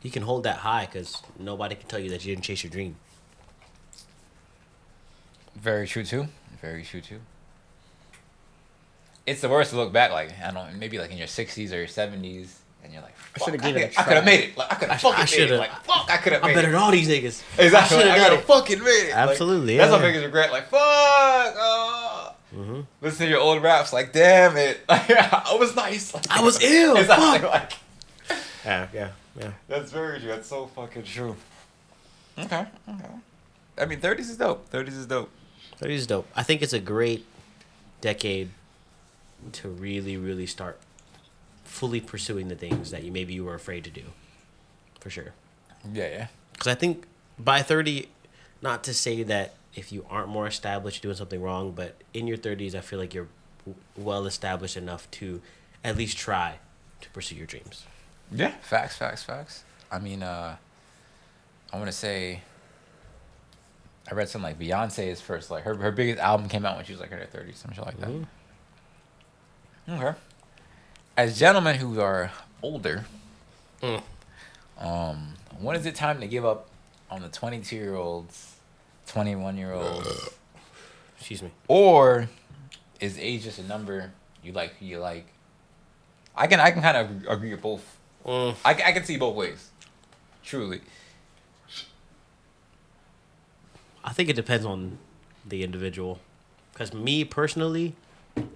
You 0.03 0.11
can 0.11 0.23
hold 0.23 0.43
that 0.43 0.57
high 0.57 0.87
because 0.87 1.23
nobody 1.39 1.77
can 1.77 1.89
tell 1.89 2.01
you 2.01 2.11
that 2.11 2.25
you 2.25 2.35
didn't 2.35 2.45
chase 2.45 2.65
your 2.65 2.71
dream. 2.71 2.97
Very 5.55 5.87
true 5.87 6.05
too. 6.05 6.27
Very 6.61 6.83
true 6.83 7.01
too. 7.01 7.21
It's 9.27 9.41
the 9.41 9.49
worst 9.49 9.71
to 9.71 9.77
look 9.77 9.93
back 9.93 10.11
like 10.11 10.33
I 10.45 10.51
don't 10.51 10.79
maybe 10.79 10.99
like 10.99 11.11
in 11.11 11.19
your 11.19 11.29
sixties 11.29 11.73
or 11.73 11.77
your 11.79 11.87
seventies 11.87 12.61
and 12.85 12.93
you're 12.93 13.03
like 13.03 13.15
I 13.35 13.39
shoulda 13.41 13.59
fuck, 13.59 13.67
I, 13.67 13.71
it 13.71 13.77
a 13.77 13.89
could- 13.89 13.99
I 13.99 14.03
could 14.05 14.13
have 14.17 14.25
made 14.25 14.41
it. 14.51 14.57
Like, 14.57 14.73
I 14.73 14.75
could 14.77 14.89
have 14.91 15.01
fucking 15.01 15.15
I 15.17 15.19
made 15.19 15.25
it. 15.25 15.29
shoulda- 15.49 15.59
Like 15.59 15.85
fuck, 15.85 16.07
I 16.11 16.17
could 16.19 16.33
have 16.35 16.45
I'm 16.45 16.55
better 16.55 16.71
than 16.71 16.77
all 16.81 16.91
these 16.93 17.09
niggas. 17.09 17.43
Exactly. 17.59 17.75
I 17.77 17.87
shoulda 18.01 18.11
I 18.13 18.17
done 18.19 18.29
could 18.31 18.37
have 18.39 18.45
fucking 18.45 18.79
made 18.85 18.91
it. 18.91 19.11
Like, 19.11 19.29
Absolutely, 19.31 19.77
That's 19.77 19.91
my 19.91 19.97
yeah. 19.99 20.03
biggest 20.05 20.25
regret. 20.25 20.53
Like 20.53 20.65
fuck. 20.69 20.81
Oh. 20.83 22.35
Mm-hmm. 22.55 22.81
Listen 23.01 23.27
to 23.27 23.31
your 23.31 23.41
old 23.41 23.63
raps. 23.63 23.93
Like 23.93 24.13
damn 24.13 24.57
it. 24.57 24.81
Like 24.89 25.11
I 25.11 25.57
was 25.59 25.75
nice. 25.75 26.15
Like, 26.15 26.31
I 26.31 26.43
was 26.43 26.63
ill, 26.63 26.97
Exactly. 26.99 27.41
fuck. 27.41 27.51
Like 27.51 27.73
Yeah, 28.65 28.87
yeah, 28.95 29.09
yeah. 29.39 29.51
that's 29.69 29.91
very 29.91 30.21
true. 30.21 30.29
That's 30.29 30.49
so 30.49 30.67
fucking 30.67 31.03
true. 31.05 31.35
Okay. 32.39 32.67
Okay. 32.89 33.05
I 33.79 33.85
mean, 33.87 34.01
thirties 34.01 34.31
is 34.31 34.37
dope. 34.37 34.69
Thirties 34.69 34.97
is 34.97 35.07
dope. 35.07 35.31
Thirties 35.77 36.03
is 36.03 36.07
dope. 36.07 36.29
I 36.37 36.43
think 36.45 36.63
it's 36.63 36.73
a 36.73 36.79
great 36.79 37.25
decade 38.01 38.51
to 39.53 39.69
really, 39.69 40.17
really 40.17 40.47
start 40.47 40.79
fully 41.75 42.01
pursuing 42.01 42.47
the 42.49 42.55
things 42.55 42.93
that 42.93 43.03
you 43.03 43.11
maybe 43.11 43.35
you 43.35 43.45
were 43.45 43.55
afraid 43.55 43.83
to 43.85 43.91
do. 43.91 44.05
For 45.01 45.11
sure. 45.11 45.33
Yeah. 45.93 46.09
Yeah. 46.09 46.27
Because 46.53 46.69
I 46.69 46.75
think 46.77 47.05
by 47.39 47.63
30, 47.63 48.09
not 48.63 48.85
to 48.85 48.95
say 48.95 49.25
that 49.25 49.55
if 49.75 49.91
you 49.91 50.07
aren't 50.09 50.29
more 50.29 50.47
established, 50.47 51.03
you're 51.03 51.11
doing 51.11 51.19
something 51.19 51.43
wrong, 51.43 51.73
but 51.73 51.97
in 52.15 52.29
your 52.29 52.37
30s, 52.37 52.77
I 52.77 52.81
feel 52.81 53.01
like 53.01 53.13
you're 53.13 53.27
well 53.97 54.25
established 54.27 54.77
enough 54.77 55.11
to 55.13 55.43
at 55.83 55.97
least 55.97 56.17
try 56.17 56.59
to 57.01 57.11
pursue 57.11 57.35
your 57.35 57.47
dreams. 57.47 57.85
Yeah, 58.31 58.53
facts, 58.63 58.97
facts, 58.97 59.25
facts. 59.25 59.65
I 59.91 59.99
mean, 59.99 60.23
uh, 60.23 60.57
I 61.73 61.77
want 61.77 61.89
to 61.89 61.93
say, 61.97 62.43
I 64.11 64.15
read 64.15 64.29
something 64.29 64.49
like 64.51 64.59
Beyonce's 64.61 65.21
first, 65.21 65.51
like 65.51 65.65
her 65.65 65.75
her 65.75 65.91
biggest 65.91 66.21
album 66.21 66.49
came 66.49 66.65
out 66.65 66.77
when 66.77 66.85
she 66.85 66.93
was 66.93 67.01
like 67.01 67.11
in 67.11 67.19
her 67.19 67.27
thirties, 67.27 67.59
some 67.59 67.73
shit 67.73 67.85
like 67.85 67.99
that. 67.99 68.09
Mhm. 68.09 68.27
Okay. 69.89 70.19
As 71.17 71.39
gentlemen 71.39 71.77
who 71.77 72.01
are 72.01 72.33
older, 72.63 73.05
Mm. 73.83 74.03
um, 74.79 75.35
when 75.59 75.77
is 75.77 75.87
it 75.87 75.95
time 75.95 76.21
to 76.21 76.27
give 76.27 76.45
up 76.45 76.69
on 77.11 77.23
the 77.23 77.29
twenty 77.29 77.61
two 77.61 77.77
year 77.77 77.95
olds, 77.95 78.57
twenty 79.07 79.37
one 79.37 79.57
year 79.57 79.73
olds, 79.73 80.31
Excuse 81.19 81.43
me. 81.43 81.51
or 81.69 82.29
is 83.01 83.19
age 83.19 83.45
just 83.45 83.59
a 83.59 83.63
number? 83.65 84.13
You 84.43 84.53
like 84.53 84.75
who 84.77 84.87
you 84.87 84.99
like. 84.99 85.27
I 86.37 86.47
can 86.49 86.59
I 86.61 86.71
can 86.73 86.83
kind 86.83 86.97
of 86.97 87.29
agree 87.29 87.51
with 87.53 87.63
both 87.63 87.83
Mm. 88.27 88.57
I, 88.65 88.71
I 88.71 88.93
can 88.93 89.05
see 89.05 89.19
both 89.19 89.37
ways. 89.37 89.69
Truly. 90.43 90.81
I 94.03 94.13
think 94.15 94.31
it 94.31 94.33
depends 94.37 94.65
on 94.65 94.97
the 95.47 95.63
individual. 95.63 96.21
Because 96.73 96.95
me 96.95 97.25
personally, 97.25 97.95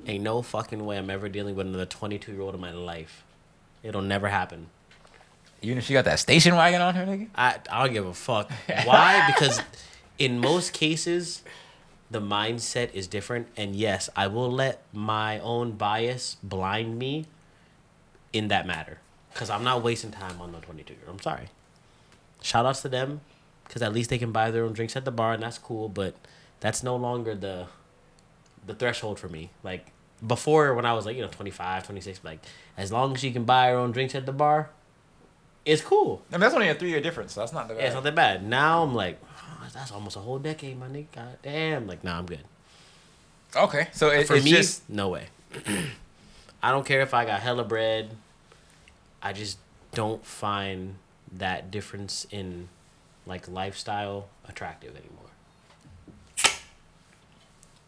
ain't 0.07 0.25
no 0.25 0.43
fucking 0.43 0.85
way 0.85 0.99
I'm 0.99 1.11
ever 1.11 1.29
dealing 1.29 1.55
with 1.55 1.67
another 1.67 1.87
22 1.87 2.33
year 2.33 2.41
old 2.41 2.55
in 2.55 2.61
my 2.61 2.73
life. 2.73 3.25
It'll 3.83 4.03
never 4.03 4.29
happen. 4.29 4.69
Even 5.63 5.79
if 5.79 5.85
she 5.85 5.93
got 5.93 6.05
that 6.05 6.19
station 6.19 6.55
wagon 6.55 6.81
on 6.81 6.95
her, 6.95 7.05
nigga. 7.05 7.29
I 7.35 7.57
I 7.71 7.85
don't 7.85 7.93
give 7.93 8.07
a 8.07 8.15
fuck. 8.15 8.51
Why? 8.85 9.27
Because 9.27 9.61
in 10.19 10.39
most 10.41 10.73
cases, 10.73 11.43
the 12.11 12.21
mindset 12.21 12.93
is 12.95 13.07
different, 13.07 13.49
and 13.57 13.75
yes, 13.75 14.09
I 14.17 14.29
will 14.29 14.51
let 14.51 14.83
my 14.93 15.41
own 15.41 15.73
bias 15.73 16.37
blind 16.43 16.99
me 16.99 17.27
in 18.33 18.49
that 18.49 18.67
matter. 18.67 19.01
Because 19.33 19.51
I'm 19.51 19.65
not 19.65 19.83
wasting 19.83 20.11
time 20.11 20.41
on 20.41 20.53
the 20.53 20.59
22 20.59 20.95
year. 20.95 21.03
Old. 21.07 21.17
I'm 21.17 21.23
sorry. 21.23 21.49
Shout 22.41 22.67
outs 22.67 22.83
to 22.83 22.89
them, 22.89 23.21
because 23.65 23.83
at 23.83 23.93
least 23.93 24.11
they 24.11 24.19
can 24.19 24.33
buy 24.33 24.51
their 24.51 24.65
own 24.65 24.73
drinks 24.73 24.97
at 24.97 25.05
the 25.05 25.11
bar, 25.11 25.33
and 25.33 25.43
that's 25.43 25.59
cool. 25.59 25.89
But 25.89 26.15
that's 26.61 26.83
no 26.83 26.97
longer 26.97 27.35
the 27.35 27.67
the 28.69 28.75
threshold 28.75 29.19
for 29.19 29.29
me. 29.29 29.51
Like 29.65 29.87
before, 30.27 30.75
when 30.75 30.85
I 30.85 30.93
was 30.93 31.07
like 31.07 31.17
you 31.17 31.23
know 31.23 31.29
25, 31.29 31.85
26, 31.85 32.21
like 32.25 32.41
as 32.77 32.93
long 32.93 33.15
as 33.15 33.21
she 33.21 33.33
can 33.33 33.45
buy 33.45 33.69
her 33.71 33.77
own 33.77 33.91
drinks 33.93 34.15
at 34.15 34.27
the 34.27 34.33
bar, 34.33 34.71
it's 35.65 35.83
cool. 35.83 36.23
I 36.31 36.35
mean, 36.35 36.41
that's 36.43 36.55
only 36.55 36.69
a 36.69 36.75
three 36.75 36.91
year 36.91 37.01
difference, 37.01 37.33
so 37.33 37.41
that's 37.41 37.53
not 37.53 37.69
the 37.69 37.75
Yeah, 37.75 37.83
it's 37.83 37.95
not 37.95 38.05
that 38.05 38.15
bad. 38.15 38.47
Now 38.47 38.83
I'm 38.83 38.95
like, 38.95 39.19
oh, 39.25 39.67
that's 39.75 39.91
almost 39.93 40.17
a 40.17 40.21
whole 40.21 40.39
decade, 40.39 40.79
my 40.79 40.87
nigga. 40.87 41.07
God 41.15 41.39
damn. 41.43 41.87
Like, 41.87 42.05
nah, 42.05 42.19
I'm 42.19 42.27
good. 42.27 42.45
Okay, 43.57 43.89
so 43.93 44.11
it, 44.11 44.27
For 44.27 44.37
it's 44.37 44.45
me, 44.45 44.51
just 44.51 44.89
no 44.89 45.09
way. 45.09 45.27
I 46.63 46.71
don't 46.71 46.85
care 46.85 47.01
if 47.01 47.15
I 47.15 47.25
got 47.25 47.41
hella 47.41 47.65
bread. 47.65 48.11
I 49.23 49.33
just 49.33 49.59
don't 49.93 50.25
find 50.25 50.97
that 51.33 51.71
difference 51.71 52.27
in 52.31 52.69
like 53.27 53.49
lifestyle 53.49 54.29
attractive 54.49 54.97
anymore. 54.97 55.25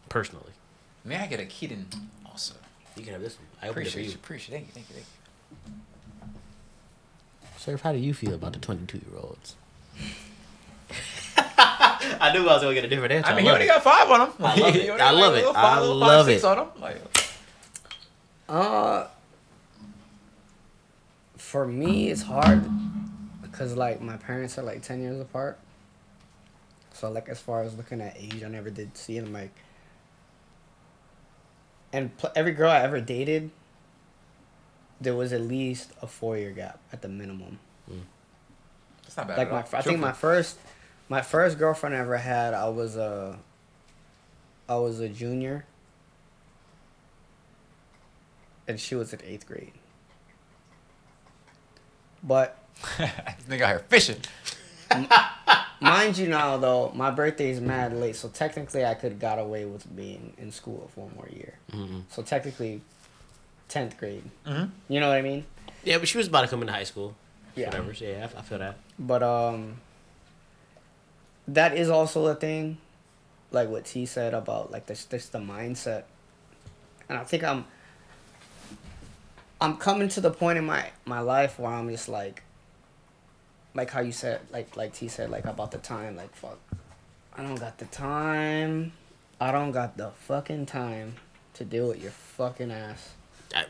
Personally, 0.09 0.51
may 1.03 1.17
I 1.17 1.27
get 1.27 1.39
a 1.39 1.45
Keaton 1.45 1.87
also? 2.25 2.55
you 2.97 3.03
can 3.03 3.13
have 3.13 3.21
this 3.21 3.37
one. 3.37 3.47
I 3.61 3.69
opened 3.69 3.87
it 3.87 3.91
for 3.91 3.99
Appreciate 3.99 4.03
you. 4.03 4.09
you, 4.09 4.15
appreciate. 4.15 4.55
Thank 4.55 4.67
you, 4.67 4.73
thank 4.73 4.89
you, 4.89 4.95
thank 4.95 5.07
you. 5.07 5.81
Sir, 7.57 7.77
how 7.77 7.91
do 7.91 7.97
you 7.99 8.13
feel 8.13 8.33
about 8.33 8.53
the 8.53 8.59
22 8.59 8.97
year 8.97 9.19
olds? 9.19 9.55
I 11.37 12.31
knew 12.33 12.41
I 12.47 12.53
was 12.53 12.61
gonna 12.63 12.73
get 12.73 12.83
a 12.85 12.87
different 12.87 13.13
answer. 13.13 13.31
I 13.31 13.35
mean, 13.35 13.43
he 13.45 13.49
love 13.51 13.55
only 13.55 13.65
it. 13.65 13.69
got 13.69 13.83
five 13.83 14.09
on 14.09 14.21
him. 14.27 14.33
I 14.39 14.55
love 14.59 14.75
it. 14.75 14.89
I 14.99 15.11
love 15.11 15.35
it. 15.35 15.45
I 15.55 15.79
love 15.79 16.29
it. 16.29 16.43
On 16.43 16.57
him. 16.57 16.67
Like, 16.81 17.01
Uh, 18.49 19.07
for 21.37 21.65
me, 21.67 22.09
it's 22.11 22.23
hard 22.23 22.63
because 23.41 23.75
like 23.75 24.01
my 24.01 24.17
parents 24.17 24.57
are 24.57 24.63
like 24.63 24.81
ten 24.81 25.01
years 25.01 25.19
apart. 25.19 25.57
So 26.93 27.09
like 27.09 27.29
as 27.29 27.39
far 27.39 27.61
as 27.63 27.75
looking 27.77 28.01
at 28.01 28.15
age, 28.17 28.43
I 28.43 28.47
never 28.49 28.69
did 28.69 28.97
see 28.97 29.19
them 29.19 29.31
like. 29.33 29.51
And 31.93 32.15
pl- 32.17 32.31
every 32.35 32.53
girl 32.53 32.69
I 32.71 32.79
ever 32.79 33.01
dated, 33.01 33.51
there 34.99 35.15
was 35.15 35.33
at 35.33 35.41
least 35.41 35.91
a 36.01 36.07
four 36.07 36.37
year 36.37 36.51
gap 36.51 36.79
at 36.93 37.01
the 37.01 37.07
minimum. 37.09 37.59
Hmm. 37.89 37.99
that's 39.03 39.17
not 39.17 39.27
bad. 39.27 39.37
like 39.37 39.47
at 39.47 39.51
my, 39.51 39.57
all. 39.57 39.63
fir- 39.63 39.77
I 39.77 39.81
think 39.81 39.99
my 39.99 40.11
first, 40.11 40.57
my 41.09 41.21
first 41.21 41.57
girlfriend 41.57 41.95
I 41.95 41.99
ever 41.99 42.17
had, 42.17 42.53
I 42.53 42.69
was 42.69 42.95
a. 42.95 43.37
I 44.69 44.75
was 44.75 44.99
a 45.01 45.09
junior. 45.09 45.65
And 48.67 48.79
she 48.79 48.95
was 48.95 49.11
in 49.11 49.19
eighth 49.25 49.45
grade. 49.45 49.73
But 52.23 52.57
this 52.97 53.09
nigga 53.49 53.61
out 53.61 53.69
here 53.69 53.79
fishing. 53.89 54.21
Mind 55.81 56.17
you 56.17 56.27
now 56.27 56.57
though, 56.57 56.91
my 56.93 57.11
birthday 57.11 57.49
is 57.49 57.59
mad 57.59 57.93
late, 57.93 58.15
so 58.15 58.29
technically 58.29 58.85
I 58.85 58.93
could 58.93 59.11
have 59.13 59.19
got 59.19 59.39
away 59.39 59.65
with 59.65 59.93
being 59.95 60.33
in 60.37 60.51
school 60.51 60.89
for 60.93 61.05
one 61.05 61.15
more 61.15 61.29
year. 61.29 61.55
Mhm. 61.71 62.03
So 62.09 62.21
technically, 62.21 62.81
tenth 63.67 63.97
grade. 63.97 64.23
Mhm. 64.45 64.71
You 64.87 64.99
know 64.99 65.07
what 65.09 65.17
I 65.17 65.21
mean? 65.21 65.45
Yeah, 65.83 65.97
but 65.97 66.07
she 66.07 66.17
was 66.17 66.27
about 66.27 66.41
to 66.41 66.47
come 66.47 66.61
into 66.61 66.73
high 66.73 66.83
school. 66.83 67.15
Yeah. 67.55 67.67
Whatever. 67.67 67.93
So 67.93 68.05
yeah, 68.05 68.27
I, 68.35 68.39
I 68.39 68.41
feel 68.43 68.59
that. 68.59 68.77
But 68.99 69.23
um 69.23 69.81
that 71.47 71.75
is 71.75 71.89
also 71.89 72.27
a 72.27 72.35
thing 72.35 72.77
like 73.51 73.67
what 73.67 73.85
T 73.85 74.05
said 74.05 74.33
about 74.33 74.71
like 74.71 74.85
this 74.85 75.05
this 75.05 75.27
the 75.29 75.39
mindset. 75.39 76.03
And 77.09 77.17
I 77.17 77.23
think 77.23 77.43
I'm 77.43 77.65
I'm 79.59 79.77
coming 79.77 80.07
to 80.09 80.21
the 80.21 80.31
point 80.31 80.57
in 80.57 80.65
my 80.65 80.89
my 81.05 81.19
life 81.19 81.59
where 81.59 81.71
I'm 81.71 81.89
just 81.89 82.07
like 82.07 82.43
like 83.73 83.89
how 83.89 84.01
you 84.01 84.11
said 84.11 84.41
like 84.51 84.75
like 84.75 84.93
T 84.93 85.07
said 85.07 85.29
like 85.29 85.45
about 85.45 85.71
the 85.71 85.77
time 85.77 86.15
like 86.15 86.35
fuck 86.35 86.59
I 87.35 87.43
don't 87.43 87.59
got 87.59 87.77
the 87.77 87.85
time. 87.85 88.91
I 89.39 89.51
don't 89.51 89.71
got 89.71 89.97
the 89.97 90.11
fucking 90.11 90.65
time 90.65 91.15
to 91.53 91.65
deal 91.65 91.87
with 91.87 92.01
your 92.01 92.11
fucking 92.11 92.71
ass. 92.71 93.11
I, 93.55 93.65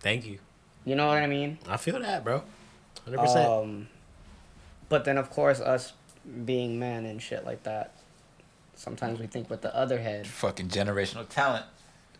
thank 0.00 0.26
you. 0.26 0.38
You 0.84 0.94
know 0.94 1.08
what 1.08 1.18
I 1.18 1.26
mean? 1.26 1.58
I 1.68 1.76
feel 1.76 1.98
that, 2.00 2.24
bro. 2.24 2.42
Hundred 3.04 3.18
percent. 3.18 3.48
Um, 3.48 3.88
but 4.88 5.04
then, 5.04 5.18
of 5.18 5.30
course, 5.30 5.60
us 5.60 5.92
being 6.44 6.78
men 6.78 7.04
and 7.04 7.20
shit 7.20 7.44
like 7.44 7.64
that, 7.64 7.92
sometimes 8.74 9.18
we 9.18 9.26
think 9.26 9.50
with 9.50 9.62
the 9.62 9.74
other 9.76 9.98
head 9.98 10.26
Fucking 10.26 10.68
generational 10.68 11.28
talent. 11.28 11.66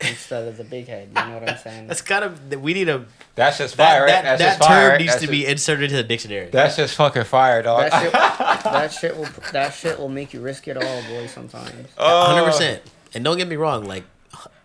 Instead 0.03 0.48
of 0.48 0.57
the 0.57 0.64
big 0.64 0.86
head. 0.88 1.09
You 1.09 1.26
know 1.26 1.38
what 1.38 1.48
I'm 1.51 1.59
saying? 1.59 1.86
That's 1.86 2.03
kind 2.03 2.24
of 2.24 2.62
we 2.62 2.74
need 2.74 2.88
a 2.88 3.05
That's 3.34 3.59
just 3.59 3.76
that 3.76 3.88
fire, 3.90 4.01
right? 4.03 4.09
that, 4.09 4.22
That's 4.22 4.40
that 4.42 4.48
just 4.59 4.59
fire. 4.68 4.80
term 4.82 4.90
right? 4.92 5.01
needs 5.01 5.12
That's 5.12 5.24
to 5.24 5.30
be 5.30 5.46
inserted 5.46 5.84
into 5.84 5.96
the 5.96 6.03
dictionary. 6.05 6.48
That's 6.51 6.76
just 6.76 6.94
fucking 6.96 7.24
fire, 7.24 7.62
dog. 7.62 7.90
that 7.90 8.03
shit, 8.03 8.12
that 8.64 8.92
shit 8.92 9.16
will 9.16 9.28
that 9.53 9.70
shit 9.74 9.98
will 9.98 10.09
make 10.09 10.32
you 10.32 10.40
risk 10.40 10.68
it 10.68 10.76
all, 10.76 11.03
boy. 11.03 11.26
Sometimes. 11.26 11.88
Oh. 11.98 12.26
Hundred 12.32 12.46
percent. 12.46 12.82
And 13.14 13.24
don't 13.24 13.36
get 13.36 13.48
me 13.48 13.57
wrong, 13.57 13.84
like 13.84 14.05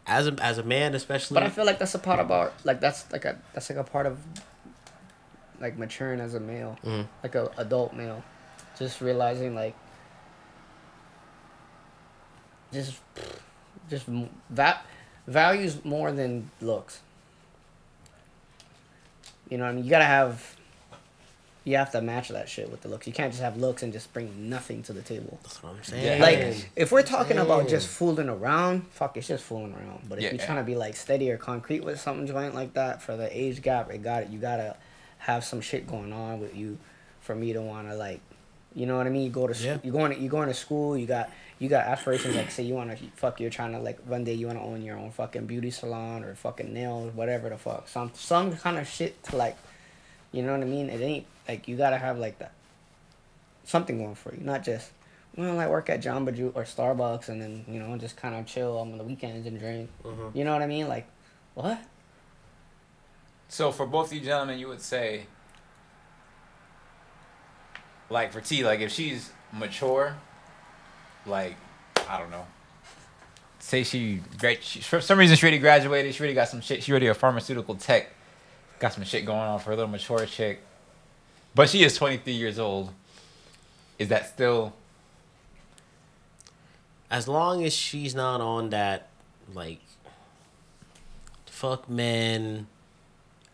as 0.08 0.28
a 0.28 0.36
as 0.42 0.58
a 0.58 0.64
man, 0.64 0.94
especially. 0.96 1.36
But 1.36 1.44
I 1.44 1.50
feel 1.50 1.66
like 1.66 1.80
that's 1.80 1.96
a 1.96 2.00
part 2.00 2.20
about 2.20 2.54
like 2.64 2.80
that's 2.80 3.12
like 3.12 3.26
a 3.26 3.38
that's 3.54 3.70
like 3.70 3.80
a 3.80 3.84
part 3.84 4.06
of 4.06 4.18
like 5.60 5.78
maturing 5.78 6.20
as 6.20 6.34
a 6.34 6.40
male, 6.40 6.78
Mhm. 6.86 7.08
like 7.24 7.34
a 7.36 7.50
adult 7.58 7.94
male, 7.94 8.24
just 8.78 9.02
realizing 9.02 9.56
like 9.56 9.76
just 12.74 13.00
just 13.90 14.06
that 14.50 14.86
values 15.28 15.84
more 15.86 16.12
than 16.12 16.50
looks. 16.62 17.02
You 19.50 19.58
know 19.58 19.66
what 19.66 19.72
I 19.72 19.74
mean? 19.74 19.84
You 19.84 19.90
gotta 19.90 20.06
have. 20.06 20.56
You 21.68 21.78
have 21.78 21.92
to 21.94 22.02
match 22.02 22.30
that 22.30 22.48
shit 22.48 22.70
with 22.70 22.82
the 22.82 22.90
looks. 22.90 23.08
You 23.08 23.14
can't 23.14 23.32
just 23.32 23.42
have 23.42 23.58
looks 23.58 23.82
and 23.82 23.92
just 23.92 24.14
bring 24.14 24.50
nothing 24.52 24.84
to 24.84 24.94
the 24.94 25.02
table. 25.02 25.40
That's 25.42 25.64
what 25.64 25.74
I'm 25.74 25.84
saying. 25.84 26.22
Like, 26.22 26.70
if 26.76 26.92
we're 26.92 27.02
talking 27.02 27.40
about 27.40 27.68
just 27.68 27.88
fooling 27.88 28.30
around, 28.30 28.86
fuck, 28.92 29.18
it's 29.18 29.28
just 29.28 29.44
fooling 29.44 29.74
around. 29.74 30.08
But 30.08 30.20
if 30.20 30.26
Yeah. 30.26 30.30
you're 30.34 30.46
trying 30.46 30.60
to 30.60 30.64
be 30.64 30.76
like 30.76 30.96
steady 30.96 31.32
or 31.32 31.38
concrete 31.38 31.84
with 31.84 32.00
something 32.00 32.28
joint 32.28 32.54
like 32.54 32.76
that 32.76 33.02
for 33.02 33.18
the 33.18 33.36
age 33.36 33.64
gap, 33.64 33.90
it 33.92 34.04
got 34.04 34.22
it. 34.24 34.30
You 34.30 34.38
gotta 34.38 34.76
have 35.18 35.44
some 35.44 35.60
shit 35.60 35.88
going 35.88 36.14
on 36.14 36.40
with 36.40 36.56
you 36.56 36.78
for 37.22 37.34
me 37.34 37.52
to 37.54 37.62
want 37.64 37.90
to 37.90 37.96
like, 37.96 38.20
you 38.76 38.86
know 38.86 38.98
what 38.98 39.08
I 39.08 39.10
mean? 39.10 39.24
You 39.24 39.32
go 39.32 39.48
to 39.48 39.56
Yeah. 39.64 39.80
you 39.84 39.92
going 39.92 40.14
to, 40.14 40.20
you 40.20 40.30
going 40.30 40.50
to 40.50 40.54
school. 40.54 40.96
You 40.96 41.08
got 41.08 41.32
you 41.60 41.70
got 41.70 41.86
aspirations 41.86 42.36
like 42.36 42.52
say 42.52 42.64
you 42.64 42.74
want 42.74 42.92
to 42.92 42.98
fuck. 43.16 43.40
You're 43.40 43.50
trying 43.50 43.72
to 43.74 43.80
like 43.80 44.00
one 44.06 44.24
day 44.24 44.34
you 44.34 44.48
want 44.48 44.60
to 44.60 44.64
own 44.66 44.82
your 44.82 44.98
own 44.98 45.12
fucking 45.12 45.46
beauty 45.46 45.72
salon 45.72 46.24
or 46.24 46.36
fucking 46.36 46.74
nails, 46.74 47.14
whatever 47.16 47.50
the 47.50 47.58
fuck. 47.58 47.88
Some 47.88 48.12
some 48.14 48.56
kind 48.58 48.78
of 48.78 48.88
shit 48.88 49.22
to 49.24 49.38
like, 49.38 49.58
you 50.32 50.44
know 50.44 50.52
what 50.52 50.62
I 50.62 50.66
mean? 50.66 50.90
It 50.90 51.02
ain't 51.02 51.26
like 51.48 51.68
you 51.68 51.78
gotta 51.78 51.98
have 51.98 52.18
like 52.20 52.40
that 52.40 52.52
something 53.64 53.98
going 53.98 54.16
for 54.16 54.34
you, 54.36 54.42
not 54.44 54.64
just 54.64 54.92
well, 55.38 55.56
like 55.56 55.70
work 55.70 55.90
at 55.90 56.02
Jamba 56.02 56.34
Juice 56.36 56.54
or 56.56 56.64
Starbucks 56.64 57.30
and 57.30 57.42
then 57.42 57.66
you 57.68 57.80
know 57.80 57.98
just 57.98 58.16
kind 58.18 58.36
of 58.36 58.46
chill 58.46 58.78
on 58.78 58.98
the 58.98 59.04
weekends 59.04 59.48
and 59.48 59.60
drink. 59.60 59.90
Mhm. 60.04 60.36
You 60.36 60.44
know 60.44 60.54
what 60.54 60.62
I 60.62 60.68
mean? 60.68 60.88
Like, 60.88 61.08
what? 61.54 61.80
So 63.48 63.72
for 63.72 63.86
both 63.86 64.08
of 64.08 64.14
you 64.14 64.22
gentlemen, 64.22 64.60
you 64.60 64.68
would 64.68 64.82
say, 64.82 65.28
like 68.10 68.32
for 68.34 68.42
T, 68.42 68.64
like 68.64 68.80
if 68.80 68.92
she's 68.92 69.32
mature, 69.54 70.16
like 71.26 71.56
I 72.10 72.20
don't 72.20 72.32
know, 72.32 72.46
say 73.60 73.84
she 73.84 74.22
great, 74.38 74.64
she, 74.64 74.82
for 74.82 75.02
some 75.02 75.18
reason 75.18 75.36
she 75.36 75.44
already 75.46 75.60
graduated, 75.60 76.14
she 76.14 76.20
already 76.22 76.36
got 76.36 76.50
some 76.50 76.62
shit, 76.62 76.84
she 76.84 76.92
already 76.92 77.08
a 77.08 77.14
pharmaceutical 77.14 77.76
tech, 77.76 78.12
got 78.80 78.94
some 78.94 79.04
shit 79.04 79.26
going 79.26 79.40
on 79.40 79.60
for 79.60 79.72
a 79.72 79.76
little 79.76 79.90
mature 79.90 80.26
chick, 80.26 80.62
but 81.54 81.70
she 81.70 81.84
is 81.84 81.96
23 81.96 82.34
years 82.34 82.60
old. 82.60 82.92
Is 83.98 84.10
that 84.10 84.28
still? 84.28 84.74
as 87.10 87.28
long 87.28 87.64
as 87.64 87.74
she's 87.74 88.16
not 88.16 88.42
on 88.42 88.70
that 88.72 89.08
like 89.54 89.80
fuck 91.46 91.90
men 91.90 92.68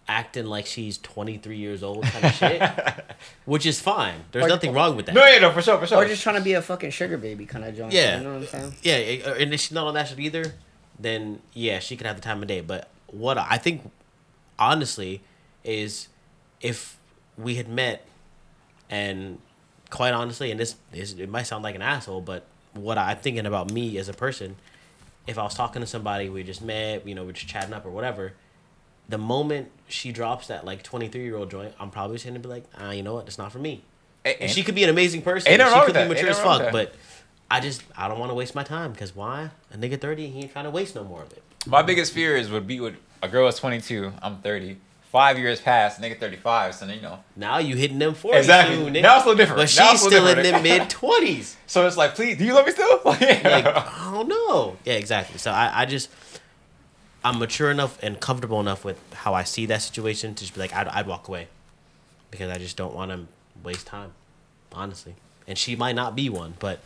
acting 0.07 0.45
like 0.45 0.65
she's 0.65 0.97
23 0.97 1.55
years 1.57 1.83
old 1.83 2.03
kind 2.03 2.25
of 2.25 2.33
shit 2.33 2.61
which 3.45 3.65
is 3.65 3.79
fine 3.79 4.15
there's 4.31 4.45
Or- 4.45 4.49
nothing 4.49 4.73
wrong 4.73 4.95
with 4.97 5.05
that 5.05 5.15
No, 5.15 5.25
yeah, 5.25 5.39
no, 5.39 5.51
for 5.51 5.61
sure, 5.61 5.77
for 5.79 5.87
sure. 5.87 5.97
Or 5.99 6.05
just 6.07 6.21
trying 6.23 6.35
to 6.35 6.41
be 6.41 6.53
a 6.53 6.61
fucking 6.61 6.91
sugar 6.91 7.17
baby 7.17 7.45
kind 7.45 7.63
of 7.63 7.75
joint. 7.77 7.93
Yeah. 7.93 8.17
You 8.17 8.23
know 8.23 8.33
what 8.33 8.53
I'm 8.53 8.73
saying? 8.73 8.73
yeah 8.83 9.29
uh, 9.31 9.35
and 9.35 9.53
if 9.53 9.59
she's 9.61 9.71
not 9.71 9.87
on 9.87 9.93
that 9.93 10.07
shit 10.09 10.19
either 10.19 10.53
then 10.99 11.39
yeah 11.53 11.79
she 11.79 11.95
can 11.95 12.07
have 12.07 12.15
the 12.15 12.21
time 12.21 12.41
of 12.41 12.47
day 12.47 12.61
but 12.61 12.89
what 13.07 13.37
i 13.37 13.57
think 13.57 13.89
honestly 14.59 15.21
is 15.63 16.07
if 16.61 16.97
we 17.37 17.55
had 17.55 17.67
met 17.69 18.05
and 18.89 19.39
quite 19.89 20.13
honestly 20.13 20.51
and 20.51 20.59
this, 20.59 20.75
this 20.91 21.13
it 21.13 21.29
might 21.29 21.43
sound 21.43 21.63
like 21.63 21.75
an 21.75 21.81
asshole 21.81 22.21
but 22.21 22.45
what 22.73 22.97
i'm 22.97 23.17
thinking 23.17 23.45
about 23.45 23.71
me 23.71 23.97
as 23.97 24.09
a 24.09 24.13
person 24.13 24.55
if 25.27 25.37
i 25.37 25.43
was 25.43 25.53
talking 25.53 25.81
to 25.81 25.85
somebody 25.87 26.29
we 26.29 26.43
just 26.43 26.61
met 26.61 27.05
you 27.07 27.13
know 27.15 27.23
we're 27.23 27.31
just 27.31 27.47
chatting 27.47 27.73
up 27.73 27.85
or 27.85 27.89
whatever 27.89 28.33
the 29.11 29.17
moment 29.19 29.69
she 29.87 30.11
drops 30.11 30.47
that 30.47 30.65
like 30.65 30.81
23 30.83 31.21
year 31.21 31.35
old 31.35 31.51
joint, 31.51 31.73
I'm 31.79 31.91
probably 31.91 32.15
just 32.15 32.25
gonna 32.25 32.39
be 32.39 32.49
like, 32.49 32.63
ah, 32.79 32.91
you 32.91 33.03
know 33.03 33.13
what? 33.13 33.27
It's 33.27 33.37
not 33.37 33.51
for 33.51 33.59
me. 33.59 33.83
A- 34.25 34.41
And 34.43 34.51
she 34.51 34.63
could 34.63 34.75
be 34.75 34.83
an 34.83 34.89
amazing 34.89 35.21
person. 35.21 35.51
Ain't 35.51 35.61
she 35.61 35.79
could 35.81 35.87
be 35.87 35.91
that. 35.93 36.07
mature 36.07 36.27
Ain't 36.27 36.37
as 36.37 36.39
fuck. 36.39 36.71
But 36.71 36.95
I 37.49 37.59
just 37.59 37.83
I 37.95 38.07
don't 38.07 38.19
want 38.19 38.31
to 38.31 38.35
waste 38.35 38.55
my 38.55 38.63
time 38.63 38.91
because 38.93 39.15
why? 39.15 39.49
A 39.73 39.77
nigga 39.77 39.99
30, 39.99 40.27
he 40.27 40.39
ain't 40.39 40.51
trying 40.51 40.65
to 40.65 40.71
waste 40.71 40.95
no 40.95 41.03
more 41.03 41.21
of 41.21 41.31
it. 41.33 41.43
My 41.67 41.81
biggest 41.83 42.13
fear 42.13 42.35
is 42.35 42.49
would 42.49 42.65
be 42.65 42.79
with 42.79 42.95
a 43.21 43.27
girl 43.27 43.47
is 43.47 43.57
22, 43.59 44.13
I'm 44.21 44.37
30. 44.41 44.77
Five 45.11 45.37
years 45.37 45.59
past, 45.59 45.99
nigga 45.99 46.17
35, 46.17 46.73
so 46.73 46.85
then, 46.85 46.95
you 46.95 47.01
know. 47.01 47.19
Now 47.35 47.57
you 47.57 47.75
hitting 47.75 47.99
them 47.99 48.13
40 48.13 48.37
Exactly. 48.37 48.75
soon, 48.77 48.93
nigga. 48.93 49.01
Now 49.01 49.17
it's 49.17 49.25
a 49.25 49.27
little 49.27 49.35
different. 49.35 49.57
But 49.57 49.75
Now 49.77 49.91
she's 49.91 50.01
still 50.01 50.25
in 50.29 50.37
the 50.37 50.61
mid 50.61 50.83
20s. 50.83 51.55
So 51.67 51.85
it's 51.85 51.97
like, 51.97 52.15
please, 52.15 52.37
do 52.37 52.45
you 52.45 52.53
love 52.53 52.65
me 52.65 52.71
still? 52.71 53.01
like 53.05 53.21
I 53.45 54.09
don't 54.13 54.29
know. 54.29 54.77
Yeah, 54.85 54.93
exactly. 54.93 55.37
So 55.37 55.51
I, 55.51 55.81
I 55.81 55.85
just 55.85 56.09
I'm 57.23 57.37
mature 57.39 57.69
enough 57.69 58.01
and 58.01 58.19
comfortable 58.19 58.59
enough 58.59 58.83
with 58.83 58.99
how 59.13 59.33
I 59.33 59.43
see 59.43 59.65
that 59.67 59.81
situation 59.81 60.33
to 60.35 60.43
just 60.43 60.53
be 60.55 60.59
like 60.61 60.73
I'd, 60.73 60.87
I'd 60.87 61.07
walk 61.07 61.27
away 61.27 61.47
because 62.31 62.49
I 62.49 62.57
just 62.57 62.77
don't 62.77 62.95
want 62.95 63.11
to 63.11 63.27
waste 63.63 63.85
time, 63.87 64.11
honestly. 64.73 65.15
And 65.47 65.57
she 65.57 65.75
might 65.75 65.93
not 65.95 66.15
be 66.15 66.29
one, 66.29 66.53
but 66.59 66.79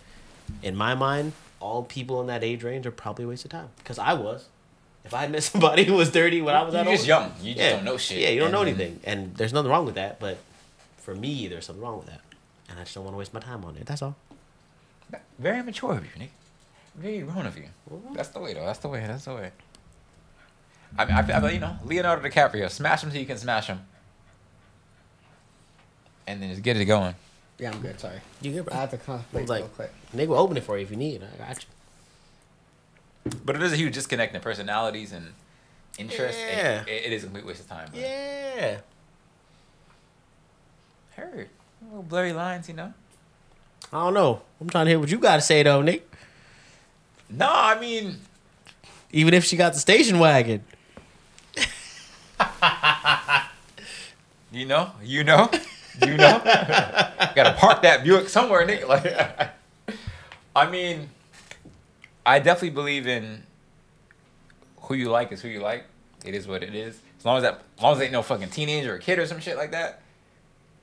in 0.61 0.75
my 0.75 0.93
mind, 0.95 1.33
all 1.59 1.83
people 1.83 2.19
in 2.21 2.27
that 2.27 2.43
age 2.43 2.63
range 2.63 2.85
are 2.85 2.91
probably 2.91 3.25
a 3.25 3.27
waste 3.29 3.45
of 3.45 3.51
time 3.51 3.69
because 3.77 3.97
I 3.97 4.13
was. 4.13 4.47
If 5.05 5.13
I 5.13 5.21
had 5.21 5.31
met 5.31 5.43
somebody 5.51 5.83
who 5.85 5.93
was 5.93 6.09
30 6.09 6.41
when 6.41 6.55
I 6.55 6.63
was 6.63 6.73
You're 6.73 6.83
that 6.83 6.89
just 6.91 7.01
old, 7.03 7.07
young. 7.07 7.31
You 7.41 7.53
just 7.53 7.57
yeah, 7.63 7.69
don't 7.75 7.85
know 7.85 7.97
shit. 7.97 8.17
Yeah, 8.19 8.29
you 8.29 8.39
don't 8.39 8.51
know 8.51 8.61
And- 8.61 8.69
anything, 8.69 8.99
and 9.03 9.35
there's 9.35 9.53
nothing 9.53 9.71
wrong 9.71 9.85
with 9.85 9.95
that. 9.95 10.19
But 10.19 10.37
for 10.97 11.15
me, 11.15 11.47
there's 11.47 11.65
something 11.67 11.83
wrong 11.83 11.97
with 11.99 12.07
that, 12.07 12.21
and 12.69 12.79
I 12.79 12.83
just 12.83 12.95
don't 12.95 13.03
want 13.05 13.13
to 13.13 13.19
waste 13.19 13.33
my 13.33 13.39
time 13.39 13.63
on 13.63 13.77
it. 13.77 13.85
That's 13.85 14.01
all. 14.01 14.15
Very 15.39 15.61
mature 15.63 15.93
of 15.93 16.03
you, 16.03 16.11
nigga. 16.19 16.29
Very 16.95 17.19
grown 17.19 17.45
of 17.45 17.57
you. 17.57 17.65
That's 18.13 18.29
the 18.29 18.39
way, 18.39 18.53
though. 18.53 18.65
That's 18.65 18.79
the 18.79 18.87
way. 18.87 19.05
That's 19.05 19.25
the 19.25 19.35
way. 19.35 19.51
I 20.97 21.05
mean, 21.05 21.13
I, 21.15 21.31
I, 21.47 21.51
you 21.51 21.59
know, 21.59 21.75
Leonardo 21.83 22.27
DiCaprio, 22.27 22.69
smash 22.69 23.03
him 23.03 23.11
till 23.11 23.19
you 23.19 23.25
can 23.25 23.37
smash 23.37 23.67
him, 23.67 23.81
and 26.25 26.41
then 26.41 26.49
just 26.51 26.61
get 26.63 26.77
it 26.77 26.85
going. 26.85 27.15
Yeah, 27.59 27.71
I'm 27.71 27.81
good. 27.81 27.99
Sorry. 27.99 28.19
You 28.41 28.51
good, 28.51 28.69
I 28.69 28.75
have 28.77 28.91
to 28.91 28.97
contemplate 28.97 29.47
Like- 29.49 29.61
real 29.61 29.69
quick. 29.69 29.91
Nigga 30.15 30.27
will 30.27 30.37
open 30.37 30.57
it 30.57 30.63
for 30.63 30.77
you 30.77 30.83
if 30.83 30.91
you 30.91 30.97
need. 30.97 31.21
I 31.23 31.37
got 31.47 31.65
you. 33.25 33.31
But 33.43 33.55
it 33.55 33.63
is 33.63 33.73
a 33.73 33.77
huge 33.77 33.93
disconnect 33.93 34.35
in 34.35 34.41
personalities 34.41 35.11
and 35.11 35.33
interests. 35.97 36.39
and 36.41 36.57
Yeah. 36.87 36.93
it- 36.93 37.05
it 37.05 37.13
is 37.13 37.23
a 37.23 37.27
complete 37.27 37.45
waste 37.45 37.61
of 37.61 37.67
time. 37.69 37.89
but- 37.91 37.99
Yeah. 37.99 38.77
Heard. 41.15 41.49
Little 41.81 42.03
blurry 42.03 42.33
lines, 42.33 42.67
you 42.67 42.73
know. 42.75 42.93
I 43.93 44.03
don't 44.05 44.13
know. 44.13 44.41
I'm 44.59 44.69
trying 44.69 44.85
to 44.85 44.89
hear 44.91 44.99
what 44.99 45.09
you 45.09 45.17
got 45.17 45.35
to 45.35 45.41
say 45.41 45.63
though, 45.63 45.81
Nick. 45.81 46.09
No, 47.29 47.49
I 47.51 47.79
mean, 47.79 48.19
Even 49.11 49.33
if 49.33 49.45
she 49.45 49.55
got 49.55 49.71
the 49.73 49.79
station 49.79 50.19
wagon. 50.19 50.63
you 54.51 54.65
know, 54.65 54.91
you 55.03 55.23
know, 55.23 55.49
you 56.05 56.17
know. 56.17 56.41
Gotta 57.35 57.53
park 57.57 57.81
that 57.81 58.03
Buick 58.03 58.29
somewhere, 58.29 58.65
nigga. 58.65 59.49
Like, 60.57 60.67
I 60.67 60.69
mean, 60.69 61.09
I 62.25 62.39
definitely 62.39 62.69
believe 62.69 63.07
in 63.07 63.43
who 64.83 64.93
you 64.93 65.09
like 65.09 65.31
is 65.33 65.41
who 65.41 65.49
you 65.49 65.59
like. 65.59 65.83
It 66.23 66.33
is 66.33 66.47
what 66.47 66.63
it 66.63 66.73
is. 66.73 66.97
As 67.19 67.25
long 67.25 67.37
as 67.37 67.43
that, 67.43 67.61
as 67.77 67.83
long 67.83 67.93
as 67.93 67.99
they 67.99 68.05
ain't 68.05 68.13
no 68.13 68.21
fucking 68.21 68.49
teenager 68.49 68.95
or 68.95 68.97
kid 68.97 69.19
or 69.19 69.25
some 69.25 69.39
shit 69.39 69.57
like 69.57 69.71
that, 69.71 70.01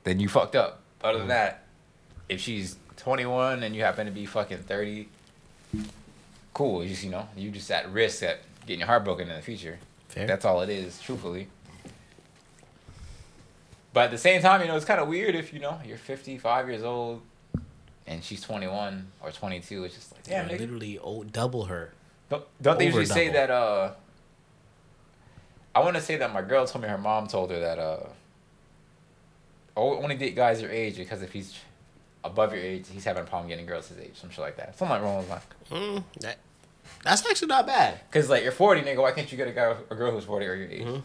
then 0.03 0.19
you 0.19 0.29
fucked 0.29 0.55
up. 0.55 0.81
Other 1.03 1.17
than 1.17 1.21
mm-hmm. 1.21 1.29
that, 1.29 1.63
if 2.29 2.39
she's 2.39 2.77
21 2.97 3.63
and 3.63 3.75
you 3.75 3.81
happen 3.81 4.05
to 4.05 4.11
be 4.11 4.25
fucking 4.25 4.59
30, 4.59 5.07
cool. 6.53 6.83
You 6.83 6.89
just 6.89 7.03
you 7.03 7.09
know, 7.09 7.27
you 7.35 7.49
just 7.49 7.69
at 7.71 7.91
risk 7.91 8.23
at 8.23 8.41
getting 8.65 8.79
your 8.79 8.87
heart 8.87 9.03
broken 9.03 9.27
in 9.27 9.35
the 9.35 9.41
future. 9.41 9.79
Fair. 10.09 10.27
That's 10.27 10.45
all 10.45 10.61
it 10.61 10.69
is, 10.69 11.01
truthfully. 11.01 11.47
But 13.93 14.05
at 14.05 14.11
the 14.11 14.17
same 14.17 14.41
time, 14.41 14.61
you 14.61 14.67
know, 14.67 14.75
it's 14.75 14.85
kind 14.85 14.99
of 14.99 15.07
weird 15.07 15.35
if 15.35 15.53
you 15.53 15.59
know 15.59 15.79
you're 15.85 15.97
55 15.97 16.67
years 16.67 16.83
old 16.83 17.21
and 18.07 18.23
she's 18.23 18.41
21 18.41 19.11
or 19.21 19.31
22. 19.31 19.83
It's 19.83 19.95
just 19.95 20.11
like, 20.13 20.23
damn, 20.23 20.49
You're 20.49 20.59
literally 20.59 20.97
old, 20.99 21.31
double 21.31 21.65
her. 21.65 21.93
Don't, 22.29 22.43
don't 22.61 22.79
they 22.79 22.85
usually 22.85 23.05
say 23.05 23.29
that? 23.29 23.51
Uh, 23.51 23.91
I 25.75 25.79
want 25.81 25.95
to 25.95 26.01
say 26.01 26.17
that 26.17 26.33
my 26.33 26.41
girl 26.41 26.65
told 26.65 26.83
me 26.83 26.89
her 26.89 26.97
mom 26.97 27.27
told 27.27 27.51
her 27.51 27.59
that 27.59 27.77
uh, 27.79 27.99
oh, 29.77 30.01
only 30.01 30.15
date 30.15 30.35
guys 30.35 30.61
your 30.61 30.71
age 30.71 30.97
because 30.97 31.21
if 31.21 31.31
he's 31.31 31.57
above 32.23 32.53
your 32.53 32.61
age, 32.61 32.85
he's 32.91 33.03
having 33.03 33.23
a 33.23 33.25
problem 33.25 33.49
getting 33.49 33.65
girls 33.65 33.89
his 33.89 33.99
age, 33.99 34.15
some 34.15 34.29
shit 34.29 34.39
like 34.39 34.57
that. 34.57 34.77
Something 34.77 34.95
like 34.95 35.03
wrong 35.03 35.17
with 35.17 35.29
like. 35.29 35.41
Mm, 35.71 36.03
that, 36.21 36.37
that's 37.03 37.25
actually 37.27 37.47
not 37.47 37.67
bad. 37.67 37.99
Cause 38.11 38.29
like 38.29 38.43
you're 38.43 38.51
40, 38.51 38.81
nigga. 38.81 39.01
Why 39.01 39.11
can't 39.11 39.31
you 39.31 39.37
get 39.37 39.47
a 39.47 39.51
guy, 39.51 39.75
a 39.89 39.95
girl 39.95 40.11
who's 40.11 40.25
40 40.25 40.45
or 40.45 40.55
your 40.55 40.67
age? 40.69 40.83
Mhm. 40.85 41.01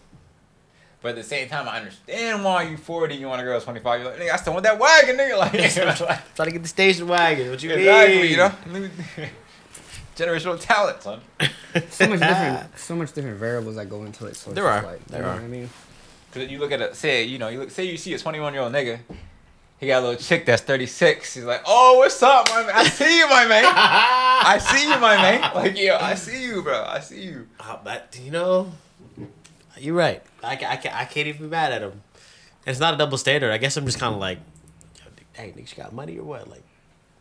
But 1.01 1.11
at 1.11 1.17
the 1.17 1.23
same 1.23 1.49
time, 1.49 1.69
I 1.69 1.79
understand 1.79 2.43
why 2.45 2.65
you 2.65 2.77
40, 2.77 3.15
you 3.15 3.29
want 3.29 3.41
a 3.41 3.45
girl 3.45 3.55
who's 3.55 3.65
25. 3.65 4.01
You're 4.01 4.11
like, 4.11 4.21
nigga, 4.21 4.33
I 4.33 4.37
still 4.37 4.53
want 4.53 4.65
that 4.65 4.79
wagon, 4.79 5.17
nigga. 5.17 5.39
Like, 6.09 6.35
try 6.35 6.45
to 6.45 6.51
get 6.51 6.63
the 6.63 6.69
station 6.69 7.07
wagon. 7.07 7.51
What 7.51 7.63
you 7.63 7.71
exactly, 7.71 8.23
mean? 8.23 8.31
you 8.31 8.37
know. 8.37 8.53
Generational 10.17 10.61
talent, 10.61 11.01
son. 11.01 11.21
So 11.91 12.09
much 12.09 12.19
different, 12.19 12.79
so 12.79 12.97
much 12.97 13.13
different 13.13 13.39
variables 13.39 13.77
that 13.77 13.89
go 13.89 14.03
into 14.03 14.27
it. 14.27 14.35
So 14.35 14.51
it's 14.51 14.57
There 14.57 14.67
are. 14.67 14.83
Like, 14.83 15.07
There 15.07 15.21
you 15.21 15.25
know 15.25 15.31
are. 15.31 15.35
What 15.35 15.45
I 15.45 15.47
mean, 15.47 15.71
Cause 16.33 16.49
you 16.49 16.59
look 16.59 16.73
at 16.73 16.81
a 16.83 16.95
say, 16.95 17.23
you 17.25 17.39
know, 17.39 17.49
you 17.49 17.61
look 17.61 17.71
say 17.71 17.85
you 17.85 17.97
see 17.97 18.13
a 18.15 18.19
21 18.19 18.53
year 18.53 18.63
old 18.63 18.73
nigga, 18.73 18.99
he 19.79 19.87
got 19.87 20.03
a 20.03 20.07
little 20.07 20.21
chick 20.21 20.45
that's 20.45 20.63
36. 20.63 21.35
He's 21.35 21.45
like, 21.45 21.63
oh, 21.67 21.99
what's 21.99 22.21
up, 22.21 22.49
my 22.51 22.65
man? 22.65 22.73
I 22.75 22.85
see 22.85 23.19
you, 23.19 23.29
my 23.29 23.47
man. 23.47 23.65
I 23.65 24.59
see 24.61 24.83
you, 24.83 24.99
my 24.99 25.17
man. 25.17 25.55
Like, 25.55 25.79
yo, 25.79 25.97
I 25.97 26.17
see 26.17 26.45
you, 26.45 26.63
bro. 26.63 26.85
I 26.85 26.99
see 26.99 27.23
you. 27.23 27.47
Uh, 27.61 27.79
but 27.85 28.19
you 28.21 28.33
know, 28.33 28.73
you're 29.81 29.95
right. 29.95 30.22
I, 30.43 30.55
I, 30.55 31.01
I 31.03 31.05
can't 31.05 31.29
even 31.29 31.43
be 31.43 31.49
mad 31.49 31.72
at 31.72 31.83
him. 31.83 32.03
It's 32.66 32.81
not 32.81 32.95
a 32.95 32.97
double 32.97 33.18
standard. 33.18 33.51
I 33.51 33.59
guess 33.59 33.76
I'm 33.76 33.87
just 33.87 33.99
kind 33.99 34.14
of 34.14 34.20
like, 34.20 34.39
hey, 35.33 35.53
nigga, 35.57 35.70
you 35.70 35.83
got 35.83 35.93
money 35.93 36.18
or 36.18 36.24
what? 36.24 36.49
Like, 36.49 36.62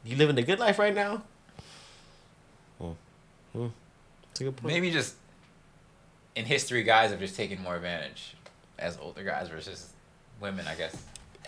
you 0.03 0.16
living 0.18 0.36
the 0.36 0.41
good 0.41 0.60
life 0.60 0.80
right 0.80 0.93
now? 0.93 1.24
Hmm. 2.80 2.91
Hmm. 3.53 3.68
That's 4.30 4.41
a 4.41 4.43
good 4.45 4.58
point. 4.58 4.74
Maybe 4.74 4.91
just 4.91 5.16
in 6.36 6.45
history, 6.45 6.84
guys 6.84 7.12
have 7.12 7.20
just 7.20 7.36
taken 7.36 7.62
more 7.62 7.76
advantage 7.76 8.36
as 8.78 8.97
older 9.01 9.24
guys 9.24 9.49
versus 9.49 9.93
women, 10.39 10.68
I 10.68 10.76
guess. 10.76 10.95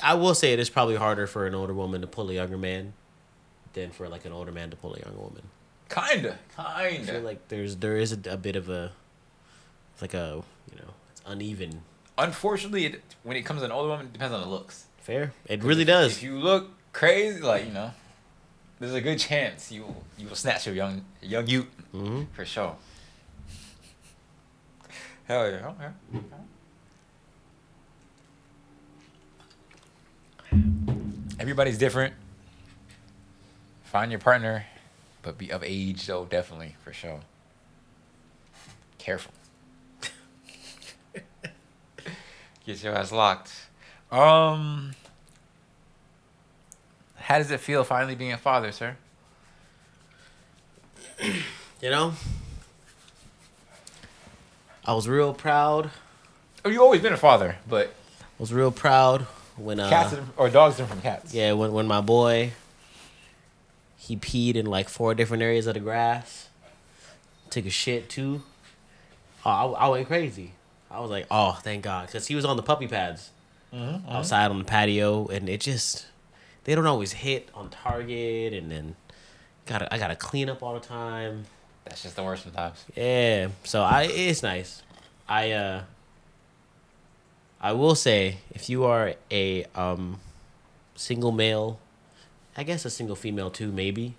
I 0.02 0.14
will 0.16 0.34
say 0.34 0.54
it 0.54 0.60
is 0.60 0.70
probably 0.70 0.96
harder 0.96 1.28
for 1.28 1.46
an 1.46 1.54
older 1.54 1.74
woman 1.74 2.02
to 2.02 2.08
pull 2.08 2.30
a 2.30 2.34
younger 2.34 2.58
man 2.58 2.94
than 3.74 3.92
for 3.92 4.08
like 4.08 4.26
an 4.26 4.32
older 4.32 4.52
man 4.52 4.70
to 4.70 4.76
pull 4.76 4.96
a 4.96 5.00
younger 5.00 5.20
woman. 5.20 5.44
Kinda, 5.90 6.38
I 6.58 6.98
feel 6.98 7.06
kinda. 7.06 7.22
like 7.22 7.48
there's 7.50 7.78
there 7.78 7.98
is 7.98 8.14
a, 8.14 8.20
a 8.32 8.38
bit 8.38 8.56
of 8.56 8.70
a 8.70 8.92
like 10.02 10.14
a 10.14 10.42
you 10.72 10.78
know 10.78 10.94
uneven. 11.30 11.84
Unfortunately, 12.18 12.86
it, 12.86 13.02
when 13.24 13.38
it 13.38 13.44
comes 13.44 13.62
to 13.62 13.66
an 13.66 13.72
older 13.72 13.88
woman, 13.90 14.08
it 14.08 14.14
depends 14.14 14.34
on 14.34 14.42
the 14.42 14.48
looks. 14.48 14.86
Fair. 15.02 15.32
It 15.46 15.64
really 15.64 15.86
does. 15.86 16.18
If 16.18 16.24
you 16.24 16.38
look 16.38 16.72
crazy, 16.92 17.40
like 17.40 17.66
you 17.66 17.72
know, 17.72 17.92
there's 18.80 18.94
a 18.94 19.02
good 19.02 19.20
chance 19.20 19.72
you 19.72 19.84
will, 19.84 20.04
you 20.18 20.28
will 20.28 20.36
snatch 20.36 20.66
your 20.66 20.76
young 20.76 21.06
young 21.22 21.48
youth 21.48 21.68
hmm 21.92 22.24
for 22.34 22.46
sure. 22.46 22.76
Hell 25.28 25.50
yeah! 25.50 25.72
Okay. 25.72 26.20
Everybody's 31.40 31.78
different. 31.78 32.14
Find 33.84 34.12
your 34.12 34.20
partner, 34.20 34.66
but 35.22 35.38
be 35.38 35.52
of 35.52 35.64
age 35.64 36.06
though, 36.06 36.26
definitely 36.26 36.76
for 36.84 36.92
sure. 36.94 37.22
Careful. 38.98 39.32
Get 42.70 42.84
your 42.84 42.94
ass 42.94 43.12
locked. 43.12 43.52
Um. 44.12 44.94
How 47.16 47.40
does 47.40 47.50
it 47.50 47.60
feel 47.60 47.84
finally 47.84 48.14
being 48.14 48.32
a 48.32 48.38
father, 48.38 48.72
sir? 48.72 48.96
You 51.82 51.90
know, 51.90 52.14
I 54.86 54.94
was 54.94 55.08
real 55.08 55.34
proud. 55.34 55.90
Oh, 56.66 56.70
you 56.70 56.82
always 56.84 57.02
been 57.02 57.14
a 57.14 57.18
father, 57.18 57.56
but 57.68 57.88
I 57.88 58.26
was 58.38 58.54
real 58.54 58.70
proud 58.72 59.22
when 59.56 59.80
uh 59.80 59.90
cats 59.90 60.14
are- 60.14 60.26
or 60.38 60.50
dogs 60.52 60.80
are 60.80 60.86
from 60.86 61.02
cats. 61.02 61.34
yeah 61.34 61.54
when 61.54 61.72
when 61.72 61.88
my 61.88 62.02
boy 62.02 62.52
he 63.98 64.16
peed 64.18 64.56
in 64.56 64.66
like 64.68 64.90
four 64.90 65.16
different 65.16 65.42
areas 65.42 65.66
of 65.68 65.74
the 65.74 65.80
grass. 65.80 66.50
Took 67.50 67.66
a 67.66 67.70
shit 67.72 68.10
too. 68.10 68.44
Oh, 69.46 69.74
I, 69.74 69.86
I 69.86 69.88
went 69.88 70.06
crazy. 70.08 70.52
I 70.92 71.00
was 71.00 71.10
like, 71.12 71.28
oh, 71.30 71.60
thank 71.64 71.84
God, 71.84 72.08
because 72.08 72.28
he 72.28 72.36
was 72.36 72.46
on 72.46 72.58
the 72.58 72.64
puppy 72.64 72.88
pads 72.88 73.32
Mm-hmm, 73.74 74.10
outside 74.10 74.50
on 74.50 74.58
the 74.58 74.66
patio, 74.66 75.28
and 75.28 75.48
it 75.48 75.62
just 75.62 76.08
they 76.64 76.74
don't 76.74 76.88
always 76.88 77.12
hit 77.12 77.50
on 77.54 77.70
target, 77.70 78.52
and 78.54 78.72
then 78.72 78.96
gotta 79.68 79.94
I 79.94 80.00
gotta 80.00 80.16
clean 80.16 80.50
up 80.50 80.64
all 80.64 80.74
the 80.74 80.80
time. 80.80 81.46
That's 81.86 82.02
just 82.02 82.16
the 82.16 82.24
worst 82.24 82.44
sometimes. 82.44 82.84
Yeah, 82.96 83.50
so 83.64 83.84
I 83.84 84.04
it's 84.04 84.42
nice. 84.42 84.82
I 85.28 85.52
uh 85.52 85.84
I 87.62 87.74
will 87.74 87.94
say 87.94 88.38
if 88.52 88.70
you 88.70 88.86
are 88.86 89.14
a 89.30 89.66
um 89.76 90.20
single 90.96 91.32
male, 91.32 91.80
I 92.58 92.64
guess 92.64 92.86
a 92.86 92.90
single 92.90 93.16
female 93.16 93.52
too 93.52 93.72
maybe, 93.72 94.16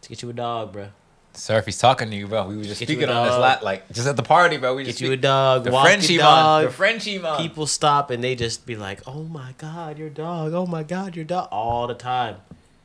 to 0.00 0.08
get 0.08 0.22
you 0.22 0.30
a 0.30 0.32
dog, 0.32 0.72
bruh. 0.74 0.90
Sir, 1.32 1.58
if 1.58 1.64
he's 1.64 1.78
talking 1.78 2.10
to 2.10 2.16
you, 2.16 2.26
bro, 2.26 2.46
we 2.48 2.56
were 2.56 2.64
just 2.64 2.80
Get 2.80 2.88
speaking 2.88 3.08
on 3.08 3.24
this 3.24 3.32
dog. 3.32 3.40
lot, 3.40 3.62
like 3.62 3.90
just 3.92 4.06
at 4.08 4.16
the 4.16 4.22
party, 4.22 4.56
bro. 4.56 4.74
We 4.74 4.84
just 4.84 4.98
Get 4.98 5.06
you 5.06 5.12
a 5.12 5.16
dog. 5.16 5.64
The 5.64 5.70
walk 5.70 5.86
Frenchie 5.86 6.14
your 6.14 6.22
dog. 6.24 6.64
the 6.66 6.70
Frenchie 6.70 7.18
man. 7.18 7.36
People 7.40 7.66
stop 7.66 8.10
and 8.10 8.22
they 8.22 8.34
just 8.34 8.66
be 8.66 8.74
like, 8.76 9.00
"Oh 9.06 9.22
my 9.24 9.54
god, 9.58 9.98
your 9.98 10.10
dog! 10.10 10.52
Oh 10.54 10.66
my 10.66 10.82
god, 10.82 11.14
your 11.16 11.24
dog!" 11.24 11.48
All 11.52 11.86
the 11.86 11.94
time. 11.94 12.36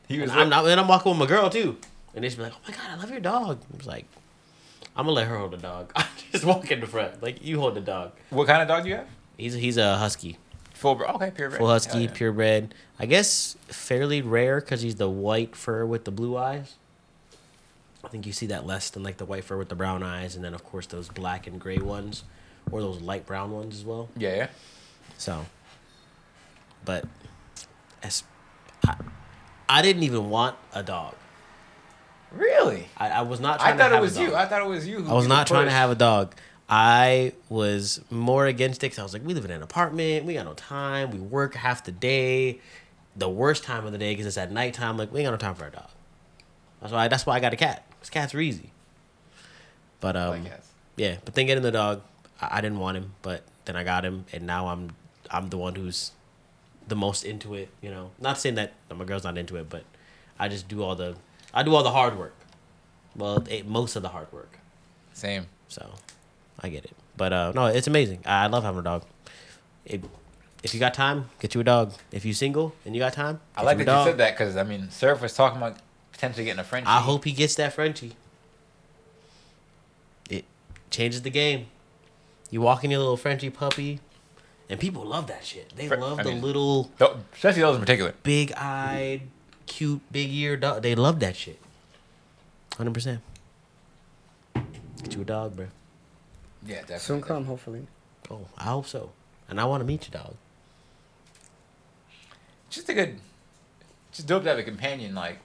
he 0.08 0.20
was 0.20 0.30
And 0.32 0.40
I'm 0.42 0.50
not. 0.50 0.68
And 0.68 0.80
I'm 0.80 0.88
walking 0.88 1.10
with 1.12 1.20
my 1.20 1.26
girl 1.26 1.50
too, 1.50 1.78
and 2.14 2.24
they 2.24 2.28
just 2.28 2.38
be 2.38 2.44
like, 2.44 2.54
"Oh 2.56 2.60
my 2.68 2.74
god, 2.74 2.86
I 2.92 2.96
love 2.96 3.10
your 3.10 3.20
dog." 3.20 3.60
I 3.74 3.78
was 3.78 3.88
like, 3.88 4.06
"I'm 4.96 5.06
gonna 5.06 5.16
let 5.16 5.28
her 5.28 5.38
hold 5.38 5.52
the 5.52 5.58
dog. 5.58 5.92
I 5.96 6.06
just 6.32 6.46
walk 6.46 6.70
in 6.72 6.80
the 6.82 6.88
front, 6.88 7.24
like 7.24 7.44
you 7.44 7.60
hold 7.60 7.74
the 7.76 7.82
dog." 7.82 8.12
What 8.30 8.46
kind 8.48 8.62
of 8.62 8.68
dog 8.68 8.84
do 8.84 8.90
you 8.90 8.96
have? 8.98 9.08
He's 9.38 9.56
he's 9.56 9.78
a 9.78 9.98
husky, 9.98 10.38
Full, 10.76 10.96
bro. 10.96 11.08
Okay, 11.08 11.32
purebred. 11.32 11.58
full 11.58 11.68
husky, 11.68 11.92
Hell 11.94 12.02
yeah. 12.04 12.12
purebred. 12.14 12.76
I 13.00 13.08
guess 13.08 13.58
fairly 13.68 14.22
rare 14.22 14.62
because 14.62 14.82
he's 14.82 14.96
the 14.96 15.10
white 15.10 15.56
fur 15.56 15.84
with 15.86 16.06
the 16.06 16.12
blue 16.12 16.38
eyes. 16.38 16.76
I 18.06 18.10
think 18.10 18.26
you 18.26 18.34
see 18.34 18.48
that 18.48 18.66
less 18.66 18.90
than 18.90 19.04
like 19.04 19.18
the 19.18 19.26
white 19.26 19.44
fur 19.44 19.58
with 19.58 19.70
the 19.70 19.76
brown 19.76 20.04
eyes, 20.04 20.36
and 20.36 20.44
then 20.44 20.54
of 20.54 20.64
course 20.64 20.86
those 20.86 21.10
black 21.10 21.48
and 21.48 21.60
gray 21.60 21.78
ones, 21.78 22.24
or 22.72 22.82
those 22.82 23.02
light 23.02 23.26
brown 23.26 23.52
ones 23.52 23.76
as 23.76 23.84
well. 23.84 24.10
Yeah, 24.16 24.36
yeah. 24.36 24.48
So, 25.18 25.46
but 26.84 27.06
as 28.04 28.24
I, 28.88 28.96
I 29.68 29.82
didn't 29.82 30.04
even 30.04 30.30
want 30.30 30.56
a 30.74 30.84
dog. 30.84 31.16
Really? 32.32 32.88
I, 32.98 33.10
I 33.10 33.22
was 33.22 33.40
not. 33.40 33.60
Trying 33.60 33.74
I 33.74 33.78
thought 33.78 33.90
to 33.90 33.98
it 33.98 34.02
was 34.02 34.18
you. 34.18 34.36
I 34.36 34.46
thought 34.46 34.62
it 34.62 34.68
was 34.68 34.88
you. 34.88 35.02
who 35.02 35.10
I 35.10 35.14
was 35.14 35.28
not 35.28 35.48
trying 35.48 35.66
to 35.66 35.72
have 35.72 35.90
a 35.90 35.96
dog. 35.96 36.36
I 36.68 37.34
was 37.50 38.02
more 38.10 38.48
against 38.48 38.84
it 38.84 38.88
because 38.88 39.00
I 39.00 39.04
was 39.04 39.14
like, 39.14 39.24
we 39.24 39.34
live 39.34 39.46
in 39.46 39.52
an 39.52 39.62
apartment. 39.62 40.26
We 40.26 40.34
got 40.34 40.46
no 40.46 40.54
time. 40.54 41.12
We 41.12 41.20
work 41.20 41.56
half 41.56 41.84
the 41.84 41.92
day. 41.92 42.60
The 43.16 43.30
worst 43.30 43.64
time 43.64 43.86
of 43.86 43.92
the 43.94 43.98
day 43.98 44.12
because 44.12 44.26
it's 44.26 44.38
at 44.38 44.52
nighttime. 44.52 44.98
Like 44.98 45.14
we 45.14 45.20
ain't 45.20 45.28
got 45.28 45.32
no 45.32 45.38
time 45.38 45.56
for 45.56 45.66
a 45.66 45.72
dog. 45.72 45.90
That's 46.82 46.92
why. 46.92 47.08
That's 47.08 47.26
why 47.26 47.36
I 47.36 47.40
got 47.40 47.54
a 47.54 47.58
cat. 47.58 47.86
Cats 48.10 48.34
are 48.34 48.40
easy. 48.40 48.72
But 50.00 50.16
um, 50.16 50.46
yeah. 50.96 51.18
But 51.26 51.34
then 51.34 51.46
getting 51.48 51.64
the 51.64 51.72
dog, 51.72 52.02
I, 52.42 52.58
I 52.58 52.62
didn't 52.62 52.80
want 52.80 52.98
him. 52.98 53.14
But 53.22 53.44
then 53.66 53.76
I 53.76 53.84
got 53.84 54.06
him, 54.06 54.26
and 54.34 54.46
now 54.46 54.68
I'm 54.68 54.92
I'm 55.32 55.50
the 55.50 55.58
one 55.58 55.76
who's 55.76 56.12
the 56.88 56.96
most 56.96 57.24
into 57.24 57.54
it. 57.56 57.70
You 57.82 57.90
know, 57.90 58.12
not 58.20 58.38
saying 58.38 58.56
that 58.56 58.74
my 58.94 59.06
girl's 59.06 59.24
not 59.24 59.38
into 59.38 59.56
it, 59.58 59.70
but 59.70 59.84
I 60.40 60.48
just 60.48 60.68
do 60.68 60.84
all 60.84 60.96
the 60.96 61.16
I 61.54 61.64
do 61.64 61.74
all 61.74 61.84
the 61.84 61.92
hard 61.92 62.18
work. 62.18 62.36
Well, 63.16 63.44
it, 63.50 63.68
most 63.68 63.96
of 63.96 64.02
the 64.02 64.10
hard 64.10 64.32
work. 64.32 64.60
Same. 65.14 65.48
So 65.68 65.90
I 66.60 66.70
get 66.70 66.86
it. 66.86 66.92
But 67.18 67.34
uh, 67.34 67.52
no, 67.56 67.68
it's 67.68 67.88
amazing. 67.88 68.20
I 68.26 68.44
I 68.44 68.48
love 68.48 68.64
having 68.64 68.80
a 68.80 68.84
dog. 68.84 69.04
It, 69.86 70.04
if 70.64 70.74
you 70.74 70.80
got 70.80 70.94
time, 70.94 71.30
get 71.40 71.54
you 71.54 71.62
a 71.62 71.64
dog. 71.64 71.94
If 72.12 72.26
you 72.26 72.34
single 72.34 72.74
and 72.86 72.96
you 72.96 73.00
got 73.00 73.14
time, 73.14 73.40
I 73.56 73.62
like 73.62 73.78
that 73.78 74.00
you 74.00 74.12
said 74.12 74.18
that 74.18 74.38
because 74.38 74.58
I 74.58 74.64
mean, 74.64 74.90
Serff 74.90 75.22
was 75.22 75.34
talking 75.34 75.58
about 75.58 75.78
potentially 76.16 76.46
getting 76.46 76.60
a 76.60 76.64
Frenchie. 76.64 76.88
I 76.88 77.00
hope 77.02 77.24
he 77.26 77.32
gets 77.32 77.56
that 77.56 77.74
Frenchie. 77.74 78.14
It 80.30 80.46
changes 80.90 81.22
the 81.22 81.30
game. 81.30 81.68
You 82.50 82.62
walk 82.62 82.84
in 82.84 82.92
your 82.92 83.00
little 83.00 83.18
Frenchie 83.18 83.50
puppy, 83.50 84.00
and 84.70 84.80
people 84.80 85.04
love 85.06 85.28
that 85.28 85.44
shit. 85.46 85.76
They 85.76 85.88
Fr- 85.88 85.96
love 85.96 86.20
I 86.20 86.24
the 86.24 86.30
mean- 86.32 86.42
little 86.42 86.90
Tho- 86.98 87.20
especially 87.34 87.62
those 87.62 87.76
in 87.76 87.82
particular. 87.82 88.14
big 88.24 88.54
eyed, 88.54 89.22
cute, 89.66 90.02
big 90.12 90.32
ear 90.32 90.56
dog. 90.58 90.82
They 90.82 90.96
love 90.96 91.20
that 91.20 91.36
shit. 91.36 91.60
Hundred 92.78 92.94
percent. 92.94 93.22
Get 95.04 95.16
you 95.16 95.22
a 95.22 95.26
dog, 95.26 95.56
bro. 95.56 95.68
Yeah, 96.66 96.76
definitely. 96.82 97.00
Soon 97.00 97.22
come, 97.22 97.46
hopefully. 97.46 97.88
Oh, 98.32 98.48
I 98.58 98.64
hope 98.64 98.88
so. 98.88 99.12
And 99.50 99.60
I 99.62 99.66
want 99.66 99.82
to 99.82 99.86
meet 99.86 100.10
your 100.10 100.22
dog. 100.24 100.36
Just 102.70 102.90
a 102.90 102.94
good, 102.94 103.20
just 104.12 104.28
dope 104.28 104.44
to 104.44 104.50
have 104.50 104.58
a 104.58 104.64
companion. 104.64 105.14
Like 105.14 105.38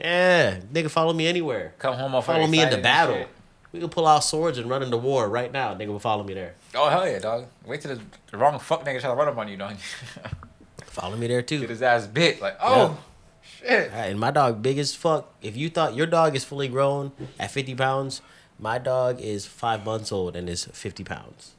Yeah, 0.00 0.60
nigga, 0.72 0.90
follow 0.90 1.12
me 1.12 1.26
anywhere. 1.26 1.74
come 1.78 1.94
home 1.94 2.14
off. 2.14 2.26
Follow 2.26 2.46
me 2.46 2.60
in 2.60 2.70
the 2.70 2.78
battle. 2.78 3.26
We 3.72 3.80
can 3.80 3.88
pull 3.88 4.06
out 4.06 4.20
swords 4.20 4.58
and 4.58 4.70
run 4.70 4.82
into 4.82 4.96
war 4.96 5.28
right 5.28 5.52
now. 5.52 5.74
Nigga 5.74 5.88
will 5.88 5.98
follow 5.98 6.24
me 6.24 6.34
there. 6.34 6.54
Oh 6.74 6.88
hell 6.88 7.06
yeah, 7.06 7.18
dog! 7.18 7.46
Wait 7.66 7.80
till 7.80 7.98
the, 8.30 8.38
wrong 8.38 8.58
fuck 8.58 8.84
nigga 8.84 9.00
try 9.00 9.10
to 9.10 9.16
run 9.16 9.28
up 9.28 9.36
on 9.36 9.48
you, 9.48 9.56
dog. 9.56 9.76
Follow 10.86 11.16
me 11.16 11.26
there 11.26 11.42
too. 11.42 11.60
Get 11.60 11.68
his 11.68 11.82
ass 11.82 12.06
bit. 12.06 12.40
Like 12.40 12.56
oh 12.58 12.98
shit. 13.42 13.90
Alright, 13.90 14.10
and 14.10 14.18
my 14.18 14.30
dog 14.30 14.62
big 14.62 14.78
as 14.78 14.94
fuck. 14.94 15.34
If 15.42 15.54
you 15.54 15.68
thought 15.68 15.94
your 15.94 16.06
dog 16.06 16.34
is 16.34 16.42
fully 16.42 16.68
grown 16.68 17.12
at 17.38 17.50
50 17.50 17.74
pounds, 17.74 18.22
my 18.58 18.78
dog 18.78 19.20
is 19.20 19.44
five 19.44 19.84
months 19.84 20.10
old 20.10 20.36
and 20.36 20.48
is 20.48 20.64
50 20.64 21.04
pounds. 21.04 21.52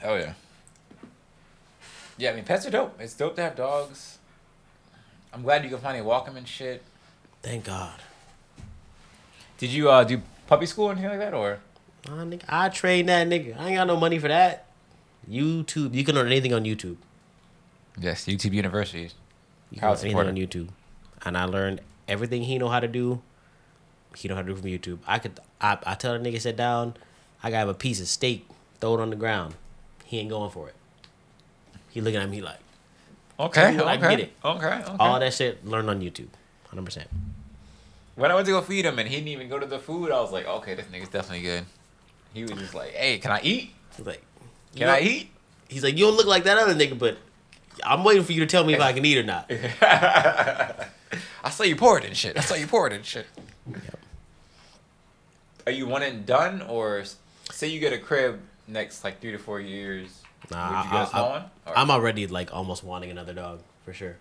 Hell 0.00 0.18
yeah. 0.18 0.32
Yeah, 2.16 2.30
I 2.30 2.34
mean 2.36 2.44
pets 2.44 2.66
are 2.66 2.70
dope. 2.70 2.98
It's 2.98 3.14
dope 3.14 3.36
to 3.36 3.42
have 3.42 3.56
dogs. 3.56 4.18
I'm 5.32 5.42
glad 5.42 5.64
you 5.64 5.70
can 5.70 5.78
finally 5.78 6.04
walk 6.04 6.26
them 6.26 6.36
and 6.36 6.46
shit. 6.46 6.82
Thank 7.42 7.64
God. 7.64 7.94
Did 9.58 9.70
you 9.70 9.90
uh 9.90 10.04
do 10.04 10.20
puppy 10.46 10.66
school 10.66 10.86
or 10.86 10.92
anything 10.92 11.10
like 11.10 11.18
that 11.18 11.34
or? 11.34 11.60
Nah, 12.06 12.24
nigga, 12.24 12.42
I 12.48 12.68
train 12.68 13.06
that 13.06 13.28
nigga. 13.28 13.58
I 13.58 13.68
ain't 13.68 13.76
got 13.76 13.86
no 13.86 13.96
money 13.96 14.18
for 14.18 14.28
that. 14.28 14.66
YouTube. 15.30 15.94
You 15.94 16.04
can 16.04 16.14
learn 16.14 16.26
anything 16.26 16.52
on 16.52 16.64
YouTube. 16.64 16.96
Yes, 17.98 18.24
YouTube 18.26 18.52
universities. 18.52 19.14
You 19.70 19.78
can 19.78 19.88
How 19.88 19.94
learn 19.94 20.04
anything 20.04 20.16
on. 20.18 20.36
YouTube. 20.36 20.68
And 21.24 21.38
I 21.38 21.44
learned 21.44 21.80
everything 22.08 22.42
he 22.42 22.58
know 22.58 22.68
how 22.68 22.80
to 22.80 22.88
do. 22.88 23.22
He 24.16 24.28
know 24.28 24.34
how 24.34 24.42
to 24.42 24.48
do 24.48 24.56
from 24.56 24.68
YouTube. 24.68 24.98
I 25.06 25.18
could 25.18 25.38
I, 25.60 25.78
I 25.86 25.94
tell 25.94 26.18
the 26.18 26.28
nigga 26.28 26.40
sit 26.40 26.56
down, 26.56 26.94
I 27.42 27.50
got 27.50 27.62
him 27.62 27.68
a 27.68 27.74
piece 27.74 28.00
of 28.00 28.08
steak, 28.08 28.46
throw 28.80 28.94
it 28.94 29.00
on 29.00 29.10
the 29.10 29.16
ground. 29.16 29.54
He 30.04 30.18
ain't 30.18 30.28
going 30.30 30.50
for 30.50 30.68
it. 30.68 30.74
He 31.90 32.00
looking 32.00 32.20
at 32.20 32.28
me 32.28 32.42
like 32.42 32.58
Okay, 33.40 33.76
what 33.76 33.88
I 33.88 33.96
okay, 33.96 34.10
get 34.10 34.20
it. 34.20 34.32
okay, 34.44 34.66
okay. 34.66 34.96
all 35.00 35.18
that 35.18 35.32
shit 35.34 35.64
learned 35.66 35.90
on 35.90 36.00
YouTube. 36.00 36.28
Hundred 36.68 36.84
percent. 36.84 37.08
When 38.14 38.30
I 38.30 38.34
went 38.34 38.46
to 38.46 38.52
go 38.52 38.60
feed 38.60 38.84
him 38.84 38.98
and 38.98 39.08
he 39.08 39.16
didn't 39.16 39.28
even 39.28 39.48
go 39.48 39.58
to 39.58 39.66
the 39.66 39.78
food, 39.78 40.10
I 40.10 40.20
was 40.20 40.32
like, 40.32 40.46
okay, 40.46 40.74
this 40.74 40.86
nigga's 40.86 41.08
definitely 41.08 41.42
good. 41.42 41.64
He 42.34 42.42
was 42.42 42.52
just 42.52 42.74
like, 42.74 42.92
hey, 42.92 43.18
can 43.18 43.30
I 43.30 43.40
eat? 43.42 43.70
He's 43.96 44.06
like, 44.06 44.22
Can 44.76 44.88
I 44.88 45.00
eat? 45.00 45.30
He's 45.68 45.82
like, 45.82 45.96
you 45.96 46.06
don't 46.06 46.16
look 46.16 46.26
like 46.26 46.44
that 46.44 46.58
other 46.58 46.74
nigga, 46.74 46.98
but 46.98 47.16
I'm 47.84 48.04
waiting 48.04 48.22
for 48.22 48.32
you 48.32 48.40
to 48.40 48.46
tell 48.46 48.64
me 48.64 48.74
if 48.74 48.80
I 48.80 48.92
can 48.92 49.04
eat 49.04 49.16
or 49.18 49.22
not. 49.22 49.50
I 51.44 51.50
saw 51.50 51.64
you 51.64 51.76
pour 51.76 51.98
it 51.98 52.04
and 52.04 52.16
shit. 52.16 52.36
I 52.36 52.40
saw 52.40 52.54
you 52.54 52.66
pour 52.66 52.86
it 52.86 52.92
and 52.92 53.04
shit. 53.04 53.26
Are 55.66 55.72
you 55.72 55.86
one 55.86 56.02
and 56.02 56.26
done, 56.26 56.62
or 56.62 57.04
say 57.50 57.68
you 57.68 57.80
get 57.80 57.92
a 57.92 57.98
crib 57.98 58.40
next 58.66 59.04
like 59.04 59.20
three 59.20 59.32
to 59.32 59.38
four 59.38 59.60
years? 59.60 60.21
Nah, 60.50 60.68
would 60.68 60.84
you 60.86 60.90
get 60.90 61.14
I- 61.14 61.20
I-? 61.20 61.44
Or- 61.66 61.78
I'm 61.78 61.90
already 61.90 62.26
like 62.26 62.52
almost 62.54 62.82
wanting 62.84 63.10
another 63.10 63.32
dog 63.34 63.60
for 63.84 63.92
sure. 63.92 64.16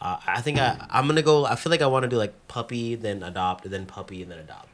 Uh, 0.00 0.18
I 0.26 0.40
think 0.40 0.58
I 0.58 0.86
I'm 0.90 1.06
gonna 1.06 1.20
go. 1.22 1.44
I 1.44 1.56
feel 1.56 1.70
like 1.70 1.82
I 1.82 1.86
want 1.86 2.04
to 2.04 2.08
do 2.08 2.16
like 2.16 2.32
puppy, 2.48 2.94
then 2.94 3.22
adopt, 3.22 3.68
then 3.68 3.84
puppy, 3.86 4.22
and 4.22 4.30
then 4.30 4.38
adopt. 4.38 4.68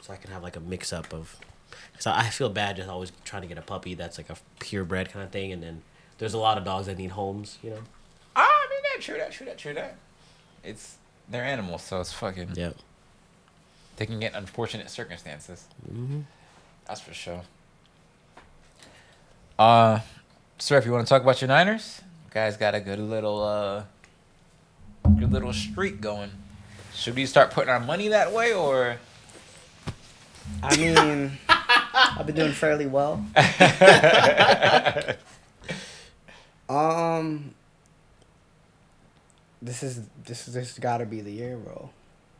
So 0.00 0.12
I 0.12 0.16
can 0.16 0.30
have 0.30 0.42
like 0.42 0.56
a 0.56 0.60
mix 0.60 0.92
up 0.92 1.12
of. 1.12 1.36
Cause 1.94 2.06
I 2.06 2.20
I 2.20 2.30
feel 2.30 2.48
bad 2.48 2.76
just 2.76 2.88
always 2.88 3.12
trying 3.24 3.42
to 3.42 3.48
get 3.48 3.58
a 3.58 3.62
puppy 3.62 3.94
that's 3.94 4.16
like 4.18 4.30
a 4.30 4.36
purebred 4.60 5.10
kind 5.10 5.24
of 5.24 5.30
thing, 5.30 5.52
and 5.52 5.62
then 5.62 5.82
there's 6.18 6.32
a 6.34 6.38
lot 6.38 6.56
of 6.56 6.64
dogs 6.64 6.86
that 6.86 6.96
need 6.96 7.10
homes. 7.10 7.58
You 7.62 7.70
know. 7.70 7.80
Ah, 8.34 8.48
I 8.48 8.66
mean 8.70 8.80
that, 8.94 9.02
true 9.02 9.18
that, 9.18 9.30
true 9.32 9.46
that, 9.46 9.58
true 9.58 9.74
that. 9.74 9.96
It's 10.62 10.96
they're 11.28 11.44
animals, 11.44 11.82
so 11.82 12.00
it's 12.00 12.12
fucking. 12.12 12.52
Yeah. 12.54 12.70
They 13.96 14.06
can 14.06 14.18
get 14.20 14.34
unfortunate 14.34 14.88
circumstances. 14.90 15.66
hmm 15.88 16.22
That's 16.86 17.00
for 17.00 17.14
sure. 17.14 17.42
Uh, 19.58 20.00
sir, 20.58 20.78
if 20.78 20.84
you 20.86 20.92
want 20.92 21.06
to 21.06 21.08
talk 21.08 21.22
about 21.22 21.40
your 21.40 21.48
Niners, 21.48 22.00
guys 22.30 22.56
got 22.56 22.74
a 22.74 22.80
good 22.80 22.98
little 22.98 23.42
uh, 23.42 23.84
good 25.18 25.32
little 25.32 25.52
streak 25.52 26.00
going. 26.00 26.30
Should 26.94 27.14
we 27.16 27.26
start 27.26 27.50
putting 27.50 27.70
our 27.70 27.80
money 27.80 28.08
that 28.08 28.32
way, 28.32 28.52
or 28.52 28.96
I 30.62 30.76
mean, 30.76 31.32
I've 31.48 32.26
been 32.26 32.36
doing 32.36 32.52
fairly 32.52 32.86
well. 32.86 33.24
Um, 36.66 37.54
this 39.60 39.82
is 39.82 40.00
this 40.24 40.48
is 40.48 40.54
this 40.54 40.78
got 40.78 40.98
to 40.98 41.06
be 41.06 41.20
the 41.20 41.30
year, 41.30 41.58
bro. 41.58 41.90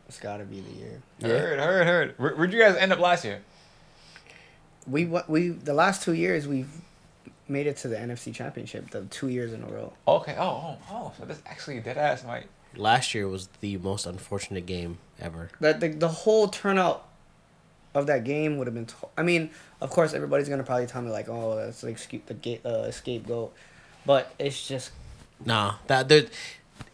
It's 0.09 0.19
got 0.19 0.39
to 0.39 0.45
be 0.45 0.61
the 0.61 0.71
year. 0.71 1.03
heard, 1.21 1.59
heard, 1.59 1.87
heard? 1.87 2.15
Where, 2.17 2.35
where'd 2.35 2.53
you 2.53 2.59
guys 2.59 2.75
end 2.77 2.91
up 2.93 2.99
last 2.99 3.25
year? 3.27 3.43
We 4.87 5.05
wa- 5.05 5.25
we 5.29 5.51
the 5.51 5.75
last 5.75 6.03
two 6.03 6.15
years 6.15 6.49
we've 6.49 6.71
made 7.49 7.67
it 7.67 7.77
to 7.79 7.89
the 7.89 7.97
NFC 7.97 8.35
Championship, 8.35 8.91
the 8.91 9.03
two 9.07 9.29
years 9.29 9.53
in 9.53 9.63
a 9.63 9.67
row. 9.67 9.93
Okay. 10.09 10.35
Oh, 10.39 10.45
oh, 10.45 10.79
oh. 10.91 11.13
So 11.19 11.25
this 11.27 11.41
actually 11.47 11.81
dead 11.81 11.99
ass, 11.99 12.25
Mike. 12.25 12.47
Last 12.77 13.15
year 13.15 13.29
was 13.29 13.49
the 13.61 13.77
most 13.79 14.07
unfortunate 14.07 14.67
game 14.67 14.99
ever. 15.21 15.51
That 15.61 15.81
the, 15.81 15.89
the 15.89 16.09
whole 16.09 16.49
turnout 16.49 17.07
of 17.95 18.07
that 18.09 18.25
game 18.25 18.57
would 18.59 18.67
have 18.67 18.75
been. 18.75 18.87
To- 18.87 18.95
I 19.17 19.23
mean, 19.23 19.51
of 19.81 19.91
course, 19.91 20.13
everybody's 20.15 20.49
gonna 20.49 20.65
probably 20.65 20.87
tell 20.87 21.01
me 21.03 21.11
like, 21.11 21.29
"Oh, 21.29 21.55
that's 21.57 21.83
like 21.85 21.99
scape 21.99 22.27
the 22.27 22.35
ga- 22.35 22.61
uh, 22.65 22.91
scapegoat," 22.91 23.55
but 24.05 24.35
it's 24.39 24.67
just 24.67 24.91
Nah, 25.45 25.75
that 25.87 26.09
there, 26.09 26.25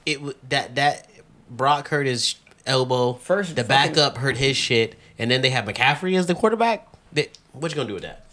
it 0.04 0.14
w- 0.16 0.34
that 0.50 0.74
that 0.74 1.08
Brock 1.48 1.88
hurt 1.88 2.06
his 2.06 2.34
elbow. 2.66 3.14
First 3.14 3.56
the 3.56 3.64
fucking- 3.64 3.94
backup 3.94 4.18
hurt 4.18 4.36
his 4.36 4.56
shit, 4.58 4.96
and 5.18 5.30
then 5.30 5.40
they 5.40 5.50
have 5.50 5.64
McCaffrey 5.64 6.18
as 6.18 6.26
the 6.26 6.34
quarterback. 6.34 6.86
They, 7.12 7.30
what 7.52 7.70
you 7.70 7.76
gonna 7.76 7.88
do 7.88 7.94
with 7.94 8.02
that? 8.02 8.26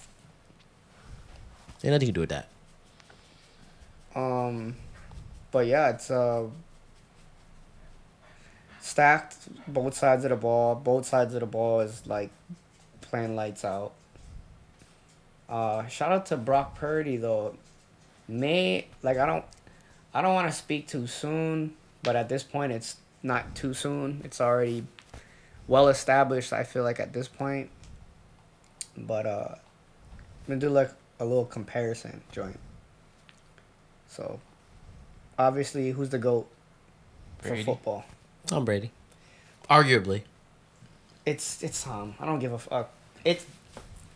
Ain't 1.84 1.91
nothing 1.91 2.08
you 2.08 2.14
can 2.14 2.14
do 2.14 2.22
with 2.22 2.30
that. 2.30 2.48
Um, 4.16 4.76
but 5.52 5.68
yeah, 5.68 5.90
it's 5.90 6.10
uh, 6.10 6.45
stacked 8.82 9.36
both 9.68 9.94
sides 9.94 10.24
of 10.24 10.32
the 10.32 10.36
ball. 10.36 10.76
Both 10.76 11.06
sides 11.06 11.34
of 11.36 11.41
the 11.41 11.45
ball 11.45 11.82
is 11.82 12.06
like 12.08 12.32
playing 13.02 13.36
lights 13.36 13.64
out. 13.64 13.94
Uh, 15.48 15.86
shout 15.88 16.12
out 16.12 16.26
to 16.28 16.38
Brock 16.38 16.76
Purdy 16.76 17.18
though. 17.18 17.56
May 18.28 18.88
like 19.04 19.18
I 19.18 19.26
don't, 19.26 19.45
I 20.14 20.22
don't 20.22 20.34
want 20.34 20.48
to 20.48 20.54
speak 20.54 20.88
too 20.88 21.06
soon, 21.06 21.76
but 22.02 22.16
at 22.16 22.28
this 22.28 22.44
point 22.44 22.72
it's 22.72 22.98
not 23.22 23.56
too 23.56 23.74
soon. 23.74 24.22
It's 24.24 24.41
already 24.41 24.84
well 25.68 25.90
established. 25.90 26.54
I 26.54 26.64
feel 26.64 26.84
like 26.84 26.99
at 26.99 27.14
this 27.14 27.28
point. 27.28 27.70
But 28.98 29.28
uh, 29.28 29.56
I'm 29.56 30.48
gonna 30.48 30.60
do 30.60 30.70
like 30.70 30.90
a 31.19 31.26
little 31.26 31.45
comparison 31.45 32.22
joint. 32.31 32.60
So, 34.10 34.39
obviously, 35.38 35.91
who's 35.91 36.10
the 36.10 36.18
goat 36.18 36.48
for 37.39 37.49
Brady. 37.49 37.64
football? 37.64 38.06
Tom 38.45 38.65
Brady, 38.65 38.91
arguably. 39.69 40.22
It's 41.26 41.61
it's 41.61 41.84
Tom. 41.84 42.15
I 42.19 42.26
don't 42.26 42.39
give 42.39 42.53
a 42.53 42.57
fuck. 42.60 42.89
It's 43.26 43.45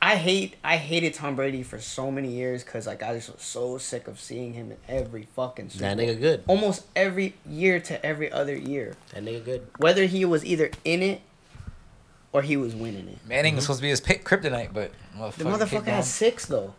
I 0.01 0.15
hate 0.15 0.55
I 0.63 0.77
hated 0.77 1.13
Tom 1.13 1.35
Brady 1.35 1.61
for 1.63 1.77
so 1.79 2.09
many 2.09 2.29
years 2.29 2.63
because 2.63 2.87
like 2.87 3.03
I 3.03 3.13
just 3.15 3.31
was 3.33 3.41
so 3.41 3.77
sick 3.77 4.07
of 4.07 4.19
seeing 4.19 4.53
him 4.53 4.71
in 4.71 4.77
every 4.87 5.27
fucking 5.35 5.69
Super 5.69 5.81
That 5.83 5.97
nigga 5.97 6.19
good. 6.19 6.43
Almost 6.47 6.85
every 6.95 7.33
year 7.45 7.81
to 7.81 8.03
every 8.05 8.31
other 8.31 8.55
year, 8.55 8.95
That 9.13 9.23
nigga 9.25 9.43
good. 9.43 9.67
whether 9.77 10.05
he 10.05 10.23
was 10.23 10.45
either 10.45 10.71
in 10.85 11.01
it 11.03 11.21
or 12.31 12.41
he 12.41 12.55
was 12.55 12.73
winning 12.73 13.09
it. 13.09 13.17
Manning 13.27 13.55
was 13.55 13.65
supposed 13.65 13.79
to 13.79 13.83
be 13.83 13.89
his 13.89 13.99
pick 13.99 14.23
kryptonite, 14.23 14.71
but 14.73 14.91
The 15.13 15.19
motherfucker, 15.43 15.57
motherfucker 15.57 15.85
has 15.87 16.09
six 16.09 16.45
though. 16.45 16.73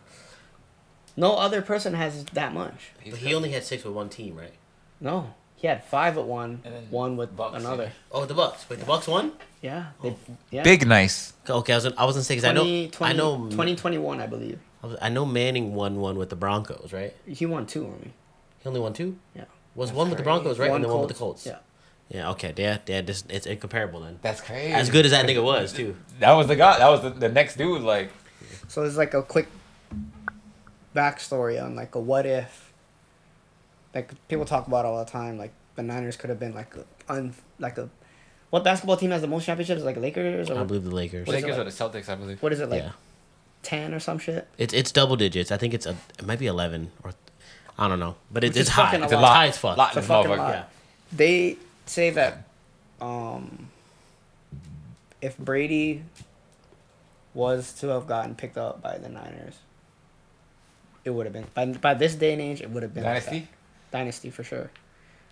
No 1.15 1.35
other 1.35 1.61
person 1.61 1.93
has 1.93 2.25
that 2.25 2.53
much. 2.53 2.91
But 3.09 3.19
he 3.19 3.33
only 3.33 3.51
had 3.51 3.63
six 3.63 3.83
with 3.83 3.93
one 3.93 4.09
team, 4.09 4.35
right? 4.35 4.53
No, 4.99 5.33
he 5.55 5.67
had 5.67 5.83
five 5.83 6.17
at 6.17 6.25
one, 6.25 6.61
And 6.63 6.73
then 6.73 6.83
one 6.89 7.17
with 7.17 7.35
Bucs, 7.37 7.55
another. 7.55 7.83
yeah. 7.83 7.89
Oh, 8.11 8.25
the 8.25 8.33
Bucs. 8.33 8.67
Wait, 8.69 8.79
the 8.79 8.85
Bucs 8.85 9.07
won. 9.07 9.33
Yeah, 9.61 9.87
oh. 10.03 10.09
they, 10.09 10.15
yeah. 10.49 10.63
big 10.63 10.87
nice. 10.87 11.33
Okay, 11.49 11.73
I 11.73 11.77
was 11.77 11.85
I 11.85 12.05
was 12.05 12.15
gonna 12.15 12.23
say 12.23 12.35
because 12.35 12.45
I 12.45 12.53
20, 12.53 12.85
know 12.85 12.91
20, 12.91 13.13
I 13.13 13.17
know 13.17 13.37
2021, 13.49 14.19
I 14.19 14.27
believe. 14.27 14.59
I 14.83 14.87
was- 14.87 14.97
I 15.01 15.09
know 15.09 15.25
Manning 15.25 15.73
won 15.73 15.97
one 15.99 16.17
with 16.17 16.29
the 16.29 16.35
Broncos, 16.35 16.91
right? 16.91 17.15
He 17.25 17.45
won 17.45 17.65
two 17.65 17.85
on 17.85 17.99
me. 18.01 18.11
He 18.61 18.67
only 18.67 18.81
won 18.81 18.93
two. 18.93 19.17
Yeah. 19.35 19.45
Was 19.75 19.89
That's 19.89 19.97
one 19.97 20.09
with 20.09 20.17
the. 20.17 20.23
Broncos, 20.23 20.59
right? 20.59 20.69
One 20.69 20.77
and 20.77 20.85
then 20.85 20.91
one 20.91 21.01
with 21.01 21.09
the 21.09 21.15
Colts. 21.15 21.43
Colts. 21.43 21.59
Yeah. 22.09 22.19
Yeah. 22.19 22.29
Okay. 22.31 22.53
Yeah. 22.57 22.77
Yeah. 22.85 23.01
This 23.01 23.23
it's 23.29 23.45
incomparable 23.45 24.01
then. 24.01 24.19
That's 24.21 24.41
crazy. 24.41 24.73
As 24.73 24.89
good 24.89 25.05
as 25.05 25.11
that 25.11 25.25
nigga 25.25 25.43
was 25.43 25.73
too. 25.73 25.95
That 26.19 26.33
was 26.33 26.47
the 26.47 26.55
guy. 26.55 26.77
That 26.79 26.89
was 26.89 27.01
the, 27.01 27.09
the 27.09 27.29
next 27.29 27.57
dude. 27.57 27.81
Like 27.81 28.11
So 28.67 28.83
it's 28.83 28.97
like 28.97 29.13
a 29.13 29.23
quick 29.23 29.47
backstory 30.95 31.61
on 31.63 31.75
like 31.75 31.95
a 31.95 31.99
what 31.99 32.25
if. 32.25 32.71
Like 33.93 34.11
people 34.27 34.45
talk 34.45 34.67
about 34.67 34.85
all 34.85 34.97
the 35.03 35.09
time, 35.09 35.37
like 35.37 35.51
the 35.75 35.83
Niners 35.83 36.17
could 36.17 36.29
have 36.29 36.39
been 36.39 36.55
like 36.55 36.73
a, 36.75 36.85
un 37.13 37.35
like 37.59 37.77
a, 37.77 37.89
what 38.49 38.63
basketball 38.63 38.97
team 38.97 39.11
has 39.11 39.21
the 39.21 39.27
most 39.27 39.45
championships? 39.45 39.83
Like 39.83 39.97
Lakers 39.97 40.49
or 40.49 40.59
I 40.59 40.63
believe 40.63 40.83
the 40.83 40.95
Lakers. 40.95 41.27
What 41.27 41.35
is 41.35 41.43
it 41.43 41.45
Lakers 41.47 41.59
or 41.59 41.63
like? 41.65 41.73
the 41.93 41.99
Celtics, 41.99 42.09
I 42.09 42.15
believe. 42.15 42.41
what 42.41 42.51
is 42.53 42.59
it 42.59 42.69
like? 42.69 42.81
yeah. 42.83 42.91
Ten 43.61 43.93
or 43.93 43.99
some 43.99 44.17
shit. 44.19 44.47
It's 44.57 44.73
it's 44.73 44.91
double 44.91 45.15
digits. 45.15 45.51
I 45.51 45.57
think 45.57 45.73
it's 45.73 45.85
a 45.85 45.95
it 46.19 46.25
might 46.25 46.39
be 46.39 46.47
eleven 46.47 46.91
or 47.03 47.13
I 47.77 47.87
don't 47.87 47.99
know, 47.99 48.15
but 48.31 48.43
it, 48.43 48.49
Which 48.51 48.57
it's 48.61 48.69
high. 48.69 48.85
fucking 48.85 49.01
a 49.01 49.03
It's 49.05 49.13
lot. 49.13 49.35
high 49.35 49.47
as 49.47 49.57
fuck. 49.57 49.77
Lot 49.77 49.87
It's 49.89 49.97
a 49.97 50.01
fucking 50.01 50.29
lot. 50.31 50.49
Yeah. 50.53 50.63
They 51.11 51.57
say 51.85 52.09
that, 52.11 52.43
um, 53.01 53.69
if 55.21 55.37
Brady 55.37 56.03
was 57.33 57.73
to 57.73 57.87
have 57.87 58.05
gotten 58.07 58.35
picked 58.35 58.57
up 58.57 58.81
by 58.81 58.97
the 58.97 59.09
Niners, 59.09 59.55
it 61.05 61.09
would 61.11 61.25
have 61.25 61.33
been 61.33 61.47
by 61.53 61.65
by 61.65 61.93
this 61.93 62.15
day 62.15 62.33
and 62.33 62.41
age. 62.41 62.61
It 62.61 62.69
would 62.69 62.83
have 62.83 62.93
been 62.93 63.03
like 63.03 63.23
Dynasty. 63.25 63.39
that. 63.91 63.97
dynasty 63.97 64.29
for 64.29 64.43
sure, 64.43 64.71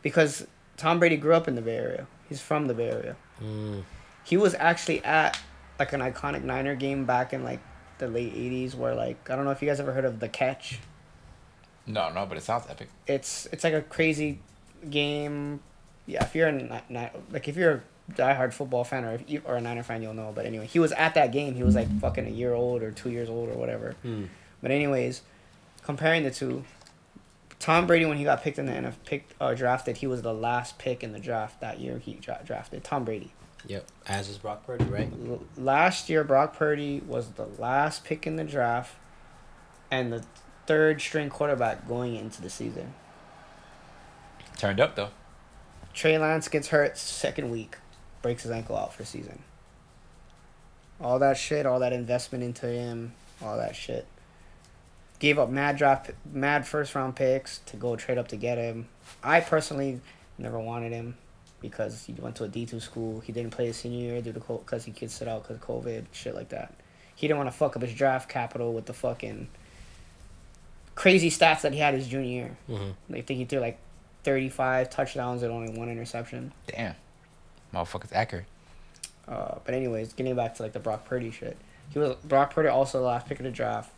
because 0.02 0.46
Tom 0.78 1.00
Brady 1.00 1.18
grew 1.18 1.34
up 1.34 1.48
in 1.48 1.56
the 1.56 1.62
Bay 1.62 1.78
Area. 1.78 2.08
He's 2.30 2.42
from 2.42 2.68
the 2.68 2.74
Bay 2.74 2.90
Area. 2.90 3.16
Mm. 3.42 3.84
He 4.24 4.38
was 4.38 4.54
actually 4.56 5.04
at 5.04 5.38
like 5.80 5.94
an 5.94 6.02
iconic 6.02 6.44
Niner 6.44 6.76
game 6.76 7.06
back 7.06 7.34
in 7.34 7.44
like 7.44 7.60
the 7.98 8.08
late 8.08 8.34
'80s, 8.34 8.76
where 8.76 8.96
like 8.96 9.30
I 9.30 9.36
don't 9.36 9.46
know 9.46 9.52
if 9.52 9.62
you 9.62 9.68
guys 9.68 9.80
ever 9.80 9.92
heard 9.94 10.06
of 10.06 10.20
the 10.20 10.30
Catch. 10.30 10.80
No, 11.88 12.10
no, 12.12 12.26
but 12.26 12.38
it 12.38 12.44
sounds 12.44 12.66
epic. 12.70 12.90
it's 13.08 13.48
it's 13.52 13.64
like 13.64 13.74
a 13.74 13.82
crazy 13.82 14.40
game. 14.90 15.60
Yeah, 16.06 16.24
if 16.24 16.36
you're 16.36 16.48
a 16.50 16.84
like 17.32 17.48
if 17.48 17.56
you're 17.58 17.72
a 17.74 17.82
diehard 18.14 18.54
football 18.54 18.84
fan 18.84 19.06
or 19.06 19.14
if 19.14 19.30
you 19.30 19.42
or 19.46 19.56
a 19.56 19.62
Niner 19.62 19.84
fan, 19.84 20.02
you'll 20.02 20.14
know. 20.14 20.32
But 20.34 20.46
anyway, 20.46 20.68
he 20.68 20.80
was 20.80 20.92
at 20.94 21.16
that 21.16 21.32
game. 21.32 21.56
He 21.56 21.64
was 21.64 21.76
like 21.76 21.88
fucking 22.00 22.28
a 22.28 22.30
year 22.30 22.54
old 22.54 22.84
or 22.84 22.92
two 22.92 23.10
years 23.10 23.30
old 23.30 23.50
or 23.50 23.54
whatever. 23.54 23.96
Hmm. 24.04 24.26
But 24.62 24.72
anyways, 24.72 25.22
comparing 25.84 26.24
the 26.24 26.32
two, 26.32 26.64
Tom 27.60 27.86
Brady 27.86 28.06
when 28.06 28.18
he 28.18 28.24
got 28.24 28.42
picked 28.42 28.58
in 28.58 28.66
the 28.66 28.72
NFL, 28.72 28.96
picked 29.06 29.34
uh, 29.40 29.54
drafted, 29.54 29.98
he 29.98 30.08
was 30.08 30.22
the 30.22 30.34
last 30.34 30.78
pick 30.78 31.04
in 31.04 31.12
the 31.12 31.20
draft 31.20 31.62
that 31.62 31.80
year. 31.80 32.00
He 32.00 32.14
dra- 32.16 32.42
drafted 32.44 32.84
Tom 32.84 33.06
Brady. 33.06 33.34
Yep. 33.68 33.86
As 34.08 34.28
is 34.28 34.38
Brock 34.40 34.66
Purdy, 34.66 34.86
right? 34.86 35.12
L- 35.28 35.44
last 35.58 36.10
year, 36.10 36.24
Brock 36.24 36.56
Purdy 36.56 37.02
was 37.06 37.30
the 37.34 37.46
last 37.46 38.04
pick 38.04 38.26
in 38.26 38.36
the 38.36 38.44
draft, 38.44 38.96
and 39.92 40.12
the 40.12 40.26
third 40.66 41.02
string 41.02 41.30
quarterback 41.30 41.88
going 41.88 42.16
into 42.16 42.42
the 42.42 42.50
season. 42.50 42.94
Turned 44.58 44.80
up 44.80 44.96
though. 44.96 45.10
Trey 45.94 46.18
Lance 46.18 46.48
gets 46.48 46.70
hurt 46.70 46.98
second 46.98 47.52
week, 47.52 47.78
breaks 48.22 48.44
his 48.44 48.52
ankle 48.52 48.78
out 48.78 48.94
for 48.94 49.04
season. 49.04 49.44
All 51.00 51.20
that 51.20 51.38
shit, 51.38 51.66
all 51.66 51.80
that 51.80 51.94
investment 51.94 52.44
into 52.44 52.68
him, 52.68 53.14
all 53.42 53.58
that 53.58 53.76
shit. 53.76 54.06
Gave 55.22 55.38
up 55.38 55.52
mad 55.52 55.78
draft, 55.78 56.10
mad 56.34 56.68
first 56.68 56.96
round 56.96 57.16
picks 57.16 57.60
to 57.68 57.78
go 57.78 57.96
trade 57.96 58.18
up 58.18 58.30
to 58.30 58.36
get 58.36 58.58
him. 58.58 58.88
I 59.24 59.40
personally 59.40 60.02
never 60.40 60.60
wanted 60.60 60.92
him 60.92 61.16
because 61.60 62.06
he 62.06 62.14
went 62.14 62.36
to 62.38 62.46
a 62.46 62.48
D 62.48 62.66
two 62.66 62.80
school. 62.80 63.20
He 63.20 63.32
didn't 63.32 63.52
play 63.52 63.68
his 63.68 63.78
senior 63.78 64.14
year 64.14 64.22
due 64.24 64.34
to 64.34 64.40
because 64.40 64.84
he 64.84 64.92
could 64.92 65.12
sit 65.12 65.28
out 65.28 65.44
because 65.44 65.58
of 65.58 65.62
COVID, 65.62 66.06
shit 66.12 66.34
like 66.34 66.50
that. 66.50 66.74
He 67.14 67.28
didn't 67.28 67.38
want 67.38 67.52
to 67.52 67.56
fuck 67.56 67.76
up 67.76 67.84
his 67.84 67.94
draft 67.94 68.30
capital 68.30 68.74
with 68.74 68.88
the 68.88 68.94
fucking 68.94 69.48
crazy 70.96 71.30
stats 71.30 71.62
that 71.62 71.72
he 71.72 71.78
had 71.78 71.94
his 71.94 72.08
junior 72.08 72.28
year. 72.28 72.58
Mm-hmm. 72.68 73.16
I 73.16 73.22
think 73.22 73.38
he 73.38 73.46
threw 73.46 73.60
like 73.60 73.78
35 74.24 74.90
touchdowns 74.90 75.44
and 75.44 75.52
only 75.52 75.78
one 75.78 75.88
interception. 75.88 76.52
Damn. 76.66 76.96
Motherfucker's 77.72 78.12
accurate. 78.12 78.46
Uh, 79.28 79.60
but 79.64 79.76
anyways, 79.76 80.14
getting 80.14 80.36
back 80.36 80.56
to 80.56 80.64
like 80.64 80.74
the 80.74 80.80
Brock 80.80 81.06
Purdy 81.06 81.30
shit. 81.30 81.58
He 81.90 82.00
was 82.00 82.16
Brock 82.24 82.56
Purdy 82.56 82.70
also 82.70 83.00
the 83.00 83.06
last 83.06 83.28
pick 83.28 83.40
of 83.40 83.44
the 83.44 83.52
draft. 83.52 83.92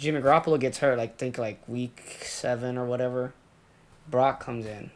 Jimmy 0.00 0.20
Garoppolo 0.22 0.58
gets 0.58 0.78
hurt 0.78 0.96
like 0.96 1.18
think 1.18 1.36
like 1.36 1.60
week 1.68 2.20
seven 2.22 2.78
or 2.78 2.86
whatever. 2.86 3.34
Brock 4.08 4.40
comes 4.42 4.64
in. 4.64 4.90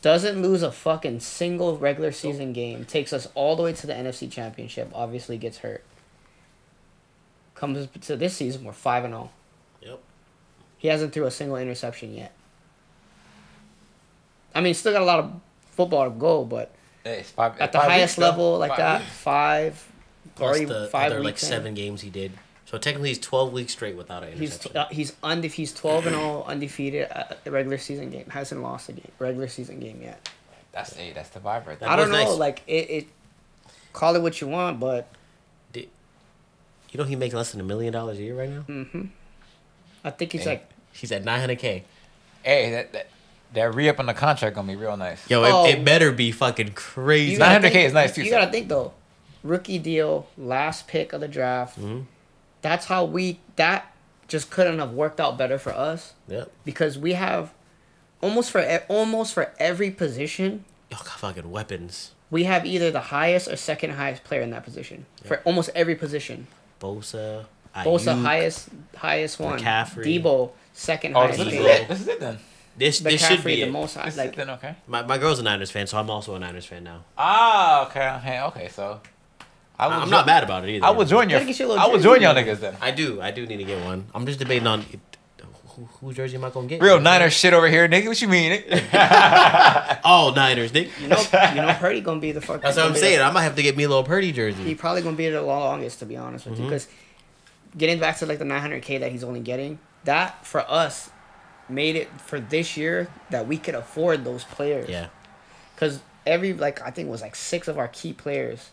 Doesn't 0.00 0.40
lose 0.40 0.62
a 0.62 0.70
fucking 0.70 1.18
single 1.18 1.76
regular 1.76 2.12
season 2.12 2.52
game. 2.52 2.84
Takes 2.84 3.12
us 3.12 3.26
all 3.34 3.56
the 3.56 3.64
way 3.64 3.72
to 3.72 3.86
the 3.88 3.92
NFC 3.92 4.30
Championship. 4.30 4.90
Obviously 4.94 5.36
gets 5.36 5.58
hurt. 5.58 5.82
Comes 7.56 7.88
to 8.02 8.16
this 8.16 8.36
season 8.36 8.62
we're 8.62 8.72
five 8.72 9.02
and 9.04 9.12
zero. 9.12 9.30
Yep. 9.82 10.00
He 10.78 10.86
hasn't 10.88 11.12
threw 11.12 11.24
a 11.26 11.30
single 11.32 11.56
interception 11.56 12.14
yet. 12.14 12.32
I 14.54 14.60
mean, 14.60 14.74
still 14.74 14.92
got 14.92 15.02
a 15.02 15.04
lot 15.04 15.18
of 15.18 15.32
football 15.72 16.04
to 16.04 16.10
go, 16.16 16.44
but 16.44 16.70
Hey, 17.02 17.24
five, 17.24 17.58
at 17.58 17.72
the 17.72 17.80
highest 17.80 18.16
weeks, 18.16 18.26
though. 18.26 18.30
level 18.30 18.58
like 18.58 18.70
Five 18.70 18.78
that, 18.78 19.00
weeks. 19.00 19.12
five, 19.12 19.92
Plus 20.36 20.60
the 20.60 20.88
five 20.92 21.10
other 21.10 21.20
like 21.24 21.34
in. 21.34 21.38
seven 21.40 21.74
games 21.74 22.00
he 22.02 22.10
did. 22.10 22.30
So 22.70 22.76
technically, 22.76 23.08
he's 23.08 23.18
twelve 23.18 23.52
weeks 23.52 23.72
straight 23.72 23.96
without 23.96 24.22
an 24.24 24.36
He's 24.36 24.66
uh, 24.76 24.86
he's 24.90 25.14
unde- 25.22 25.46
he's 25.46 25.72
twelve 25.72 26.06
and 26.06 26.14
all 26.14 26.44
undefeated 26.44 27.08
at 27.10 27.42
the 27.42 27.50
regular 27.50 27.78
season 27.78 28.10
game. 28.10 28.26
Hasn't 28.28 28.60
lost 28.62 28.90
a 28.90 28.92
game 28.92 29.10
regular 29.18 29.48
season 29.48 29.80
game 29.80 30.00
yet. 30.02 30.28
That's 30.72 30.94
hey, 30.94 31.12
that's 31.14 31.30
the 31.30 31.40
vibe 31.40 31.66
right 31.66 31.80
there. 31.80 31.88
I 31.88 31.96
don't 31.96 32.10
know, 32.10 32.22
nice. 32.24 32.36
like 32.36 32.62
it, 32.66 32.90
it. 32.90 33.06
Call 33.94 34.14
it 34.16 34.22
what 34.22 34.40
you 34.42 34.48
want, 34.48 34.78
but 34.80 35.08
Did- 35.72 35.88
you 36.90 36.98
know 36.98 37.04
he 37.04 37.16
makes 37.16 37.34
less 37.34 37.52
than 37.52 37.60
a 37.62 37.64
million 37.64 37.90
dollars 37.92 38.18
a 38.18 38.22
year 38.22 38.38
right 38.38 38.50
now. 38.50 38.64
mm-hmm. 38.68 39.02
I 40.04 40.10
think 40.10 40.32
he's 40.32 40.44
Hey. 40.44 40.50
like 40.50 40.68
He's 40.92 41.10
at 41.10 41.24
nine 41.24 41.40
hundred 41.40 41.58
k. 41.60 41.84
Hey, 42.42 42.70
that 42.72 42.92
that, 42.92 43.06
that 43.54 43.74
re 43.74 43.88
up 43.88 43.98
on 43.98 44.04
the 44.06 44.14
contract 44.14 44.54
gonna 44.56 44.68
be 44.68 44.76
real 44.76 44.96
nice. 44.98 45.28
Yo, 45.30 45.42
Oh. 45.42 45.64
it, 45.64 45.78
it 45.78 45.84
better 45.86 46.12
be 46.12 46.32
fucking 46.32 46.72
crazy. 46.72 47.38
900K 47.40 47.62
think- 47.62 47.74
is 47.76 47.92
nice, 47.94 48.14
too, 48.14 48.22
You 48.24 48.30
so. 48.30 48.38
gotta 48.38 48.50
think 48.52 48.68
though, 48.68 48.92
rookie 49.42 49.78
deal, 49.78 50.28
last 50.36 50.86
pick 50.86 51.14
of 51.14 51.22
the 51.22 51.28
draft. 51.28 51.80
Mhm. 51.80 52.04
That's 52.62 52.86
how 52.86 53.04
we 53.04 53.40
that 53.56 53.92
just 54.26 54.50
couldn't 54.50 54.78
have 54.78 54.92
worked 54.92 55.20
out 55.20 55.38
better 55.38 55.58
for 55.58 55.72
us 55.72 56.12
Yep. 56.28 56.50
because 56.64 56.98
we 56.98 57.14
have 57.14 57.52
almost 58.20 58.50
for 58.50 58.60
e- 58.60 58.80
almost 58.88 59.32
for 59.34 59.52
every 59.58 59.90
position 59.90 60.64
Yo, 60.90 60.96
got 60.98 61.06
fucking 61.20 61.50
weapons. 61.50 62.12
we 62.30 62.44
have 62.44 62.66
either 62.66 62.90
the 62.90 63.00
highest 63.00 63.48
or 63.48 63.56
second 63.56 63.90
highest 63.92 64.24
player 64.24 64.42
in 64.42 64.50
that 64.50 64.64
position 64.64 65.06
for 65.24 65.38
almost 65.44 65.70
every 65.74 65.94
position. 65.94 66.46
Bosa. 66.80 67.46
Bosa 67.76 68.14
Aiyuk. 68.14 68.22
highest 68.22 68.68
highest 68.96 69.38
one. 69.40 69.58
McCaffrey. 69.60 70.22
Deebo 70.22 70.50
second 70.72 71.16
Oh, 71.16 71.20
highest 71.20 71.38
this 71.38 71.48
is 71.48 71.54
it. 71.54 71.88
This 71.88 72.00
is 72.00 72.08
it 72.08 72.20
then. 72.20 72.38
This 72.76 73.00
this 73.00 73.26
should 73.26 73.42
be 73.44 73.56
the 73.56 73.62
it. 73.62 73.70
most 73.72 73.94
This 73.94 74.02
high, 74.02 74.08
is 74.08 74.16
like 74.16 74.28
it 74.30 74.36
then. 74.36 74.50
Okay. 74.50 74.74
My, 74.86 75.02
my 75.02 75.18
girl's 75.18 75.38
a 75.38 75.42
Niners 75.42 75.70
fan, 75.70 75.86
so 75.86 75.98
I'm 75.98 76.08
also 76.10 76.34
a 76.34 76.38
Niners 76.38 76.64
fan 76.66 76.84
now. 76.84 77.04
Ah, 77.16 77.86
okay, 77.88 78.08
okay, 78.18 78.40
okay. 78.42 78.68
So, 78.68 79.00
I 79.78 79.86
will 79.86 79.94
I'm 79.94 80.04
jo- 80.08 80.10
not 80.10 80.26
mad 80.26 80.42
about 80.44 80.64
it 80.68 80.70
either. 80.76 80.86
I 80.86 80.90
will 80.90 81.04
join 81.04 81.30
your. 81.30 81.38
Gotta 81.38 81.50
get 81.50 81.58
your 81.60 81.68
little 81.68 81.82
I 81.84 81.86
will 81.86 82.00
join 82.00 82.20
y'all 82.20 82.34
niggas 82.34 82.58
then. 82.60 82.76
I 82.80 82.90
do. 82.90 83.20
I 83.20 83.30
do 83.30 83.46
need 83.46 83.58
to 83.58 83.64
get 83.64 83.84
one. 83.84 84.06
I'm 84.14 84.26
just 84.26 84.38
debating 84.38 84.66
on 84.66 84.80
it- 84.92 85.00
who, 85.76 85.84
who 86.00 86.12
jersey 86.12 86.34
am 86.36 86.44
I 86.44 86.50
gonna 86.50 86.66
get? 86.66 86.82
Real 86.82 86.98
Niner 87.00 87.30
shit 87.30 87.52
over 87.54 87.68
here, 87.68 87.86
nigga. 87.88 88.08
What 88.08 88.20
you 88.20 88.26
mean? 88.26 88.60
nigga? 88.62 90.00
All 90.04 90.32
Niners, 90.34 90.72
nigga. 90.72 90.90
You 91.00 91.06
know, 91.06 91.54
you 91.54 91.66
know, 91.68 91.72
Purdy 91.78 92.00
gonna 92.00 92.18
be 92.18 92.32
the 92.32 92.40
fuck. 92.40 92.62
That's 92.62 92.76
what 92.76 92.82
I'm 92.82 92.88
gonna 92.88 92.94
be 92.94 93.00
saying. 93.00 93.18
the- 93.18 93.24
I 93.24 93.30
might 93.30 93.42
have 93.44 93.54
to 93.54 93.62
get 93.62 93.76
me 93.76 93.84
a 93.84 93.88
little 93.88 94.02
Purdy 94.02 94.32
jersey. 94.32 94.62
he 94.64 94.74
probably 94.74 95.02
gonna 95.02 95.14
be 95.16 95.28
the 95.28 95.40
longest, 95.42 96.00
to 96.00 96.06
be 96.06 96.16
honest 96.16 96.46
with 96.46 96.54
you, 96.58 96.62
Mm-hmm. 96.64 96.70
because 96.70 96.88
getting 97.76 98.00
back 98.00 98.16
to 98.18 98.26
like 98.26 98.38
the 98.40 98.44
900k 98.44 98.98
that 99.00 99.12
he's 99.12 99.22
only 99.22 99.38
getting, 99.38 99.78
that 100.04 100.44
for 100.44 100.60
us 100.68 101.10
made 101.68 101.94
it 101.94 102.08
for 102.22 102.40
this 102.40 102.76
year 102.76 103.08
that 103.30 103.46
we 103.46 103.56
could 103.58 103.76
afford 103.76 104.24
those 104.24 104.42
players. 104.44 104.88
Yeah. 104.88 105.08
Because 105.76 106.00
every 106.26 106.54
like 106.54 106.80
I 106.82 106.90
think 106.90 107.06
it 107.06 107.10
was 107.10 107.22
like 107.22 107.36
six 107.36 107.68
of 107.68 107.78
our 107.78 107.88
key 107.88 108.12
players 108.12 108.70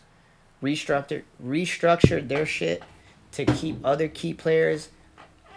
restructured 0.62 1.22
restructured 1.44 2.28
their 2.28 2.46
shit 2.46 2.82
to 3.32 3.44
keep 3.44 3.78
other 3.84 4.08
key 4.08 4.32
players 4.34 4.88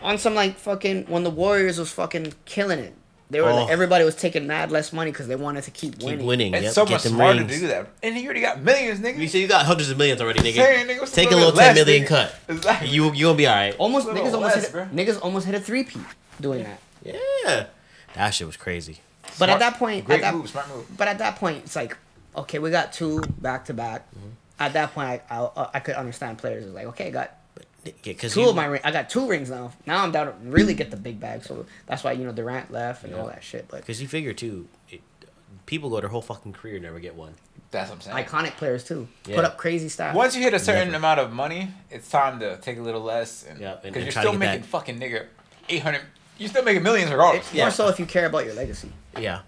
on 0.01 0.17
some 0.17 0.35
like 0.35 0.57
fucking 0.57 1.05
when 1.07 1.23
the 1.23 1.29
Warriors 1.29 1.77
was 1.79 1.91
fucking 1.91 2.33
killing 2.45 2.79
it. 2.79 2.93
They 3.31 3.41
were 3.41 3.49
Oh. 3.49 3.55
like, 3.57 3.69
everybody 3.69 4.03
was 4.05 4.15
taking 4.15 4.47
mad 4.47 4.71
less 4.71 4.91
money 4.91 5.11
because 5.11 5.27
they 5.27 5.35
wanted 5.35 5.63
to 5.65 5.71
keep, 5.71 5.99
Keep 5.99 6.03
winning. 6.09 6.25
winning. 6.25 6.53
It's 6.55 6.63
yep, 6.63 6.73
so 6.73 6.83
get 6.85 6.93
much 6.93 7.03
them 7.03 7.13
smarter 7.13 7.39
rings. 7.41 7.51
to 7.53 7.59
do 7.59 7.67
that. 7.67 7.87
And 8.01 8.15
you 8.17 8.25
already 8.25 8.41
got 8.41 8.59
millions, 8.61 8.99
nigga. 9.01 9.19
You 9.19 9.27
see, 9.27 9.41
you 9.41 9.47
got 9.47 9.67
hundreds 9.67 9.91
of 9.91 9.99
millions 9.99 10.19
already, 10.19 10.39
nigga. 10.39 10.55
Saying, 10.55 10.87
nigga, 10.87 11.13
Take 11.13 11.27
a 11.31 11.35
little 11.35 11.49
little 11.49 11.51
bit 11.51 11.57
ten 11.59 11.75
less, 11.75 11.85
million 11.85 12.03
nigga? 12.05 12.07
cut. 12.07 12.35
Exactly. 12.49 12.89
You 12.89 13.13
you 13.13 13.25
gonna 13.25 13.37
be 13.37 13.45
all 13.47 13.55
right. 13.55 13.75
Almost 13.77 14.07
Little 14.07 14.23
niggas 14.23 14.33
almost 14.33 14.55
less, 14.55 14.63
hit, 14.65 14.71
bro. 14.71 14.85
niggas 14.87 15.19
almost 15.21 15.45
hit 15.45 15.53
a 15.55 15.59
three 15.59 15.83
peat 15.83 16.01
doing 16.41 16.63
that. 16.63 16.79
Yeah. 17.03 17.65
That 18.15 18.31
shit 18.31 18.47
was 18.47 18.57
crazy. 18.57 18.97
But 19.37 19.49
at 19.49 19.59
that 19.59 19.75
point, 19.77 20.05
great 20.05 20.15
at 20.17 20.21
that, 20.21 20.33
move, 20.33 20.49
smart 20.49 20.67
move. 20.69 20.87
But 20.97 21.07
at 21.07 21.19
that 21.19 21.35
point, 21.35 21.57
it's 21.65 21.75
like, 21.75 21.95
okay, 22.35 22.57
we 22.57 22.71
got 22.71 22.93
two 22.93 23.21
back 23.39 23.65
to 23.65 23.73
back. 23.75 24.07
At 24.59 24.73
that 24.73 24.93
point, 24.93 25.21
I, 25.29 25.35
I 25.35 25.37
uh, 25.39 25.69
I 25.73 25.79
could 25.79 25.95
understand 25.95 26.37
players 26.37 26.65
is 26.65 26.73
like, 26.73 26.85
okay, 26.87 27.07
I 27.07 27.11
got 27.11 27.31
Because 28.03 28.33
two 28.33 28.49
of 28.49 28.55
my 28.55 28.65
ring. 28.65 28.81
I 28.83 28.91
got 28.91 29.09
two 29.09 29.27
rings 29.27 29.49
now. 29.49 29.71
Now 29.85 30.03
I'm 30.03 30.11
down 30.11 30.27
to 30.27 30.33
really 30.43 30.73
get 30.73 30.91
the 30.91 30.97
big 30.97 31.19
bag. 31.19 31.43
So 31.43 31.65
that's 31.87 32.03
why 32.03 32.11
you 32.13 32.25
know 32.25 32.31
Durant 32.33 32.71
left 32.71 33.03
and 33.03 33.15
all 33.15 33.27
that 33.27 33.43
shit. 33.43 33.67
But 33.69 33.81
Because 33.81 34.01
you 34.01 34.07
figure 34.07 34.33
too, 34.33 34.67
it, 34.89 35.01
people 35.65 35.89
go 35.89 35.99
their 36.01 36.09
whole 36.09 36.21
fucking 36.21 36.53
career 36.53 36.79
never 36.79 36.99
get 36.99 37.15
one. 37.15 37.35
That's 37.71 37.89
what 37.91 37.97
I'm 37.97 38.01
saying. 38.01 38.25
iconic 38.25 38.57
players 38.57 38.83
too, 38.83 39.07
Yeah. 39.27 39.35
put 39.35 39.45
up 39.45 39.57
crazy 39.57 39.87
stats. 39.89 40.15
Once 40.15 40.35
you 40.35 40.41
hit 40.41 40.55
a 40.55 40.59
certain 40.59 40.85
Never. 40.87 40.97
amount 40.97 41.19
of 41.19 41.31
money, 41.31 41.69
it's 41.91 42.09
time 42.09 42.39
to 42.39 42.57
take 42.57 42.79
a 42.79 42.81
little 42.81 43.01
less. 43.01 43.45
And, 43.47 43.59
Yep, 43.59 43.83
and- 43.85 43.93
Because 43.93 44.03
you're 44.05 44.23
still 44.23 44.33
making 44.33 44.61
back. 44.61 44.69
fucking 44.69 44.99
nigga 44.99 45.27
800. 45.69 46.01
You're 46.39 46.49
still 46.49 46.63
making 46.63 46.81
millions 46.81 47.11
regardless. 47.11 47.45
it's 47.45 47.53
Yeah. 47.53 47.65
more 47.65 47.71
so 47.71 47.87
if 47.87 47.99
you 47.99 48.07
care 48.07 48.25
about 48.25 48.45
your 48.45 48.55
legacy. 48.55 48.91
Yeah. 49.19 49.41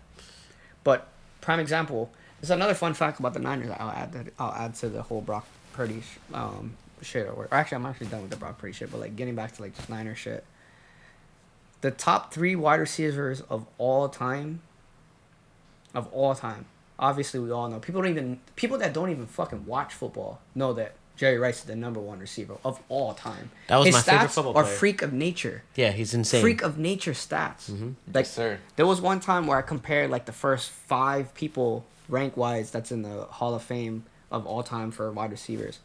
But 0.83 1.07
prime 1.41 1.59
example. 1.59 2.11
There's 2.41 2.49
another 2.51 2.73
fun 2.73 2.93
fact 2.95 3.19
about 3.19 3.33
the 3.33 3.39
Niners. 3.39 3.67
that 3.69 3.79
I'll 3.79 3.91
add 3.91 4.11
that 4.13 4.33
I'll 4.39 4.53
add 4.53 4.75
to 4.75 4.89
the 4.89 5.03
whole 5.03 5.21
Brock 5.21 5.45
Purdy 5.73 6.01
sh- 6.01 6.17
um, 6.33 6.73
shit. 7.01 7.27
Or, 7.27 7.33
or 7.45 7.47
actually, 7.53 7.75
I'm 7.77 7.85
actually 7.85 8.07
done 8.07 8.21
with 8.23 8.31
the 8.31 8.37
Brock 8.37 8.57
Purdy 8.57 8.73
shit. 8.73 8.91
But 8.91 8.99
like 8.99 9.15
getting 9.15 9.35
back 9.35 9.53
to 9.53 9.61
like 9.61 9.75
just 9.75 9.89
Niner 9.89 10.15
shit. 10.15 10.43
The 11.81 11.91
top 11.91 12.33
three 12.33 12.55
wide 12.55 12.79
receivers 12.79 13.41
of 13.41 13.65
all 13.77 14.09
time. 14.09 14.61
Of 15.93 16.07
all 16.13 16.33
time, 16.35 16.65
obviously 16.97 17.41
we 17.41 17.51
all 17.51 17.67
know. 17.67 17.79
People 17.79 18.01
don't 18.01 18.11
even 18.11 18.39
people 18.55 18.77
that 18.77 18.93
don't 18.93 19.09
even 19.09 19.25
fucking 19.27 19.65
watch 19.65 19.93
football 19.93 20.39
know 20.55 20.71
that 20.73 20.93
Jerry 21.17 21.37
Rice 21.37 21.57
is 21.59 21.63
the 21.65 21.75
number 21.75 21.99
one 21.99 22.19
receiver 22.19 22.55
of 22.63 22.79
all 22.87 23.13
time. 23.13 23.51
That 23.67 23.75
was 23.75 23.87
His 23.87 23.95
my 23.95 24.01
favorite 24.01 24.27
stats 24.27 24.31
football 24.35 24.57
are 24.57 24.63
player. 24.63 24.75
freak 24.75 25.01
of 25.01 25.11
nature 25.11 25.63
Yeah, 25.75 25.91
he's 25.91 26.13
insane. 26.13 26.41
freak 26.41 26.61
of 26.63 26.77
nature 26.77 27.11
stats. 27.11 27.69
Like, 28.07 28.23
Yes, 28.25 28.31
sir. 28.33 28.59
there 28.77 28.85
was 28.87 29.01
one 29.01 29.19
time 29.19 29.47
where 29.47 29.57
I 29.57 29.61
compared 29.61 30.09
like 30.09 30.25
the 30.27 30.31
first 30.31 30.69
five 30.69 31.33
people 31.33 31.83
rank 32.11 32.37
wise 32.37 32.69
that's 32.69 32.91
in 32.91 33.01
the 33.01 33.23
Hall 33.23 33.55
of 33.55 33.63
Fame 33.63 34.03
of 34.29 34.45
all 34.45 34.63
time 34.63 34.91
for 34.91 35.11
wide 35.11 35.31
receivers. 35.31 35.79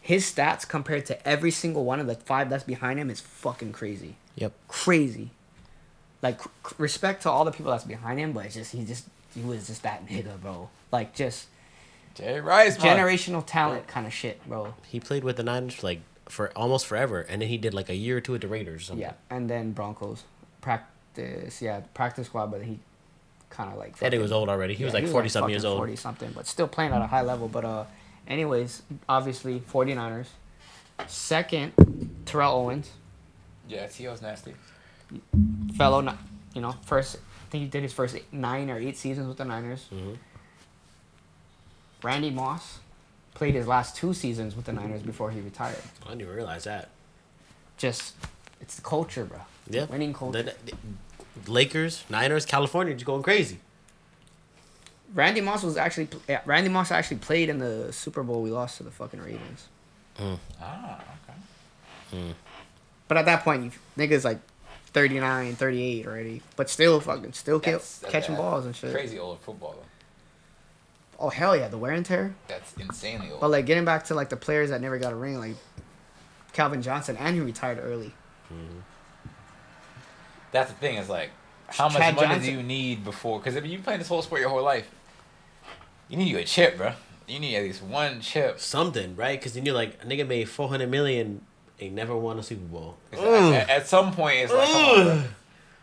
His 0.00 0.24
stats 0.24 0.66
compared 0.66 1.06
to 1.06 1.28
every 1.28 1.50
single 1.50 1.84
one 1.84 2.00
of 2.00 2.06
the 2.06 2.14
five 2.14 2.48
that's 2.48 2.64
behind 2.64 2.98
him 2.98 3.10
is 3.10 3.20
fucking 3.20 3.72
crazy. 3.72 4.16
Yep. 4.36 4.52
Crazy. 4.66 5.30
Like 6.22 6.42
c- 6.42 6.48
respect 6.78 7.22
to 7.22 7.30
all 7.30 7.44
the 7.44 7.52
people 7.52 7.70
that's 7.70 7.84
behind 7.84 8.18
him, 8.18 8.32
but 8.32 8.46
it's 8.46 8.54
just 8.54 8.72
he 8.72 8.84
just 8.84 9.06
he 9.34 9.42
was 9.42 9.66
just 9.66 9.82
that 9.82 10.06
nigga, 10.06 10.40
bro. 10.40 10.70
Like 10.90 11.14
just 11.14 11.46
Jerry 12.14 12.40
Rice, 12.40 12.76
generational 12.76 13.44
talent 13.46 13.86
kind 13.86 14.06
of 14.06 14.12
shit, 14.12 14.46
bro. 14.48 14.74
He 14.86 15.00
played 15.00 15.22
with 15.22 15.36
the 15.36 15.42
Niners 15.42 15.82
like 15.82 16.00
for 16.28 16.50
almost 16.56 16.86
forever, 16.86 17.20
and 17.20 17.42
then 17.42 17.48
he 17.48 17.58
did 17.58 17.74
like 17.74 17.88
a 17.88 17.94
year 17.94 18.16
or 18.16 18.20
two 18.20 18.34
at 18.34 18.40
the 18.40 18.48
Raiders. 18.48 18.82
Or 18.82 18.84
something. 18.86 19.02
Yeah, 19.02 19.12
and 19.28 19.48
then 19.48 19.72
Broncos 19.72 20.24
practice, 20.60 21.60
yeah, 21.62 21.80
practice 21.94 22.26
squad, 22.26 22.50
but 22.50 22.62
he 22.62 22.78
kind 23.50 23.70
of 23.70 23.78
like 23.78 23.98
That 23.98 24.12
nigga 24.12 24.22
was 24.22 24.32
old 24.32 24.48
already. 24.48 24.74
He 24.74 24.84
was 24.84 24.94
like 24.94 25.06
forty 25.06 25.28
something 25.28 25.50
years 25.50 25.62
fucking 25.62 25.70
old. 25.72 25.80
40 25.80 25.96
something, 25.96 26.32
but 26.34 26.46
still 26.46 26.68
playing 26.68 26.92
at 26.92 27.02
a 27.02 27.06
high 27.06 27.22
level. 27.22 27.48
But 27.48 27.64
uh, 27.64 27.84
anyways, 28.26 28.82
obviously 29.08 29.60
49ers. 29.60 30.26
Second, 31.06 31.72
Terrell 32.26 32.52
Owens, 32.52 32.90
Yeah, 33.68 33.86
T.O.'s 33.86 34.20
nasty. 34.22 34.54
fellow, 35.76 36.00
you 36.54 36.60
know, 36.60 36.74
first. 36.84 37.16
I 37.16 37.50
think 37.50 37.62
he 37.64 37.68
did 37.68 37.82
his 37.82 37.92
first 37.92 38.14
eight, 38.14 38.32
nine 38.32 38.70
or 38.70 38.78
eight 38.78 38.96
seasons 38.96 39.26
with 39.26 39.36
the 39.38 39.44
Niners. 39.44 39.86
Mhm. 39.92 40.18
Randy 42.02 42.30
Moss 42.30 42.78
played 43.34 43.54
his 43.54 43.66
last 43.66 43.96
two 43.96 44.14
seasons 44.14 44.54
with 44.56 44.66
the 44.66 44.72
Niners 44.72 45.02
before 45.02 45.30
he 45.30 45.40
retired. 45.40 45.76
I 46.04 46.08
didn't 46.10 46.22
even 46.22 46.34
realize 46.34 46.64
that. 46.64 46.88
Just, 47.76 48.14
it's 48.60 48.76
the 48.76 48.82
culture, 48.82 49.24
bro. 49.24 49.38
Yeah. 49.68 49.84
Winning 49.86 50.12
culture. 50.12 50.42
The, 50.42 50.54
the- 50.66 50.76
Lakers, 51.46 52.04
Niners, 52.08 52.44
California, 52.46 52.94
just 52.94 53.06
going 53.06 53.22
crazy. 53.22 53.58
Randy 55.14 55.40
Moss 55.40 55.62
was 55.64 55.76
actually 55.76 56.08
yeah, 56.28 56.40
Randy 56.46 56.68
Moss 56.70 56.90
actually 56.92 57.16
played 57.18 57.48
in 57.48 57.58
the 57.58 57.92
Super 57.92 58.22
Bowl 58.22 58.42
we 58.42 58.50
lost 58.50 58.76
to 58.78 58.84
the 58.84 58.90
fucking 58.90 59.20
Ravens. 59.20 59.66
Mm. 60.18 60.38
Ah, 60.62 61.00
okay. 62.12 62.18
Mm. 62.22 62.34
But 63.08 63.16
at 63.16 63.24
that 63.26 63.42
point, 63.42 63.64
you 63.64 63.70
niggas 63.98 64.24
like 64.24 64.38
39, 64.92 65.56
38 65.56 66.06
already, 66.06 66.42
but 66.56 66.70
still 66.70 67.00
fucking 67.00 67.32
still 67.32 67.58
kill, 67.58 67.72
That's- 67.72 67.98
that's 67.98 68.12
catching 68.12 68.34
a 68.36 68.38
balls 68.38 68.66
and 68.66 68.76
shit. 68.76 68.92
Crazy 68.92 69.18
old 69.18 69.40
football, 69.40 69.74
though. 69.78 69.86
Oh 71.18 71.28
hell 71.28 71.56
yeah, 71.56 71.68
the 71.68 71.76
wear 71.76 71.92
and 71.92 72.06
tear. 72.06 72.34
That's 72.48 72.72
insanely 72.74 73.30
old. 73.30 73.40
But 73.40 73.50
like 73.50 73.66
getting 73.66 73.84
back 73.84 74.04
to 74.04 74.14
like 74.14 74.28
the 74.28 74.36
players 74.36 74.70
that 74.70 74.80
never 74.80 74.98
got 74.98 75.12
a 75.12 75.16
ring, 75.16 75.38
like 75.38 75.56
Calvin 76.52 76.82
Johnson, 76.82 77.16
and 77.18 77.34
he 77.34 77.40
retired 77.40 77.78
early. 77.82 78.14
Mm-hmm. 78.52 78.78
That's 80.52 80.70
the 80.70 80.76
thing. 80.76 80.96
Is 80.96 81.08
like, 81.08 81.30
how 81.68 81.88
much 81.88 81.98
Chad 81.98 82.14
money 82.16 82.26
Johnson- 82.28 82.44
do 82.44 82.56
you 82.58 82.62
need 82.62 83.04
before? 83.04 83.38
Because 83.38 83.56
if 83.56 83.64
you 83.66 83.78
playing 83.78 83.98
this 84.00 84.08
whole 84.08 84.22
sport 84.22 84.40
your 84.40 84.50
whole 84.50 84.62
life, 84.62 84.88
you 86.08 86.16
need 86.16 86.28
you 86.28 86.38
a 86.38 86.44
chip, 86.44 86.76
bro. 86.76 86.92
You 87.28 87.38
need 87.38 87.54
at 87.56 87.62
least 87.62 87.82
one 87.82 88.20
chip. 88.20 88.58
Something, 88.58 89.14
right? 89.14 89.38
Because 89.38 89.52
then 89.52 89.64
you're 89.64 89.74
like, 89.74 90.02
a 90.02 90.06
nigga 90.06 90.26
made 90.26 90.48
400 90.48 90.90
million 90.90 91.42
and 91.78 91.94
never 91.94 92.16
won 92.16 92.38
a 92.38 92.42
Super 92.42 92.64
Bowl. 92.64 92.96
Like, 93.12 93.20
At, 93.22 93.70
at 93.70 93.86
some 93.86 94.12
point, 94.12 94.38
it's 94.38 94.52
like, 94.52 94.66
come 94.68 94.84
on, 94.84 95.04
bro. 95.06 95.22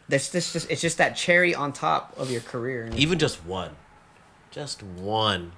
That's 0.09 0.29
this 0.29 0.53
just 0.53 0.69
it's 0.71 0.81
just 0.81 0.97
that 0.99 1.15
cherry 1.17 1.53
on 1.53 1.73
top 1.73 2.13
of 2.17 2.31
your 2.31 2.41
career. 2.41 2.83
And 2.83 2.95
Even 2.95 3.19
just 3.19 3.43
one. 3.45 3.71
Just 4.51 4.81
one. 4.83 5.51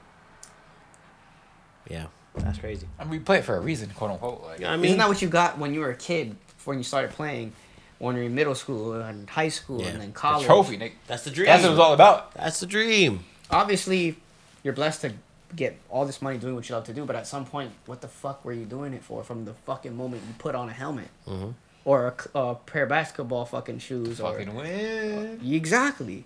Yeah, 1.89 2.07
that's 2.35 2.57
crazy. 2.59 2.87
I 2.99 3.03
mean, 3.03 3.11
we 3.11 3.19
play 3.19 3.37
it 3.39 3.45
for 3.45 3.55
a 3.55 3.59
reason, 3.59 3.89
quote 3.91 4.11
unquote. 4.11 4.41
Like, 4.43 4.63
I 4.63 4.75
mean, 4.75 4.85
Isn't 4.85 4.97
that 4.99 5.07
what 5.07 5.21
you 5.21 5.27
got 5.29 5.57
when 5.57 5.73
you 5.73 5.79
were 5.81 5.89
a 5.91 5.95
kid? 5.95 6.35
When 6.65 6.77
you 6.77 6.83
started 6.83 7.11
playing, 7.11 7.53
when 7.99 8.15
you're 8.15 8.25
in 8.25 8.33
middle 8.35 8.55
school 8.55 8.93
and 8.93 9.29
high 9.29 9.49
school 9.49 9.81
Yeah. 9.81 9.89
and 9.89 10.01
then 10.01 10.07
the 10.09 10.13
college. 10.13 10.45
trophy, 10.45 10.77
nigga. 10.77 10.93
that's 11.07 11.23
the 11.23 11.31
dream. 11.31 11.45
That's 11.47 11.63
what 11.63 11.69
it 11.69 11.71
was 11.71 11.79
all 11.79 11.93
about. 11.93 12.33
That's 12.33 12.59
the 12.59 12.65
dream. 12.65 13.25
obviously 13.51 14.15
you're 14.63 14.73
blessed 14.73 15.01
to 15.01 15.13
get 15.55 15.77
all 15.89 16.05
this 16.05 16.21
money 16.21 16.37
doing 16.37 16.53
what 16.55 16.67
you 16.69 16.75
love 16.75 16.83
to 16.85 16.93
do, 16.93 17.05
but 17.05 17.15
at 17.15 17.25
some 17.27 17.45
point, 17.45 17.71
what 17.87 18.01
the 18.01 18.07
fuck 18.07 18.43
were 18.45 18.53
you 18.53 18.65
doing 18.65 18.93
it 18.93 19.03
for? 19.03 19.23
From 19.23 19.45
the 19.45 19.53
fucking 19.65 19.95
moment 19.97 20.21
you 20.27 20.33
put 20.37 20.53
on 20.55 20.69
a 20.69 20.73
helmet 20.73 21.07
Mhm. 21.27 21.53
or 21.85 22.13
a 22.35 22.55
pair 22.55 22.83
of 22.83 22.89
basketball 22.89 23.45
fucking 23.45 23.79
shoes, 23.79 24.19
Fucking 24.19 24.53
win. 24.53 25.39
or 25.41 25.55
exactly. 25.55 26.25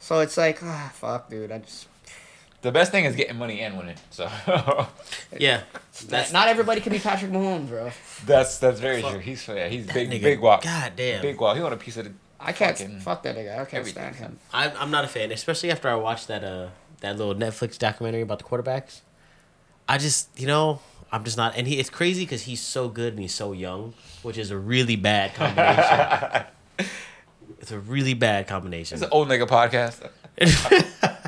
So 0.00 0.20
it's 0.20 0.36
like, 0.36 0.58
ah, 0.62 0.90
fuck, 0.94 1.30
dude. 1.30 1.52
I 1.52 1.58
just 1.58 1.86
The 2.60 2.72
best 2.72 2.90
thing 2.90 3.04
is 3.04 3.14
getting 3.14 3.36
money 3.36 3.60
and 3.60 3.78
winning. 3.78 3.96
So 4.10 4.28
Yeah. 5.38 5.62
That's 6.06 6.32
not 6.32 6.48
everybody 6.48 6.80
can 6.80 6.92
be 6.92 6.98
Patrick 6.98 7.30
Mahomes, 7.30 7.68
bro. 7.68 7.90
that's 8.26 8.58
that's 8.58 8.80
very 8.80 9.02
true. 9.02 9.18
He's 9.18 9.46
yeah, 9.48 9.68
he's 9.68 9.86
that 9.86 9.94
big, 9.94 10.10
nigga, 10.10 10.22
big 10.22 10.40
walk. 10.40 10.62
God 10.62 10.92
damn. 10.96 11.22
Big 11.22 11.40
walk. 11.40 11.56
He 11.56 11.62
want 11.62 11.74
a 11.74 11.76
piece 11.76 11.96
of 11.96 12.04
the. 12.06 12.12
I 12.40 12.52
can't 12.52 12.76
fucking- 12.78 13.00
fuck 13.00 13.22
that 13.24 13.36
nigga. 13.36 13.52
I 13.52 13.56
can't 13.64 13.74
everything. 13.74 13.92
stand 14.12 14.16
him. 14.16 14.38
I'm, 14.52 14.70
I'm 14.78 14.90
not 14.90 15.04
a 15.04 15.08
fan, 15.08 15.32
especially 15.32 15.70
after 15.70 15.88
I 15.88 15.94
watched 15.96 16.28
that 16.28 16.44
uh 16.44 16.68
that 17.00 17.16
little 17.16 17.34
Netflix 17.34 17.78
documentary 17.78 18.22
about 18.22 18.38
the 18.38 18.44
quarterbacks. 18.44 19.00
I 19.88 19.98
just, 19.98 20.28
you 20.38 20.46
know, 20.46 20.80
I'm 21.10 21.24
just 21.24 21.36
not, 21.36 21.56
and 21.56 21.66
he 21.66 21.78
it's 21.78 21.90
crazy 21.90 22.24
because 22.24 22.42
he's 22.42 22.60
so 22.60 22.88
good 22.88 23.12
and 23.14 23.22
he's 23.22 23.34
so 23.34 23.52
young, 23.52 23.94
which 24.22 24.36
is 24.36 24.50
a 24.50 24.58
really 24.58 24.96
bad 24.96 25.34
combination. 25.34 26.44
it's 27.60 27.70
a 27.72 27.78
really 27.78 28.14
bad 28.14 28.46
combination. 28.46 28.96
It's 28.96 29.04
an 29.04 29.10
old 29.12 29.28
nigga 29.28 29.46
podcast. 29.48 30.08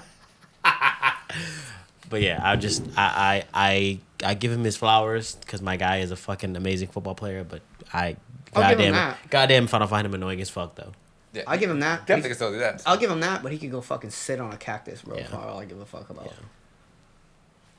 But 2.11 2.23
yeah, 2.23 2.41
I 2.43 2.57
just 2.57 2.83
I 2.97 3.45
I 3.55 4.01
I, 4.23 4.31
I 4.31 4.35
give 4.35 4.53
him 4.53 4.65
his 4.65 4.77
flowers 4.77 5.37
because 5.37 5.63
my 5.63 5.77
guy 5.77 5.99
is 5.99 6.11
a 6.11 6.17
fucking 6.17 6.57
amazing 6.57 6.89
football 6.89 7.15
player. 7.15 7.45
But 7.45 7.63
I 7.95 8.17
I'll 8.55 8.69
give 8.69 8.81
him 8.81 8.93
goddamn 8.93 8.93
that. 8.93 9.31
goddamn 9.31 9.65
if 9.65 9.75
I 9.75 9.79
don't 9.79 9.89
find 9.89 10.07
him 10.07 10.15
annoying 10.15 10.41
as 10.41 10.51
fuck 10.51 10.75
though. 10.75 10.93
Yeah, 11.33 11.45
I'll 11.47 11.59
give 11.59 11.71
him 11.71 11.81
that. 11.81 12.07
Definitely 12.07 12.31
can 12.31 12.37
still 12.37 12.53
do 12.53 12.59
that. 12.59 12.83
I'll 12.85 12.97
give 12.97 13.11
him 13.11 13.21
that, 13.21 13.43
but 13.43 13.53
he 13.53 13.59
could 13.59 13.71
go 13.71 13.81
fucking 13.81 14.11
sit 14.11 14.41
on 14.41 14.53
a 14.53 14.57
cactus, 14.57 15.03
bro. 15.03 15.17
Yeah. 15.17 15.29
For 15.29 15.37
all 15.37 15.61
I 15.61 15.65
give 15.65 15.81
a 15.81 15.87
fuck 15.87 16.11
about. 16.11 16.27
Yeah. 16.27 16.33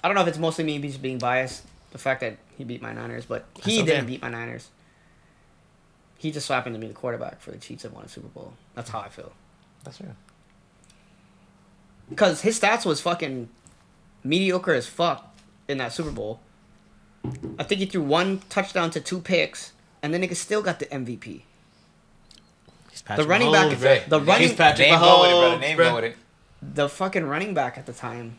I 0.03 0.07
don't 0.07 0.15
know 0.15 0.21
if 0.21 0.29
it's 0.29 0.37
mostly 0.37 0.63
me 0.63 0.79
just 0.79 1.01
being 1.01 1.17
biased, 1.17 1.63
the 1.91 1.97
fact 1.97 2.21
that 2.21 2.37
he 2.57 2.63
beat 2.63 2.81
my 2.81 2.93
Niners, 2.93 3.25
but 3.25 3.45
he 3.63 3.81
okay. 3.81 3.85
didn't 3.85 4.07
beat 4.07 4.21
my 4.21 4.29
Niners. 4.29 4.69
He 6.17 6.31
just 6.31 6.47
so 6.47 6.53
happened 6.53 6.75
to 6.75 6.79
be 6.79 6.87
the 6.87 6.93
quarterback 6.93 7.41
for 7.41 7.51
the 7.51 7.57
Chiefs 7.57 7.83
that 7.83 7.93
won 7.93 8.05
a 8.05 8.07
Super 8.07 8.29
Bowl. 8.29 8.53
That's 8.73 8.89
how 8.89 8.99
I 8.99 9.09
feel. 9.09 9.33
That's 9.83 9.97
true. 9.97 10.15
Because 12.09 12.41
his 12.41 12.59
stats 12.59 12.85
was 12.85 13.01
fucking 13.01 13.49
mediocre 14.23 14.73
as 14.73 14.87
fuck 14.87 15.35
in 15.67 15.77
that 15.79 15.93
Super 15.93 16.11
Bowl. 16.11 16.39
I 17.59 17.63
think 17.63 17.79
he 17.79 17.85
threw 17.85 18.01
one 18.01 18.41
touchdown 18.49 18.89
to 18.91 18.99
two 18.99 19.19
picks, 19.19 19.73
and 20.01 20.13
the 20.13 20.17
nigga 20.17 20.35
still 20.35 20.61
got 20.61 20.79
the 20.79 20.85
MVP. 20.87 21.43
He's 22.89 23.01
Patrick 23.01 23.27
running 23.27 23.51
back- 23.51 23.67
Mahomes, 23.71 23.79
bro. 23.79 23.99
the 24.19 24.25
running- 24.25 24.47
He's 24.49 24.57
Patrick 24.57 24.89
Name 24.89 24.99
go 24.99 25.21
with 25.21 25.29
it, 25.29 25.33
brother. 25.33 25.59
Name 25.59 25.77
go 25.77 25.95
with 25.95 26.03
it. 26.05 26.17
The 26.61 26.89
fucking 26.89 27.25
running 27.25 27.53
back 27.53 27.77
at 27.77 27.85
the 27.85 27.93
time, 27.93 28.37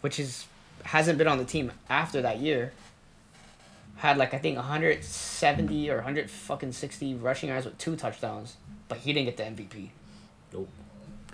which 0.00 0.18
is 0.20 0.46
hasn't 0.84 1.16
been 1.16 1.26
on 1.28 1.38
the 1.38 1.44
team 1.44 1.72
after 1.88 2.20
that 2.20 2.38
year, 2.38 2.72
had 3.96 4.18
like 4.18 4.34
I 4.34 4.38
think 4.38 4.56
170 4.58 5.88
or 5.90 5.96
100 5.96 6.28
fucking 6.30 6.72
60 6.72 7.14
rushing 7.14 7.48
yards 7.48 7.64
with 7.64 7.78
two 7.78 7.96
touchdowns, 7.96 8.56
but 8.88 8.98
he 8.98 9.12
didn't 9.12 9.26
get 9.26 9.36
the 9.38 9.44
MVP. 9.44 9.90
Nope. 10.52 10.68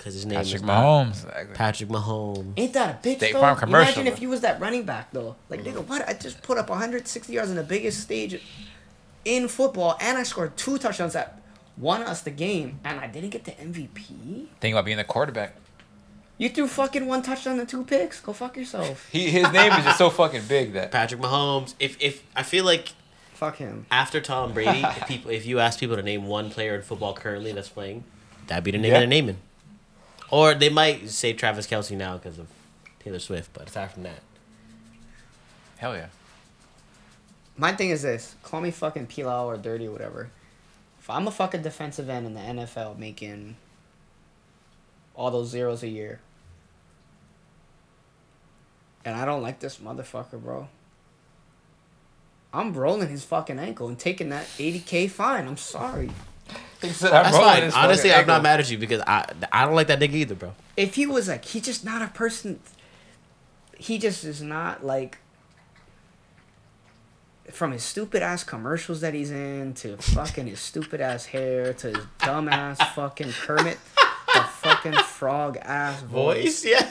Because 0.00 0.14
his 0.14 0.24
name 0.24 0.36
Patrick 0.38 0.54
is 0.54 0.62
not 0.62 0.82
Mahomes. 0.82 1.10
Exactly. 1.10 1.54
Patrick 1.54 1.88
Mahomes. 1.90 2.52
Ain't 2.56 2.72
that 2.72 2.94
a 3.04 3.06
bitch 3.08 3.16
State 3.16 3.32
though? 3.34 3.40
Farm 3.40 3.58
commercial, 3.58 3.82
Imagine 3.92 4.06
if 4.06 4.16
though. 4.16 4.22
you 4.22 4.28
was 4.30 4.40
that 4.40 4.58
running 4.58 4.84
back 4.84 5.12
though. 5.12 5.36
Like 5.50 5.62
nigga, 5.62 5.86
what? 5.86 6.08
I 6.08 6.14
just 6.14 6.42
put 6.42 6.56
up 6.56 6.70
160 6.70 7.30
yards 7.30 7.50
in 7.50 7.56
the 7.56 7.62
biggest 7.62 8.00
stage 8.00 8.40
in 9.26 9.46
football, 9.46 9.98
and 10.00 10.16
I 10.16 10.22
scored 10.22 10.56
two 10.56 10.78
touchdowns 10.78 11.12
that 11.12 11.42
won 11.76 12.02
us 12.02 12.22
the 12.22 12.30
game, 12.30 12.80
and 12.82 12.98
I 12.98 13.08
didn't 13.08 13.28
get 13.28 13.44
the 13.44 13.50
MVP. 13.52 14.46
Think 14.58 14.72
about 14.72 14.86
being 14.86 14.96
the 14.96 15.04
quarterback. 15.04 15.56
You 16.38 16.48
threw 16.48 16.66
fucking 16.66 17.06
one 17.06 17.20
touchdown 17.20 17.60
and 17.60 17.68
two 17.68 17.84
picks. 17.84 18.20
Go 18.20 18.32
fuck 18.32 18.56
yourself. 18.56 19.06
He 19.12 19.28
his 19.30 19.52
name 19.52 19.70
is 19.72 19.84
just 19.84 19.98
so 19.98 20.08
fucking 20.08 20.44
big 20.48 20.72
that 20.72 20.90
Patrick 20.90 21.20
Mahomes. 21.20 21.74
If 21.78 22.00
if 22.00 22.24
I 22.34 22.42
feel 22.42 22.64
like 22.64 22.94
fuck 23.34 23.56
him. 23.56 23.84
after 23.90 24.22
Tom 24.22 24.54
Brady, 24.54 24.80
if 24.84 25.06
people 25.06 25.30
if 25.30 25.44
you 25.44 25.58
ask 25.60 25.78
people 25.78 25.96
to 25.96 26.02
name 26.02 26.24
one 26.26 26.48
player 26.48 26.74
in 26.74 26.80
football 26.80 27.12
currently 27.12 27.52
that's 27.52 27.68
playing, 27.68 28.04
that'd 28.46 28.64
be 28.64 28.70
the 28.70 28.78
name 28.78 28.92
Yeah. 28.92 28.98
they're 29.00 29.06
naming. 29.06 29.36
Or 30.30 30.54
they 30.54 30.68
might 30.68 31.10
say 31.10 31.32
Travis 31.32 31.66
Kelce 31.66 31.96
now 31.96 32.16
because 32.16 32.38
of 32.38 32.46
Taylor 33.00 33.18
Swift, 33.18 33.52
but 33.52 33.68
aside 33.68 33.90
from 33.90 34.04
that, 34.04 34.20
hell 35.78 35.94
yeah. 35.94 36.06
My 37.56 37.72
thing 37.72 37.90
is 37.90 38.02
this: 38.02 38.36
call 38.42 38.60
me 38.60 38.70
fucking 38.70 39.06
Pilau 39.06 39.46
or 39.46 39.56
dirty 39.56 39.88
or 39.88 39.90
whatever. 39.90 40.30
If 41.00 41.10
I'm 41.10 41.26
a 41.26 41.30
fucking 41.30 41.62
defensive 41.62 42.08
end 42.08 42.26
in 42.26 42.34
the 42.34 42.40
NFL 42.40 42.98
making 42.98 43.56
all 45.14 45.30
those 45.30 45.48
zeros 45.48 45.82
a 45.82 45.88
year, 45.88 46.20
and 49.04 49.16
I 49.16 49.24
don't 49.24 49.42
like 49.42 49.60
this 49.60 49.78
motherfucker, 49.78 50.40
bro. 50.40 50.68
I'm 52.52 52.72
rolling 52.72 53.08
his 53.08 53.24
fucking 53.24 53.58
ankle 53.58 53.88
and 53.88 53.98
taking 53.98 54.28
that 54.30 54.46
80k 54.58 55.10
fine. 55.10 55.46
I'm 55.46 55.56
sorry. 55.56 56.10
He 56.82 56.88
said, 56.90 57.12
I'm 57.12 57.24
that's 57.24 57.36
rolling 57.36 57.50
fine. 57.52 57.60
this 57.64 57.74
Honestly, 57.74 58.08
fucking 58.10 58.20
I'm 58.22 58.26
not 58.26 58.32
ankle. 58.36 58.42
mad 58.44 58.60
at 58.60 58.70
you 58.70 58.78
because 58.78 59.02
I 59.06 59.24
I 59.52 59.66
don't 59.66 59.74
like 59.74 59.88
that 59.88 60.00
nigga 60.00 60.14
either, 60.14 60.34
bro. 60.34 60.52
If 60.76 60.94
he 60.94 61.06
was 61.06 61.28
like, 61.28 61.44
he's 61.44 61.62
just 61.64 61.84
not 61.84 62.00
a 62.02 62.08
person. 62.08 62.60
He 63.78 63.98
just 63.98 64.24
is 64.24 64.40
not 64.42 64.84
like. 64.84 65.18
From 67.50 67.72
his 67.72 67.82
stupid 67.82 68.22
ass 68.22 68.44
commercials 68.44 69.00
that 69.00 69.12
he's 69.12 69.32
in 69.32 69.74
to 69.74 69.96
fucking 69.96 70.46
his 70.46 70.60
stupid 70.60 71.00
ass 71.00 71.26
hair 71.26 71.72
to 71.74 71.88
his 71.88 71.98
dumb 72.20 72.48
ass 72.48 72.78
fucking 72.94 73.32
Kermit, 73.32 73.76
the 74.34 74.40
fucking 74.40 74.92
frog 74.92 75.56
ass 75.62 76.00
voice. 76.02 76.62
Voice, 76.62 76.64
yeah. 76.64 76.88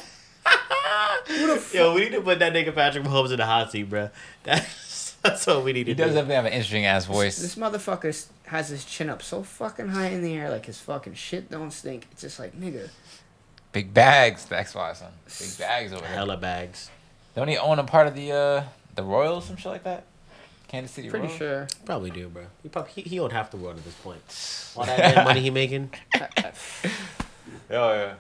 Who 1.28 1.48
the 1.48 1.56
fuck? 1.56 1.74
Yo, 1.74 1.94
we 1.94 2.02
need 2.02 2.12
to 2.12 2.22
put 2.22 2.40
that 2.40 2.52
nigga 2.52 2.76
Patrick 2.76 3.06
Mahomes 3.06 3.32
in 3.32 3.38
the 3.38 3.46
hot 3.46 3.72
seat, 3.72 3.84
bro. 3.84 4.10
That's 4.44 4.66
that's 5.24 5.46
what 5.48 5.64
we 5.64 5.74
need 5.74 5.86
to 5.86 5.86
do. 5.86 5.92
He 5.92 5.96
do. 5.96 6.04
does 6.04 6.14
definitely 6.14 6.36
have 6.36 6.46
an 6.46 6.54
interesting 6.54 6.86
ass 6.86 7.06
voice. 7.06 7.40
This 7.40 7.56
voice. 7.56 7.72
motherfucker 7.72 8.28
has 8.46 8.70
his 8.70 8.86
chin 8.86 9.10
up 9.10 9.22
so 9.22 9.44
fucking 9.44 9.90
high 9.90 10.08
in 10.08 10.22
the 10.22 10.36
air, 10.36 10.50
like 10.50 10.66
his 10.66 10.80
fucking 10.80 11.16
shit 11.16 11.50
don't 11.50 11.72
stink. 11.72 12.08
It's 12.12 12.22
just 12.22 12.40
like 12.40 12.60
nigga. 12.60 12.90
Big 13.72 13.94
bags. 13.94 14.46
That's 14.46 14.74
why, 14.74 14.94
son. 14.94 15.12
Big 15.40 15.58
bags 15.58 15.94
over 15.94 16.02
there. 16.02 16.12
Hella 16.12 16.38
bags. 16.38 16.90
Don't 17.36 17.48
he 17.48 17.58
own 17.58 17.80
a 17.80 17.84
part 17.84 18.08
of 18.08 18.16
the 18.16 18.32
uh 18.32 18.64
the 18.96 19.04
Royals, 19.04 19.46
some 19.46 19.58
shit 19.58 19.72
like 19.72 19.84
that? 19.84 20.06
Kansas 20.68 20.92
City 20.92 21.10
Pretty 21.10 21.26
Royals? 21.28 21.38
sure. 21.38 21.68
Probably 21.86 22.12
do, 22.12 22.30
bro. 22.30 22.46
He 22.64 22.70
probably 22.70 22.92
he, 22.92 23.02
he 23.02 23.20
owned 23.20 23.34
half 23.34 23.52
the 23.52 23.58
world 23.58 23.78
at 23.78 23.84
this 23.84 23.96
point. 23.96 24.22
All 24.78 24.86
that 24.86 25.26
money 25.26 25.42
he 25.42 25.50
making. 25.50 25.92
Hell 26.14 26.52
yeah. 27.70 28.14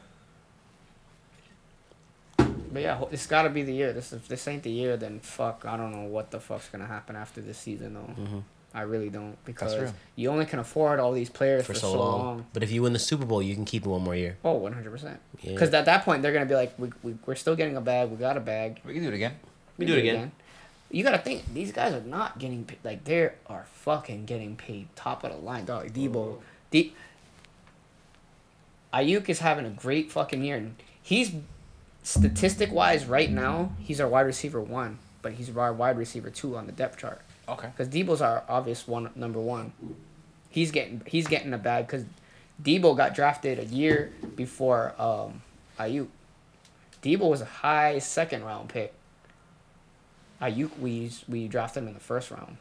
But 2.72 2.82
yeah, 2.82 3.04
it's 3.12 3.26
got 3.28 3.44
to 3.44 3.50
be 3.50 3.64
the 3.64 3.74
year. 3.74 3.94
This 3.94 4.14
if 4.14 4.28
this 4.28 4.48
ain't 4.48 4.64
the 4.64 4.72
year, 4.72 4.98
then 4.98 5.20
fuck. 5.20 5.66
I 5.66 5.76
don't 5.78 5.92
know 5.92 6.08
what 6.08 6.32
the 6.32 6.40
fuck's 6.40 6.70
gonna 6.70 6.86
happen 6.86 7.16
after 7.16 7.42
this 7.42 7.58
season 7.58 7.94
though. 7.96 8.22
Mhm. 8.24 8.44
I 8.72 8.82
really 8.82 9.10
don't 9.10 9.36
because 9.46 9.76
real. 9.76 9.94
you 10.16 10.30
only 10.30 10.46
can 10.46 10.60
afford 10.60 11.00
all 11.00 11.12
these 11.12 11.30
players 11.32 11.66
For 11.66 11.74
for, 11.74 11.80
so, 11.80 11.98
long. 12.00 12.46
But 12.54 12.62
if 12.62 12.72
you 12.72 12.84
win 12.84 12.94
the 12.94 13.00
Super 13.00 13.26
Bowl, 13.26 13.42
you 13.42 13.56
can 13.56 13.66
keep 13.66 13.84
it 13.84 13.90
one 13.90 14.04
more 14.04 14.16
year. 14.16 14.38
Oh, 14.46 14.54
one 14.54 14.74
hundred 14.74 14.92
percent. 14.92 15.20
Yeah. 15.42 15.54
Because 15.54 15.74
at 15.74 15.86
that 15.86 16.06
point 16.06 16.22
they're 16.22 16.34
gonna 16.34 16.46
be 16.46 16.54
like, 16.54 16.74
we, 16.78 16.90
we 17.02 17.16
we're 17.26 17.34
still 17.36 17.56
getting 17.56 17.76
a 17.78 17.82
bag. 17.82 18.10
We 18.12 18.18
got 18.18 18.38
a 18.38 18.40
bag. 18.40 18.80
We 18.86 18.94
can 18.94 19.02
do 19.02 19.08
it 19.10 19.16
again. 19.16 19.34
We 19.78 19.86
do 19.86 19.94
it 19.94 20.00
again. 20.00 20.32
You 20.92 21.04
gotta 21.04 21.18
think 21.20 21.52
these 21.54 21.72
guys 21.72 21.94
are 21.94 22.02
not 22.02 22.38
getting 22.38 22.66
pa- 22.66 22.76
like 22.84 23.04
they 23.06 23.32
are 23.48 23.66
fucking 23.74 24.26
getting 24.26 24.56
paid 24.56 24.88
top 24.96 25.24
of 25.24 25.32
the 25.32 25.38
line, 25.38 25.66
dog. 25.66 25.92
Deebo, 25.94 26.38
De- 26.72 26.94
Aiyuk 28.94 29.30
is 29.30 29.40
having 29.40 29.66
a 29.66 29.70
great 29.70 30.12
fucking 30.12 30.44
year, 30.44 30.58
and 30.58 30.76
he's 31.02 31.32
statistic 32.10 32.72
wise 32.72 33.06
right 33.06 33.30
now 33.30 33.72
he's 33.80 34.02
our 34.02 34.08
wide 34.08 34.26
receiver 34.26 34.60
one, 34.60 34.98
but 35.22 35.34
he's 35.34 35.56
our 35.56 35.72
wide 35.72 35.98
receiver 35.98 36.30
two 36.30 36.58
on 36.58 36.66
the 36.66 36.72
depth 36.72 36.98
chart. 36.98 37.22
Okay. 37.48 37.68
Because 37.68 37.88
Deebo's 37.88 38.22
our 38.22 38.44
obvious 38.50 38.88
one 38.88 39.12
number 39.16 39.40
one. 39.40 39.74
He's 40.50 40.72
getting 40.72 41.02
he's 41.06 41.28
getting 41.28 41.54
a 41.54 41.58
bag 41.58 41.86
because 41.86 42.06
Deebo 42.62 42.98
got 42.98 43.14
drafted 43.14 43.60
a 43.60 43.66
year 43.66 44.12
before 44.36 44.94
um, 45.00 45.42
Aiyuk. 45.80 46.08
Deebo 47.04 47.30
was 47.30 47.42
a 47.42 47.46
high 47.46 48.00
second 48.00 48.44
round 48.44 48.70
pick. 48.70 48.94
Aiyuk 50.42 50.78
we 50.80 51.12
we 51.28 51.48
drafted 51.48 51.84
him 51.84 51.90
in 51.90 51.94
the 51.94 52.00
first 52.00 52.32
round. 52.32 52.58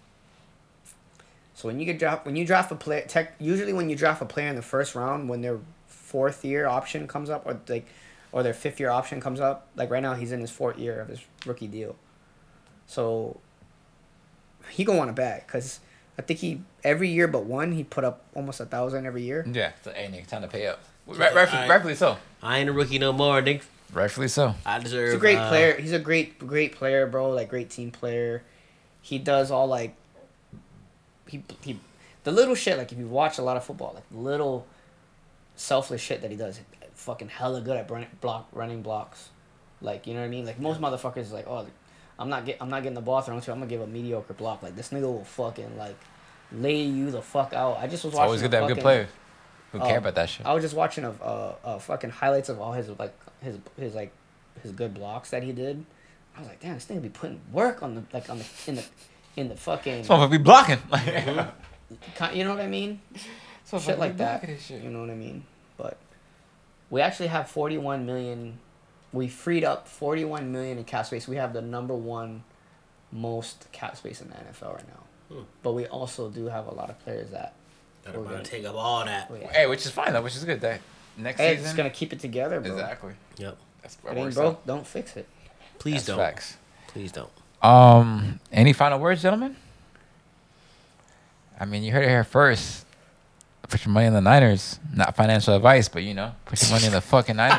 So 1.54 1.68
when 1.68 1.80
you 1.80 1.86
get 1.86 1.98
draft 1.98 2.26
when 2.26 2.36
you 2.36 2.46
draft 2.46 2.70
a 2.70 2.74
player, 2.74 3.04
tech, 3.08 3.34
usually 3.40 3.72
when 3.72 3.88
you 3.88 3.96
draft 3.96 4.20
a 4.20 4.26
player 4.26 4.48
in 4.48 4.56
the 4.56 4.62
first 4.62 4.94
round, 4.94 5.28
when 5.28 5.40
their 5.40 5.58
fourth 5.86 6.44
year 6.44 6.66
option 6.66 7.08
comes 7.08 7.30
up, 7.30 7.46
or 7.46 7.58
like, 7.68 7.86
or 8.32 8.42
their 8.42 8.54
fifth 8.54 8.78
year 8.80 8.90
option 8.90 9.20
comes 9.20 9.40
up, 9.40 9.68
like 9.76 9.90
right 9.90 10.02
now 10.02 10.14
he's 10.14 10.32
in 10.32 10.40
his 10.40 10.50
fourth 10.50 10.78
year 10.78 11.00
of 11.00 11.08
his 11.08 11.20
rookie 11.46 11.66
deal. 11.66 11.96
So 12.86 13.40
he 14.70 14.84
gonna 14.84 14.98
want 14.98 15.10
a 15.10 15.14
bag 15.14 15.46
because 15.46 15.80
I 16.18 16.22
think 16.22 16.40
he 16.40 16.62
every 16.84 17.08
year 17.08 17.28
but 17.28 17.44
one 17.44 17.72
he 17.72 17.84
put 17.84 18.04
up 18.04 18.24
almost 18.34 18.60
a 18.60 18.66
thousand 18.66 19.06
every 19.06 19.22
year. 19.22 19.46
Yeah. 19.50 19.72
So, 19.82 19.92
hey, 19.92 20.06
nigga, 20.06 20.26
time 20.26 20.42
to 20.42 20.48
pay 20.48 20.66
up. 20.66 20.80
Right, 21.06 21.34
rightfully, 21.34 21.62
Alright. 21.62 21.70
rightfully 21.70 21.94
so. 21.94 22.18
I 22.42 22.58
ain't 22.58 22.68
a 22.68 22.72
rookie 22.72 22.98
no 22.98 23.12
more, 23.12 23.40
nigga. 23.40 23.62
Rightfully 23.92 24.28
so. 24.28 24.54
I 24.66 24.78
deserve. 24.78 25.08
He's 25.08 25.16
a 25.16 25.20
great 25.20 25.38
uh, 25.38 25.48
player. 25.48 25.80
He's 25.80 25.92
a 25.92 25.98
great 25.98 26.38
great 26.38 26.74
player, 26.74 27.06
bro. 27.06 27.30
Like 27.30 27.48
great 27.48 27.70
team 27.70 27.90
player. 27.90 28.42
He 29.00 29.18
does 29.18 29.50
all 29.50 29.66
like 29.66 29.94
he 31.26 31.42
he 31.62 31.80
the 32.24 32.32
little 32.32 32.54
shit 32.54 32.76
like 32.76 32.92
if 32.92 32.98
you 32.98 33.06
watch 33.06 33.38
a 33.38 33.42
lot 33.42 33.56
of 33.56 33.64
football, 33.64 33.92
like 33.94 34.04
little 34.12 34.66
selfless 35.56 36.00
shit 36.00 36.20
that 36.20 36.30
he 36.30 36.36
does. 36.36 36.60
Fucking 36.98 37.28
hella 37.28 37.60
good 37.60 37.76
at 37.76 38.20
block 38.20 38.48
running 38.52 38.82
blocks. 38.82 39.30
Like 39.80 40.06
you 40.06 40.14
know 40.14 40.20
what 40.20 40.26
I 40.26 40.30
mean? 40.30 40.44
Like 40.44 40.58
most 40.58 40.80
motherfuckers 40.80 41.18
is 41.18 41.32
like, 41.32 41.46
oh, 41.46 41.66
I'm 42.18 42.28
not 42.28 42.44
get 42.44 42.56
I'm 42.60 42.68
not 42.68 42.82
getting 42.82 42.94
the 42.94 43.00
ball 43.00 43.20
thrown 43.20 43.40
to. 43.40 43.52
I'm 43.52 43.58
gonna 43.58 43.70
give 43.70 43.80
a 43.80 43.86
mediocre 43.86 44.34
block. 44.34 44.62
Like 44.62 44.74
this 44.76 44.90
nigga 44.90 45.02
will 45.02 45.24
fucking 45.24 45.76
like 45.78 45.96
lay 46.52 46.82
you 46.82 47.10
the 47.10 47.22
fuck 47.22 47.52
out. 47.52 47.78
I 47.78 47.86
just 47.86 48.04
was 48.04 48.12
It's 48.12 48.16
watching. 48.18 48.26
always 48.26 48.40
a 48.40 48.44
good 48.44 48.50
to 48.50 48.56
have 48.58 48.68
good 48.68 48.78
players 48.80 49.08
who 49.72 49.80
Oh, 49.80 49.86
care 49.86 49.98
about 49.98 50.14
that 50.16 50.28
shit. 50.28 50.44
I 50.46 50.52
was 50.54 50.64
just 50.64 50.74
watching 50.74 51.04
a 51.04 51.10
uh, 51.10 51.54
uh 51.64 51.78
fucking 51.78 52.10
highlights 52.10 52.48
of 52.48 52.60
all 52.60 52.72
his 52.72 52.88
like 52.98 53.14
his 53.40 53.58
his 53.78 53.94
like 53.94 54.12
his 54.62 54.72
good 54.72 54.92
blocks 54.94 55.30
that 55.30 55.42
he 55.44 55.52
did. 55.52 55.84
I 56.36 56.40
was 56.40 56.48
like, 56.48 56.60
damn, 56.60 56.74
this 56.74 56.86
nigga 56.86 57.02
be 57.02 57.08
putting 57.08 57.40
work 57.52 57.82
on 57.82 57.94
the 57.94 58.02
like 58.12 58.28
on 58.28 58.38
the 58.38 58.44
in 58.66 58.74
the 58.74 58.84
in 59.36 59.48
the 59.48 59.56
fucking 59.56 59.98
This 59.98 60.08
motherfucker 60.08 60.30
be 60.32 60.38
blocking. 60.38 60.78
ki- 62.16 62.38
you 62.38 62.44
know 62.44 62.50
what 62.50 62.60
I 62.60 62.66
mean? 62.66 63.00
So 63.64 63.78
shit 63.78 63.98
like 64.00 64.16
that. 64.16 64.44
Shit. 64.60 64.82
You 64.82 64.90
know 64.90 65.00
what 65.00 65.10
I 65.10 65.14
mean? 65.14 65.44
But 65.76 65.98
we 66.90 67.00
actually 67.00 67.28
have 67.28 67.48
41 67.50 68.06
million. 68.06 68.58
We 69.12 69.28
freed 69.28 69.64
up 69.64 69.88
41 69.88 70.50
million 70.52 70.78
in 70.78 70.84
cap 70.84 71.06
space. 71.06 71.26
We 71.28 71.36
have 71.36 71.52
the 71.52 71.62
number 71.62 71.94
one 71.94 72.44
most 73.12 73.66
cap 73.72 73.96
space 73.96 74.20
in 74.20 74.28
the 74.28 74.34
NFL 74.36 74.74
right 74.74 74.88
now. 74.88 75.36
Hmm. 75.36 75.42
But 75.62 75.72
we 75.72 75.86
also 75.86 76.28
do 76.30 76.46
have 76.46 76.66
a 76.66 76.74
lot 76.74 76.90
of 76.90 76.98
players 77.00 77.30
that. 77.30 77.54
That 78.04 78.16
we're 78.16 78.24
gonna- 78.24 78.42
take 78.42 78.64
up 78.64 78.74
all 78.74 79.04
that. 79.04 79.30
we- 79.30 79.40
Hey, 79.40 79.66
which 79.66 79.84
is 79.84 79.90
fine 79.92 80.12
though, 80.12 80.22
which 80.22 80.36
is 80.36 80.44
good. 80.44 80.60
That 80.60 80.80
next 81.16 81.40
Hey, 81.40 81.50
season. 81.56 81.64
it's 81.66 81.76
gonna 81.76 81.90
keep 81.90 82.12
it 82.12 82.20
together, 82.20 82.60
bro. 82.60 82.72
Exactly. 82.72 83.14
Yep. 83.38 83.56
That's 83.82 83.96
If 84.04 84.10
it 84.12 84.16
ain't 84.18 84.34
broke, 84.34 84.66
don't 84.66 84.86
fix 84.86 85.16
it. 85.16 85.26
Please 85.78 85.94
That's 85.94 86.06
don't. 86.06 86.18
Facts. 86.18 86.56
Please 86.88 87.12
don't. 87.12 87.30
Um, 87.62 88.40
any 88.52 88.72
final 88.72 88.98
words, 88.98 89.22
gentlemen? 89.22 89.56
I 91.60 91.64
mean, 91.64 91.82
you 91.82 91.92
heard 91.92 92.04
it 92.04 92.08
here 92.08 92.24
first. 92.24 92.84
Put 93.68 93.84
your 93.84 93.92
money 93.92 94.06
in 94.06 94.14
the 94.14 94.20
Niners. 94.22 94.78
Not 94.94 95.14
financial 95.14 95.54
advice, 95.54 95.88
but 95.88 96.02
you 96.02 96.14
know, 96.14 96.32
put 96.46 96.60
your 96.62 96.70
money 96.70 96.86
in 96.86 96.92
the 96.92 97.00
fucking 97.02 97.36
Niners. 97.42 97.58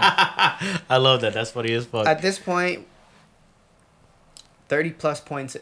I 0.89 0.97
love 0.97 1.21
that. 1.21 1.33
That's 1.33 1.51
funny 1.51 1.71
as 1.73 1.85
fuck. 1.85 2.07
At 2.07 2.21
this 2.21 2.39
point, 2.39 2.87
30 4.69 4.91
plus 4.91 5.19
points 5.21 5.57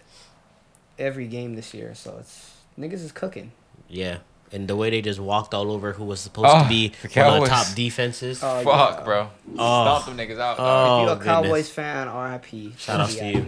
every 0.98 1.28
game 1.28 1.56
this 1.56 1.74
year. 1.74 1.94
So 1.96 2.18
it's 2.20 2.56
niggas 2.80 3.04
is 3.04 3.12
cooking. 3.12 3.52
yeah. 3.90 4.20
and 4.54 4.68
the 4.70 4.76
way 4.78 4.90
they 4.90 5.02
just 5.02 5.20
walked 5.20 5.54
all 5.54 5.70
over 5.72 5.92
who 5.94 6.06
was 6.06 6.22
supposed 6.22 6.48
Oh, 6.50 6.64
to 6.64 6.70
be 6.70 6.90
the 7.04 7.22
one 7.22 7.38
of 7.40 7.44
the 7.44 7.50
top 7.50 7.68
defenses. 7.76 8.40
Oh, 8.42 8.64
Fuck, 8.64 9.00
yeah. 9.00 9.04
bro. 9.04 9.30
Oh. 9.58 10.00
Stomp 10.00 10.06
them 10.06 10.18
niggas 10.28 10.40
out. 10.40 10.56
Oh. 10.60 10.64
If 10.64 11.02
you're 11.02 11.10
a 11.10 11.12
oh, 11.12 11.16
goodness. 11.16 11.26
Cowboys 11.26 11.70
fan, 11.70 12.08
RIP. 12.08 12.78
Shout 12.78 13.00
out 13.02 13.10
to 13.10 13.26
you. 13.26 13.42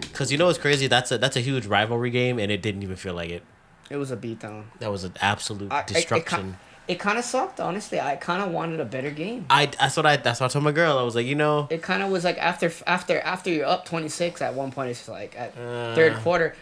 Because 0.00 0.30
you 0.30 0.38
know 0.38 0.46
what's 0.46 0.58
crazy? 0.58 0.86
That's 0.86 1.10
a 1.10 1.18
that's 1.18 1.34
a 1.36 1.40
huge 1.40 1.66
rivalry 1.66 2.10
game, 2.10 2.38
and 2.38 2.52
it 2.52 2.62
didn't 2.62 2.84
even 2.84 2.94
feel 2.96 3.14
like 3.14 3.30
it. 3.30 3.42
It 3.90 3.96
was 3.96 4.10
a 4.10 4.16
beatdown. 4.16 4.64
That 4.78 4.90
was 4.90 5.04
an 5.04 5.12
absolute 5.20 5.70
I- 5.72 5.80
it- 5.80 5.90
it 5.90 5.94
destruction. 5.94 6.56
It 6.86 7.00
kind 7.00 7.16
of 7.18 7.24
sucked, 7.24 7.60
honestly. 7.60 7.98
I 7.98 8.16
kind 8.16 8.42
of 8.42 8.50
wanted 8.50 8.78
a 8.78 8.84
better 8.84 9.10
game. 9.10 9.46
I 9.48 9.66
that's 9.66 9.96
what 9.96 10.04
I 10.04 10.16
that's 10.18 10.40
what 10.40 10.50
I 10.50 10.52
told 10.52 10.64
my 10.64 10.72
girl. 10.72 10.98
I 10.98 11.02
was 11.02 11.14
like, 11.14 11.24
you 11.26 11.34
know, 11.34 11.66
It 11.70 11.80
kind 11.82 12.02
of 12.02 12.10
was 12.10 12.24
like 12.24 12.36
after 12.36 12.70
after 12.86 13.20
after 13.20 13.48
you're 13.48 13.64
up 13.64 13.86
26 13.86 14.42
at 14.42 14.52
one 14.52 14.70
point. 14.70 14.90
It's 14.90 14.98
just 15.00 15.08
like 15.08 15.34
at 15.38 15.56
Uh, 15.56 15.94
third 15.94 16.16
quarter, 16.22 16.54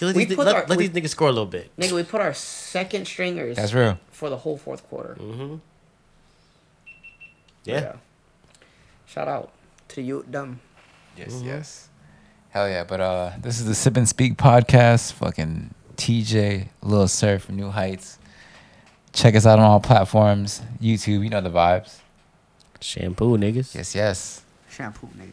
let, 0.00 0.16
We 0.16 0.24
these, 0.24 0.36
put 0.36 0.46
let, 0.46 0.56
our- 0.56 0.66
let 0.66 0.76
we- 0.78 0.88
these 0.88 1.02
niggas 1.02 1.10
score 1.10 1.28
a 1.28 1.32
little 1.32 1.46
bit. 1.46 1.70
nigga, 1.76 1.92
we 1.92 2.02
put 2.02 2.20
our 2.20 2.34
second 2.34 3.06
stringers 3.06 3.56
That's 3.58 3.72
real. 3.72 3.96
for 4.10 4.28
the 4.28 4.38
whole 4.38 4.56
fourth 4.58 4.88
quarter. 4.88 5.14
Mm-hmm. 5.20 5.56
But 7.64 7.72
Yeah. 7.72 7.92
Shout 9.06 9.28
out 9.28 9.50
to 9.88 10.02
you, 10.02 10.24
dumb. 10.28 10.60
Yes, 11.16 11.42
yes. 11.44 11.88
Hell 12.50 12.68
yeah. 12.68 12.82
But 12.84 13.00
uh 13.00 13.30
this 13.40 13.60
is 13.60 13.66
the 13.66 13.74
Sip 13.76 13.96
and 13.96 14.08
Speak 14.08 14.36
podcast. 14.36 15.12
Fucking 15.12 15.74
TJ, 16.00 16.68
Lil 16.82 17.06
Serff 17.08 17.42
from 17.42 17.56
New 17.56 17.68
Heights. 17.68 18.18
Check 19.12 19.34
us 19.34 19.44
out 19.44 19.58
on 19.58 19.66
all 19.66 19.80
platforms. 19.80 20.62
YouTube, 20.80 21.22
you 21.22 21.28
know 21.28 21.42
the 21.42 21.50
vibes. 21.50 21.98
Shampoo, 22.80 23.36
niggas. 23.36 23.74
Yes, 23.74 23.94
yes. 23.94 24.42
Shampoo, 24.70 25.08
nigga. 25.08 25.32